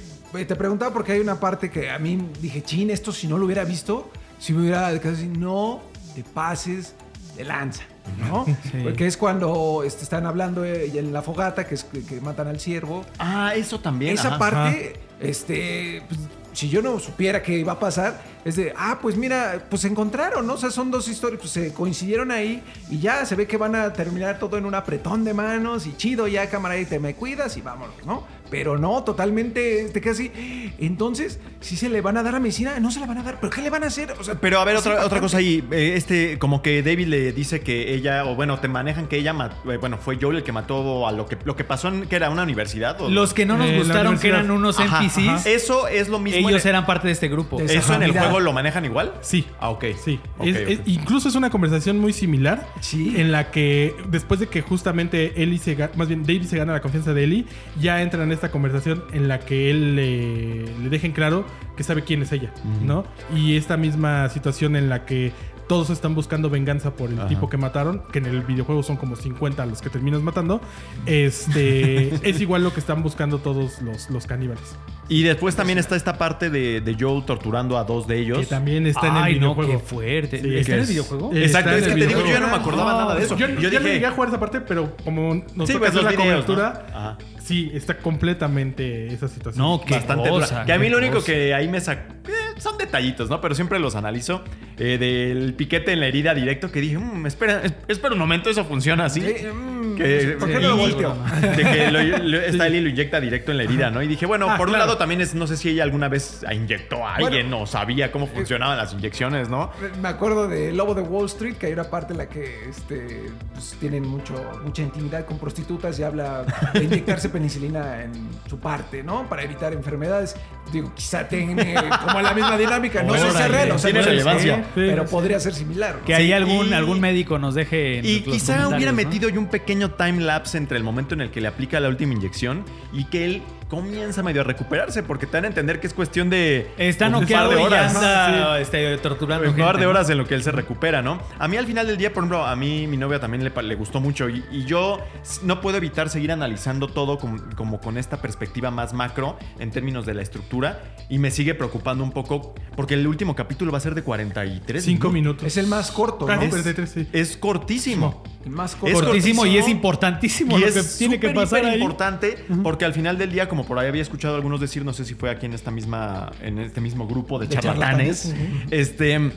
Te 0.46 0.54
preguntaba 0.56 0.92
porque 0.92 1.12
hay 1.12 1.20
una 1.20 1.40
parte 1.40 1.70
que 1.70 1.90
a 1.90 1.98
mí 1.98 2.18
dije, 2.42 2.62
chin, 2.62 2.90
esto 2.90 3.12
si 3.12 3.26
no 3.26 3.38
lo 3.38 3.46
hubiera 3.46 3.64
visto, 3.64 4.10
si 4.38 4.52
me 4.52 4.60
hubiera 4.60 4.88
así, 4.88 5.26
no 5.26 5.80
te 6.14 6.22
pases 6.22 6.94
de 7.36 7.44
lanza, 7.44 7.82
¿no? 8.18 8.46
Porque 8.82 9.06
es 9.06 9.16
cuando 9.16 9.82
este, 9.84 10.04
están 10.04 10.26
hablando 10.26 10.64
eh, 10.64 10.90
en 10.98 11.12
la 11.12 11.22
fogata, 11.22 11.66
que 11.66 11.74
es 11.74 11.84
que, 11.84 12.04
que 12.04 12.20
matan 12.20 12.48
al 12.48 12.60
ciervo. 12.60 13.04
Ah, 13.18 13.52
eso 13.54 13.80
también. 13.80 14.14
Esa 14.14 14.28
ajá. 14.28 14.38
parte, 14.38 15.00
este, 15.20 16.02
pues, 16.08 16.20
si 16.52 16.68
yo 16.68 16.82
no 16.82 16.98
supiera 16.98 17.42
qué 17.42 17.58
iba 17.58 17.72
a 17.72 17.78
pasar, 17.78 18.20
es 18.44 18.56
de, 18.56 18.72
ah, 18.76 18.98
pues 19.00 19.16
mira, 19.16 19.64
pues 19.68 19.82
se 19.82 19.88
encontraron, 19.88 20.46
¿no? 20.46 20.54
O 20.54 20.58
sea, 20.58 20.70
son 20.70 20.90
dos 20.90 21.08
historias, 21.08 21.40
pues 21.40 21.52
se 21.52 21.72
coincidieron 21.72 22.30
ahí 22.30 22.62
y 22.90 22.98
ya 22.98 23.24
se 23.24 23.34
ve 23.36 23.46
que 23.46 23.56
van 23.56 23.74
a 23.74 23.92
terminar 23.92 24.38
todo 24.38 24.58
en 24.58 24.64
un 24.64 24.74
apretón 24.74 25.24
de 25.24 25.34
manos 25.34 25.86
y 25.86 25.96
chido, 25.96 26.26
ya 26.26 26.48
cámara 26.48 26.78
y 26.78 26.86
te 26.86 26.98
me 26.98 27.14
cuidas 27.14 27.56
y 27.56 27.60
vámonos, 27.60 27.94
¿no? 28.04 28.24
Pero 28.50 28.78
no, 28.78 29.04
totalmente, 29.04 29.88
te 29.92 30.00
quedas 30.00 30.16
así. 30.18 30.72
Entonces, 30.78 31.38
si 31.60 31.76
se 31.76 31.88
le 31.88 32.00
van 32.00 32.16
a 32.16 32.22
dar 32.22 32.34
a 32.34 32.40
medicina, 32.40 32.78
no 32.80 32.90
se 32.90 33.00
la 33.00 33.06
van 33.06 33.18
a 33.18 33.22
dar, 33.22 33.38
pero 33.40 33.50
¿qué 33.50 33.62
le 33.62 33.70
van 33.70 33.84
a 33.84 33.86
hacer? 33.86 34.12
O 34.18 34.24
sea, 34.24 34.34
Pero 34.40 34.60
a 34.60 34.64
ver, 34.64 34.76
otra, 34.76 35.04
otra 35.04 35.20
cosa 35.20 35.38
ahí. 35.38 35.64
eh, 35.70 35.94
Este, 35.96 36.38
como 36.38 36.62
que 36.62 36.82
David 36.82 37.06
le 37.08 37.32
dice 37.32 37.60
que 37.60 37.94
ella, 37.94 38.24
o 38.24 38.34
bueno, 38.34 38.58
te 38.58 38.68
manejan 38.68 39.06
que 39.06 39.16
ella 39.18 39.32
mató, 39.32 39.70
eh, 39.72 39.76
bueno, 39.76 39.98
fue 39.98 40.18
Joel 40.20 40.38
el 40.38 40.42
que 40.42 40.52
mató 40.52 41.06
a 41.06 41.12
lo 41.12 41.26
que, 41.26 41.36
lo 41.44 41.56
que 41.56 41.64
pasó 41.64 41.88
en, 41.88 42.06
que 42.06 42.16
era 42.16 42.30
una 42.30 42.42
universidad. 42.42 43.00
¿o? 43.00 43.08
Los 43.10 43.34
que 43.34 43.46
no 43.46 43.56
nos 43.56 43.68
Eh, 43.68 43.78
gustaron, 43.78 44.18
que 44.18 44.28
eran 44.28 44.50
unos 44.50 44.78
Ajá, 44.80 45.00
NPCs, 45.02 45.28
ajá. 45.28 45.48
Eso 45.50 45.88
es 45.88 46.08
lo 46.08 46.18
mismo. 46.18 46.48
ellos 46.48 46.64
en, 46.64 46.70
eran 46.70 46.86
parte 46.86 47.06
de 47.06 47.12
este 47.12 47.28
grupo. 47.28 47.58
De- 47.58 47.64
¿Eso 47.76 47.94
en 47.94 48.02
el 48.02 48.08
Mira. 48.10 48.22
juego 48.22 48.40
lo 48.40 48.52
manejan 48.52 48.84
igual? 48.84 49.12
Sí. 49.20 49.46
Ah, 49.60 49.70
ok. 49.70 49.84
Sí, 50.02 50.18
Es- 50.42 50.56
es- 50.56 50.80
incluso 50.86 51.28
es 51.28 51.34
una 51.34 51.50
conversación 51.50 51.98
muy 51.98 52.12
similar 52.12 52.66
Sí. 52.80 53.14
en 53.16 53.30
la 53.32 53.50
que 53.50 53.94
después 54.08 54.40
de 54.40 54.46
que 54.48 54.62
justamente 54.62 55.42
Ellie 55.42 55.58
se 55.58 55.76
más 55.96 56.08
bien 56.08 56.22
David 56.24 56.44
se 56.44 56.56
gana 56.58 56.72
la 56.72 56.80
confianza 56.80 57.12
de 57.14 57.24
Ellie, 57.24 57.44
ya 57.80 58.02
entra 58.02 58.22
en 58.24 58.32
esta 58.40 58.50
conversación 58.50 59.04
en 59.12 59.28
la 59.28 59.38
que 59.40 59.70
él 59.70 59.96
le, 59.96 60.64
le 60.64 60.88
deja 60.88 61.06
en 61.06 61.12
claro 61.12 61.44
que 61.76 61.84
sabe 61.84 62.02
quién 62.04 62.22
es 62.22 62.32
ella, 62.32 62.52
¿no? 62.82 63.04
Y 63.36 63.56
esta 63.56 63.76
misma 63.76 64.28
situación 64.30 64.76
en 64.76 64.88
la 64.88 65.04
que 65.04 65.32
todos 65.68 65.90
están 65.90 66.14
buscando 66.14 66.48
venganza 66.50 66.94
por 66.96 67.10
el 67.10 67.18
Ajá. 67.18 67.28
tipo 67.28 67.48
que 67.48 67.56
mataron, 67.56 68.02
que 68.10 68.18
en 68.18 68.26
el 68.26 68.42
videojuego 68.42 68.82
son 68.82 68.96
como 68.96 69.14
50 69.14 69.66
los 69.66 69.80
que 69.82 69.90
terminas 69.90 70.22
matando, 70.22 70.60
este 71.06 72.14
es 72.28 72.40
igual 72.40 72.64
lo 72.64 72.72
que 72.72 72.80
están 72.80 73.02
buscando 73.02 73.38
todos 73.38 73.80
los, 73.82 74.10
los 74.10 74.26
caníbales, 74.26 74.74
Y 75.10 75.24
después 75.24 75.56
también 75.56 75.76
está 75.78 75.96
esta 75.96 76.16
parte 76.16 76.48
de, 76.50 76.80
de 76.80 76.96
Joel 76.98 77.24
torturando 77.24 77.76
a 77.76 77.84
dos 77.84 78.06
de 78.06 78.18
ellos. 78.20 78.38
que 78.38 78.46
también 78.46 78.86
está 78.86 79.08
en 79.08 79.16
el 79.16 79.22
Ay, 79.24 79.32
no, 79.40 79.54
videojuego. 79.56 79.72
qué 79.72 79.78
fuerte. 79.80 80.40
Sí, 80.40 80.54
¿Está 80.54 80.66
que 80.66 80.72
en 80.72 80.78
el 80.78 80.82
es- 80.84 80.88
videojuego? 80.88 81.32
Eh, 81.34 81.44
Exacto, 81.44 81.70
está 81.70 81.88
es 81.88 81.94
que 81.94 82.00
te 82.00 82.06
digo, 82.06 82.20
yo 82.20 82.26
ya 82.32 82.40
no 82.40 82.46
me 82.48 82.54
acordaba 82.56 82.92
nada 82.92 83.14
de 83.16 83.24
eso. 83.24 83.36
Yo, 83.36 83.48
Yo 83.48 83.68
yo 83.70 83.80
no 83.80 83.88
llegué 83.88 84.06
a 84.06 84.12
jugar 84.12 84.28
esa 84.28 84.38
parte, 84.40 84.60
pero 84.60 84.96
como 85.04 85.34
nos 85.54 85.66
Sí, 85.68 85.74
toca 85.74 85.86
ves 85.86 85.90
hacer 85.90 85.94
los 85.94 86.04
la 86.04 86.10
videos, 86.12 86.44
cobertura, 86.46 86.86
¿no? 86.92 86.96
Ajá. 86.96 87.18
sí, 87.42 87.70
está 87.74 87.98
completamente 87.98 89.08
esa 89.08 89.28
situación. 89.28 89.64
No, 89.64 89.80
qué 89.84 89.94
bastante 89.94 90.28
cosa, 90.28 90.46
dura. 90.54 90.64
Que 90.66 90.72
a 90.72 90.78
mí 90.78 90.88
lo 90.88 90.98
único 90.98 91.14
cosa. 91.14 91.26
que 91.26 91.54
ahí 91.54 91.68
me 91.68 91.80
sacó. 91.80 92.14
son 92.58 92.76
detallitos, 92.78 93.28
¿no? 93.30 93.40
Pero 93.40 93.54
siempre 93.54 93.78
los 93.78 93.96
analizo. 93.96 94.42
eh, 94.82 94.96
del 94.98 95.52
piquete 95.54 95.92
en 95.92 96.00
la 96.00 96.06
herida 96.06 96.32
directo 96.34 96.70
que 96.72 96.80
dije, 96.80 96.96
"Mm, 96.96 97.26
espera, 97.26 97.60
es- 97.64 97.74
espera 97.88 98.14
un 98.14 98.18
momento, 98.18 98.48
eso 98.48 98.64
funciona 98.64 99.04
así. 99.06 99.20
Eh, 99.22 99.52
mm, 99.52 99.79
Que- 100.02 100.36
¿Por 100.38 100.48
qué 100.48 100.54
no 100.54 100.60
lo 100.68 100.76
volteo? 100.76 101.16
De 101.56 101.62
que 101.64 101.90
lo, 101.90 102.18
lo- 102.24 102.40
esta 102.40 102.68
lo 102.68 102.76
inyecta 102.88 103.20
directo 103.20 103.50
en 103.52 103.56
la 103.58 103.62
herida, 103.64 103.90
¿no? 103.90 104.02
Y 104.02 104.06
dije, 104.08 104.26
bueno, 104.26 104.46
Ah, 104.50 104.56
por 104.56 104.68
un 104.68 104.78
lado 104.78 104.96
también 104.96 105.20
es, 105.20 105.34
no 105.34 105.46
sé 105.46 105.56
si 105.56 105.68
ella 105.70 105.82
alguna 105.82 106.08
vez 106.08 106.44
inyectó 106.52 107.06
a 107.06 107.16
alguien 107.16 107.52
o 107.54 107.66
sabía 107.66 108.10
cómo 108.12 108.26
funcionaban 108.26 108.76
las 108.76 108.92
inyecciones, 108.92 109.48
¿no? 109.48 109.70
Me 110.00 110.08
acuerdo 110.08 110.48
de 110.48 110.72
Lobo 110.72 110.94
de 110.94 111.02
Wall 111.02 111.26
Street, 111.26 111.54
que 111.56 111.66
hay 111.66 111.72
una 111.72 111.84
parte 111.84 112.12
en 112.12 112.18
la 112.18 112.28
que 112.28 112.68
este, 112.68 113.30
pues, 113.52 113.76
tienen 113.80 114.06
mucho, 114.06 114.34
mucha 114.64 114.82
intimidad 114.82 115.24
con 115.26 115.38
prostitutas 115.38 115.98
y 115.98 116.02
habla 116.02 116.44
de 116.74 116.84
inyectarse 116.84 117.28
penicilina 117.30 118.02
en 118.02 118.12
su 118.48 118.58
parte, 118.58 119.02
¿no? 119.02 119.28
Para 119.28 119.42
evitar 119.42 119.72
enfermedades. 119.72 120.34
Digo, 120.72 120.92
quizá 120.94 121.26
tiene 121.28 121.74
como 122.04 122.20
la 122.20 122.32
misma 122.34 122.56
dinámica. 122.58 123.02
No 123.02 123.14
sé 123.18 123.20
si 123.30 123.38
es 123.38 123.48
real, 123.50 123.70
o 123.72 123.78
sea, 123.78 123.92
no 123.92 124.02
sé, 124.02 124.08
relevancia. 124.10 124.64
pero 124.74 125.02
Sí, 125.02 125.08
sí. 125.08 125.12
podría 125.12 125.40
ser 125.40 125.54
similar. 125.54 125.96
¿no? 126.00 126.04
Que 126.04 126.14
hay 126.14 126.26
Sí, 126.26 126.32
algún, 126.32 126.68
y- 126.70 126.72
algún 126.74 127.00
médico 127.00 127.38
nos 127.38 127.54
deje. 127.54 127.98
en 127.98 128.06
Y 128.06 128.20
quizá 128.20 128.68
hubiera 128.68 128.92
¿no? 128.92 128.96
metido 128.96 129.28
yo 129.28 129.40
un 129.40 129.46
pequeño 129.46 129.60
pequeño 129.60 129.90
time 129.92 130.20
lapse 130.24 130.56
entre 130.58 130.78
el 130.78 130.82
momento 130.84 131.14
en 131.14 131.20
el 131.20 131.30
que 131.30 131.40
le 131.40 131.46
aplica 131.48 131.78
la 131.80 131.88
última 131.88 132.12
inyección 132.14 132.64
y 132.92 133.04
que 133.04 133.24
él 133.24 133.42
comienza 133.70 134.22
medio 134.22 134.40
a 134.40 134.44
recuperarse, 134.44 135.02
porque 135.04 135.26
te 135.26 135.32
dan 135.32 135.44
a 135.44 135.48
entender 135.48 135.80
que 135.80 135.86
es 135.86 135.94
cuestión 135.94 136.28
de 136.28 136.70
Está 136.76 137.06
un 137.06 137.12
par 137.12 137.20
noqueado 137.22 137.50
de 137.50 137.56
y 137.56 137.58
ya 137.60 137.64
horas. 137.66 137.96
anda 137.96 138.60
este, 138.60 138.98
torturando 138.98 139.48
Un 139.48 139.54
par 139.56 139.66
gente, 139.66 139.78
de 139.78 139.84
¿no? 139.84 139.90
horas 139.90 140.10
en 140.10 140.18
lo 140.18 140.26
que 140.26 140.34
él 140.34 140.42
se 140.42 140.50
recupera, 140.50 141.00
¿no? 141.02 141.20
A 141.38 141.46
mí 141.48 141.56
al 141.56 141.66
final 141.66 141.86
del 141.86 141.96
día, 141.96 142.12
por 142.12 142.24
ejemplo, 142.24 142.44
a 142.44 142.56
mí 142.56 142.86
mi 142.88 142.96
novia 142.96 143.20
también 143.20 143.44
le, 143.44 143.62
le 143.62 143.74
gustó 143.76 144.00
mucho 144.00 144.28
y, 144.28 144.44
y 144.50 144.64
yo 144.64 144.98
no 145.44 145.60
puedo 145.60 145.76
evitar 145.76 146.10
seguir 146.10 146.32
analizando 146.32 146.88
todo 146.88 147.18
como, 147.18 147.38
como 147.54 147.80
con 147.80 147.96
esta 147.96 148.20
perspectiva 148.20 148.70
más 148.72 148.92
macro 148.92 149.38
en 149.60 149.70
términos 149.70 150.04
de 150.04 150.14
la 150.14 150.22
estructura 150.22 150.82
y 151.08 151.18
me 151.18 151.30
sigue 151.30 151.54
preocupando 151.54 152.02
un 152.02 152.10
poco 152.12 152.54
porque 152.74 152.94
el 152.94 153.06
último 153.06 153.36
capítulo 153.36 153.70
va 153.70 153.78
a 153.78 153.82
ser 153.82 153.94
de 153.94 154.02
43 154.02 154.84
Cinco 154.84 155.10
minutos. 155.10 155.46
Es 155.46 155.56
el 155.56 155.68
más 155.68 155.92
corto, 155.92 156.26
¿no? 156.26 156.32
Es 156.42 156.48
43, 156.50 156.90
sí. 156.90 157.08
Es 157.12 157.36
cortísimo. 157.36 158.22
Más 158.46 158.72
Es 158.72 158.78
corto. 158.78 159.00
Cortísimo 159.00 159.44
y 159.46 159.58
es 159.58 159.68
importantísimo 159.68 160.56
Y 160.56 160.62
lo 160.62 160.66
es 160.66 160.74
que 160.74 160.98
tiene 160.98 161.20
que 161.20 161.30
pasar 161.30 161.64
ahí. 161.64 161.74
importante 161.74 162.44
porque 162.62 162.84
al 162.84 162.94
final 162.94 163.18
del 163.18 163.32
día, 163.32 163.48
como 163.48 163.66
por 163.66 163.78
ahí 163.78 163.88
había 163.88 164.02
escuchado 164.02 164.36
algunos 164.36 164.60
decir, 164.60 164.84
no 164.84 164.92
sé 164.92 165.04
si 165.04 165.14
fue 165.14 165.30
aquí 165.30 165.46
en 165.46 165.52
esta 165.52 165.70
misma, 165.70 166.32
en 166.40 166.58
este 166.58 166.80
mismo 166.80 167.06
grupo 167.06 167.38
de, 167.38 167.46
De 167.46 167.54
charlatanes, 167.56 168.22
charlatanes, 168.22 168.70
este, 168.70 169.30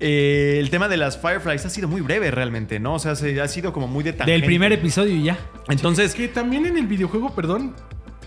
eh, 0.00 0.58
el 0.60 0.70
tema 0.70 0.88
de 0.88 0.96
las 0.96 1.18
Fireflies 1.18 1.66
ha 1.66 1.70
sido 1.70 1.88
muy 1.88 2.00
breve 2.00 2.30
realmente, 2.30 2.78
¿no? 2.78 2.94
O 2.94 2.98
sea, 2.98 3.16
se, 3.16 3.40
ha 3.40 3.48
sido 3.48 3.72
como 3.72 3.88
muy 3.88 4.04
de 4.04 4.12
Del 4.12 4.44
primer 4.44 4.72
episodio 4.72 5.14
y 5.14 5.24
ya. 5.24 5.38
Entonces, 5.68 6.14
Que 6.14 6.28
también 6.28 6.66
en 6.66 6.78
el 6.78 6.86
videojuego, 6.86 7.34
perdón, 7.34 7.74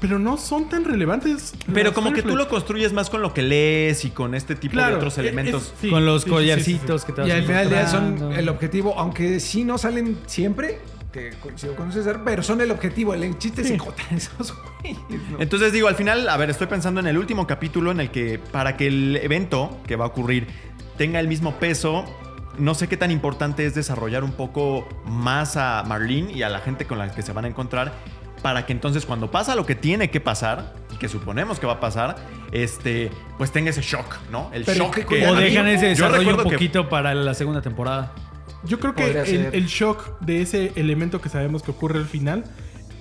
pero 0.02 0.20
no 0.20 0.36
son 0.36 0.68
tan 0.68 0.84
relevantes. 0.84 1.54
pero 1.74 1.93
como 1.93 2.12
que 2.12 2.22
tú 2.24 2.36
lo 2.36 2.49
construyes 2.49 2.91
más 2.91 3.10
con 3.10 3.22
lo 3.22 3.34
que 3.34 3.43
lees 3.43 4.04
y 4.04 4.10
con 4.10 4.36
este 4.36 4.56
tipo 4.56 4.78
de 4.78 4.93
otros 4.95 5.14
es- 5.14 5.20
elementos. 5.20 5.64
es- 5.64 5.74
sí, 5.80 5.89
con 5.89 6.06
los 6.06 6.24
sí, 6.24 6.30
sí, 6.30 6.30
sí, 6.30 6.30
sí, 6.30 6.32
collarcitos 6.36 7.02
sí. 7.02 7.08
que 7.08 7.14
te 7.14 7.22
Y 7.22 7.30
vas 7.30 7.34
al 7.38 7.43
final 7.45 7.70
del 7.70 7.80
día 7.80 7.88
son 7.88 8.34
el 8.34 8.49
objetivo, 8.49 8.95
aunque 8.99 9.39
sí 9.39 9.64
no 9.64 9.78
salen 9.78 10.18
siempre, 10.26 10.80
que 11.14 11.32
coincido 11.41 11.76
con 11.76 11.91
César, 11.91 12.22
pero 12.26 12.41
son 12.41 12.62
el 12.62 12.72
objetivo. 12.72 13.14
El 13.14 13.38
chiste 13.38 13.62
es 13.62 13.70
encontrar 13.72 14.12
esos 14.16 14.54
güeyes. 14.82 14.97
¿no? 15.32 15.39
Entonces 15.41 15.72
digo, 15.72 15.88
al 15.88 15.95
final, 15.95 16.28
a 16.28 16.36
ver, 16.38 16.49
estoy 16.49 16.68
pensando 16.68 16.99
en 16.99 17.08
el 17.08 17.18
último 17.18 17.45
capítulo 17.47 17.91
en 17.91 17.99
el 17.99 18.10
que 18.12 18.39
para 18.39 18.76
que 18.78 18.88
el 18.88 19.18
evento 19.22 19.78
que 19.86 19.95
va 19.95 20.06
a 20.06 20.08
ocurrir 20.08 20.47
tenga 20.97 21.20
el 21.20 21.28
mismo 21.28 21.56
peso, 21.60 22.06
no 22.58 22.74
sé 22.76 22.88
qué 22.88 22.97
tan 22.97 23.12
importante 23.12 23.66
es 23.66 23.76
desarrollar 23.76 24.24
un 24.24 24.32
poco 24.34 24.88
más 25.06 25.58
a 25.58 25.84
Marlene 25.88 26.32
y 26.34 26.43
a 26.43 26.49
la 26.49 26.60
gente 26.60 26.86
con 26.86 26.97
la 26.97 27.14
que 27.14 27.22
se 27.22 27.34
van 27.34 27.45
a 27.45 27.47
encontrar 27.49 27.91
para 28.41 28.65
que 28.65 28.73
entonces 28.73 29.05
cuando 29.05 29.29
pasa 29.31 29.55
lo 29.55 29.65
que 29.65 29.75
tiene 29.75 30.09
que 30.09 30.19
pasar 30.19 30.73
y 30.93 30.97
que 30.97 31.07
suponemos 31.07 31.59
que 31.59 31.67
va 31.67 31.73
a 31.73 31.79
pasar, 31.79 32.15
este, 32.51 33.11
pues 33.37 33.51
tenga 33.51 33.69
ese 33.69 33.81
shock, 33.81 34.17
¿no? 34.31 34.49
El 34.53 34.63
Pero 34.65 34.85
shock 34.85 34.95
qué 34.95 35.05
que 35.05 35.27
O 35.27 35.35
dejan 35.35 35.67
ese 35.67 35.87
desarrollo 35.87 36.31
un 36.37 36.43
que- 36.43 36.51
poquito 36.51 36.89
para 36.89 37.13
la 37.13 37.33
segunda 37.33 37.61
temporada. 37.61 38.13
Yo 38.63 38.79
creo 38.79 38.93
que 38.93 39.49
el, 39.53 39.65
shock 39.67 40.19
de 40.19 40.41
ese 40.41 40.71
elemento 40.75 41.19
que 41.19 41.29
sabemos 41.29 41.63
que 41.63 41.71
ocurre 41.71 41.97
al 41.97 42.05
final 42.05 42.43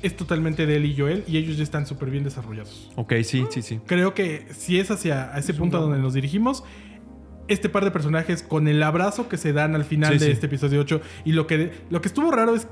es 0.03 0.17
totalmente 0.17 0.65
de 0.65 0.77
él 0.77 0.87
y 0.87 0.97
Joel 0.97 1.23
y 1.27 1.37
ellos 1.37 1.59
ya 1.59 1.63
están 1.63 1.87
súper 1.87 2.09
bien 2.11 2.25
desarrollados. 2.25 2.91
Ok, 2.97 3.13
sí, 3.23 3.45
sí, 3.51 3.61
sí. 3.61 3.79
Creo 3.85 4.15
que 4.15 4.47
si 4.57 4.81
es 4.81 4.91
hacia 4.91 5.33
ese 5.37 5.53
punto 5.53 5.77
a 5.77 5.81
donde 5.81 5.99
nos 5.99 6.15
dirigimos, 6.15 6.65
este 7.49 7.69
par 7.69 7.85
de 7.85 7.91
personajes 7.91 8.43
con 8.43 8.69
el 8.69 8.83
abrazo 8.83 9.29
que 9.29 9.37
se 9.37 9.53
dan 9.53 9.75
al 9.75 9.85
final 9.85 10.15
Sí, 10.15 10.19
de 10.21 10.27
sí. 10.27 10.33
este 10.33 10.47
episodio 10.47 10.81
8 10.81 11.01
y 11.27 11.33
lo 11.33 11.47
que 11.47 11.73
lo 11.91 12.01
que 12.01 12.09
estuvo 12.09 12.31
raro 12.31 12.55
es 12.55 12.67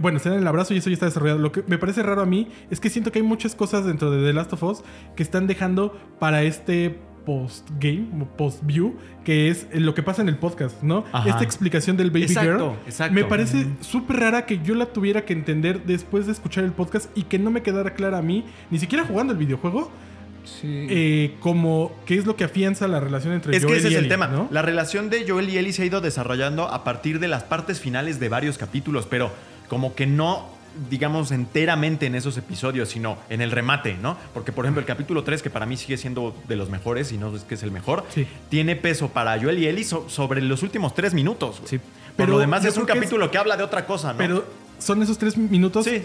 bueno, 0.00 0.18
se 0.18 0.28
dan 0.30 0.38
el 0.38 0.46
abrazo 0.46 0.74
y 0.74 0.78
eso 0.78 0.90
ya 0.90 0.94
está 0.94 1.06
desarrollado. 1.06 1.38
Lo 1.38 1.52
que 1.52 1.62
me 1.66 1.78
parece 1.78 2.02
raro 2.02 2.22
a 2.22 2.26
mí 2.26 2.48
es 2.70 2.80
que 2.80 2.90
siento 2.90 3.10
que 3.12 3.18
hay 3.20 3.24
muchas 3.24 3.54
cosas 3.54 3.84
dentro 3.84 4.10
de 4.10 4.24
The 4.26 4.32
Last 4.32 4.52
of 4.52 4.62
Us 4.62 4.82
que 5.16 5.22
están 5.22 5.46
dejando 5.46 5.98
para 6.18 6.42
este 6.42 6.98
post-game, 7.26 8.26
post-view, 8.38 8.96
que 9.24 9.48
es 9.50 9.66
lo 9.74 9.94
que 9.94 10.02
pasa 10.02 10.22
en 10.22 10.28
el 10.28 10.36
podcast, 10.38 10.82
¿no? 10.82 11.04
Ajá. 11.12 11.28
Esta 11.28 11.44
explicación 11.44 11.96
del 11.96 12.10
Baby 12.10 12.22
Exacto, 12.24 12.70
Girl. 12.70 12.78
exacto. 12.86 13.14
Me 13.14 13.24
parece 13.24 13.66
súper 13.80 14.16
rara 14.20 14.46
que 14.46 14.60
yo 14.62 14.74
la 14.74 14.86
tuviera 14.86 15.24
que 15.26 15.34
entender 15.34 15.84
después 15.84 16.24
de 16.26 16.32
escuchar 16.32 16.64
el 16.64 16.72
podcast 16.72 17.10
y 17.16 17.24
que 17.24 17.38
no 17.38 17.50
me 17.50 17.62
quedara 17.62 17.92
clara 17.94 18.18
a 18.18 18.22
mí, 18.22 18.44
ni 18.70 18.78
siquiera 18.78 19.04
jugando 19.04 19.32
el 19.34 19.38
videojuego, 19.38 19.90
Sí. 20.44 20.86
eh, 20.88 21.34
como 21.40 21.92
qué 22.06 22.14
es 22.16 22.24
lo 22.24 22.34
que 22.34 22.44
afianza 22.44 22.88
la 22.88 23.00
relación 23.00 23.34
entre 23.34 23.54
Es 23.54 23.60
que 23.60 23.66
Joel 23.66 23.78
ese 23.80 23.88
y 23.88 23.90
es 23.90 23.98
el 23.98 24.04
Ellie, 24.06 24.08
tema. 24.08 24.28
¿no? 24.28 24.48
La 24.50 24.62
relación 24.62 25.10
de 25.10 25.28
Joel 25.28 25.50
y 25.50 25.58
Ellie 25.58 25.74
se 25.74 25.82
ha 25.82 25.84
ido 25.84 26.00
desarrollando 26.00 26.66
a 26.72 26.84
partir 26.84 27.20
de 27.20 27.28
las 27.28 27.42
partes 27.44 27.78
finales 27.80 28.18
de 28.18 28.30
varios 28.30 28.56
capítulos, 28.56 29.06
pero 29.10 29.30
como 29.68 29.94
que 29.94 30.06
no 30.06 30.56
digamos 30.90 31.32
enteramente 31.32 32.06
en 32.06 32.14
esos 32.14 32.36
episodios, 32.36 32.88
sino 32.90 33.18
en 33.30 33.40
el 33.40 33.50
remate, 33.50 33.96
¿no? 34.00 34.16
Porque 34.32 34.52
por 34.52 34.64
ejemplo 34.64 34.80
el 34.80 34.86
capítulo 34.86 35.24
3, 35.24 35.42
que 35.42 35.50
para 35.50 35.66
mí 35.66 35.76
sigue 35.76 35.96
siendo 35.96 36.36
de 36.46 36.54
los 36.54 36.70
mejores, 36.70 37.10
y 37.10 37.18
no 37.18 37.34
es 37.34 37.42
que 37.42 37.54
es 37.56 37.62
el 37.64 37.72
mejor, 37.72 38.04
Sí. 38.14 38.26
tiene 38.48 38.76
peso 38.76 39.08
para 39.08 39.40
Joel 39.40 39.58
y 39.58 39.66
Ellie 39.66 39.82
so- 39.84 40.08
sobre 40.08 40.40
los 40.40 40.62
últimos 40.62 40.94
tres 40.94 41.14
minutos. 41.14 41.60
Sí. 41.64 41.78
Por 41.78 41.86
Pero 42.16 42.32
lo 42.32 42.38
demás 42.38 42.64
es 42.64 42.76
un 42.76 42.84
creo 42.84 42.86
que 42.86 42.92
es- 42.92 42.98
capítulo 42.98 43.30
que 43.30 43.38
habla 43.38 43.56
de 43.56 43.64
otra 43.64 43.86
cosa, 43.86 44.12
¿no? 44.12 44.18
Pero 44.18 44.44
son 44.78 45.02
esos 45.02 45.18
tres 45.18 45.36
minutos 45.36 45.84
Sí. 45.84 46.04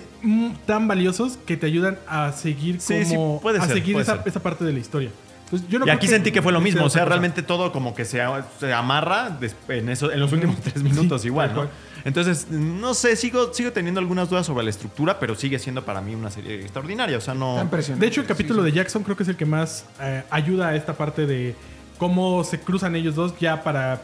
tan 0.65 0.87
valiosos 0.87 1.37
que 1.45 1.55
te 1.55 1.67
ayudan 1.67 1.99
a 2.07 2.31
seguir 2.31 2.79
como 3.09 3.39
puede 3.41 3.59
a 3.59 3.65
ser, 3.65 3.75
seguir 3.75 3.93
puede 3.93 4.03
esa, 4.03 4.17
ser. 4.17 4.27
esa 4.27 4.39
parte 4.41 4.65
de 4.65 4.73
la 4.73 4.79
historia. 4.79 5.09
Entonces, 5.45 5.69
yo 5.69 5.77
no 5.77 5.85
y 5.85 5.91
aquí 5.91 6.07
sentí 6.07 6.31
que 6.31 6.41
fue 6.41 6.51
lo 6.51 6.61
mismo, 6.61 6.83
o 6.83 6.89
sea, 6.89 7.05
realmente 7.05 7.43
todo 7.43 7.71
como 7.71 7.93
que 7.93 8.05
se, 8.05 8.19
se 8.59 8.73
amarra 8.73 9.37
en, 9.67 9.89
eso, 9.89 10.11
en 10.11 10.19
los 10.19 10.31
últimos 10.31 10.55
tres 10.61 10.81
minutos 10.81 11.21
Sí, 11.21 11.27
igual, 11.27 11.49
¿no? 11.49 11.55
cual. 11.55 11.69
Entonces, 12.05 12.49
no 12.49 12.93
sé, 12.93 13.15
sigo, 13.15 13.53
sigo 13.53 13.71
teniendo 13.71 13.99
algunas 13.99 14.29
dudas 14.29 14.45
sobre 14.45 14.63
la 14.63 14.69
estructura, 14.69 15.19
pero 15.19 15.35
sigue 15.35 15.57
siendo 15.57 15.85
para 15.85 16.01
mí 16.01 16.15
una 16.15 16.29
serie 16.29 16.55
extraordinaria, 16.55 17.17
o 17.17 17.21
sea, 17.21 17.33
no... 17.33 17.61
Impresionante. 17.61 18.05
De 18.05 18.11
hecho, 18.11 18.21
el 18.21 18.27
capítulo 18.27 18.61
Sí, 18.63 18.71
de 18.71 18.75
Jackson 18.75 19.03
creo 19.03 19.15
que 19.15 19.23
es 19.23 19.29
el 19.29 19.37
que 19.37 19.45
más 19.45 19.85
eh, 20.01 20.23
ayuda 20.29 20.69
a 20.69 20.75
esta 20.75 20.93
parte 20.95 21.25
de 21.25 21.55
cómo 21.97 22.43
se 22.43 22.59
cruzan 22.59 22.95
ellos 22.95 23.15
dos 23.15 23.33
ya 23.39 23.63
para 23.63 24.01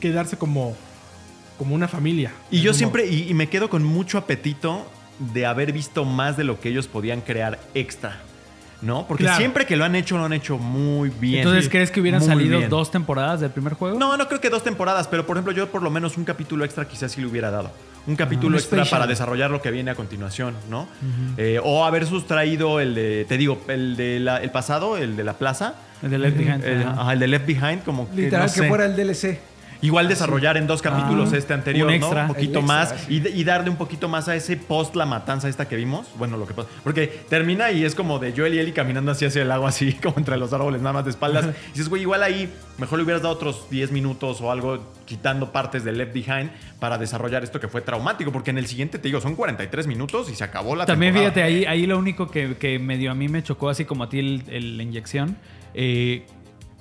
quedarse 0.00 0.38
como, 0.38 0.74
como 1.58 1.74
una 1.74 1.88
familia. 1.88 2.32
Y 2.50 2.62
yo 2.62 2.72
siempre, 2.72 3.06
y, 3.06 3.28
y 3.28 3.34
me 3.34 3.48
quedo 3.48 3.68
con 3.68 3.84
mucho 3.84 4.16
apetito 4.16 4.86
de 5.18 5.44
haber 5.46 5.72
visto 5.72 6.04
más 6.04 6.36
de 6.36 6.44
lo 6.44 6.60
que 6.60 6.70
ellos 6.70 6.88
podían 6.88 7.20
crear 7.20 7.58
extra, 7.74 8.20
¿no? 8.82 9.06
Porque 9.06 9.24
Claro. 9.24 9.38
siempre 9.38 9.66
que 9.66 9.76
lo 9.76 9.84
han 9.84 9.94
hecho, 9.96 10.18
lo 10.18 10.24
han 10.24 10.32
hecho 10.32 10.58
muy 10.58 11.10
bien. 11.10 11.38
Entonces, 11.38 11.68
¿crees 11.68 11.90
que 11.90 12.00
hubieran 12.00 12.20
muy 12.20 12.28
salido 12.28 12.58
bien. 12.58 12.70
dos 12.70 12.90
temporadas 12.90 13.40
del 13.40 13.50
primer 13.50 13.74
juego? 13.74 13.98
No, 13.98 14.16
no 14.16 14.28
creo 14.28 14.40
que 14.40 14.50
dos 14.50 14.62
temporadas, 14.62 15.08
pero 15.08 15.26
por 15.26 15.36
ejemplo, 15.36 15.52
yo 15.52 15.68
por 15.70 15.82
lo 15.82 15.90
menos 15.90 16.16
un 16.16 16.24
capítulo 16.24 16.64
extra 16.64 16.86
quizás 16.86 17.12
sí 17.12 17.20
le 17.20 17.26
hubiera 17.26 17.50
dado. 17.50 17.70
Un 18.06 18.14
capítulo 18.14 18.50
un 18.50 18.54
extra 18.54 18.78
special. 18.84 19.00
para 19.00 19.08
desarrollar 19.08 19.50
lo 19.50 19.60
que 19.60 19.70
viene 19.72 19.90
a 19.90 19.94
continuación, 19.96 20.54
¿no? 20.70 20.86
Eh, 21.36 21.58
o 21.62 21.84
haber 21.84 22.06
sustraído 22.06 22.78
el 22.80 22.94
de, 22.94 23.24
te 23.28 23.36
digo, 23.36 23.60
el 23.66 23.96
de 23.96 24.20
la- 24.20 24.36
el 24.42 24.50
pasado, 24.50 24.96
el 24.96 25.16
de 25.16 25.24
la 25.24 25.32
plaza. 25.34 25.74
El 26.02 26.10
de 26.10 26.18
Left 26.18 26.36
Behind. 26.36 26.64
El, 26.64 26.82
ajá. 26.82 27.00
ajá, 27.00 27.12
el 27.14 27.18
de 27.18 27.26
Left 27.26 27.46
Behind, 27.46 27.82
como 27.82 28.08
que, 28.10 28.16
Literal 28.16 28.46
no 28.46 28.52
que 28.52 28.60
sé. 28.60 28.68
fuera 28.68 28.84
el 28.84 28.94
DLC. 28.94 29.40
Igual 29.82 30.08
desarrollar 30.08 30.56
en 30.56 30.66
dos 30.66 30.82
capítulos 30.82 31.32
Ah, 31.32 31.36
este 31.36 31.54
anterior, 31.54 31.86
un 31.88 31.98
¿no? 32.00 32.06
extra. 32.06 32.22
Un 32.22 32.28
poquito 32.28 32.62
más 32.62 32.94
y, 33.08 33.26
y 33.28 33.44
darle 33.44 33.70
un 33.70 33.76
poquito 33.76 34.08
más 34.08 34.28
a 34.28 34.34
ese 34.36 34.56
post 34.56 34.96
la 34.96 35.06
matanza 35.06 35.48
esta 35.48 35.68
que 35.68 35.76
vimos. 35.76 36.06
Bueno, 36.18 36.36
lo 36.36 36.46
que 36.46 36.54
pasa. 36.54 36.68
Porque 36.84 37.06
termina 37.28 37.70
y 37.70 37.84
es 37.84 37.94
como 37.94 38.18
de 38.18 38.32
Joel 38.36 38.54
y 38.54 38.58
Ellie 38.58 38.72
caminando 38.72 39.10
así 39.12 39.24
hacia 39.24 39.42
el 39.42 39.48
lago, 39.48 39.66
así 39.66 39.92
como 40.02 40.16
entre 40.18 40.36
los 40.36 40.52
árboles, 40.52 40.80
nada 40.80 40.92
más 40.94 41.04
de 41.04 41.10
espaldas. 41.10 41.46
Y 41.68 41.72
dices, 41.72 41.88
güey, 41.88 42.02
igual 42.02 42.22
ahí 42.22 42.52
mejor 42.78 42.98
le 42.98 43.04
hubieras 43.04 43.22
dado 43.22 43.34
otros 43.34 43.68
10 43.70 43.92
minutos 43.92 44.40
o 44.40 44.50
algo 44.50 44.78
quitando 45.04 45.52
partes 45.52 45.84
de 45.84 45.92
Left 45.92 46.12
Behind 46.12 46.50
para 46.80 46.98
desarrollar 46.98 47.44
esto 47.44 47.60
que 47.60 47.68
fue 47.68 47.80
traumático. 47.80 48.32
Porque 48.32 48.50
en 48.50 48.58
el 48.58 48.66
siguiente, 48.66 48.98
te 48.98 49.08
digo, 49.08 49.20
son 49.20 49.34
43 49.36 49.86
minutos 49.86 50.30
y 50.30 50.34
se 50.34 50.44
acabó 50.44 50.74
la 50.76 50.86
También 50.86 51.12
temporada. 51.14 51.34
fíjate, 51.34 51.42
ahí, 51.42 51.64
ahí 51.64 51.86
lo 51.86 51.98
único 51.98 52.28
que, 52.30 52.56
que 52.56 52.78
medio 52.78 53.10
a 53.10 53.14
mí 53.14 53.28
me 53.28 53.42
chocó, 53.42 53.68
así 53.68 53.84
como 53.84 54.04
a 54.04 54.08
ti 54.08 54.18
el- 54.18 54.42
el- 54.48 54.76
la 54.76 54.82
inyección, 54.82 55.36
eh, 55.74 56.26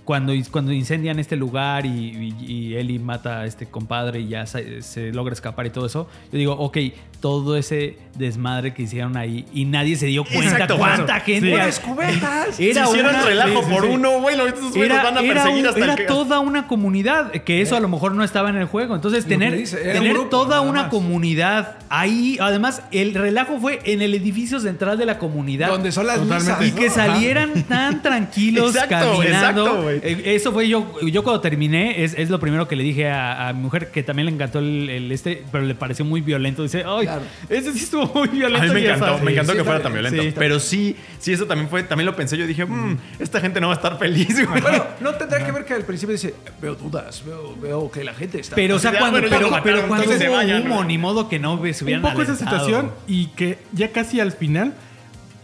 cuando, 0.06 0.34
cuando 0.51 0.72
incendian 0.72 1.20
este 1.20 1.36
lugar 1.36 1.86
y, 1.86 2.34
y, 2.39 2.78
y 2.78 2.99
mata 2.99 3.41
a 3.41 3.45
este 3.45 3.66
compadre 3.66 4.22
y 4.22 4.30
ya 4.30 4.45
se, 4.45 4.82
se 4.84 5.12
logra 5.12 5.34
escapar 5.34 5.66
y 5.66 5.72
todo 5.72 5.88
eso, 5.88 6.08
yo 6.32 6.38
digo, 6.38 6.53
ok, 6.53 6.78
todo 7.26 7.58
ese 7.58 7.98
desmadre 8.20 8.72
que 8.76 8.84
hicieron 8.84 9.18
ahí 9.18 9.46
y 9.52 9.66
nadie 9.66 9.96
se 9.96 10.06
dio 10.06 10.24
cuenta 10.24 10.52
Exacto, 10.52 10.78
cuánta 10.78 11.20
gente... 11.22 11.48
Sí. 11.48 11.54
¡Unas 11.54 11.80
cubetas! 11.80 12.60
Era 12.60 12.84
hicieron 12.84 13.16
una- 13.16 13.26
relajo 13.26 13.60
sí, 13.62 13.66
sí, 13.68 13.74
por 13.74 13.84
sí. 13.84 13.90
uno, 13.90 14.22
güey, 14.22 14.38
güeyes 14.38 14.76
Era, 14.76 15.04
van 15.04 15.18
a 15.18 15.22
era 15.22 15.34
perseguir 15.34 15.64
un- 15.64 15.68
hasta 15.70 15.84
era 15.84 15.94
el 15.96 16.06
toda 16.06 16.40
una 16.40 16.68
comunidad, 16.68 17.32
que 17.32 17.62
eso 17.62 17.76
a 17.76 17.80
lo 17.80 17.90
mejor 17.90 18.14
no 18.14 18.24
estaba 18.24 18.52
en 18.52 18.58
el 18.58 18.66
juego. 18.68 18.94
Entonces, 18.94 19.24
Lo 19.24 19.30
tener, 19.30 19.54
que 19.54 19.58
dice, 19.58 19.78
era 19.82 19.94
un 19.94 20.00
tener 20.02 20.14
grupo, 20.14 20.30
toda 20.30 20.62
una 20.62 20.90
comunidad 20.90 21.78
ahí. 21.90 22.38
Además, 22.40 22.84
el 22.92 23.16
relajo 23.16 23.60
fue 23.60 23.80
en 23.86 24.04
el 24.04 24.14
edificio 24.14 24.60
central 24.60 25.00
de 25.00 25.08
la 25.08 25.18
comunidad. 25.18 25.70
Donde 25.70 25.92
son 25.92 26.06
las 26.06 26.20
misas. 26.22 26.64
y 26.64 26.72
que 26.74 26.92
salieran 26.92 27.64
tan 27.64 28.02
tranquilos 28.04 28.76
Exacto, 28.76 29.18
caminando. 29.18 29.90
exacto. 29.90 30.08
Eh, 30.08 30.36
Eso 30.36 30.52
fue 30.54 30.68
yo, 30.70 30.86
yo 31.02 31.24
cuando 31.24 31.42
terminé, 31.42 32.04
es, 32.04 32.14
es 32.18 32.30
lo 32.30 32.40
primero 32.40 32.68
que 32.68 32.76
le 32.76 32.84
dije 32.84 33.10
a, 33.10 33.48
a 33.50 33.54
mi 33.54 33.62
mujer, 33.64 33.90
que 33.92 34.04
también 34.04 34.28
le 34.28 34.32
encantó 34.32 34.60
el, 34.60 34.90
el 34.90 35.12
este, 35.12 35.44
pero 35.52 35.64
le 35.66 35.74
pareció 35.76 36.06
muy 36.06 36.22
violento. 36.22 36.62
Dice, 36.64 36.84
ay, 36.88 37.08
Claro. 37.18 37.26
ese 37.49 37.74
sí 37.74 37.84
estuvo 37.84 38.05
muy 38.13 38.28
violento. 38.28 38.63
A 38.66 38.74
mí 38.74 38.74
me 38.82 38.86
encantó, 38.89 39.20
me 39.24 39.32
encantó 39.32 39.51
sí, 39.53 39.57
que 39.57 39.63
fuera 39.63 39.82
tan 39.82 39.93
violento. 39.93 40.22
sí. 40.22 40.34
Pero 40.36 40.59
sí, 40.59 40.95
sí, 41.20 41.34
eso 41.34 41.45
también 41.45 41.70
fue, 41.70 41.84
también 41.84 42.05
lo 42.05 42.16
pensé. 42.16 42.38
Yo 42.38 42.45
dije, 42.47 42.66
"Mm, 42.66 42.97
esta 43.20 43.39
gente 43.41 43.59
no 43.61 43.68
va 43.68 43.74
a 43.74 43.78
estar 43.78 43.97
feliz, 43.97 44.45
güey. 44.47 44.61
Bueno, 44.61 44.86
no 44.99 45.13
tendrá 45.16 45.45
que 45.45 45.51
ver 45.51 45.66
que 45.66 45.74
al 45.74 45.84
principio 45.84 46.13
dice, 46.13 46.34
veo 46.61 46.76
dudas, 46.76 47.24
veo, 47.26 47.55
veo 47.61 47.91
que 47.91 48.03
la 48.03 48.13
gente 48.13 48.39
está... 48.39 48.55
Pero, 48.55 48.76
o 48.76 48.80
sea, 48.80 48.97
cuando, 48.97 49.20
pero, 49.22 49.49
pero 49.63 49.88
cuando 49.88 50.03
entonces 50.03 50.16
hubo 50.16 50.20
se 50.20 50.30
vayan, 50.30 50.63
humo, 50.63 50.84
ni 50.84 50.97
modo 50.97 51.30
que 51.30 51.39
no 51.39 51.55
se 51.57 51.84
un 51.84 51.84
hubieran 51.84 52.01
poco 52.01 52.22
esa 52.22 52.36
situación 52.36 52.91
y 53.07 53.28
que 53.28 53.57
ya 53.72 53.91
casi 53.91 54.20
al 54.20 54.32
final 54.32 54.74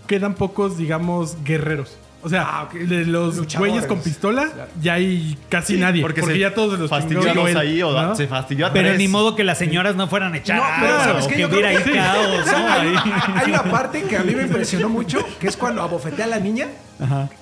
quedan 0.08 0.36
pocos, 0.36 0.78
digamos, 0.78 1.38
guerreros. 1.44 1.98
O 2.24 2.30
sea, 2.30 2.44
Ah, 2.48 2.70
de 2.74 3.06
los 3.06 3.48
güeyes 3.58 3.86
con 3.88 4.00
pistola, 4.02 4.48
Claro. 4.54 4.70
ya 4.82 4.94
hay 4.94 5.38
casi 5.50 5.74
Sí, 5.74 5.80
nadie. 5.80 6.02
porque 6.02 6.22
Porque, 6.22 6.36
se 6.36 6.40
ya 6.40 6.54
todos 6.54 6.78
los 6.78 6.90
fastidió 6.90 7.20
chingó 7.22 7.32
a 7.32 7.34
dos 7.34 7.44
Joel, 7.44 7.58
ahí 7.58 7.82
o 7.82 7.92
¿no? 8.00 8.16
se 8.16 8.28
fastidió 8.28 8.68
a 8.68 8.74
Pero 8.74 8.90
tres. 8.90 8.98
ni 9.00 9.08
modo 9.08 9.36
que 9.36 9.44
las 9.44 9.58
señoras 9.58 9.96
no 9.96 10.08
fueran 10.08 10.36
echar 10.36 10.58
No, 10.58 10.64
pero 10.80 11.00
¿sabes 11.00 11.26
o 11.26 11.28
que 11.28 11.40
Yo 11.40 11.48
hubiera 11.48 11.70
ahí 11.70 11.78
que- 11.84 11.92
caos, 11.94 12.46
¿no? 12.52 12.58
hay, 12.58 12.88
Ahí. 12.90 12.96
hay 13.36 13.50
una 13.52 13.64
parte 13.64 14.04
que 14.04 14.18
a 14.18 14.24
mí 14.24 14.36
me 14.36 14.44
impresionó 14.44 14.88
mucho, 14.90 15.20
que 15.40 15.48
es 15.48 15.58
cuando 15.58 15.82
abofetea 15.82 16.26
a 16.26 16.30
la 16.30 16.40
niña. 16.40 16.68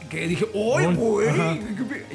Que 0.09 0.27
dije, 0.27 0.45
¡Uy, 0.53 0.85
güey! 0.95 1.59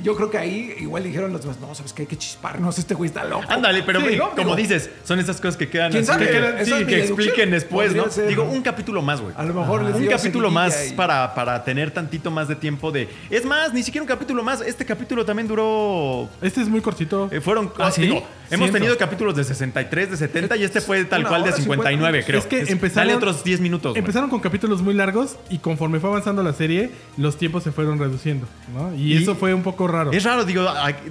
Yo 0.02 0.16
creo 0.16 0.30
que 0.30 0.38
ahí 0.38 0.74
igual 0.80 1.04
dijeron 1.04 1.32
los 1.32 1.42
demás, 1.42 1.58
no, 1.60 1.74
¿sabes 1.74 1.92
qué? 1.92 2.02
Hay 2.02 2.06
que 2.08 2.16
chisparnos, 2.18 2.78
este 2.78 2.94
güey 2.94 3.08
está 3.08 3.22
loco. 3.24 3.44
Ándale, 3.48 3.82
pero 3.84 4.00
Sí, 4.00 4.18
como 4.18 4.34
Digo, 4.36 4.56
dices, 4.56 4.90
son 5.04 5.18
esas 5.20 5.36
cosas 5.40 5.56
que 5.56 5.68
quedan 5.68 5.92
¿Quién 5.92 6.04
sabe? 6.04 6.26
que, 6.28 6.64
sí, 6.64 6.72
es 6.72 7.04
expliquen 7.10 7.50
después, 7.50 7.94
¿no? 7.94 8.10
ser, 8.10 8.26
Digo, 8.28 8.42
un 8.44 8.62
capítulo 8.62 9.00
más, 9.02 9.20
güey. 9.20 9.32
A 9.36 9.44
lo 9.44 9.54
mejor 9.54 9.82
les 9.82 9.94
Un 9.94 10.06
capítulo 10.06 10.50
más 10.50 10.90
y- 10.90 10.94
para, 10.94 11.34
para 11.34 11.62
tener 11.64 11.90
tantito 11.92 12.30
más 12.30 12.48
de 12.48 12.56
tiempo 12.56 12.90
de... 12.90 13.08
Es 13.30 13.44
más, 13.44 13.72
ni 13.72 13.82
siquiera 13.82 14.02
un 14.02 14.08
capítulo 14.08 14.42
más. 14.42 14.60
Este 14.60 14.84
capítulo 14.84 15.24
también 15.24 15.46
duró... 15.46 16.28
Este 16.42 16.60
es 16.62 16.68
muy 16.68 16.80
cortito. 16.80 17.28
eh, 17.30 17.40
fueron... 17.40 17.72
¿Ah, 17.78 17.90
sí? 17.90 18.02
digo, 18.02 18.22
hemos 18.50 18.70
tenido 18.72 18.96
capítulos 18.98 19.36
de 19.36 19.44
63, 19.44 20.10
de 20.10 20.16
70 20.16 20.56
y 20.56 20.64
este 20.64 20.80
fue 20.80 21.04
tal 21.04 21.20
Una 21.20 21.28
cual 21.28 21.42
de 21.44 21.48
hora, 21.50 21.56
59, 21.58 22.22
50. 22.22 22.26
creo. 22.26 22.40
Es 22.40 22.46
que 22.66 22.72
empezaron- 22.72 23.06
Dale 23.08 23.14
otros 23.16 23.44
10 23.44 23.60
minutos. 23.60 23.96
Empezaron 23.96 24.28
con 24.30 24.40
capítulos 24.40 24.82
muy 24.82 24.94
largos 24.94 25.36
y 25.50 25.58
conforme 25.58 26.00
fue 26.00 26.10
avanzando 26.10 26.42
la 26.42 26.52
serie, 26.52 26.90
los 27.16 27.33
tiempos 27.36 27.62
se 27.62 27.72
fueron 27.72 27.98
reduciendo, 27.98 28.46
¿no? 28.74 28.94
Y, 28.94 29.14
Y- 29.14 29.16
eso 29.22 29.34
fue 29.34 29.52
un 29.54 29.62
poco 29.62 29.86
raro. 29.88 30.12
Es 30.12 30.24
raro, 30.24 30.44
digo, 30.44 30.64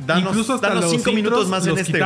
danos, 0.06 0.32
Incluso 0.32 0.54
hasta 0.54 0.70
danos 0.70 0.84
los 0.86 0.92
cinco 0.92 1.12
minutos 1.12 1.48
más 1.50 1.66
en 1.68 1.78
este. 1.78 2.00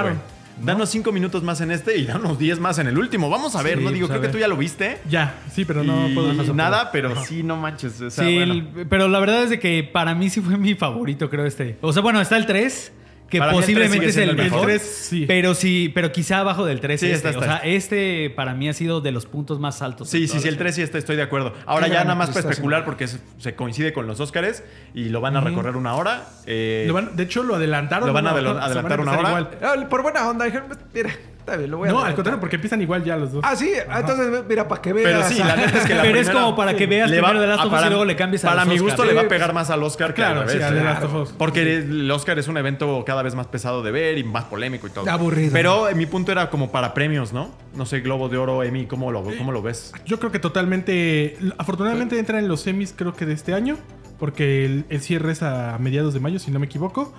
Danos 0.60 0.90
cinco 0.90 1.12
minutos 1.12 1.44
más 1.44 1.62
en 1.62 1.70
este 1.70 1.98
y 2.00 2.06
danos 2.06 2.40
10 2.40 2.60
más 2.60 2.80
en 2.80 2.88
el 2.88 2.98
último. 2.98 3.30
Vamos 3.30 3.56
a 3.56 3.62
ver, 3.62 3.78
Sí, 3.78 3.84
¿no? 3.84 3.92
Digo, 3.92 4.08
pues, 4.08 4.18
creo 4.18 4.32
que 4.32 4.36
tú 4.36 4.40
ya 4.40 4.48
lo 4.48 4.58
viste. 4.58 4.98
Ya, 5.08 5.36
sí, 5.54 5.66
pero 5.66 5.84
no 5.84 6.10
y 6.10 6.16
puedo 6.16 6.34
nada, 6.56 6.92
pero 6.92 7.14
sí, 7.26 7.44
no 7.44 7.58
manches. 7.58 8.02
o 8.02 8.10
sea, 8.10 8.26
Sí, 8.26 8.38
bueno. 8.38 8.54
el- 8.54 8.88
pero 8.90 9.08
la 9.08 9.20
verdad 9.20 9.44
es 9.44 9.52
de 9.52 9.60
que 9.60 9.84
para 9.84 10.16
mí 10.16 10.32
sí 10.32 10.42
fue 10.42 10.58
mi 10.58 10.74
favorito, 10.74 11.30
creo 11.30 11.46
este. 11.46 11.78
O 11.82 11.94
sea, 11.94 12.02
bueno, 12.02 12.20
está 12.20 12.38
el 12.38 12.48
3, 12.48 12.92
que 13.30 13.40
Para 13.40 13.52
posiblemente 13.52 14.06
es 14.08 14.18
el 14.18 14.30
el 14.30 14.36
mejor. 14.38 14.52
mejor. 14.52 14.72
El 14.72 14.78
tres, 14.80 14.90
sí. 15.10 15.26
Pero 15.28 15.54
sí, 15.54 15.92
pero 15.94 16.12
quizá 16.12 16.40
abajo 16.40 16.66
del 16.66 16.80
3 16.80 17.00
Sí, 17.00 17.08
este. 17.12 17.28
está, 17.30 17.40
o 17.40 17.44
está, 17.44 17.60
sea, 17.60 17.70
este 17.70 18.30
para 18.36 18.54
mí 18.54 18.70
ha 18.70 18.74
sido 18.74 19.02
de 19.02 19.12
los 19.12 19.26
puntos 19.26 19.60
más 19.60 19.82
altos. 19.82 20.10
Sí, 20.10 20.22
sí, 20.22 20.28
sí, 20.28 20.36
el 20.38 20.42
serie. 20.44 20.58
3 20.60 20.76
sí 20.76 20.82
está, 20.82 20.98
estoy 20.98 21.16
de 21.18 21.24
acuerdo. 21.24 21.54
Ahora 21.66 21.88
Qué 21.88 21.94
ya 21.94 22.04
nada 22.04 22.16
más 22.16 22.30
para 22.30 22.50
especular 22.50 22.86
porque 22.86 23.08
se, 23.08 23.20
se 23.38 23.56
coincide 23.56 23.92
con 23.94 24.08
los 24.08 24.20
Oscars 24.20 24.64
y 24.94 25.10
lo 25.10 25.20
van 25.22 25.36
a 25.36 25.42
recorrer 25.42 25.76
una 25.76 25.96
hora. 25.96 26.28
eh, 26.46 26.86
Lo 26.88 26.94
van- 26.94 27.16
de 27.16 27.24
hecho, 27.24 27.44
lo 27.44 27.56
adelantaron. 27.56 28.08
Lo 28.08 28.14
van 28.14 28.28
a 28.28 28.32
adelantar 28.32 29.00
una 29.02 29.12
hora. 29.18 29.30
igual. 29.30 29.50
Ah, 29.62 29.76
Por 29.90 30.04
buena 30.04 30.28
onda, 30.30 30.46
dijeron, 30.46 30.68
mira, 30.94 31.10
está 31.48 31.58
bien, 31.58 31.72
lo 31.72 31.78
voy 31.78 31.88
a 31.88 31.92
No, 31.92 31.98
al 32.00 32.04
adelantar". 32.04 32.16
contrario, 32.16 32.40
porque 32.42 32.56
empiezan 32.58 32.82
igual 32.82 33.04
ya 33.04 33.16
los 33.16 33.32
dos. 33.32 33.44
Ah, 33.46 33.56
sí, 33.56 33.72
entonces, 33.74 34.44
mira, 34.48 34.68
para 34.68 34.82
que 34.82 34.94
veas. 34.94 35.06
pero 35.08 35.24
sí, 35.30 35.40
la 35.40 35.56
neta 35.56 35.78
es 35.80 35.86
que 35.86 35.96
la 35.96 36.02
Pero 36.08 36.20
es 36.20 36.26
primera 36.28 36.46
como 36.46 36.56
para 36.58 36.74
que 36.76 36.88
veas 36.88 37.10
le 37.10 37.22
va- 37.22 37.30
primero 37.30 37.42
de 37.42 37.48
Last 37.48 37.66
of 37.66 37.74
Us 37.74 37.82
y 37.86 37.90
luego 37.90 38.06
le 38.06 38.16
cambies 38.16 38.44
a 38.46 38.50
Para 38.50 38.66
los 38.66 38.74
mi 38.74 38.80
gusto 38.80 39.06
le 39.06 39.14
va 39.14 39.22
a 39.22 39.28
pegar 39.28 39.54
más 39.54 39.70
al 39.70 39.82
Oscar 39.84 40.14
que 40.14 40.24
al 40.24 40.34
Claro, 40.34 40.48
revés. 40.48 40.58
sí, 40.58 40.64
a 40.64 40.74
The 40.76 40.84
Last 40.84 41.04
of 41.04 41.14
Us. 41.16 41.34
Porque 41.38 41.78
el 41.78 42.12
Oscar 42.12 42.38
es 42.40 42.48
un 42.48 42.58
evento 42.58 43.04
cada 43.06 43.24
vez 43.24 43.36
más 43.36 43.48
pesado 43.48 43.82
de 43.84 43.92
ver 43.92 44.18
y 44.18 44.24
más 44.24 44.44
polémico 44.46 44.88
y 44.88 44.90
todo. 44.90 45.10
Aburrido. 45.10 45.52
Pero 45.54 45.88
eh, 45.90 45.96
mi 45.96 46.06
punto 46.06 46.32
era 46.32 46.50
como 46.50 46.72
para 46.72 46.94
premios, 46.94 47.32
¿no? 47.34 47.50
No 47.76 47.86
sé, 47.86 48.02
Globo 48.02 48.28
de 48.30 48.38
Oro, 48.38 48.64
Emmy, 48.64 48.86
¿cómo 48.86 49.12
lo, 49.12 49.24
cómo 49.24 49.52
lo 49.52 49.62
ves? 49.62 49.94
Yo 50.06 50.20
creo 50.20 50.32
que 50.32 50.40
totalmente. 50.40 51.38
Afortunadamente 51.58 52.18
entra 52.20 52.40
en 52.40 52.48
los 52.48 52.62
semis, 52.62 52.94
creo 52.96 53.14
que 53.16 53.26
de 53.26 53.34
este 53.34 53.54
año. 53.54 53.78
Porque 54.20 54.66
el, 54.66 54.86
el 54.90 55.00
cierre 55.02 55.32
es 55.32 55.44
a 55.44 55.78
mediados 55.80 56.14
de 56.16 56.20
mayo, 56.20 56.40
si 56.40 56.50
no 56.50 56.58
me 56.60 56.66
equivoco. 56.66 57.14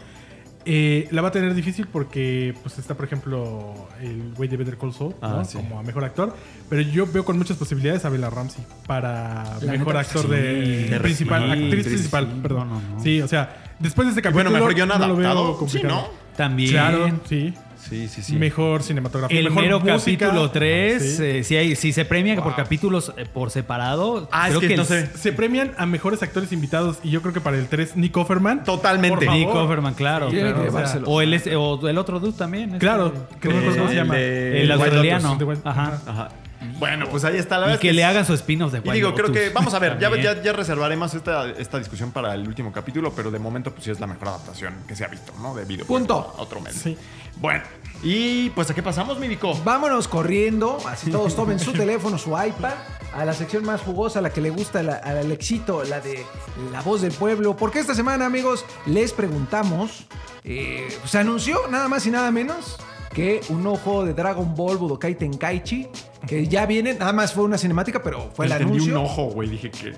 Eh, 0.70 1.08
la 1.12 1.22
va 1.22 1.28
a 1.28 1.30
tener 1.30 1.54
difícil 1.54 1.86
porque 1.90 2.54
pues 2.62 2.78
está, 2.78 2.94
por 2.94 3.06
ejemplo, 3.06 3.88
el 4.02 4.34
güey 4.36 4.50
de 4.50 4.58
Better 4.58 4.76
Call 4.76 4.92
Saul, 4.92 5.14
Ah, 5.22 5.36
¿no? 5.38 5.44
sí. 5.46 5.56
Como 5.56 5.78
a 5.78 5.82
mejor 5.82 6.04
actor. 6.04 6.36
Pero 6.68 6.82
yo 6.82 7.06
veo 7.06 7.24
con 7.24 7.38
muchas 7.38 7.56
posibilidades 7.56 8.04
a 8.04 8.10
Bella 8.10 8.28
Ramsey 8.28 8.62
para 8.86 9.44
La 9.62 9.72
mejor 9.72 9.94
neta, 9.94 10.00
actor 10.00 10.22
sí, 10.26 10.28
de, 10.30 10.88
de 10.90 11.00
principal, 11.00 11.44
sí, 11.44 11.50
actriz 11.64 11.84
sí, 11.84 11.90
principal, 11.90 12.28
sí, 12.34 12.40
perdón. 12.42 12.68
no, 12.68 12.80
no. 12.96 13.02
Sí, 13.02 13.22
o 13.22 13.28
sea, 13.28 13.72
después 13.78 14.06
de 14.06 14.10
este 14.10 14.20
Y 14.20 14.22
capítulo 14.24 14.50
bueno, 14.50 14.50
mejor 14.50 14.74
guion 14.74 14.88
no 14.88 14.98
lo 14.98 15.16
veo 15.16 15.30
adaptado. 15.30 15.52
Sí, 15.54 15.58
complicado. 15.58 15.94
¿no? 16.02 16.08
También. 16.36 16.70
Claro, 16.70 17.20
sí. 17.26 17.54
Sí, 17.88 18.08
sí, 18.08 18.22
sí. 18.22 18.36
Mejor 18.36 18.82
cinematografía. 18.82 19.38
El 19.38 19.44
mejor 19.46 19.62
mero 19.62 19.80
música. 19.80 20.26
capítulo 20.26 20.50
3, 20.50 21.16
Sí. 21.16 21.44
si, 21.44 21.56
hay, 21.56 21.76
si 21.76 21.92
se 21.92 22.04
premia 22.04 22.36
por 22.42 22.54
capítulos 22.54 23.12
eh, 23.16 23.24
por 23.32 23.50
separado, 23.50 24.28
Ah, 24.30 24.48
es 24.48 24.50
creo 24.50 24.60
que 24.60 24.68
que, 24.68 24.76
no 24.76 24.82
el- 24.82 24.88
sé. 24.88 25.06
Se 25.16 25.32
premian 25.32 25.72
a 25.78 25.86
mejores 25.86 26.22
actores 26.22 26.52
invitados 26.52 26.98
y 27.02 27.10
yo 27.10 27.22
creo 27.22 27.32
que 27.32 27.40
para 27.40 27.56
el 27.56 27.66
3 27.68 27.96
Nick 27.96 28.16
Offerman. 28.16 28.64
Totalmente. 28.64 29.16
Por 29.16 29.24
favor. 29.24 29.38
Nick 29.40 29.54
Offerman, 29.54 29.94
claro. 29.94 30.28
O, 30.28 30.30
sea, 30.30 31.00
o 31.04 31.20
el, 31.22 31.40
o 31.56 31.88
el 31.88 31.98
otro 31.98 32.20
dude 32.20 32.36
también. 32.36 32.64
este- 32.70 32.78
Claro, 32.78 33.12
que 33.40 33.48
no 33.48 33.54
cómo 33.60 33.72
se 33.72 33.80
El 33.92 33.94
llama. 33.96 34.14
de- 34.16 34.62
El 34.62 34.70
White 34.70 34.82
australiano. 34.84 35.38
Ajá. 35.64 36.00
Ajá. 36.06 36.28
Bueno, 36.78 37.06
pues 37.08 37.24
ahí 37.24 37.36
está 37.36 37.58
la 37.58 37.74
Y 37.74 37.78
que 37.78 37.90
es 37.90 37.94
le 37.96 38.04
hagan 38.04 38.24
su 38.26 38.34
spin-off 38.34 38.72
de 38.72 38.82
Y 38.84 38.90
digo, 38.92 39.14
creo 39.14 39.30
que 39.32 39.50
vamos 39.50 39.72
a 39.74 39.78
ver, 39.78 39.98
ya, 39.98 40.14
ya, 40.16 40.42
ya 40.42 40.52
reservaremos 40.52 41.14
esta, 41.14 41.48
esta 41.50 41.78
discusión 41.78 42.10
para 42.10 42.34
el 42.34 42.46
último 42.48 42.72
capítulo, 42.72 43.12
pero 43.14 43.30
de 43.30 43.38
momento 43.38 43.70
pues 43.72 43.84
sí 43.84 43.90
es 43.90 44.00
la 44.00 44.06
mejor 44.06 44.28
adaptación 44.28 44.74
que 44.88 44.96
se 44.96 45.04
ha 45.04 45.08
visto, 45.08 45.32
¿no? 45.40 45.54
De 45.54 45.64
video. 45.64 45.86
Punto. 45.86 46.34
Otro 46.38 46.60
medio. 46.60 46.76
Sí. 46.78 46.96
Bueno, 47.36 47.62
y 48.02 48.50
pues 48.50 48.68
¿a 48.70 48.74
qué 48.74 48.82
pasamos, 48.82 49.18
Mídico? 49.20 49.54
Vámonos 49.64 50.08
corriendo, 50.08 50.78
así 50.88 51.10
todos 51.10 51.36
tomen 51.36 51.60
su 51.60 51.72
teléfono, 51.72 52.18
su 52.18 52.30
iPad, 52.30 52.74
a 53.14 53.24
la 53.24 53.32
sección 53.32 53.64
más 53.64 53.80
jugosa, 53.80 54.20
la 54.20 54.30
que 54.30 54.40
le 54.40 54.50
gusta 54.50 54.82
la- 54.82 54.96
al 54.96 55.18
Alexito, 55.18 55.84
la 55.84 56.00
de 56.00 56.24
la 56.72 56.80
voz 56.82 57.00
del 57.02 57.12
pueblo. 57.12 57.56
Porque 57.56 57.78
esta 57.78 57.94
semana, 57.94 58.26
amigos, 58.26 58.64
les 58.86 59.12
preguntamos, 59.12 60.06
eh, 60.44 60.88
se 61.04 61.18
anunció 61.18 61.68
nada 61.68 61.88
más 61.88 62.04
y 62.06 62.10
nada 62.10 62.30
menos 62.32 62.76
que 63.14 63.40
un 63.48 63.62
nuevo 63.62 63.78
juego 63.78 64.04
de 64.04 64.14
Dragon 64.14 64.54
Ball 64.54 64.76
Budokai 64.76 65.14
Tenkaichi, 65.16 65.88
que 66.28 66.46
ya 66.46 66.66
viene, 66.66 66.94
nada 66.94 67.12
más 67.12 67.32
fue 67.32 67.44
una 67.44 67.56
cinemática, 67.56 68.02
pero 68.02 68.30
fue 68.34 68.46
el 68.46 68.52
Entendí 68.52 68.74
anuncio. 68.74 69.00
un 69.00 69.06
ojo, 69.06 69.24
güey, 69.30 69.48
dije 69.48 69.70
que... 69.70 69.94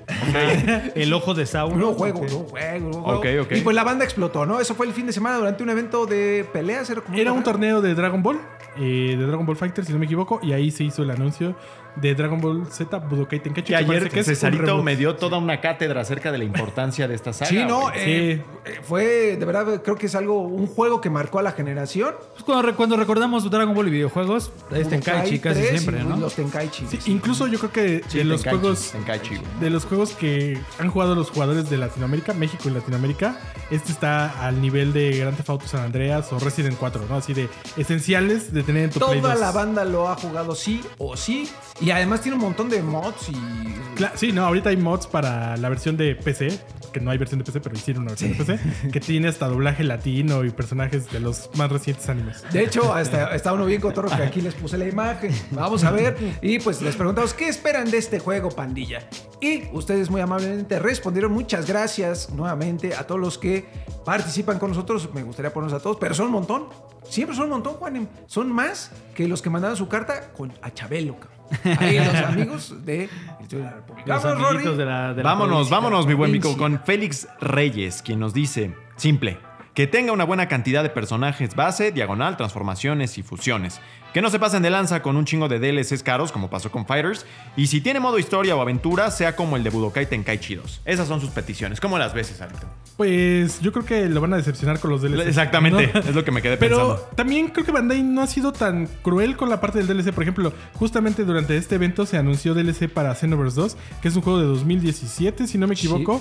El 0.94 1.12
ojo 1.12 1.34
de 1.34 1.44
Sauron. 1.44 1.74
Un 1.74 1.80
nuevo 1.80 1.94
juego, 1.94 2.20
un 2.20 2.26
nuevo 2.26 2.48
juego, 2.48 2.86
un 2.86 2.90
nuevo 2.92 3.18
juego. 3.18 3.46
Y 3.50 3.60
pues 3.60 3.74
la 3.74 3.84
banda 3.84 4.04
explotó, 4.04 4.46
¿no? 4.46 4.60
Eso 4.60 4.74
fue 4.74 4.86
el 4.86 4.92
fin 4.92 5.06
de 5.06 5.12
semana 5.12 5.36
durante 5.38 5.62
un 5.62 5.70
evento 5.70 6.06
de 6.06 6.46
peleas. 6.52 6.88
Era, 6.88 7.00
como 7.00 7.18
Era 7.18 7.32
un 7.32 7.42
torneo 7.42 7.80
de 7.80 7.94
Dragon 7.94 8.22
Ball, 8.22 8.40
eh, 8.76 9.16
de 9.18 9.26
Dragon 9.26 9.44
Ball 9.44 9.56
Fighter, 9.56 9.84
si 9.84 9.92
no 9.92 9.98
me 9.98 10.06
equivoco, 10.06 10.40
y 10.42 10.52
ahí 10.52 10.70
se 10.70 10.84
hizo 10.84 11.02
el 11.02 11.10
anuncio 11.10 11.56
de 11.96 12.14
Dragon 12.14 12.40
Ball 12.40 12.66
Z 12.70 12.98
Budokai 12.98 13.40
Tenkaichi. 13.40 13.68
Que 13.68 13.76
ayer 13.76 14.08
que 14.08 14.22
Cesarito 14.24 14.82
me 14.82 14.96
dio 14.96 15.16
toda 15.16 15.38
una 15.38 15.60
cátedra 15.60 16.00
acerca 16.00 16.32
de 16.32 16.38
la 16.38 16.44
importancia 16.44 17.08
de 17.08 17.14
esta 17.14 17.32
saga. 17.32 17.50
Sí, 17.50 17.64
no, 17.66 17.90
eh, 17.94 18.42
eh, 18.64 18.80
fue 18.82 19.36
de 19.36 19.44
verdad, 19.44 19.82
creo 19.82 19.96
que 19.96 20.06
es 20.06 20.14
algo, 20.14 20.40
un 20.40 20.66
juego 20.66 21.00
que 21.00 21.10
marcó 21.10 21.38
a 21.38 21.42
la 21.42 21.52
generación. 21.52 22.14
Pues 22.32 22.44
cuando, 22.44 22.76
cuando 22.76 22.96
recordamos 22.96 23.50
Dragon 23.50 23.74
Ball 23.74 23.88
y 23.88 23.90
videojuegos, 23.90 24.52
es 24.70 24.88
Tenkaichi 24.88 25.38
casi 25.38 25.60
3 25.60 25.80
siempre, 25.80 26.04
¿no? 26.04 26.16
Los 26.16 26.34
Tenkaichi. 26.34 26.86
Sí, 26.86 26.98
incluso 27.06 27.46
yo 27.46 27.58
creo 27.58 27.72
que 27.72 28.02
Sí, 28.08 28.18
de 28.18 28.24
los 28.24 28.42
Tenkaichi, 28.42 28.60
juegos 28.60 28.90
Tenkaichi, 28.92 29.36
güey. 29.36 29.60
de 29.60 29.70
los 29.70 29.84
juegos 29.84 30.12
que 30.12 30.58
han 30.78 30.90
jugado 30.90 31.14
los 31.14 31.30
jugadores 31.30 31.70
de 31.70 31.76
Latinoamérica, 31.78 32.32
México 32.34 32.68
y 32.68 32.72
Latinoamérica, 32.72 33.36
este 33.70 33.92
está 33.92 34.44
al 34.46 34.60
nivel 34.60 34.92
de 34.92 35.18
Grand 35.18 35.36
Theft 35.36 35.50
Auto 35.50 35.66
San 35.68 35.82
Andreas 35.84 36.32
o 36.32 36.38
Resident 36.38 36.76
4, 36.78 37.06
¿no? 37.08 37.16
Así 37.16 37.34
de 37.34 37.48
esenciales 37.76 38.52
de 38.52 38.62
tener 38.62 38.84
en 38.84 38.90
tu 38.90 38.98
Play 39.00 39.20
Toda 39.20 39.32
2. 39.34 39.40
la 39.40 39.50
banda 39.52 39.84
lo 39.84 40.08
ha 40.08 40.16
jugado 40.16 40.54
sí 40.54 40.80
o 40.98 41.16
sí. 41.16 41.48
Y 41.80 41.90
además 41.90 42.20
tiene 42.20 42.36
un 42.36 42.42
montón 42.42 42.68
de 42.68 42.82
mods 42.82 43.28
y. 43.28 43.32
Cla- 43.96 44.12
sí, 44.14 44.32
no, 44.32 44.44
ahorita 44.44 44.70
hay 44.70 44.76
mods 44.76 45.06
para 45.06 45.56
la 45.56 45.68
versión 45.68 45.96
de 45.96 46.14
PC, 46.14 46.58
que 46.90 47.00
no 47.00 47.10
hay 47.10 47.18
versión 47.18 47.38
de 47.38 47.44
PC, 47.44 47.60
pero 47.60 47.76
hicieron 47.76 48.02
una 48.02 48.12
versión 48.12 48.32
de 48.32 48.44
PC, 48.44 48.90
que 48.90 49.00
tiene 49.00 49.28
hasta 49.28 49.48
doblaje 49.48 49.84
latino 49.84 50.44
y 50.44 50.50
personajes 50.50 51.10
de 51.10 51.20
los 51.20 51.50
más 51.54 51.70
recientes 51.70 52.08
animes. 52.08 52.44
De 52.52 52.62
hecho, 52.62 52.92
hasta, 52.94 53.34
está 53.34 53.52
uno 53.52 53.66
bien 53.66 53.80
cotorro 53.80 54.08
que 54.08 54.22
aquí 54.22 54.40
les 54.40 54.54
puse 54.54 54.76
la 54.78 54.86
imagen. 54.86 55.32
Vamos 55.50 55.84
a 55.84 55.90
ver. 55.90 56.16
Y 56.42 56.58
pues 56.58 56.82
les 56.82 56.96
preguntamos, 56.96 57.34
¿qué 57.34 57.48
esperan 57.48 57.90
de 57.90 57.98
este 57.98 58.18
juego, 58.18 58.50
pandilla? 58.50 59.08
Y 59.40 59.68
ustedes 59.72 60.10
muy 60.10 60.20
amablemente 60.20 60.78
respondieron. 60.78 61.32
Muchas 61.32 61.66
gracias 61.66 62.30
nuevamente 62.30 62.94
a 62.94 63.06
todos 63.06 63.20
los 63.20 63.38
que 63.38 63.66
participan 64.04 64.58
con 64.58 64.70
nosotros. 64.70 65.08
Me 65.14 65.22
gustaría 65.22 65.52
ponernos 65.52 65.80
a 65.80 65.82
todos, 65.82 65.96
pero 65.98 66.14
son 66.14 66.26
un 66.26 66.32
montón. 66.32 66.64
Siempre 67.08 67.34
son 67.34 67.44
un 67.44 67.50
montón, 67.50 67.74
Juanem. 67.74 68.06
Son 68.26 68.52
más 68.52 68.90
que 69.14 69.26
los 69.26 69.40
que 69.42 69.50
mandaron 69.50 69.76
su 69.76 69.88
carta 69.88 70.32
con 70.32 70.52
a 70.62 70.70
Chabelo. 70.72 71.18
cabrón. 71.18 71.39
Ahí 71.78 71.98
los 71.98 72.14
amigos 72.24 72.74
de 72.84 73.08
la 73.52 73.70
República. 73.72 74.14
Amiguitos 74.16 74.38
Rory. 74.64 74.76
de 74.76 74.84
la, 74.84 75.14
de 75.14 75.22
la 75.22 75.30
Vámonos, 75.30 75.68
provincia. 75.68 75.76
vámonos, 75.76 76.06
mi 76.06 76.14
buen 76.14 76.32
Mico, 76.32 76.54
provincia. 76.54 76.58
con 76.78 76.84
Félix 76.84 77.28
Reyes, 77.40 78.02
quien 78.02 78.20
nos 78.20 78.32
dice, 78.34 78.74
simple, 78.96 79.38
que 79.74 79.86
tenga 79.86 80.12
una 80.12 80.24
buena 80.24 80.48
cantidad 80.48 80.82
de 80.82 80.90
personajes 80.90 81.54
base, 81.54 81.92
diagonal, 81.92 82.36
transformaciones 82.36 83.18
y 83.18 83.22
fusiones. 83.22 83.80
Que 84.12 84.20
no 84.20 84.28
se 84.28 84.40
pasen 84.40 84.62
de 84.62 84.70
lanza 84.70 85.02
con 85.02 85.16
un 85.16 85.24
chingo 85.24 85.48
de 85.48 85.60
DLCs 85.60 86.02
caros, 86.02 86.32
como 86.32 86.50
pasó 86.50 86.72
con 86.72 86.84
Fighters. 86.84 87.26
Y 87.56 87.68
si 87.68 87.80
tiene 87.80 88.00
modo 88.00 88.18
historia 88.18 88.56
o 88.56 88.60
aventura, 88.60 89.08
sea 89.12 89.36
como 89.36 89.56
el 89.56 89.62
de 89.62 89.70
Budokai 89.70 90.06
Tenkaichi 90.06 90.56
2. 90.56 90.82
Esas 90.84 91.06
son 91.06 91.20
sus 91.20 91.30
peticiones. 91.30 91.80
¿Cómo 91.80 91.96
las 91.96 92.12
ves, 92.12 92.28
Cesarito? 92.28 92.66
Pues 92.96 93.60
yo 93.60 93.70
creo 93.70 93.84
que 93.84 94.08
lo 94.08 94.20
van 94.20 94.32
a 94.32 94.36
decepcionar 94.36 94.80
con 94.80 94.90
los 94.90 95.00
DLC. 95.02 95.28
Exactamente, 95.28 95.92
¿no? 95.94 96.00
es 96.00 96.14
lo 96.14 96.24
que 96.24 96.32
me 96.32 96.42
quedé 96.42 96.56
Pero 96.56 96.76
pensando. 96.76 97.08
también 97.14 97.48
creo 97.48 97.64
que 97.64 97.70
Bandai 97.70 98.02
no 98.02 98.20
ha 98.20 98.26
sido 98.26 98.52
tan 98.52 98.88
cruel 99.02 99.36
con 99.36 99.48
la 99.48 99.60
parte 99.60 99.78
del 99.80 99.86
DLC. 99.86 100.12
Por 100.12 100.24
ejemplo, 100.24 100.52
justamente 100.74 101.24
durante 101.24 101.56
este 101.56 101.76
evento 101.76 102.04
se 102.04 102.18
anunció 102.18 102.52
DLC 102.52 102.88
para 102.88 103.14
Xenoverse 103.14 103.60
2, 103.60 103.76
que 104.02 104.08
es 104.08 104.16
un 104.16 104.22
juego 104.22 104.40
de 104.40 104.46
2017, 104.46 105.46
si 105.46 105.56
no 105.56 105.68
me 105.68 105.74
equivoco. 105.74 106.20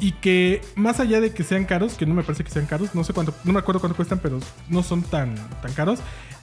Y 0.00 0.12
que 0.12 0.60
más 0.74 0.98
allá 1.00 1.20
de 1.20 1.32
que 1.32 1.44
sean 1.44 1.64
caros, 1.64 1.94
que 1.94 2.04
no 2.06 2.14
me 2.14 2.22
parece 2.22 2.42
que 2.44 2.50
sean 2.50 2.66
caros, 2.66 2.94
no 2.94 3.04
sé 3.04 3.12
cuánto, 3.12 3.32
no 3.44 3.52
me 3.52 3.58
acuerdo 3.60 3.80
cuánto 3.80 3.96
cuestan, 3.96 4.18
pero 4.18 4.40
no 4.68 4.82
son 4.82 5.02
tan, 5.02 5.34
tan 5.62 5.72
caros. 5.72 6.00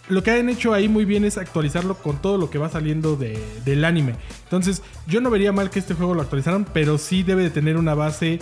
Lo 0.10 0.24
que 0.24 0.32
han 0.32 0.50
hecho 0.50 0.74
ahí 0.74 0.88
muy 0.90 1.06
bien 1.06 1.26
es 1.26 1.38
actualizarlo 1.38 1.96
con 1.96 2.18
todo 2.22 2.38
lo 2.38 2.50
que 2.50 2.58
va 2.58 2.70
saliendo 2.70 3.16
de- 3.16 3.40
del 3.66 3.86
anime. 3.86 4.16
Entonces, 4.46 4.82
yo 5.06 5.22
no 5.22 5.30
vería 5.30 5.52
mal 5.52 5.70
que 5.70 5.80
este 5.80 5.94
juego 5.94 6.16
lo 6.16 6.22
actualizaran, 6.22 6.66
pero 6.74 6.98
sí 6.98 7.24
debe 7.24 7.44
de 7.44 7.50
tener 7.50 7.78
una 7.78 7.94
base 7.94 8.40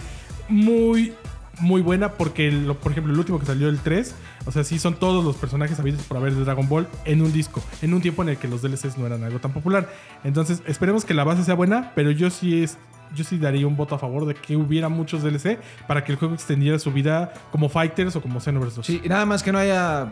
muy, 0.47 1.13
muy 1.59 1.81
buena 1.81 2.13
porque, 2.13 2.49
por 2.81 2.91
ejemplo, 2.91 3.11
el 3.13 3.19
último 3.19 3.39
que 3.39 3.45
salió, 3.45 3.67
el 3.69 3.79
3, 3.79 4.15
o 4.45 4.51
sea, 4.51 4.63
sí 4.63 4.79
son 4.79 4.95
todos 4.95 5.23
los 5.25 5.35
personajes 5.35 5.77
habidos 5.79 6.01
por 6.03 6.17
haber 6.17 6.33
de 6.33 6.43
Dragon 6.45 6.67
Ball 6.69 6.87
en 7.05 7.21
un 7.21 7.33
disco, 7.33 7.61
en 7.81 7.93
un 7.93 8.01
tiempo 8.01 8.23
en 8.23 8.29
el 8.29 8.37
que 8.37 8.47
los 8.47 8.61
DLCs 8.61 8.97
no 8.97 9.05
eran 9.05 9.23
algo 9.23 9.39
tan 9.39 9.51
popular. 9.53 9.91
Entonces, 10.23 10.61
esperemos 10.65 11.03
que 11.03 11.13
la 11.13 11.23
base 11.23 11.43
sea 11.43 11.55
buena, 11.55 11.91
pero 11.95 12.11
yo 12.11 12.29
sí 12.29 12.63
es... 12.63 12.77
Yo 13.15 13.23
sí 13.23 13.37
daría 13.37 13.65
un 13.65 13.75
voto 13.75 13.95
a 13.95 13.99
favor 13.99 14.25
de 14.25 14.35
que 14.35 14.55
hubiera 14.55 14.87
muchos 14.89 15.23
DLC 15.23 15.57
para 15.87 16.03
que 16.03 16.11
el 16.11 16.17
juego 16.17 16.33
extendiera 16.35 16.77
su 16.79 16.91
vida 16.91 17.33
como 17.51 17.67
Fighters 17.69 18.15
o 18.15 18.21
como 18.21 18.39
Xenoverse 18.39 18.75
2. 18.77 18.85
Sí, 18.85 19.01
nada 19.07 19.25
más 19.25 19.41
que 19.43 19.51
no 19.51 19.57
haya 19.57 20.09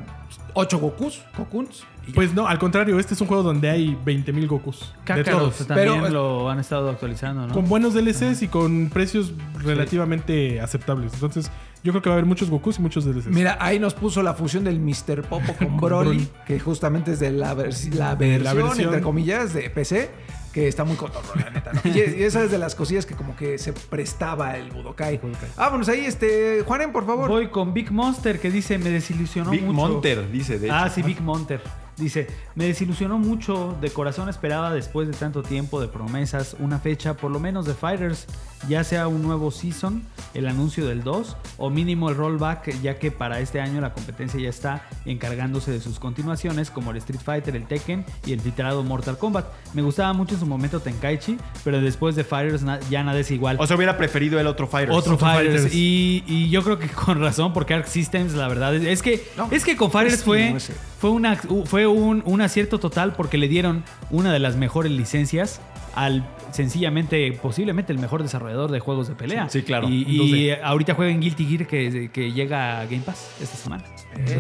8 0.54 0.80
Gokus, 0.80 1.22
Gokuns. 1.38 1.84
Pues 2.16 2.34
no, 2.34 2.48
al 2.48 2.58
contrario, 2.58 2.98
este 3.00 3.14
es 3.14 3.22
un 3.22 3.28
juego 3.28 3.44
donde 3.44 3.70
hay 3.70 3.98
20.000 4.06 4.48
Gokus. 4.48 4.80
de 4.80 5.04
Cácaros 5.04 5.40
todos. 5.58 5.68
también 5.68 6.02
Pero- 6.02 6.10
lo 6.10 6.50
han 6.50 6.60
estado 6.60 6.90
actualizando, 6.90 7.46
¿no? 7.48 7.54
Con 7.54 7.68
buenos 7.68 7.94
DLCs 7.94 8.42
y 8.44 8.48
con 8.48 8.90
precios 8.90 9.34
relativamente 9.82 10.60
aceptables. 10.62 11.14
Entonces, 11.14 11.52
yo 11.84 11.92
creo 11.92 12.02
que 12.02 12.10
va 12.10 12.16
a 12.16 12.18
haber 12.18 12.26
muchos 12.26 12.50
Gokus 12.50 12.80
y 12.80 12.82
muchos 12.82 13.06
DLCs. 13.06 13.28
Mira, 13.28 13.58
ahí 13.60 13.78
nos 13.80 13.94
puso 13.94 14.24
la 14.24 14.34
fusión 14.34 14.64
del 14.64 14.80
Mr. 14.80 15.22
Popo 15.24 15.54
con 15.58 15.78
Broly, 15.78 16.10
Broly. 16.10 16.28
que 16.46 16.60
justamente 16.60 17.12
es 17.12 17.20
de 17.20 17.32
la, 17.32 17.54
vers- 17.56 17.94
la 17.94 18.16
De 18.16 18.28
versión, 18.30 18.44
la 18.44 18.54
versión. 18.54 18.86
entre 18.88 19.02
comillas, 19.02 19.54
de 19.54 19.70
PC, 19.70 20.10
que 20.58 20.68
está 20.68 20.84
muy 20.84 20.96
cotorro, 20.96 21.36
la 21.36 21.52
neta. 21.52 21.72
¿no? 21.72 21.82
Y, 21.86 22.00
y 22.00 22.24
esa 22.24 22.44
es 22.44 22.50
de 22.50 22.58
las 22.58 22.74
cosillas 22.74 23.06
que 23.06 23.14
como 23.14 23.36
que 23.36 23.60
se 23.60 23.74
prestaba 23.74 24.58
el 24.58 24.72
Budokai. 24.72 25.20
Budokai. 25.20 25.50
Vámonos 25.56 25.88
ahí, 25.88 26.04
este, 26.04 26.64
Juanen, 26.66 26.92
por 26.92 27.06
favor. 27.06 27.30
Voy 27.30 27.50
con 27.50 27.76
Big 27.76 27.92
Monster 27.92 28.40
que 28.40 28.50
dice, 28.50 28.80
me 28.80 28.90
desilusionó 28.90 29.52
Big 29.52 29.62
mucho. 29.62 29.76
Monter, 29.76 30.32
dice, 30.32 30.58
de 30.58 30.66
hecho. 30.66 30.76
Ah, 30.76 30.90
sí, 30.90 31.04
Big 31.04 31.22
Monter. 31.22 31.62
Dice, 31.98 32.28
me 32.56 32.66
desilusionó 32.66 33.18
mucho, 33.18 33.76
de 33.82 33.90
corazón 33.90 34.30
esperaba 34.30 34.72
después 34.72 35.08
de 35.08 35.14
tanto 35.16 35.42
tiempo 35.42 35.82
de 35.82 35.88
promesas 35.88 36.56
una 36.60 36.78
fecha 36.80 37.16
por 37.16 37.32
lo 37.32 37.40
menos 37.40 37.66
de 37.66 37.74
Fighters, 37.74 38.28
ya 38.70 38.84
sea 38.84 39.08
un 39.08 39.24
nuevo 39.24 39.50
season, 39.50 40.04
el 40.36 40.48
anuncio 40.48 40.86
del 40.88 41.04
2 41.04 41.38
o 41.58 41.70
mínimo 41.72 42.10
el 42.10 42.16
rollback, 42.16 42.80
ya 42.84 43.00
que 43.00 43.10
para 43.12 43.40
este 43.40 43.62
año 43.62 43.82
la 43.82 43.94
competencia 43.94 44.40
ya 44.40 44.50
está 44.50 44.84
encargándose 45.06 45.72
de 45.72 45.80
sus 45.82 46.00
continuaciones 46.00 46.70
como 46.70 46.92
el 46.92 46.98
Street 46.98 47.20
Fighter, 47.24 47.56
el 47.56 47.66
Tekken 47.66 48.06
y 48.28 48.34
el 48.34 48.42
filtrado 48.42 48.84
Mortal 48.84 49.18
Kombat. 49.18 49.48
Me 49.74 49.82
gustaba 49.82 50.14
mucho 50.14 50.36
en 50.36 50.40
su 50.42 50.46
momento 50.46 50.80
Tenkaichi, 50.80 51.38
pero 51.64 51.82
después 51.82 52.16
de 52.16 52.24
Fighters 52.24 52.62
na- 52.62 52.80
ya 52.92 53.04
nada 53.04 53.20
es 53.20 53.32
igual. 53.32 53.58
O 53.60 53.66
sea, 53.66 53.76
hubiera 53.76 53.98
preferido 53.98 54.40
el 54.40 54.46
otro 54.46 54.68
Fighters. 54.68 54.96
Otro, 54.96 55.16
Otro 55.16 55.26
Fighters. 55.28 55.62
Fighters. 55.64 55.76
Y, 55.76 56.24
y 56.28 56.50
yo 56.52 56.64
creo 56.64 56.78
que 56.78 56.88
con 56.90 57.20
razón, 57.20 57.54
porque 57.54 57.74
Arc 57.74 57.88
Systems, 57.88 58.34
la 58.34 58.48
verdad, 58.48 58.76
es, 58.76 58.84
es 58.86 59.02
que 59.02 59.26
No, 59.36 59.48
es 59.52 59.64
que 59.66 59.76
con 59.76 59.90
Fighters 59.90 60.24
fue, 60.24 60.56
fue, 61.00 61.10
una, 61.10 61.36
fue 61.66 61.87
un, 61.92 62.24
un 62.26 62.42
acierto 62.42 62.80
total 62.80 63.14
porque 63.14 63.38
le 63.38 63.48
dieron 63.48 63.84
una 64.10 64.32
de 64.34 64.40
las 64.40 64.56
mejores 64.56 64.92
licencias 64.92 65.62
al 65.96 66.24
sencillamente, 66.52 67.32
posiblemente 67.42 67.92
el 67.94 68.00
mejor 68.00 68.24
desarrollador 68.24 68.72
de 68.72 68.80
juegos 68.80 69.08
de 69.08 69.16
pelea. 69.16 69.50
Sí, 69.50 69.64
claro. 69.64 69.88
Y, 69.90 70.04
y 70.08 70.12
Entonces- 70.12 70.60
ahorita 70.64 70.94
juega 70.96 71.12
en 71.12 71.20
Guilty 71.22 71.46
Gear 71.46 71.68
que, 71.68 72.10
que 72.12 72.32
llega 72.32 72.80
a 72.82 72.86
Game 72.86 73.02
Pass 73.06 73.30
esta 73.42 73.56
semana. 73.58 73.84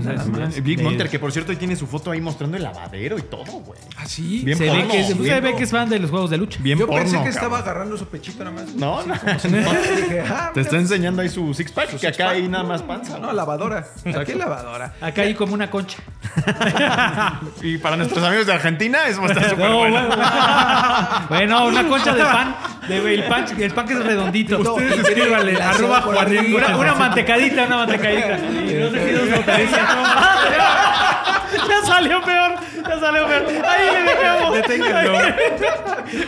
nada 0.04 0.26
más. 0.26 0.62
Big 0.64 0.80
eh, 0.80 0.84
Monter, 0.84 1.10
que 1.10 1.20
por 1.20 1.32
cierto 1.32 1.56
tiene 1.58 1.76
su 1.76 1.88
foto 1.88 2.12
ahí 2.12 2.22
mostrando 2.22 2.58
el 2.58 2.64
lavadero 2.64 3.18
y 3.18 3.22
todo, 3.24 3.46
güey. 3.46 3.80
Así. 3.98 4.42
Bien 4.44 4.58
se 4.58 4.66
ve, 4.66 4.88
que 4.88 5.14
bien 5.14 5.36
se 5.36 5.42
ve 5.42 5.56
que 5.56 5.64
es 5.64 5.72
fan 5.72 5.90
de 5.90 6.00
los 6.00 6.10
juegos 6.10 6.30
de 6.30 6.38
lucha. 6.38 6.60
Bien 6.62 6.78
Yo 6.80 6.88
porno, 6.88 7.02
pensé 7.02 7.12
que 7.18 7.24
cabrón. 7.24 7.34
estaba 7.36 7.58
agarrando 7.60 7.98
su 7.98 8.06
pechito 8.08 8.44
nada 8.44 8.56
más. 8.64 8.74
No, 8.76 9.04
no. 9.06 9.14
Dije, 9.44 10.22
ah, 10.28 10.52
Te 10.54 10.62
está 10.62 10.78
enseñando 10.78 11.22
ahí 11.22 11.30
su 11.30 11.54
six 11.54 11.72
pack, 11.72 11.92
su 11.92 11.98
que 12.00 12.08
acá 12.08 12.32
hay 12.32 12.48
nada 12.48 12.64
más 12.64 12.82
panza. 12.82 13.20
No, 13.20 13.32
lavadora. 13.34 13.88
Aquí 14.20 14.34
lavadora. 14.34 14.96
Acá 15.02 15.22
hay 15.24 15.34
como 15.36 15.54
una 15.54 15.70
concha. 15.70 15.98
Y 17.62 17.78
para 17.78 17.98
nuestros 17.98 18.24
amigos 18.24 18.46
de 18.46 18.54
Argentina, 18.54 19.08
eso 19.08 19.22
va 19.22 19.28
a 19.28 19.32
estar 19.32 19.50
súper 19.50 19.70
No, 19.70 19.78
bueno. 19.80 20.08
bueno, 20.08 21.26
bueno, 21.30 21.68
una 21.68 21.88
concha 21.88 22.07
de 22.16 22.24
pan. 22.24 22.56
De, 22.88 23.14
el, 23.14 23.24
pan 23.24 23.46
el 23.58 23.72
pan 23.72 23.88
que 23.88 23.94
es 23.94 24.06
redondito. 24.06 24.60
Ustedes 24.60 25.00
escríbanle, 25.00 25.62
arroba 25.62 25.98
arriba. 26.20 26.58
Una, 26.58 26.78
una 26.78 26.96
mantecadita, 26.96 27.66
una 27.66 27.78
mantecadita. 27.78 28.38
Y 28.38 28.74
no 28.80 28.90
sé 28.90 29.08
si 29.08 29.14
nos 29.14 29.38
autoriza. 29.38 29.78
Ya 31.68 31.82
salió 31.86 32.22
peor, 32.22 32.56
ya 32.90 33.00
salió 33.00 33.28
peor. 33.28 33.46
Ahí 33.66 33.88
le 33.94 34.12
dejamos. 34.12 34.54
Deténganlo. 34.56 35.18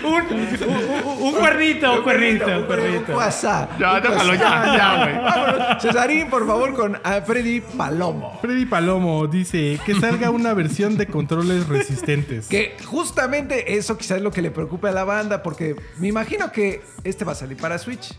Un, 0.03 0.13
un, 0.13 1.23
un 1.23 1.33
cuernito, 1.35 1.93
un 1.93 2.01
cuernito, 2.03 2.45
un 2.47 2.63
cuernito. 2.63 3.15
WhatsApp. 3.15 3.79
Ya, 3.79 3.99
déjalo 3.99 4.35
ya, 4.35 4.75
ya, 4.77 5.03
güey. 5.03 5.15
Vámonos. 5.15 5.81
Cesarín, 5.81 6.29
por 6.29 6.45
favor, 6.45 6.73
con 6.73 6.99
Freddy 7.25 7.61
Palomo. 7.61 8.37
Freddy 8.41 8.65
Palomo 8.65 9.27
dice 9.27 9.79
que 9.85 9.95
salga 9.95 10.29
una 10.31 10.53
versión 10.53 10.97
de 10.97 11.07
controles 11.07 11.67
resistentes. 11.67 12.47
Que 12.47 12.75
justamente 12.85 13.77
eso 13.77 13.97
quizás 13.97 14.17
es 14.17 14.23
lo 14.23 14.31
que 14.31 14.41
le 14.41 14.51
preocupa 14.51 14.89
a 14.89 14.91
la 14.91 15.03
banda, 15.05 15.41
porque 15.43 15.75
me 15.97 16.07
imagino 16.07 16.51
que 16.51 16.81
este 17.03 17.23
va 17.25 17.31
a 17.31 17.35
salir 17.35 17.57
para 17.57 17.77
Switch. 17.77 18.13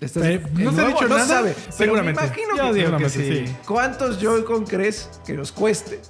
Este 0.00 0.20
es 0.20 0.26
Eh, 0.26 0.42
no 0.52 0.72
se 0.72 0.82
ha 0.82 0.86
dicho 0.88 1.08
no 1.08 1.16
nada. 1.16 1.26
sabe, 1.26 1.54
pero 1.54 1.66
me 1.66 1.72
Seguramente. 1.72 2.22
imagino 2.24 2.48
que 2.54 2.74
digo 2.74 2.96
que 2.98 3.08
Seguramente, 3.08 3.46
sí. 3.46 3.56
¿Cuántos 3.66 4.20
Joy-Con 4.20 4.66
crees 4.66 5.08
que 5.26 5.32
nos 5.32 5.52
cueste? 5.52 6.00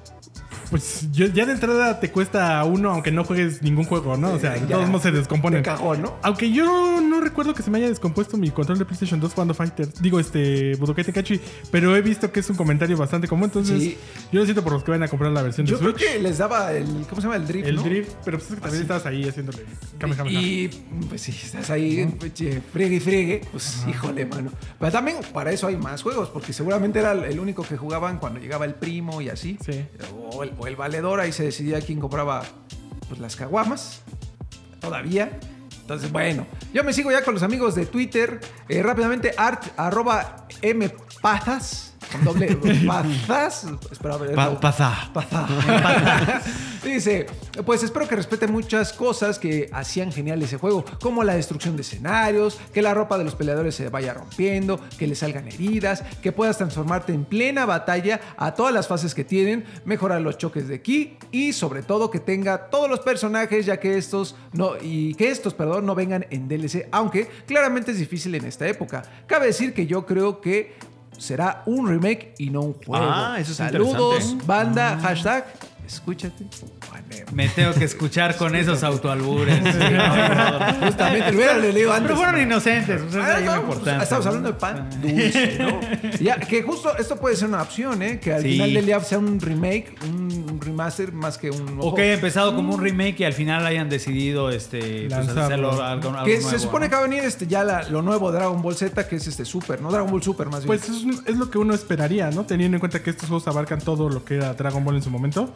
Pues 0.70 1.08
yo- 1.12 1.26
ya 1.26 1.46
de 1.46 1.52
entrada 1.52 2.00
te 2.00 2.10
cuesta 2.10 2.62
uno, 2.64 2.90
aunque 2.90 3.10
no 3.12 3.24
juegues 3.24 3.62
ningún 3.62 3.84
juego, 3.84 4.16
¿no? 4.16 4.32
O 4.32 4.38
sea, 4.38 4.52
de 4.54 4.60
Ya, 4.60 4.76
todos 4.76 4.88
modos 4.88 5.02
se 5.02 5.12
descomponen. 5.12 5.62
De 5.62 5.64
cajón, 5.64 6.02
¿no? 6.02 6.16
Aunque 6.22 6.50
yo 6.50 7.00
no 7.00 7.20
recuerdo 7.20 7.54
que 7.54 7.62
se 7.62 7.70
me 7.70 7.78
haya 7.78 7.88
descompuesto 7.88 8.36
mi 8.36 8.50
control 8.50 8.78
de 8.78 8.84
PlayStation 8.84 9.20
2 9.20 9.32
jugando 9.32 9.54
Fighter. 9.54 9.88
Digo, 10.00 10.18
este, 10.20 10.74
Budokai 10.76 11.04
Tenkaichi. 11.04 11.40
Pero 11.70 11.94
he 11.96 12.02
visto 12.02 12.32
que 12.32 12.40
es 12.40 12.50
un 12.50 12.56
comentario 12.56 12.96
bastante 12.96 13.28
común. 13.28 13.44
Entonces, 13.46 13.80
Sí. 13.80 13.98
yo 14.32 14.40
lo 14.40 14.44
siento 14.44 14.62
por 14.64 14.72
los 14.72 14.82
que 14.84 14.90
van 14.90 15.02
a 15.02 15.08
comprar 15.08 15.30
la 15.32 15.42
versión 15.42 15.66
Yo 15.66 15.76
de 15.76 15.80
creo 15.82 15.92
Switch. 15.96 16.12
que 16.12 16.18
les 16.20 16.38
daba 16.38 16.72
el. 16.72 16.86
¿Cómo 17.08 17.20
se 17.20 17.28
llama? 17.28 17.36
El 17.36 17.46
drift. 17.46 17.66
El 17.68 17.76
¿no? 17.76 17.82
drift, 17.82 18.10
pero 18.24 18.38
pues 18.38 18.50
es 18.50 18.54
que 18.56 18.60
también 18.60 18.82
estabas 18.82 19.06
ahí 19.06 19.28
haciéndole. 19.28 19.64
Y 20.28 20.68
pues 21.08 21.20
si 21.22 21.30
estás 21.32 21.70
ahí, 21.70 22.12
che, 22.34 22.60
friegue 22.72 22.96
y 22.96 23.00
friegue, 23.00 23.40
pues 23.52 23.84
híjole, 23.88 24.26
mano. 24.26 24.50
Pero 24.78 24.92
también 24.92 25.16
para 25.32 25.50
eso 25.52 25.66
hay 25.66 25.76
más 25.76 26.02
juegos, 26.02 26.28
porque 26.30 26.52
seguramente 26.52 26.98
era 26.98 27.12
el 27.12 27.38
único 27.40 27.62
que 27.62 27.76
jugaban 27.76 28.18
cuando 28.18 28.40
llegaba 28.40 28.64
el 28.64 28.74
primo 28.74 29.20
y 29.20 29.28
así. 29.28 29.58
Sí. 29.64 29.84
O 30.32 30.42
el, 30.42 30.50
o 30.58 30.66
el 30.66 30.76
valedor, 30.76 31.20
ahí 31.20 31.32
se 31.32 31.44
decidía 31.44 31.80
quién 31.80 32.00
compraba 32.00 32.44
pues, 33.08 33.20
las 33.20 33.36
caguamas. 33.36 34.02
Todavía. 34.80 35.38
Entonces, 35.80 36.10
bueno, 36.10 36.46
yo 36.72 36.82
me 36.84 36.92
sigo 36.92 37.10
ya 37.10 37.22
con 37.22 37.34
los 37.34 37.42
amigos 37.42 37.74
de 37.74 37.86
Twitter. 37.86 38.40
Eh, 38.68 38.82
rápidamente, 38.82 39.34
art, 39.36 39.64
arroba 39.76 40.46
mpazas. 40.62 41.95
Con 42.12 42.24
doble 42.24 42.56
pazas. 42.86 43.66
Espera, 43.90 44.14
a 44.14 44.18
ver, 44.18 44.34
Pa- 44.34 44.60
pasa. 44.60 45.10
Pazá. 45.12 45.46
Dice, 46.84 47.26
pues 47.64 47.82
espero 47.82 48.06
que 48.06 48.14
respeten 48.14 48.52
muchas 48.52 48.92
cosas 48.92 49.38
que 49.40 49.68
hacían 49.72 50.12
genial 50.12 50.40
ese 50.42 50.56
juego, 50.56 50.84
como 51.00 51.24
la 51.24 51.34
destrucción 51.34 51.74
de 51.74 51.82
escenarios, 51.82 52.58
que 52.72 52.80
la 52.80 52.94
ropa 52.94 53.18
de 53.18 53.24
los 53.24 53.34
peleadores 53.34 53.74
se 53.74 53.88
vaya 53.88 54.14
rompiendo, 54.14 54.80
que 54.96 55.06
le 55.08 55.16
salgan 55.16 55.48
heridas, 55.48 56.04
que 56.22 56.30
puedas 56.30 56.58
transformarte 56.58 57.12
en 57.12 57.24
plena 57.24 57.66
batalla 57.66 58.20
a 58.36 58.54
todas 58.54 58.72
las 58.72 58.86
fases 58.86 59.14
que 59.14 59.24
tienen, 59.24 59.64
mejorar 59.84 60.20
los 60.20 60.38
choques 60.38 60.68
de 60.68 60.80
ki 60.80 61.18
y 61.32 61.52
sobre 61.54 61.82
todo 61.82 62.10
que 62.10 62.20
tenga 62.20 62.68
todos 62.70 62.88
los 62.88 63.00
personajes, 63.00 63.66
ya 63.66 63.80
que 63.80 63.98
estos 63.98 64.36
no 64.52 64.72
y 64.80 65.14
que 65.14 65.30
estos, 65.30 65.54
perdón, 65.54 65.86
no 65.86 65.96
vengan 65.96 66.26
en 66.30 66.46
DLC, 66.46 66.86
aunque 66.92 67.26
claramente 67.46 67.90
es 67.90 67.98
difícil 67.98 68.34
en 68.36 68.44
esta 68.44 68.66
época. 68.68 69.02
Cabe 69.26 69.46
decir 69.46 69.74
que 69.74 69.86
yo 69.86 70.06
creo 70.06 70.40
que 70.40 70.74
será 71.18 71.62
un 71.66 71.88
remake 71.88 72.34
y 72.38 72.50
no 72.50 72.62
un 72.62 72.72
juego. 72.74 73.06
Ah, 73.08 73.36
eso 73.38 73.52
es 73.52 73.56
Saludos, 73.58 74.14
interesante. 74.14 74.44
banda, 74.46 74.98
hashtag, 75.00 75.44
escúchate. 75.86 76.44
Me 77.32 77.48
tengo 77.48 77.72
que 77.74 77.84
escuchar 77.84 78.36
con 78.36 78.54
esos 78.54 78.82
autoalbures. 78.82 79.58
Justamente, 80.82 81.30
lo 81.32 81.36
hubiera 81.38 81.56
leído 81.58 81.92
antes. 81.92 82.10
Pero 82.12 82.16
fueron 82.16 82.40
inocentes. 82.42 83.02
pues, 83.02 83.16
Ah, 83.16 83.38
es 83.38 83.44
no, 83.44 83.54
lo 83.56 83.60
importante, 83.62 84.04
estamos 84.04 84.26
hablando 84.26 84.48
de 84.52 84.54
pan 84.58 84.88
dulce, 85.00 85.56
¿no? 85.58 85.80
Ya, 86.20 86.36
que 86.38 86.62
justo 86.62 86.96
esto 86.98 87.16
puede 87.16 87.36
ser 87.36 87.48
una 87.48 87.62
opción, 87.62 88.02
¿eh? 88.02 88.20
Que 88.20 88.32
al 88.34 88.42
Sí. 88.42 88.52
final 88.52 88.74
del 88.74 88.86
día 88.86 89.00
sea 89.00 89.18
un 89.18 89.40
remake, 89.40 89.94
un 90.04 90.60
remaster 90.60 91.12
más 91.12 91.38
que 91.38 91.50
un. 91.50 91.78
O 91.80 91.94
que 91.94 92.02
haya 92.02 92.14
empezado 92.14 92.54
como 92.54 92.74
un 92.74 92.82
remake 92.82 93.20
y 93.20 93.24
al 93.24 93.32
final 93.32 93.64
hayan 93.66 93.88
decidido 93.88 94.50
este, 94.50 95.06
pues, 95.08 95.28
hacerlo 95.28 95.70
algo, 95.82 95.82
algo 96.12 96.24
Que 96.24 96.34
nuevo, 96.36 96.50
se 96.50 96.58
supone 96.58 96.86
¿no? 96.86 96.90
que 96.90 96.96
va 96.96 97.02
a 97.02 97.08
venir 97.08 97.24
este, 97.24 97.46
ya 97.46 97.64
la- 97.64 97.88
lo 97.88 98.02
nuevo 98.02 98.32
Dragon 98.32 98.60
Ball 98.62 98.74
Z, 98.76 99.06
que 99.08 99.16
es 99.16 99.26
este 99.26 99.44
Super, 99.44 99.80
¿no? 99.80 99.90
Dragon 99.90 100.10
Ball 100.10 100.22
Super 100.22 100.46
más 100.48 100.64
bien. 100.64 100.66
Pues 100.66 100.88
es, 100.88 101.04
es 101.26 101.36
lo 101.36 101.50
que 101.50 101.58
uno 101.58 101.74
esperaría, 101.74 102.30
¿no? 102.30 102.44
Teniendo 102.44 102.76
en 102.76 102.80
cuenta 102.80 103.02
que 103.02 103.10
estos 103.10 103.28
juegos 103.28 103.46
abarcan 103.48 103.80
todo 103.80 104.08
lo 104.08 104.24
que 104.24 104.36
era 104.36 104.54
Dragon 104.54 104.84
Ball 104.84 104.96
en 104.96 105.02
su 105.02 105.10
momento. 105.10 105.54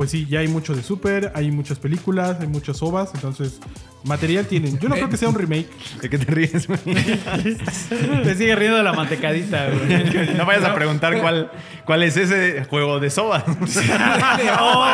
Pues 0.00 0.12
sí, 0.12 0.26
ya 0.30 0.40
hay 0.40 0.48
mucho 0.48 0.74
de 0.74 0.82
Super, 0.82 1.30
hay 1.34 1.50
muchas 1.50 1.78
películas, 1.78 2.38
hay 2.40 2.46
muchas 2.46 2.82
ovas, 2.82 3.10
entonces 3.14 3.60
material 4.04 4.46
tienen. 4.46 4.78
Yo 4.78 4.88
no 4.88 4.94
creo 4.94 5.08
que 5.08 5.16
sea 5.16 5.28
un 5.28 5.34
remake. 5.34 5.68
¿De 6.00 6.08
qué 6.10 6.18
te 6.18 6.24
ríes, 6.32 6.66
güey? 6.66 6.78
Te 8.24 8.34
sigue 8.34 8.56
riendo 8.56 8.76
de 8.78 8.82
la 8.82 8.92
mantecadita, 8.92 9.68
güey. 9.70 10.34
No 10.36 10.46
vayas 10.46 10.64
a 10.64 10.74
preguntar 10.74 11.18
cuál, 11.20 11.50
cuál 11.84 12.02
es 12.02 12.16
ese 12.16 12.64
juego 12.64 12.98
de 13.00 13.10
soba. 13.10 13.44
¡Oh, 14.60 14.86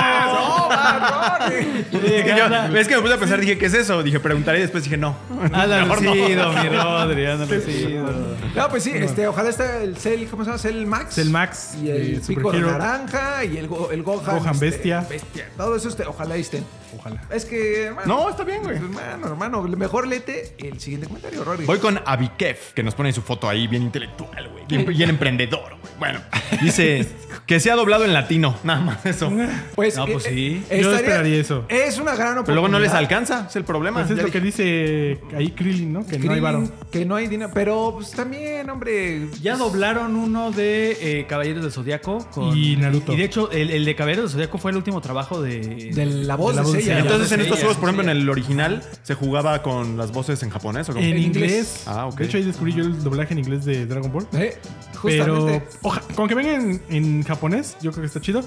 que 1.91 2.35
yo- 2.37 2.77
es 2.77 2.89
que 2.89 2.97
me 2.97 3.03
puse 3.03 3.15
a 3.15 3.19
pensar, 3.19 3.41
dije, 3.41 3.59
¿qué 3.59 3.67
es 3.67 3.75
eso? 3.75 4.03
Dije, 4.03 4.21
preguntaré 4.21 4.59
y 4.59 4.63
después 4.63 4.85
dije, 4.85 4.97
no. 4.97 5.17
Mejor 5.31 6.03
no. 6.03 6.15
mi 6.15 6.35
Rodri, 6.35 7.27
anda 7.27 7.47
lucido. 7.47 8.07
No, 8.55 8.69
pues 8.69 8.83
sí, 8.83 8.93
este, 8.95 9.27
ojalá 9.27 9.51
esté 9.51 9.85
el 9.85 9.97
Cell, 9.97 10.27
¿cómo 10.31 10.45
se 10.45 10.51
llama? 10.51 10.59
Cell 10.59 10.87
Max. 10.87 11.15
Cell 11.15 11.31
Max, 11.31 11.77
Y 11.83 11.91
el 11.91 12.21
pico 12.27 12.53
de 12.53 12.59
Hero. 12.59 12.71
naranja 12.73 13.45
y 13.45 13.57
el, 13.59 13.69
Go- 13.69 13.91
el 13.93 14.03
Gohan. 14.03 14.39
Gohan 14.39 14.55
este, 14.55 14.67
Bestia. 14.67 15.07
bestia. 15.09 15.49
Todo 15.57 15.77
eso, 15.77 15.89
este, 15.89 16.05
ojalá 16.05 16.37
estén. 16.37 16.65
Ojalá. 16.99 17.23
Es 17.31 17.45
que, 17.45 17.85
hermano, 17.85 18.07
No, 18.07 18.31
está 18.31 18.45
bien, 18.45 18.63
güey. 18.63 18.77
Hermano, 18.77 19.27
hermano, 19.27 19.63
mejor 19.63 20.07
lete 20.07 20.55
el 20.59 20.81
siguiente 20.81 21.07
comentario, 21.07 21.45
Rory. 21.45 21.65
Voy 21.67 21.79
con 21.79 22.01
Abikef, 22.05 22.73
que 22.73 22.83
nos 22.83 22.95
pone 22.95 23.13
su 23.13 23.23
foto 23.23 23.49
ahí 23.49 23.67
bien 23.67 23.83
intelectual, 23.83 24.49
güey. 24.51 24.65
Bien, 24.69 24.85
bien 24.87 25.11
emprendedor, 25.11 25.71
güey. 25.81 25.93
Bueno, 25.99 26.21
dice 26.63 27.07
que 27.47 27.61
se 27.61 27.71
ha 27.71 27.77
doblado 27.77 28.05
en 28.05 28.13
latino. 28.13 28.57
Nada 28.65 28.81
más 28.81 29.07
eso. 29.07 29.33
Pues, 29.75 29.97
No, 29.97 30.07
pues 30.07 30.25
sí. 30.25 30.63
Yo 30.71 30.95
esperaría 30.95 31.41
eso. 31.41 31.65
Es 31.69 31.99
una 31.99 32.15
gran 32.15 32.33
oportunidad. 32.39 32.45
Pero 32.45 32.55
luego 32.55 32.69
no 32.69 32.79
les 32.79 32.93
alcanza, 32.93 33.47
es 33.49 33.57
el 33.57 33.65
problema. 33.65 34.01
Pues 34.01 34.11
es 34.11 34.17
Ya 34.17 34.23
lo 34.25 34.31
que 34.31 34.41
dice 34.41 35.21
ahí 35.37 35.51
Krillin, 35.53 35.93
¿no? 35.93 36.07
Que 36.07 36.19
no 36.19 36.33
hay 36.33 36.41
varo. 36.41 36.69
Que 36.91 37.05
no 37.05 37.17
hay 37.17 37.29
dinero. 37.29 37.51
Pero 37.55 37.93
pues 37.95 38.11
también, 38.11 38.69
hombre. 38.71 39.29
Ya 39.41 39.57
doblaron 39.57 40.17
uno 40.17 40.51
de 40.51 41.21
eh, 41.21 41.27
Caballeros 41.27 41.63
del 41.63 41.73
Zodiaco 41.73 42.27
con- 42.31 42.57
Y 42.57 42.77
Naruto. 42.77 43.13
Y 43.13 43.17
de 43.17 43.25
hecho, 43.25 43.51
el, 43.51 43.71
el 43.71 43.85
de 43.85 43.95
Caballeros 43.95 44.25
del 44.25 44.33
Zodiaco 44.33 44.59
fue 44.59 44.71
el 44.73 44.77
último 44.77 45.01
trabajo 45.01 45.41
de. 45.41 45.61
De 45.95 46.07
la 46.07 46.35
voz 46.37 46.51
De 46.55 46.57
la 46.57 46.63
de, 46.63 46.67
voz 46.67 46.85
de 46.85 46.86
Entonces, 46.91 47.33
en 47.33 47.41
estos 47.41 47.59
juegos, 47.59 47.77
por 47.77 47.89
ejemplo, 47.89 48.03
en 48.11 48.17
el 48.17 48.29
original, 48.29 48.83
¿se 49.03 49.15
jugaba 49.15 49.63
con 49.63 49.97
las 49.97 50.13
voces 50.13 50.43
en 50.43 50.51
japonés 50.51 50.89
o 50.89 50.93
cómo? 50.93 51.05
En 51.05 51.13
En 51.17 51.23
inglés. 51.23 51.83
Ah, 51.87 52.07
ok. 52.07 52.19
De 52.19 52.25
hecho, 52.27 52.37
ahí 52.39 52.45
descubrí 52.45 52.73
yo 52.75 52.85
el 52.85 53.03
doblaje 53.03 53.33
en 53.35 53.39
inglés 53.41 53.65
de 53.65 53.87
Dragon 53.87 54.13
Ball. 54.13 54.27
Eh, 54.35 54.57
Pero 55.03 55.37
justamente. 55.37 55.69
oja- 55.83 56.03
con 56.15 56.29
que 56.29 56.35
venga 56.35 56.55
en, 56.55 56.83
en 56.89 57.23
japonés, 57.23 57.77
yo 57.83 57.91
creo 57.93 58.03
que 58.03 58.07
está 58.07 58.21
chido. 58.21 58.43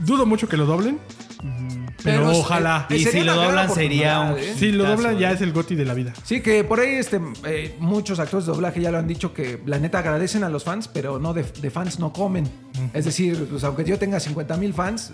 Dudo 0.00 0.26
mucho 0.26 0.48
que 0.48 0.56
lo 0.56 0.66
doblen. 0.66 0.98
Pero, 2.04 2.22
Pero, 2.26 2.30
ojalá. 2.38 2.86
eh, 2.90 2.96
Y 2.96 3.04
si 3.04 3.20
lo 3.22 3.34
doblan 3.34 3.72
sería 3.72 4.20
un- 4.20 4.38
¿eh? 4.38 4.54
si 4.56 4.72
lo 4.72 4.84
doblan, 4.84 5.18
ya 5.18 5.30
eh. 5.30 5.34
es 5.34 5.40
el 5.40 5.52
goti 5.52 5.74
de 5.74 5.84
la 5.84 5.94
vida. 5.94 6.12
Sí, 6.24 6.40
que 6.40 6.64
por 6.64 6.80
ahí 6.80 6.94
este, 6.94 7.20
eh, 7.46 7.76
muchos 7.78 8.18
actores 8.18 8.46
de 8.46 8.52
doblaje 8.52 8.80
ya 8.80 8.90
lo 8.90 8.98
han 8.98 9.06
dicho 9.06 9.32
que 9.34 9.60
la 9.66 9.78
neta 9.78 9.98
agradecen 10.00 10.42
a 10.44 10.48
los 10.48 10.64
fans, 10.64 10.88
pero 10.88 11.18
no 11.18 11.32
de, 11.34 11.42
de 11.44 11.70
fans 11.70 11.98
no 11.98 12.12
comen. 12.12 12.48
Es 12.92 13.04
decir, 13.04 13.46
pues, 13.50 13.62
aunque 13.64 13.84
yo 13.84 13.98
tenga 13.98 14.18
50 14.20 14.56
mil 14.56 14.72
fans, 14.74 15.12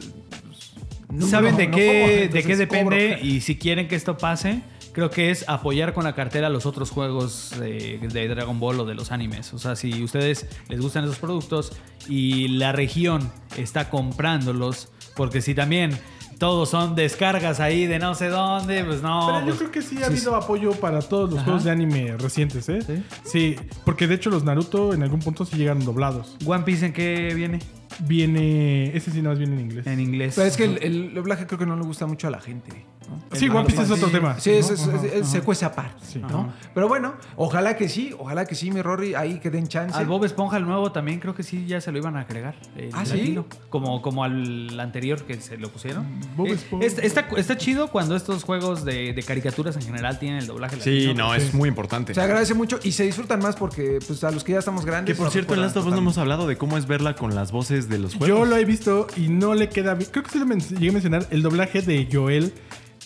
no- 1.10 1.26
¿Saben 1.26 1.52
no- 1.52 1.58
de 1.58 1.70
qué, 1.70 2.28
de 2.32 2.42
qué 2.42 2.56
depende? 2.56 3.14
cobro. 3.16 3.26
Y 3.26 3.40
si 3.40 3.56
quieren 3.56 3.88
que 3.88 3.96
esto 3.96 4.16
pase, 4.18 4.60
creo 4.92 5.10
que 5.10 5.30
es 5.30 5.48
apoyar 5.48 5.94
con 5.94 6.04
la 6.04 6.14
cartera 6.14 6.48
los 6.48 6.66
otros 6.66 6.90
juegos 6.90 7.54
de, 7.58 7.98
de 8.00 8.28
Dragon 8.28 8.58
Ball 8.60 8.80
o 8.80 8.84
de 8.84 8.94
los 8.94 9.12
animes. 9.12 9.52
O 9.54 9.58
sea, 9.58 9.76
si 9.76 10.02
ustedes 10.02 10.46
les 10.68 10.80
gustan 10.80 11.04
esos 11.04 11.18
productos 11.18 11.72
y 12.08 12.48
la 12.48 12.72
región 12.72 13.30
está 13.56 13.90
comprándolos, 13.90 14.88
porque 15.16 15.40
si 15.40 15.54
también 15.54 15.98
todos 16.38 16.68
son 16.70 16.94
descargas 16.94 17.58
ahí 17.58 17.86
de 17.86 17.98
no 17.98 18.14
sé 18.14 18.28
dónde, 18.28 18.84
pues 18.84 19.02
no. 19.02 19.26
Pero 19.26 19.38
yo 19.40 19.44
pues- 19.46 19.58
creo 19.58 19.70
que 19.72 19.82
sí 19.82 20.00
ha 20.02 20.06
habido 20.06 20.36
apoyo 20.36 20.70
para 20.72 21.00
todos 21.00 21.32
los 21.32 21.42
juegos 21.42 21.64
de 21.64 21.70
anime 21.72 22.16
recientes, 22.16 22.68
¿eh? 22.68 22.80
¿Sí? 22.82 23.02
Sí, 23.24 23.56
porque 23.84 24.06
de 24.06 24.14
hecho 24.14 24.30
los 24.30 24.44
Naruto 24.44 24.94
en 24.94 25.02
algún 25.02 25.18
punto 25.20 25.44
sí 25.44 25.56
llegaron 25.56 25.84
doblados. 25.84 26.36
One 26.46 26.62
Piece 26.64 26.86
en 26.86 26.92
qué 26.92 27.32
viene? 27.34 27.58
Viene. 28.00 28.96
Ese 28.96 29.10
sí 29.10 29.22
no 29.22 29.30
más 29.30 29.38
viene 29.38 29.54
en 29.54 29.60
inglés. 29.60 29.86
En 29.86 30.00
inglés. 30.00 30.34
Pero 30.36 30.48
es 30.48 30.56
que 30.56 30.64
el, 30.64 30.82
el 30.82 31.14
doblaje 31.14 31.46
creo 31.46 31.58
que 31.58 31.66
no 31.66 31.76
le 31.76 31.82
gusta 31.82 32.06
mucho 32.06 32.28
a 32.28 32.30
la 32.30 32.40
gente. 32.40 32.84
¿No? 33.08 33.36
Sí, 33.36 33.48
One 33.48 33.64
Piece 33.66 33.82
es 33.82 33.88
sí. 33.88 33.94
otro 33.94 34.08
tema. 34.08 34.38
Sí, 34.40 34.50
es- 34.50 34.68
¿no? 34.68 34.74
es- 34.74 34.88
Ajá, 34.88 35.06
es- 35.14 35.28
se 35.28 35.40
cuece 35.42 35.64
aparte. 35.64 36.04
Sí. 36.06 36.18
¿no? 36.18 36.52
Pero 36.74 36.88
bueno, 36.88 37.14
ojalá 37.36 37.76
que 37.76 37.88
sí, 37.88 38.14
ojalá 38.18 38.44
que 38.46 38.54
sí, 38.54 38.70
mi 38.70 38.82
Rory, 38.82 39.14
ahí 39.14 39.38
que 39.40 39.50
den 39.50 39.68
chance. 39.68 39.96
Al 39.96 40.06
Bob 40.06 40.24
Esponja 40.24 40.56
el 40.56 40.64
nuevo 40.64 40.92
también 40.92 41.20
creo 41.20 41.34
que 41.34 41.42
sí 41.42 41.66
ya 41.66 41.80
se 41.80 41.90
lo 41.92 41.98
iban 41.98 42.16
a 42.16 42.20
agregar. 42.20 42.54
el 42.76 42.90
¿Ah, 42.92 43.04
sí? 43.04 43.16
latino. 43.18 43.46
Como, 43.70 44.00
como 44.02 44.24
al 44.24 44.78
anterior 44.80 45.22
que 45.24 45.40
se 45.40 45.56
lo 45.58 45.68
pusieron. 45.70 46.06
Bob 46.36 46.46
Eh, 46.48 46.52
Esponja. 46.52 46.86
está, 46.86 47.02
está, 47.02 47.26
está 47.36 47.56
chido 47.56 47.88
cuando 47.88 48.16
estos 48.16 48.44
juegos 48.44 48.84
de, 48.84 49.12
de 49.12 49.22
caricaturas 49.22 49.76
en 49.76 49.82
general 49.82 50.18
tienen 50.18 50.38
el 50.40 50.46
doblaje 50.46 50.76
Sí, 50.80 51.06
latino. 51.06 51.28
no, 51.28 51.34
es 51.34 51.54
muy 51.54 51.68
importante. 51.68 52.14
Se 52.14 52.20
agradece 52.20 52.54
mucho 52.54 52.78
y 52.82 52.92
se 52.92 53.04
disfrutan 53.04 53.40
más 53.40 53.56
porque 53.56 53.98
pues 54.06 54.22
a 54.24 54.30
los 54.30 54.44
que 54.44 54.52
ya 54.52 54.58
estamos 54.60 54.84
grandes. 54.84 55.12
Que 55.14 55.16
por 55.16 55.24
nos 55.26 55.32
cierto, 55.32 55.54
en 55.54 55.60
Last 55.62 55.76
of 55.76 55.86
Us 55.86 55.92
no 55.92 55.98
hemos 55.98 56.18
hablado 56.18 56.46
de 56.46 56.56
cómo 56.56 56.76
es 56.78 56.86
verla 56.86 57.14
con 57.14 57.34
las 57.34 57.52
voces 57.52 57.88
de 57.88 57.98
los 57.98 58.14
juegos. 58.14 58.28
Yo 58.28 58.44
lo 58.44 58.56
he 58.56 58.64
visto 58.64 59.06
y 59.16 59.28
no 59.28 59.54
le 59.54 59.68
queda 59.68 59.94
bien. 59.94 60.10
Creo 60.10 60.24
que 60.24 60.30
sí 60.30 60.38
lo 60.38 60.46
llegué 60.46 60.88
a 60.88 60.92
mencionar. 60.92 61.26
El 61.30 61.42
doblaje 61.42 61.82
de 61.82 62.08
Joel 62.12 62.52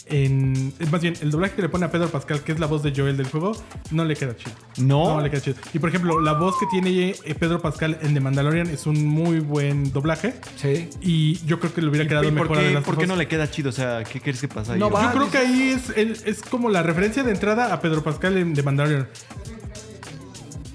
en. 0.07 0.73
es 0.79 0.91
Más 0.91 1.01
bien, 1.01 1.15
el 1.20 1.31
doblaje 1.31 1.55
que 1.55 1.62
le 1.62 1.69
pone 1.69 1.87
a 1.87 1.91
Pedro 1.91 2.09
Pascal, 2.09 2.41
que 2.43 2.53
es 2.53 2.61
la 2.61 2.66
voz 2.66 2.83
de 2.83 2.93
Joel 2.95 3.16
del 3.16 3.27
juego, 3.29 3.53
no 3.91 4.05
le 4.05 4.15
queda 4.16 4.37
chido. 4.37 4.53
No. 4.79 5.16
No 5.16 5.20
le 5.20 5.31
queda 5.31 5.41
chido. 5.41 5.57
Y 5.73 5.79
por 5.79 5.89
ejemplo, 5.89 6.20
la 6.20 6.33
voz 6.35 6.57
que 6.59 6.66
tiene 6.70 7.11
eh, 7.24 7.35
Pedro 7.39 7.61
Pascal 7.62 7.99
en 8.03 8.15
The 8.15 8.20
Mandalorian 8.20 8.69
es 8.69 8.87
un 8.87 9.07
muy 9.07 9.41
buen 9.41 9.93
doblaje. 9.93 10.35
Sí. 10.57 10.89
Y 11.01 11.35
yo 11.47 11.61
creo 11.61 11.73
que 11.74 11.81
le 11.83 11.89
hubiera 11.89 12.05
¿Y 12.05 12.09
quedado 12.09 12.31
mejor 12.31 12.57
qué, 12.59 12.70
Last 12.73 12.87
por 12.87 12.99
qué 12.99 13.07
no 13.07 13.16
le 13.16 13.29
queda 13.29 13.51
chido? 13.51 13.70
O 13.70 13.73
sea, 13.73 14.05
¿qué 14.05 14.20
crees 14.20 14.41
que 14.41 14.49
pasa 14.49 14.74
ahí? 14.74 14.79
No 14.81 14.91
va. 14.91 15.05
Yo 15.05 15.19
creo 15.19 15.31
que 15.31 15.39
ahí 15.39 15.70
es, 15.70 15.97
el- 15.97 16.16
es 16.24 16.43
como 16.43 16.69
la 16.69 16.83
referencia 16.83 17.23
de 17.23 17.31
entrada 17.31 17.73
a 17.73 17.81
Pedro 17.81 18.03
Pascal 18.03 18.37
en 18.39 18.55
The 18.55 18.62
Mandalorian. 18.62 19.09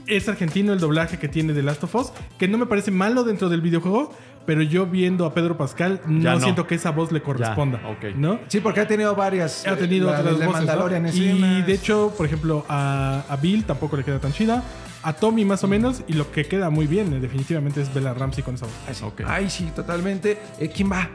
Es 0.07 0.29
argentino 0.29 0.71
el 0.71 0.79
doblaje 0.79 1.19
que 1.19 1.27
tiene 1.27 1.51
de 1.51 1.61
Last 1.63 1.83
of 1.83 1.93
Us, 1.95 2.07
que 2.39 2.47
no 2.47 2.57
me 2.57 2.65
parece 2.65 2.91
malo 2.91 3.25
dentro 3.25 3.49
del 3.49 3.59
videojuego, 3.59 4.13
pero 4.47 4.61
yo 4.61 4.85
viendo 4.85 5.25
a 5.25 5.33
Pedro 5.33 5.57
Pascal 5.57 5.99
no, 6.07 6.39
siento 6.39 6.65
que 6.65 6.75
esa 6.75 6.91
voz 6.91 7.11
le 7.11 7.21
corresponda. 7.21 7.81
¿No? 8.15 8.39
Sí, 8.47 8.61
porque 8.61 8.79
ha 8.79 8.87
tenido 8.87 9.13
varias. 9.13 9.67
Ha 9.67 9.75
tenido 9.75 10.07
eh, 10.07 10.13
la 10.13 10.19
otras 10.19 10.39
de 10.39 10.75
voces. 10.77 11.15
Y 11.15 11.61
de 11.63 11.73
hecho, 11.73 12.13
por 12.15 12.25
ejemplo, 12.25 12.65
a, 12.69 13.25
a 13.27 13.35
Bill 13.35 13.65
tampoco 13.65 13.97
le 13.97 14.05
queda 14.05 14.19
tan 14.19 14.31
chida. 14.31 14.63
A 15.03 15.11
Tommy 15.13 15.43
más 15.43 15.65
o 15.65 15.67
menos. 15.67 16.01
Y 16.07 16.13
lo 16.13 16.31
que 16.31 16.45
queda 16.45 16.69
muy 16.69 16.87
bien, 16.87 17.13
eh, 17.13 17.19
definitivamente, 17.19 17.81
es 17.81 17.93
Bella 17.93 18.13
Ramsey 18.13 18.41
con 18.41 18.55
esa 18.55 18.65
voz. 18.65 18.75
Ay, 18.87 18.95
sí. 18.95 19.03
Ok. 19.03 19.21
Ay, 19.27 19.49
sí, 19.49 19.69
totalmente. 19.75 20.39
Eh, 20.59 20.71
¿Quién 20.73 20.89
va? 20.89 21.09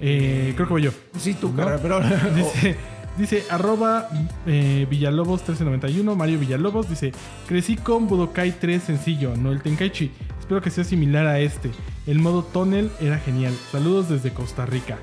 Eh, 0.00 0.52
creo 0.54 0.68
que 0.68 0.72
voy 0.72 0.82
yo. 0.82 0.92
Sí, 1.18 1.34
tú, 1.34 1.48
¿No? 1.48 1.56
carnal, 1.56 1.80
pero. 1.82 2.00
Dice, 2.36 2.76
dice 3.18 3.44
arroba 3.50 4.08
eh, 4.46 4.86
Villalobos 4.88 5.40
1391, 5.40 6.14
Mario 6.14 6.38
Villalobos, 6.38 6.88
dice, 6.88 7.12
crecí 7.48 7.76
con 7.76 8.06
Budokai 8.06 8.52
3 8.52 8.82
sencillo, 8.82 9.34
no 9.36 9.52
el 9.52 9.62
Tenkaichi. 9.62 10.12
Espero 10.46 10.62
que 10.62 10.70
sea 10.70 10.84
similar 10.84 11.26
a 11.26 11.40
este. 11.40 11.72
El 12.06 12.20
modo 12.20 12.44
Tunnel 12.44 12.88
era 13.00 13.18
genial. 13.18 13.52
Saludos 13.72 14.08
desde 14.08 14.32
Costa 14.32 14.64
Rica. 14.64 14.96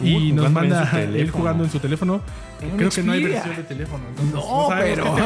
Uy, 0.00 0.28
y 0.28 0.32
nos 0.32 0.48
manda 0.52 0.88
él 1.02 1.28
jugando 1.28 1.64
en 1.64 1.70
su 1.70 1.80
teléfono. 1.80 2.20
Creo 2.76 2.90
que 2.90 3.02
no 3.02 3.10
hay 3.10 3.24
versión 3.24 3.56
de 3.56 3.64
teléfono. 3.64 4.04
entonces 4.08 4.32
No, 4.32 4.68
pero. 4.78 5.16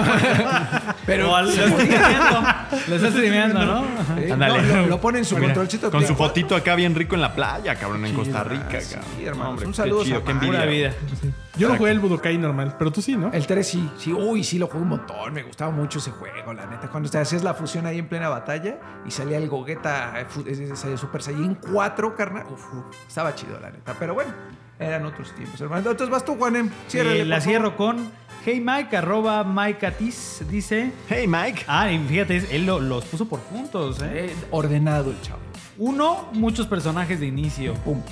pero. 1.04 1.42
Lo 1.42 1.50
está 1.50 1.68
streameando. 1.68 2.42
Lo 2.88 2.96
está 2.96 3.10
streameando, 3.10 3.66
¿no? 3.66 3.84
Eh, 4.16 4.34
no, 4.34 4.48
lo, 4.48 4.86
lo 4.86 4.98
pone 4.98 5.18
en 5.18 5.24
su 5.26 5.34
Mira, 5.34 5.48
controlcito. 5.48 5.90
Con 5.90 6.06
su 6.06 6.16
4. 6.16 6.26
fotito 6.26 6.56
acá 6.56 6.74
bien 6.74 6.94
rico 6.94 7.14
en 7.14 7.20
la 7.20 7.34
playa, 7.34 7.74
cabrón, 7.74 8.06
en 8.06 8.14
Costa 8.14 8.42
Rica, 8.42 8.80
sí, 8.80 8.94
cabrón. 8.94 9.10
hermanos. 9.26 9.50
Hombre, 9.50 9.66
Un 9.66 9.72
qué 9.72 9.76
saludo 9.76 10.04
chido, 10.04 10.16
a 10.20 10.24
qué 10.24 10.30
envidia. 10.30 10.52
Pura 10.54 10.64
vida. 10.64 10.92
Yo 11.60 11.68
no 11.68 11.76
jugué 11.76 11.90
el 11.92 12.00
Budokai 12.00 12.38
normal, 12.38 12.74
pero 12.78 12.90
tú 12.90 13.02
sí, 13.02 13.16
¿no? 13.16 13.30
El 13.32 13.46
3 13.46 13.66
sí, 13.68 13.90
sí, 13.98 14.12
uy, 14.12 14.42
sí 14.42 14.58
lo 14.58 14.66
jugué 14.66 14.82
un 14.82 14.88
montón, 14.88 15.32
me 15.32 15.42
gustaba 15.42 15.70
mucho 15.70 15.98
ese 15.98 16.10
juego, 16.10 16.52
la 16.52 16.66
neta. 16.66 16.88
Cuando 16.88 17.08
te 17.10 17.18
hacías 17.18 17.42
la 17.44 17.54
fusión 17.54 17.86
ahí 17.86 17.98
en 17.98 18.08
plena 18.08 18.28
batalla 18.28 18.78
y 19.06 19.10
salía 19.10 19.36
el 19.38 19.48
Gogeta 19.48 20.20
eh, 20.20 20.26
ese- 20.46 20.96
Super 20.96 21.22
Saiyan 21.22 21.56
4, 21.56 22.16
carnal, 22.16 22.46
uf, 22.50 22.72
uf, 22.74 22.84
estaba 23.06 23.34
chido, 23.34 23.60
la 23.60 23.70
neta. 23.70 23.94
Pero 23.98 24.14
bueno, 24.14 24.32
eran 24.78 25.04
otros 25.04 25.32
tiempos, 25.34 25.60
hermano. 25.60 25.80
Entonces 25.90 26.08
vas 26.10 26.24
tú, 26.24 26.36
Juanem, 26.36 26.70
ciérrale, 26.88 27.20
Eh, 27.20 27.24
la 27.26 27.36
por 27.36 27.42
cierro 27.44 27.70
favor. 27.72 27.94
con 27.96 28.20
Hey 28.42 28.62
Mike, 28.64 28.96
arroba 28.96 29.44
Mike 29.44 29.86
Atis, 29.86 30.42
dice. 30.48 30.92
Hey, 31.10 31.26
Mike. 31.28 31.64
Ah, 31.66 31.92
y 31.92 31.98
fíjate, 31.98 32.42
él 32.56 32.64
lo- 32.64 32.80
los 32.80 33.04
puso 33.04 33.28
por 33.28 33.40
puntos, 33.40 34.00
¿eh? 34.00 34.26
Eh, 34.30 34.34
ordenado 34.50 35.10
el 35.10 35.20
chavo. 35.20 35.40
Uno, 35.80 36.28
muchos 36.34 36.66
personajes 36.66 37.20
de 37.20 37.26
inicio. 37.26 37.72
Pum. 37.86 38.02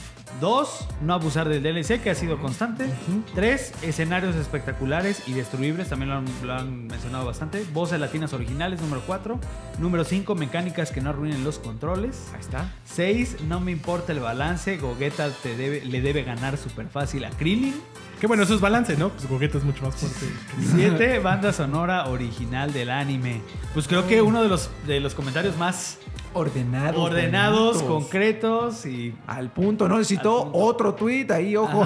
Dos, 0.40 0.88
no 1.02 1.12
abusar 1.12 1.50
del 1.50 1.62
DLC, 1.62 2.00
que 2.00 2.08
ha 2.08 2.14
sido 2.14 2.40
constante. 2.40 2.86
Tres, 3.34 3.74
escenarios 3.82 4.36
espectaculares 4.36 5.28
y 5.28 5.34
destruibles, 5.34 5.90
también 5.90 6.08
lo 6.08 6.16
han, 6.16 6.24
lo 6.44 6.54
han 6.54 6.86
mencionado 6.86 7.26
bastante. 7.26 7.62
Voces 7.74 8.00
latinas 8.00 8.32
originales, 8.32 8.80
número 8.80 9.02
cuatro. 9.06 9.38
Número 9.78 10.04
cinco, 10.04 10.34
mecánicas 10.34 10.92
que 10.92 11.02
no 11.02 11.10
arruinen 11.10 11.44
los 11.44 11.58
controles. 11.58 12.30
Ahí 12.32 12.40
está. 12.40 12.72
Seis, 12.86 13.36
no 13.46 13.60
me 13.60 13.70
importa 13.70 14.12
el 14.12 14.20
balance, 14.20 14.78
Gogeta 14.78 15.28
te 15.42 15.54
debe, 15.54 15.84
le 15.84 16.00
debe 16.00 16.22
ganar 16.22 16.56
súper 16.56 16.88
fácil 16.88 17.26
a 17.26 17.30
Krillin. 17.30 17.74
Que 18.20 18.26
bueno, 18.26 18.42
eso 18.42 18.54
es 18.54 18.60
balance, 18.60 18.96
¿no? 18.96 19.10
Pues 19.10 19.28
Gogeta 19.28 19.58
es 19.58 19.64
mucho 19.64 19.84
más 19.84 19.94
fuerte. 19.94 20.26
Siete, 20.74 21.18
banda 21.20 21.52
sonora 21.52 22.06
original 22.08 22.72
del 22.72 22.90
anime. 22.90 23.40
Pues 23.74 23.86
creo 23.86 24.06
que 24.08 24.20
uno 24.22 24.42
de 24.42 24.48
los, 24.48 24.70
de 24.86 24.98
los 24.98 25.14
comentarios 25.14 25.56
más 25.56 25.98
Ordenado. 26.34 27.00
ordenados, 27.02 27.76
bonitos. 27.82 27.82
concretos 28.02 28.86
y 28.86 29.14
Al 29.26 29.50
punto, 29.50 29.88
¿no? 29.88 29.98
Necesitó 29.98 30.44
punto. 30.44 30.58
otro 30.58 30.94
tweet 30.94 31.26
ahí, 31.30 31.56
ojo. 31.56 31.84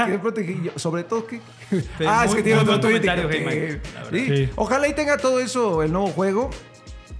sobre 0.76 1.04
todo 1.04 1.26
que. 1.26 1.40
Pero 1.98 2.10
ah, 2.10 2.24
es 2.24 2.34
que 2.34 2.42
tiene 2.42 2.60
otro 2.60 2.78
tweet. 2.80 3.00
que- 3.00 3.80
sí. 4.10 4.26
Sí. 4.46 4.48
Ojalá 4.56 4.86
y 4.88 4.94
tenga 4.94 5.16
todo 5.18 5.40
eso 5.40 5.82
el 5.82 5.92
nuevo 5.92 6.08
juego. 6.08 6.50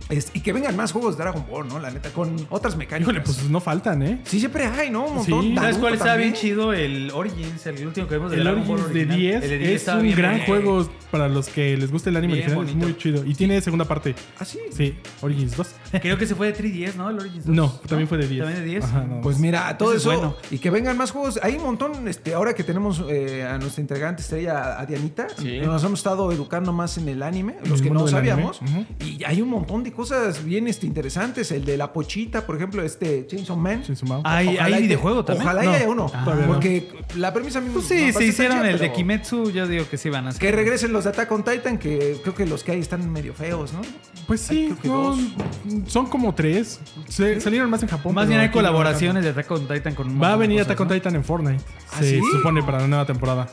Es- 0.08 0.30
y 0.34 0.40
que 0.40 0.52
vengan 0.52 0.76
más 0.76 0.92
juegos 0.92 1.16
de 1.16 1.24
Dragon 1.24 1.44
Ball, 1.50 1.66
¿no? 1.68 1.78
La 1.80 1.90
neta, 1.90 2.10
con 2.10 2.34
otras 2.50 2.76
mecánicas. 2.76 3.02
Híjole, 3.12 3.20
pues 3.24 3.48
no 3.50 3.60
faltan, 3.60 4.02
¿eh? 4.02 4.20
Sí, 4.24 4.38
siempre 4.38 4.66
hay, 4.66 4.90
¿no? 4.90 5.06
Un 5.06 5.16
montón. 5.16 5.42
Sí. 5.42 5.54
¿Sabes 5.56 5.78
cuál 5.78 5.94
está 5.94 6.14
bien 6.16 6.32
chido? 6.34 6.72
El 6.72 7.10
Origins, 7.12 7.66
el 7.66 7.86
último 7.86 8.06
que 8.06 8.14
vimos 8.14 8.30
de 8.30 8.36
El 8.38 8.44
Dragon 8.44 8.60
Ball 8.66 8.80
Origins 8.80 8.94
de 8.94 9.00
original. 9.00 9.18
10 9.18 9.42
El 9.44 9.50
de 9.50 9.58
10 9.58 9.82
es 9.88 9.94
un 9.94 10.10
gran 10.14 10.40
juego 10.46 10.88
para 11.10 11.28
los 11.28 11.48
que 11.48 11.76
les 11.76 11.90
gusta 11.90 12.10
el 12.10 12.16
anime 12.16 12.34
Bien 12.34 12.56
original. 12.56 12.68
Es 12.68 12.74
muy 12.76 12.96
chido. 12.96 13.24
Y 13.24 13.34
tiene 13.34 13.60
segunda 13.60 13.84
parte. 13.84 14.14
¿Ah, 14.38 14.44
sí? 14.44 14.58
Sí, 14.70 14.94
Origins 15.22 15.56
2. 15.56 15.68
Creo 16.02 16.18
que 16.18 16.26
se 16.26 16.34
fue 16.34 16.52
de 16.52 16.54
3DS, 16.62 16.94
¿no? 16.96 17.10
El 17.10 17.18
Origins 17.18 17.46
2. 17.46 17.54
No, 17.54 17.68
también 17.88 18.08
fue 18.08 18.18
de 18.18 18.28
10. 18.28 18.44
¿También 18.44 18.64
de 18.64 18.70
10? 18.70 18.84
Ajá, 18.84 19.04
no, 19.04 19.20
Pues 19.22 19.38
mira, 19.38 19.76
todo 19.76 19.92
es 19.92 20.02
eso. 20.02 20.10
bueno. 20.12 20.36
Y 20.50 20.58
que 20.58 20.70
vengan 20.70 20.96
más 20.96 21.10
juegos. 21.10 21.40
Hay 21.42 21.56
un 21.56 21.62
montón, 21.64 22.06
este, 22.06 22.34
ahora 22.34 22.54
que 22.54 22.62
tenemos 22.64 23.02
eh, 23.08 23.42
a 23.44 23.58
nuestra 23.58 23.80
integrante 23.80 24.22
estrella, 24.22 24.78
a 24.78 24.86
Dianita, 24.86 25.26
Sí. 25.36 25.58
nos 25.60 25.82
hemos 25.82 25.98
estado 25.98 26.30
educando 26.30 26.72
más 26.72 26.96
en 26.98 27.08
el 27.08 27.22
anime, 27.22 27.56
los 27.64 27.80
el 27.80 27.86
que 27.88 27.90
no 27.90 28.06
sabíamos. 28.06 28.60
Y 29.04 29.24
hay 29.24 29.40
un 29.42 29.48
montón 29.48 29.82
de 29.82 29.92
cosas 29.96 30.44
bien 30.44 30.68
este, 30.68 30.86
interesantes. 30.86 31.50
El 31.50 31.64
de 31.64 31.76
la 31.76 31.92
pochita, 31.92 32.46
por 32.46 32.54
ejemplo, 32.56 32.82
este 32.82 33.26
Chainsaw 33.26 33.56
Man. 33.56 33.82
Chainsaw 33.82 34.08
Man. 34.08 34.20
Hay, 34.24 34.48
Ojalá 34.56 34.64
hay 34.64 34.72
te- 34.74 34.80
videojuego 34.82 35.24
también. 35.24 35.46
Ojalá 35.48 35.62
No. 35.64 35.70
haya 35.72 35.88
uno. 35.88 36.10
Ah, 36.14 36.24
no. 36.38 36.46
porque 36.46 36.88
la 37.16 37.32
premisa 37.32 37.58
a 37.58 37.62
mí 37.62 37.70
Pues 37.72 37.90
me 37.90 38.12
sí, 38.12 38.12
si 38.12 38.24
hicieron 38.26 38.64
el 38.64 38.78
de 38.78 38.92
Kimetsu, 38.92 39.50
yo 39.50 39.66
digo 39.66 39.88
que 39.88 39.96
sí 39.98 40.08
van 40.10 40.26
a 40.26 40.28
hacer. 40.30 40.40
Que 40.40 40.52
regresen 40.52 40.92
los 40.92 41.04
de 41.04 41.10
Attack 41.10 41.32
on 41.32 41.42
Titan, 41.42 41.78
que 41.78 42.18
creo 42.22 42.34
que 42.34 42.46
los 42.46 42.62
que 42.62 42.72
hay 42.72 42.80
están 42.80 43.10
medio 43.10 43.34
feos, 43.34 43.72
¿no? 43.72 43.80
Pues 44.26 44.40
sí, 44.42 44.68
Ay, 44.70 44.76
creo 44.80 45.14
que 45.14 45.68
no, 45.68 45.86
son 45.88 46.06
como 46.06 46.34
tres. 46.34 46.80
Se- 47.08 47.40
salieron 47.40 47.70
más 47.70 47.82
en 47.82 47.88
Japón. 47.88 48.14
Más 48.14 48.28
bien 48.28 48.40
hay 48.40 48.50
colaboraciones 48.50 49.24
de 49.24 49.30
Attack 49.30 49.50
on 49.50 49.66
Titan 49.66 49.94
con 49.94 50.22
Va 50.22 50.32
a 50.34 50.36
venir 50.36 50.58
cosas, 50.58 50.66
Attack 50.72 50.80
on 50.80 50.88
¿no? 50.88 50.94
Titan 50.94 51.14
en 51.16 51.24
Fortnite. 51.24 51.64
¿Ah, 51.92 51.96
se 52.00 52.10
sí? 52.10 52.20
supone 52.32 52.62
para 52.62 52.80
la 52.80 52.86
nueva 52.86 53.06
temporada. 53.06 53.48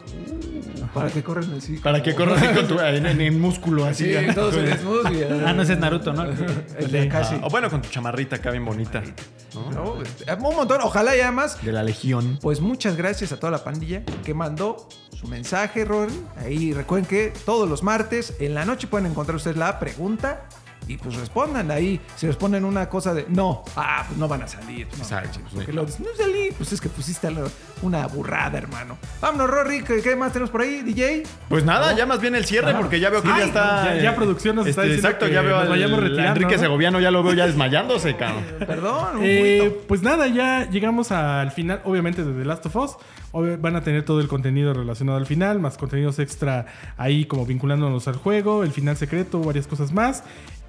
Para 0.94 1.10
que 1.10 1.24
corran 1.24 1.54
así. 1.58 1.78
Para 1.78 2.04
que 2.04 2.14
corras 2.16 2.42
así 2.42 2.54
con 2.54 2.68
tu, 2.68 2.80
en, 2.80 3.06
en- 3.06 3.22
en 3.22 3.40
músculo 3.42 3.86
así. 3.86 4.06
Sí, 4.14 4.34
todos 4.34 4.56
desnudos 4.56 5.12
y... 5.12 5.24
Ah, 5.24 5.54
no, 5.54 5.62
ese 5.64 5.74
es 5.74 5.80
Naruto, 5.80 6.14
¿no? 6.14 6.24
El 6.78 6.92
de 6.92 7.04
sí. 7.04 7.36
Ah, 7.42 7.42
o 7.44 7.50
bueno, 7.50 7.70
con 7.70 7.82
tu 7.82 7.90
chamarrita 7.90 8.36
acá 8.38 8.52
bien 8.52 8.66
bonita. 8.66 9.02
¿no? 9.54 9.72
No, 9.72 10.02
este, 10.02 10.32
un 10.34 10.56
montón. 10.56 10.82
Ojalá 10.82 11.16
ya 11.16 11.32
más. 11.32 11.64
De 11.64 11.72
la 11.72 11.84
legión. 11.84 12.38
Pues 12.42 12.62
muchas 12.62 12.96
gracias 12.96 13.32
a 13.32 13.40
toda 13.40 13.52
la 13.52 13.64
pandilla 13.64 14.04
que 14.24 14.34
mandó 14.34 14.88
su 15.16 15.28
mensaje, 15.28 15.86
Rory. 15.86 16.14
Ahí 16.38 16.74
recuerden 16.74 17.08
que 17.08 17.34
todos 17.46 17.70
los 17.70 17.84
martes 17.84 18.36
en 18.40 18.54
la 18.54 18.66
noche 18.66 18.88
pueden 18.88 19.08
encontrar 19.08 19.36
ustedes 19.36 19.58
la 19.58 19.80
pregunta 19.80 20.48
y 20.88 20.98
pues 20.98 21.16
respondan 21.16 21.72
ahí. 21.72 22.00
Si 22.16 22.28
responden 22.28 22.66
una 22.66 22.90
cosa 22.90 23.14
de 23.14 23.26
no, 23.30 23.64
ah, 23.76 24.04
pues 24.08 24.18
no 24.20 24.28
van 24.28 24.44
a 24.44 24.48
salir. 24.48 24.88
No, 24.92 24.98
Exacto, 24.98 25.28
manches, 25.30 25.44
sí. 25.50 25.56
porque 25.56 25.74
lo- 25.74 25.84
no 25.84 26.08
salí, 26.18 26.50
pues 26.58 26.72
es 26.74 26.82
que 26.82 26.90
pusiste 26.90 27.30
una 27.82 28.06
burrada, 28.08 28.58
hermano. 28.58 28.98
Vámonos, 29.22 29.50
Rory. 29.50 29.84
¿Qué, 29.84 30.02
qué 30.02 30.16
más 30.16 30.32
tenemos 30.34 30.50
por 30.52 30.62
ahí, 30.62 30.82
DJ? 30.82 31.24
Pues 31.50 31.64
nada, 31.66 31.94
ya 31.96 32.06
más 32.06 32.20
bien 32.22 32.36
el 32.36 32.46
cierre, 32.46 32.74
porque 32.76 33.00
ya 33.00 33.10
veo 33.10 33.22
que 33.22 33.30
Ay, 33.30 33.40
ya 33.40 33.46
está. 33.46 33.96
ya- 33.96 34.02
ya 34.02 34.16
producción 34.16 34.56
nos 34.56 34.68
está 34.68 34.82
diciendo 34.84 35.08
Exacto, 35.08 35.26
que 35.28 35.34
ya 35.34 35.42
veo 35.42 35.58
al 35.58 35.70
vayamos 35.70 36.00
retirando, 36.00 36.30
Enrique 36.32 36.56
¿no? 36.56 36.62
Segoviano, 36.62 37.00
ya 37.00 37.12
lo 37.12 37.24
veo 37.24 37.34
ya 37.34 37.46
desmayándose, 37.46 38.16
cabrón. 38.18 38.44
Perdón, 38.60 39.18
un 39.18 39.24
Eh, 39.24 39.82
pues 39.88 40.02
nada, 40.02 40.28
ya 40.28 40.70
llegamos 40.70 41.12
al 41.12 41.52
final, 41.52 41.82
obviamente, 41.86 42.24
de 42.24 42.34
The 42.34 42.46
Last 42.46 42.66
of 42.66 42.76
Us. 42.76 42.92
Van 43.60 43.76
a 43.76 43.82
tener 43.82 44.06
todo 44.06 44.20
el 44.22 44.28
contenido 44.28 44.74
relacionado 44.76 45.18
al 45.18 45.26
final, 45.26 45.60
más 45.60 45.78
contenidos 45.78 46.20
extra 46.20 46.68
ahí 46.98 47.26
como 47.26 47.46
vinculándonos 47.48 48.08
al 48.08 48.16
juego, 48.18 48.64
el 48.64 48.72
final 48.72 48.96
secreto, 48.96 49.40
varias 49.42 49.66
cosas 49.66 49.92
más. 49.92 50.24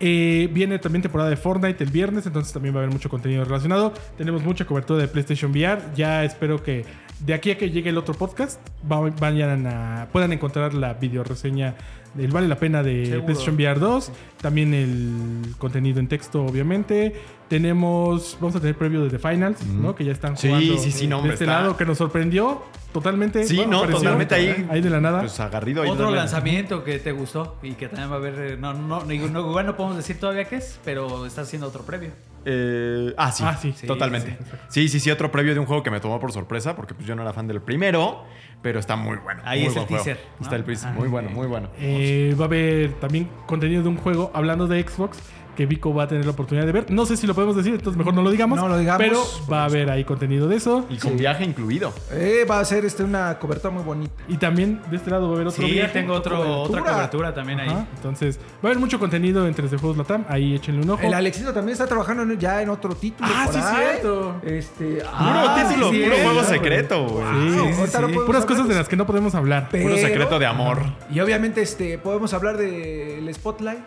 Eh, 0.07 0.51
viene 0.53 0.79
también 0.79 1.01
temporada 1.01 1.31
de 1.31 1.37
Fortnite 1.37 1.83
el 1.83 1.89
viernes, 1.91 2.27
entonces 2.27 2.53
también 2.53 2.75
va 2.75 2.81
a 2.81 2.83
haber 2.83 2.93
mucho 2.93 3.09
contenido 3.09 3.43
relacionado. 3.43 3.95
Tenemos 4.19 4.43
mucha 4.45 4.67
cobertura 4.67 5.01
de 5.01 5.09
PlayStation 5.09 5.51
VR. 5.51 5.81
Ya 5.97 6.25
espero 6.25 6.63
que 6.63 6.85
de 7.21 7.33
aquí 7.33 7.51
a 7.51 7.57
que 7.57 7.71
llegue 7.71 7.89
el 7.89 7.97
otro 7.97 8.13
podcast 8.13 8.61
va- 8.91 9.09
vayan 9.19 9.67
puedan 10.13 10.33
encontrar 10.35 10.75
la 10.75 10.93
video 10.93 11.25
reseña 11.25 11.75
del 12.15 12.31
Vale 12.31 12.49
la 12.49 12.57
Pena 12.57 12.83
de 12.83 13.07
Seguro. 13.07 13.25
PlayStation 13.27 13.55
VR 13.57 13.79
2. 13.81 14.13
También 14.41 14.73
el 14.75 15.55
contenido 15.59 16.01
en 16.01 16.09
texto, 16.09 16.45
obviamente. 16.45 17.15
Tenemos, 17.49 18.37
vamos 18.41 18.57
a 18.57 18.61
tener 18.61 18.77
previo 18.77 19.03
de 19.05 19.11
The 19.11 19.19
Finals, 19.19 19.65
¿no? 19.67 19.95
Que 19.95 20.05
ya 20.05 20.13
están 20.13 20.37
Sí, 20.37 20.49
jugando 20.49 20.79
sí, 20.79 20.91
sí, 20.93 21.07
no, 21.07 21.23
de 21.23 21.29
este 21.31 21.45
está- 21.45 21.61
lado, 21.61 21.77
que 21.77 21.85
nos 21.85 21.99
sorprendió 21.99 22.63
totalmente. 22.93 23.45
Sí, 23.45 23.65
no, 23.67 23.79
Apareció 23.79 23.99
totalmente 24.01 24.35
ahí. 24.35 24.67
Ahí 24.71 24.81
de 24.81 24.91
la 24.91 25.01
nada. 25.01 25.21
Pues 25.21 25.39
agarrido 25.41 25.83
ahí. 25.83 25.91
Otro 25.91 26.07
de 26.07 26.13
la- 26.13 26.19
lanzamiento 26.19 26.83
que 26.85 26.99
te 26.99 27.13
gustó 27.13 27.57
y 27.63 27.73
que 27.73 27.89
también 27.89 28.11
va 28.11 28.15
a 28.15 28.19
haber. 28.19 28.35
eh, 28.39 28.57
No, 28.59 28.73
no, 28.75 29.01
no, 29.01 29.05
no, 29.05 29.13
igual 29.13 29.67
no 29.67 29.77
podemos 29.77 29.97
decir 29.97 30.19
todavía 30.19 30.45
qué 30.45 30.57
es, 30.57 30.79
pero 30.85 31.27
está 31.27 31.43
haciendo 31.43 31.69
otro 31.69 31.85
previo. 31.85 32.11
Eh, 32.45 33.15
ah, 33.17 33.33
sí. 33.33 33.45
Ah, 33.47 33.57
sí. 33.57 33.73
Totalmente. 33.87 34.31
Sí, 34.31 34.45
sí, 34.45 34.57
Sí, 34.69 34.89
sí, 34.89 35.01
sí, 35.01 35.11
otro 35.11 35.31
previo 35.31 35.55
de 35.55 35.61
un 35.61 35.67
juego 35.67 35.83
que 35.83 35.91
me 35.91 36.01
tomó 36.01 36.21
por 36.21 36.33
sorpresa, 36.33 36.77
porque 36.77 36.95
pues 36.95 37.07
yo 37.07 37.15
no 37.15 37.23
era 37.23 37.33
fan 37.33 37.47
del 37.47 37.61
primero, 37.61 38.25
pero 38.63 38.79
está 38.79 38.97
muy 38.97 39.17
bueno. 39.19 39.43
Ahí 39.45 39.61
muy 39.61 39.69
es 39.69 39.75
buen 39.75 39.83
el 39.85 39.89
teaser, 39.89 40.19
¿no? 40.39 40.45
Está 40.45 40.57
el 40.57 40.65
teaser. 40.65 40.91
Ah, 40.91 40.93
muy 40.93 41.09
bueno, 41.09 41.31
muy 41.31 41.47
bueno. 41.47 41.69
Eh, 41.79 42.35
va 42.39 42.45
a 42.45 42.47
haber 42.47 42.93
también 42.95 43.29
contenido 43.47 43.83
de 43.83 43.89
un 43.89 43.97
juego 43.97 44.31
hablando 44.35 44.67
de 44.67 44.83
Xbox 44.83 45.19
que 45.55 45.67
Vico 45.67 45.95
va 45.95 46.05
a 46.05 46.09
tener 46.09 46.25
la 46.25 46.33
oportunidad 46.33 46.67
de 46.67 46.73
ver. 46.73 46.91
No 46.91 47.07
sé 47.07 47.17
si 47.17 47.27
lo 47.27 47.35
podemos 47.35 47.57
decir, 47.57 47.73
entonces 47.75 47.97
mejor 47.97 48.15
no 48.15 48.23
lo 48.23 48.31
digamos. 48.31 48.59
No 48.59 48.69
lo 48.69 48.79
digamos. 48.79 48.99
Pero 49.03 49.23
va 49.51 49.63
a 49.63 49.65
haber 49.65 49.91
ahí 49.91 50.05
contenido 50.05 50.47
de 50.49 50.57
eso. 50.57 50.85
Y 50.91 50.99
con 50.99 51.17
viaje 51.17 51.45
incluido. 51.45 51.93
Eh, 52.13 52.47
va 52.49 52.61
a 52.61 52.65
ser 52.65 52.85
este, 52.85 53.03
una 53.05 53.39
cobertura 53.39 53.73
muy 53.73 53.83
bonita. 53.83 54.13
Y 54.29 54.37
también 54.37 54.81
de 54.91 54.97
este 54.97 55.11
lado 55.11 55.29
va 55.29 55.33
a 55.33 55.37
haber 55.37 55.47
otro 55.49 55.65
Sí, 55.65 55.73
viaje. 55.73 55.93
tengo 55.93 56.13
otro, 56.15 56.37
cobertura. 56.37 56.81
otra 56.83 56.93
cobertura 56.95 57.35
también 57.35 57.61
ahí. 57.61 57.87
Entonces, 57.97 58.39
va 58.39 58.65
a 58.65 58.67
haber 58.67 58.79
mucho 58.79 58.99
contenido 58.99 59.47
en 59.47 59.55
3D 59.55 59.79
Juegos 59.79 59.97
Latam. 59.97 60.25
Ahí 60.29 60.55
échenle 60.55 60.83
un 60.83 60.91
ojo. 60.91 61.03
El 61.03 61.15
Alexito 61.15 61.53
también 61.53 61.73
está 61.73 61.87
trabajando 61.87 62.23
en- 62.25 62.39
ya 62.39 62.61
en 62.61 62.69
otro 62.69 62.95
título. 62.95 63.29
Ah, 63.33 63.45
por 63.47 63.55
sí, 63.55 63.61
ahí. 63.63 63.77
cierto. 63.93 64.37
Este, 64.43 64.85
Puro 64.97 65.09
ah, 65.13 65.67
título, 65.69 65.91
sí, 65.91 66.03
puro 66.03 66.17
sí, 66.17 66.23
juego 66.23 66.45
secreto, 66.45 67.07
güey. 67.07 67.25
Sí, 67.25 67.51
sí, 67.51 67.57
no 67.57 67.65
Puras 67.65 68.43
hablar 68.43 68.47
cosas 68.47 68.69
de 68.69 68.75
de 68.75 68.81
las 68.81 68.89
que 68.89 68.97
no 68.97 69.07
podemos 69.07 69.35
hablar. 69.35 69.69
Pero- 69.71 69.85
Puro 69.85 69.97
secreto 69.97 70.39
de 70.39 70.47
amor. 70.47 70.79
Y 71.11 71.21
obviamente 71.21 71.63
este, 71.63 71.97
podemos 71.99 72.35
hablar 72.35 72.57
del 72.57 73.33
Spotlight 73.33 73.79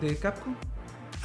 de 0.00 0.16
Capcom. 0.16 0.54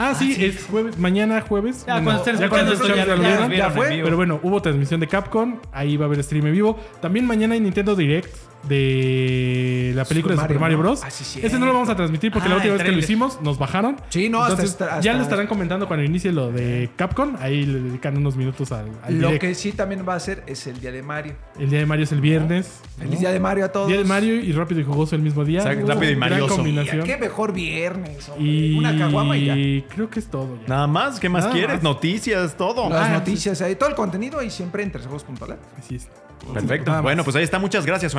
Ah, 0.02 0.16
sí, 0.16 0.34
es 0.40 0.66
jueves, 0.66 0.98
mañana 0.98 1.42
jueves. 1.42 1.84
Ya, 1.86 2.02
cuando 2.02 2.24
escuchando 2.24 2.72
esto, 2.72 2.88
ya, 2.88 3.06
ya, 3.06 3.48
ya 3.50 3.70
fue. 3.70 4.00
Pero 4.02 4.16
bueno, 4.16 4.40
hubo 4.42 4.62
transmisión 4.62 5.02
de 5.02 5.08
Capcom, 5.08 5.60
ahí 5.74 5.98
va 5.98 6.06
a 6.06 6.08
haber 6.08 6.24
stream 6.24 6.48
en 6.48 6.54
vivo. 6.54 6.80
También 7.02 7.28
mañana 7.28 7.56
hay 7.56 7.60
Nintendo 7.60 7.98
Direct 7.98 8.49
de 8.68 9.92
la 9.96 10.06
película 10.06 10.36
Super 10.36 10.48
de 10.48 10.54
Super 10.56 10.60
Mario 10.60 10.60
Mario, 10.60 10.78
Bros. 10.80 11.02
¿no? 11.02 11.08
Ah, 11.08 11.12
sí, 11.12 11.40
Ese 11.44 11.60
no 11.60 11.66
lo 11.66 11.74
vamos 11.74 11.90
a 11.90 11.96
transmitir 11.96 12.32
porque 12.32 12.48
Ah, 12.48 12.50
la 12.52 12.56
última 12.58 12.74
el 12.74 12.78
vez 12.80 12.86
que 12.88 12.92
lo 12.94 13.00
hicimos 13.00 13.42
nos 13.42 13.58
bajaron. 13.58 13.98
Sí, 14.10 14.30
no, 14.30 14.40
hasta 14.42 14.54
Entonces, 14.54 14.72
estar- 14.72 14.90
ya 14.90 14.96
hasta- 15.12 15.14
lo 15.14 15.24
estarán 15.24 15.48
comentando 15.48 15.88
cuando 15.88 16.06
inicie 16.06 16.32
lo 16.32 16.52
de 16.52 16.90
Capcom. 16.96 17.36
Ahí 17.40 17.66
le 17.66 17.80
dedican 17.80 18.18
unos 18.18 18.36
minutos 18.36 18.72
al, 18.72 18.88
al 19.04 19.20
Lo 19.20 19.28
direct. 19.28 19.42
que 19.42 19.56
sí 19.56 19.72
también 19.72 20.06
va 20.08 20.16
a 20.16 20.20
ser 20.20 20.44
es 20.48 20.68
el 20.68 20.80
día 20.80 20.92
de 20.92 21.02
Mario. 21.02 21.34
El 21.60 21.70
día 21.70 21.80
de 21.80 21.86
Mario 21.86 22.04
es 22.04 22.12
el 22.12 22.22
viernes. 22.22 22.82
Feliz 22.98 23.20
día 23.20 23.32
de 23.32 23.40
Mario 23.40 23.66
a 23.66 23.70
todos. 23.70 23.88
Día 23.88 23.98
de 23.98 24.04
Mario 24.04 24.36
y 24.36 24.52
rápido 24.52 24.82
y 24.82 24.84
jugoso 24.84 25.16
el 25.16 25.22
mismo 25.22 25.44
día. 25.46 25.62
Uh, 25.64 25.88
rápido 25.88 26.12
y 26.12 26.16
marioso. 26.16 26.56
combinación. 26.56 27.04
Qué 27.06 27.18
mejor 27.18 27.54
viernes. 27.54 28.30
hombre. 28.30 28.46
Y 28.46 28.78
Una 28.78 28.98
caguama 28.98 29.38
y 29.38 29.46
ya. 29.82 29.88
creo 29.94 30.10
que 30.10 30.20
es 30.20 30.28
todo 30.28 30.58
ya. 30.62 30.68
Nada 30.68 30.88
más, 30.88 31.20
¿qué 31.20 31.30
más 31.30 31.44
Nada 31.44 31.54
quieres? 31.54 31.76
más. 31.78 31.84
Noticias, 31.84 32.56
todo. 32.58 32.90
Las 32.90 33.10
Ah, 33.10 33.14
noticias 33.14 33.62
ahí, 33.62 33.76
todo 33.76 33.90
el 33.90 33.96
contenido 33.96 34.40
ahí 34.40 34.50
siempre 34.50 34.84
en 34.84 34.92
tresjuegos.lat. 34.92 35.60
Así 35.78 35.96
es. 35.96 36.08
Perfecto. 36.54 37.02
Bueno, 37.02 37.24
pues 37.24 37.36
ahí 37.36 37.44
está. 37.44 37.60
Muchas 37.60 37.86
gracias, 37.86 38.14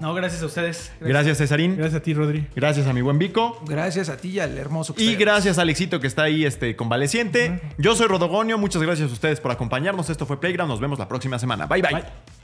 No, 0.00 0.14
gracias 0.14 0.42
a 0.42 0.46
ustedes. 0.46 0.92
Gracias, 1.00 1.38
Cesarín. 1.38 1.76
Gracias 1.76 2.00
a 2.00 2.02
ti, 2.02 2.14
Rodri. 2.14 2.46
Gracias 2.54 2.86
a 2.86 2.92
mi 2.92 3.00
buen 3.02 3.18
Vico. 3.18 3.60
Gracias 3.66 4.08
a 4.08 4.16
ti 4.16 4.28
y 4.28 4.40
al 4.40 4.56
hermoso 4.58 4.94
que 4.94 5.02
Y 5.02 5.06
está 5.06 5.18
ahí. 5.18 5.24
gracias 5.24 5.58
a 5.58 5.62
Alexito 5.62 6.00
que 6.00 6.06
está 6.06 6.22
ahí 6.24 6.44
este, 6.44 6.76
convaleciente. 6.76 7.60
Yo 7.78 7.94
soy 7.96 8.06
Rodogonio. 8.06 8.58
Muchas 8.58 8.82
gracias 8.82 9.10
a 9.10 9.12
ustedes 9.12 9.40
por 9.40 9.50
acompañarnos. 9.50 10.10
Esto 10.10 10.26
fue 10.26 10.40
Playground. 10.40 10.70
Nos 10.70 10.80
vemos 10.80 10.98
la 10.98 11.08
próxima 11.08 11.38
semana. 11.38 11.66
Bye, 11.66 11.82
bye. 11.82 11.92
Bye. 11.94 12.43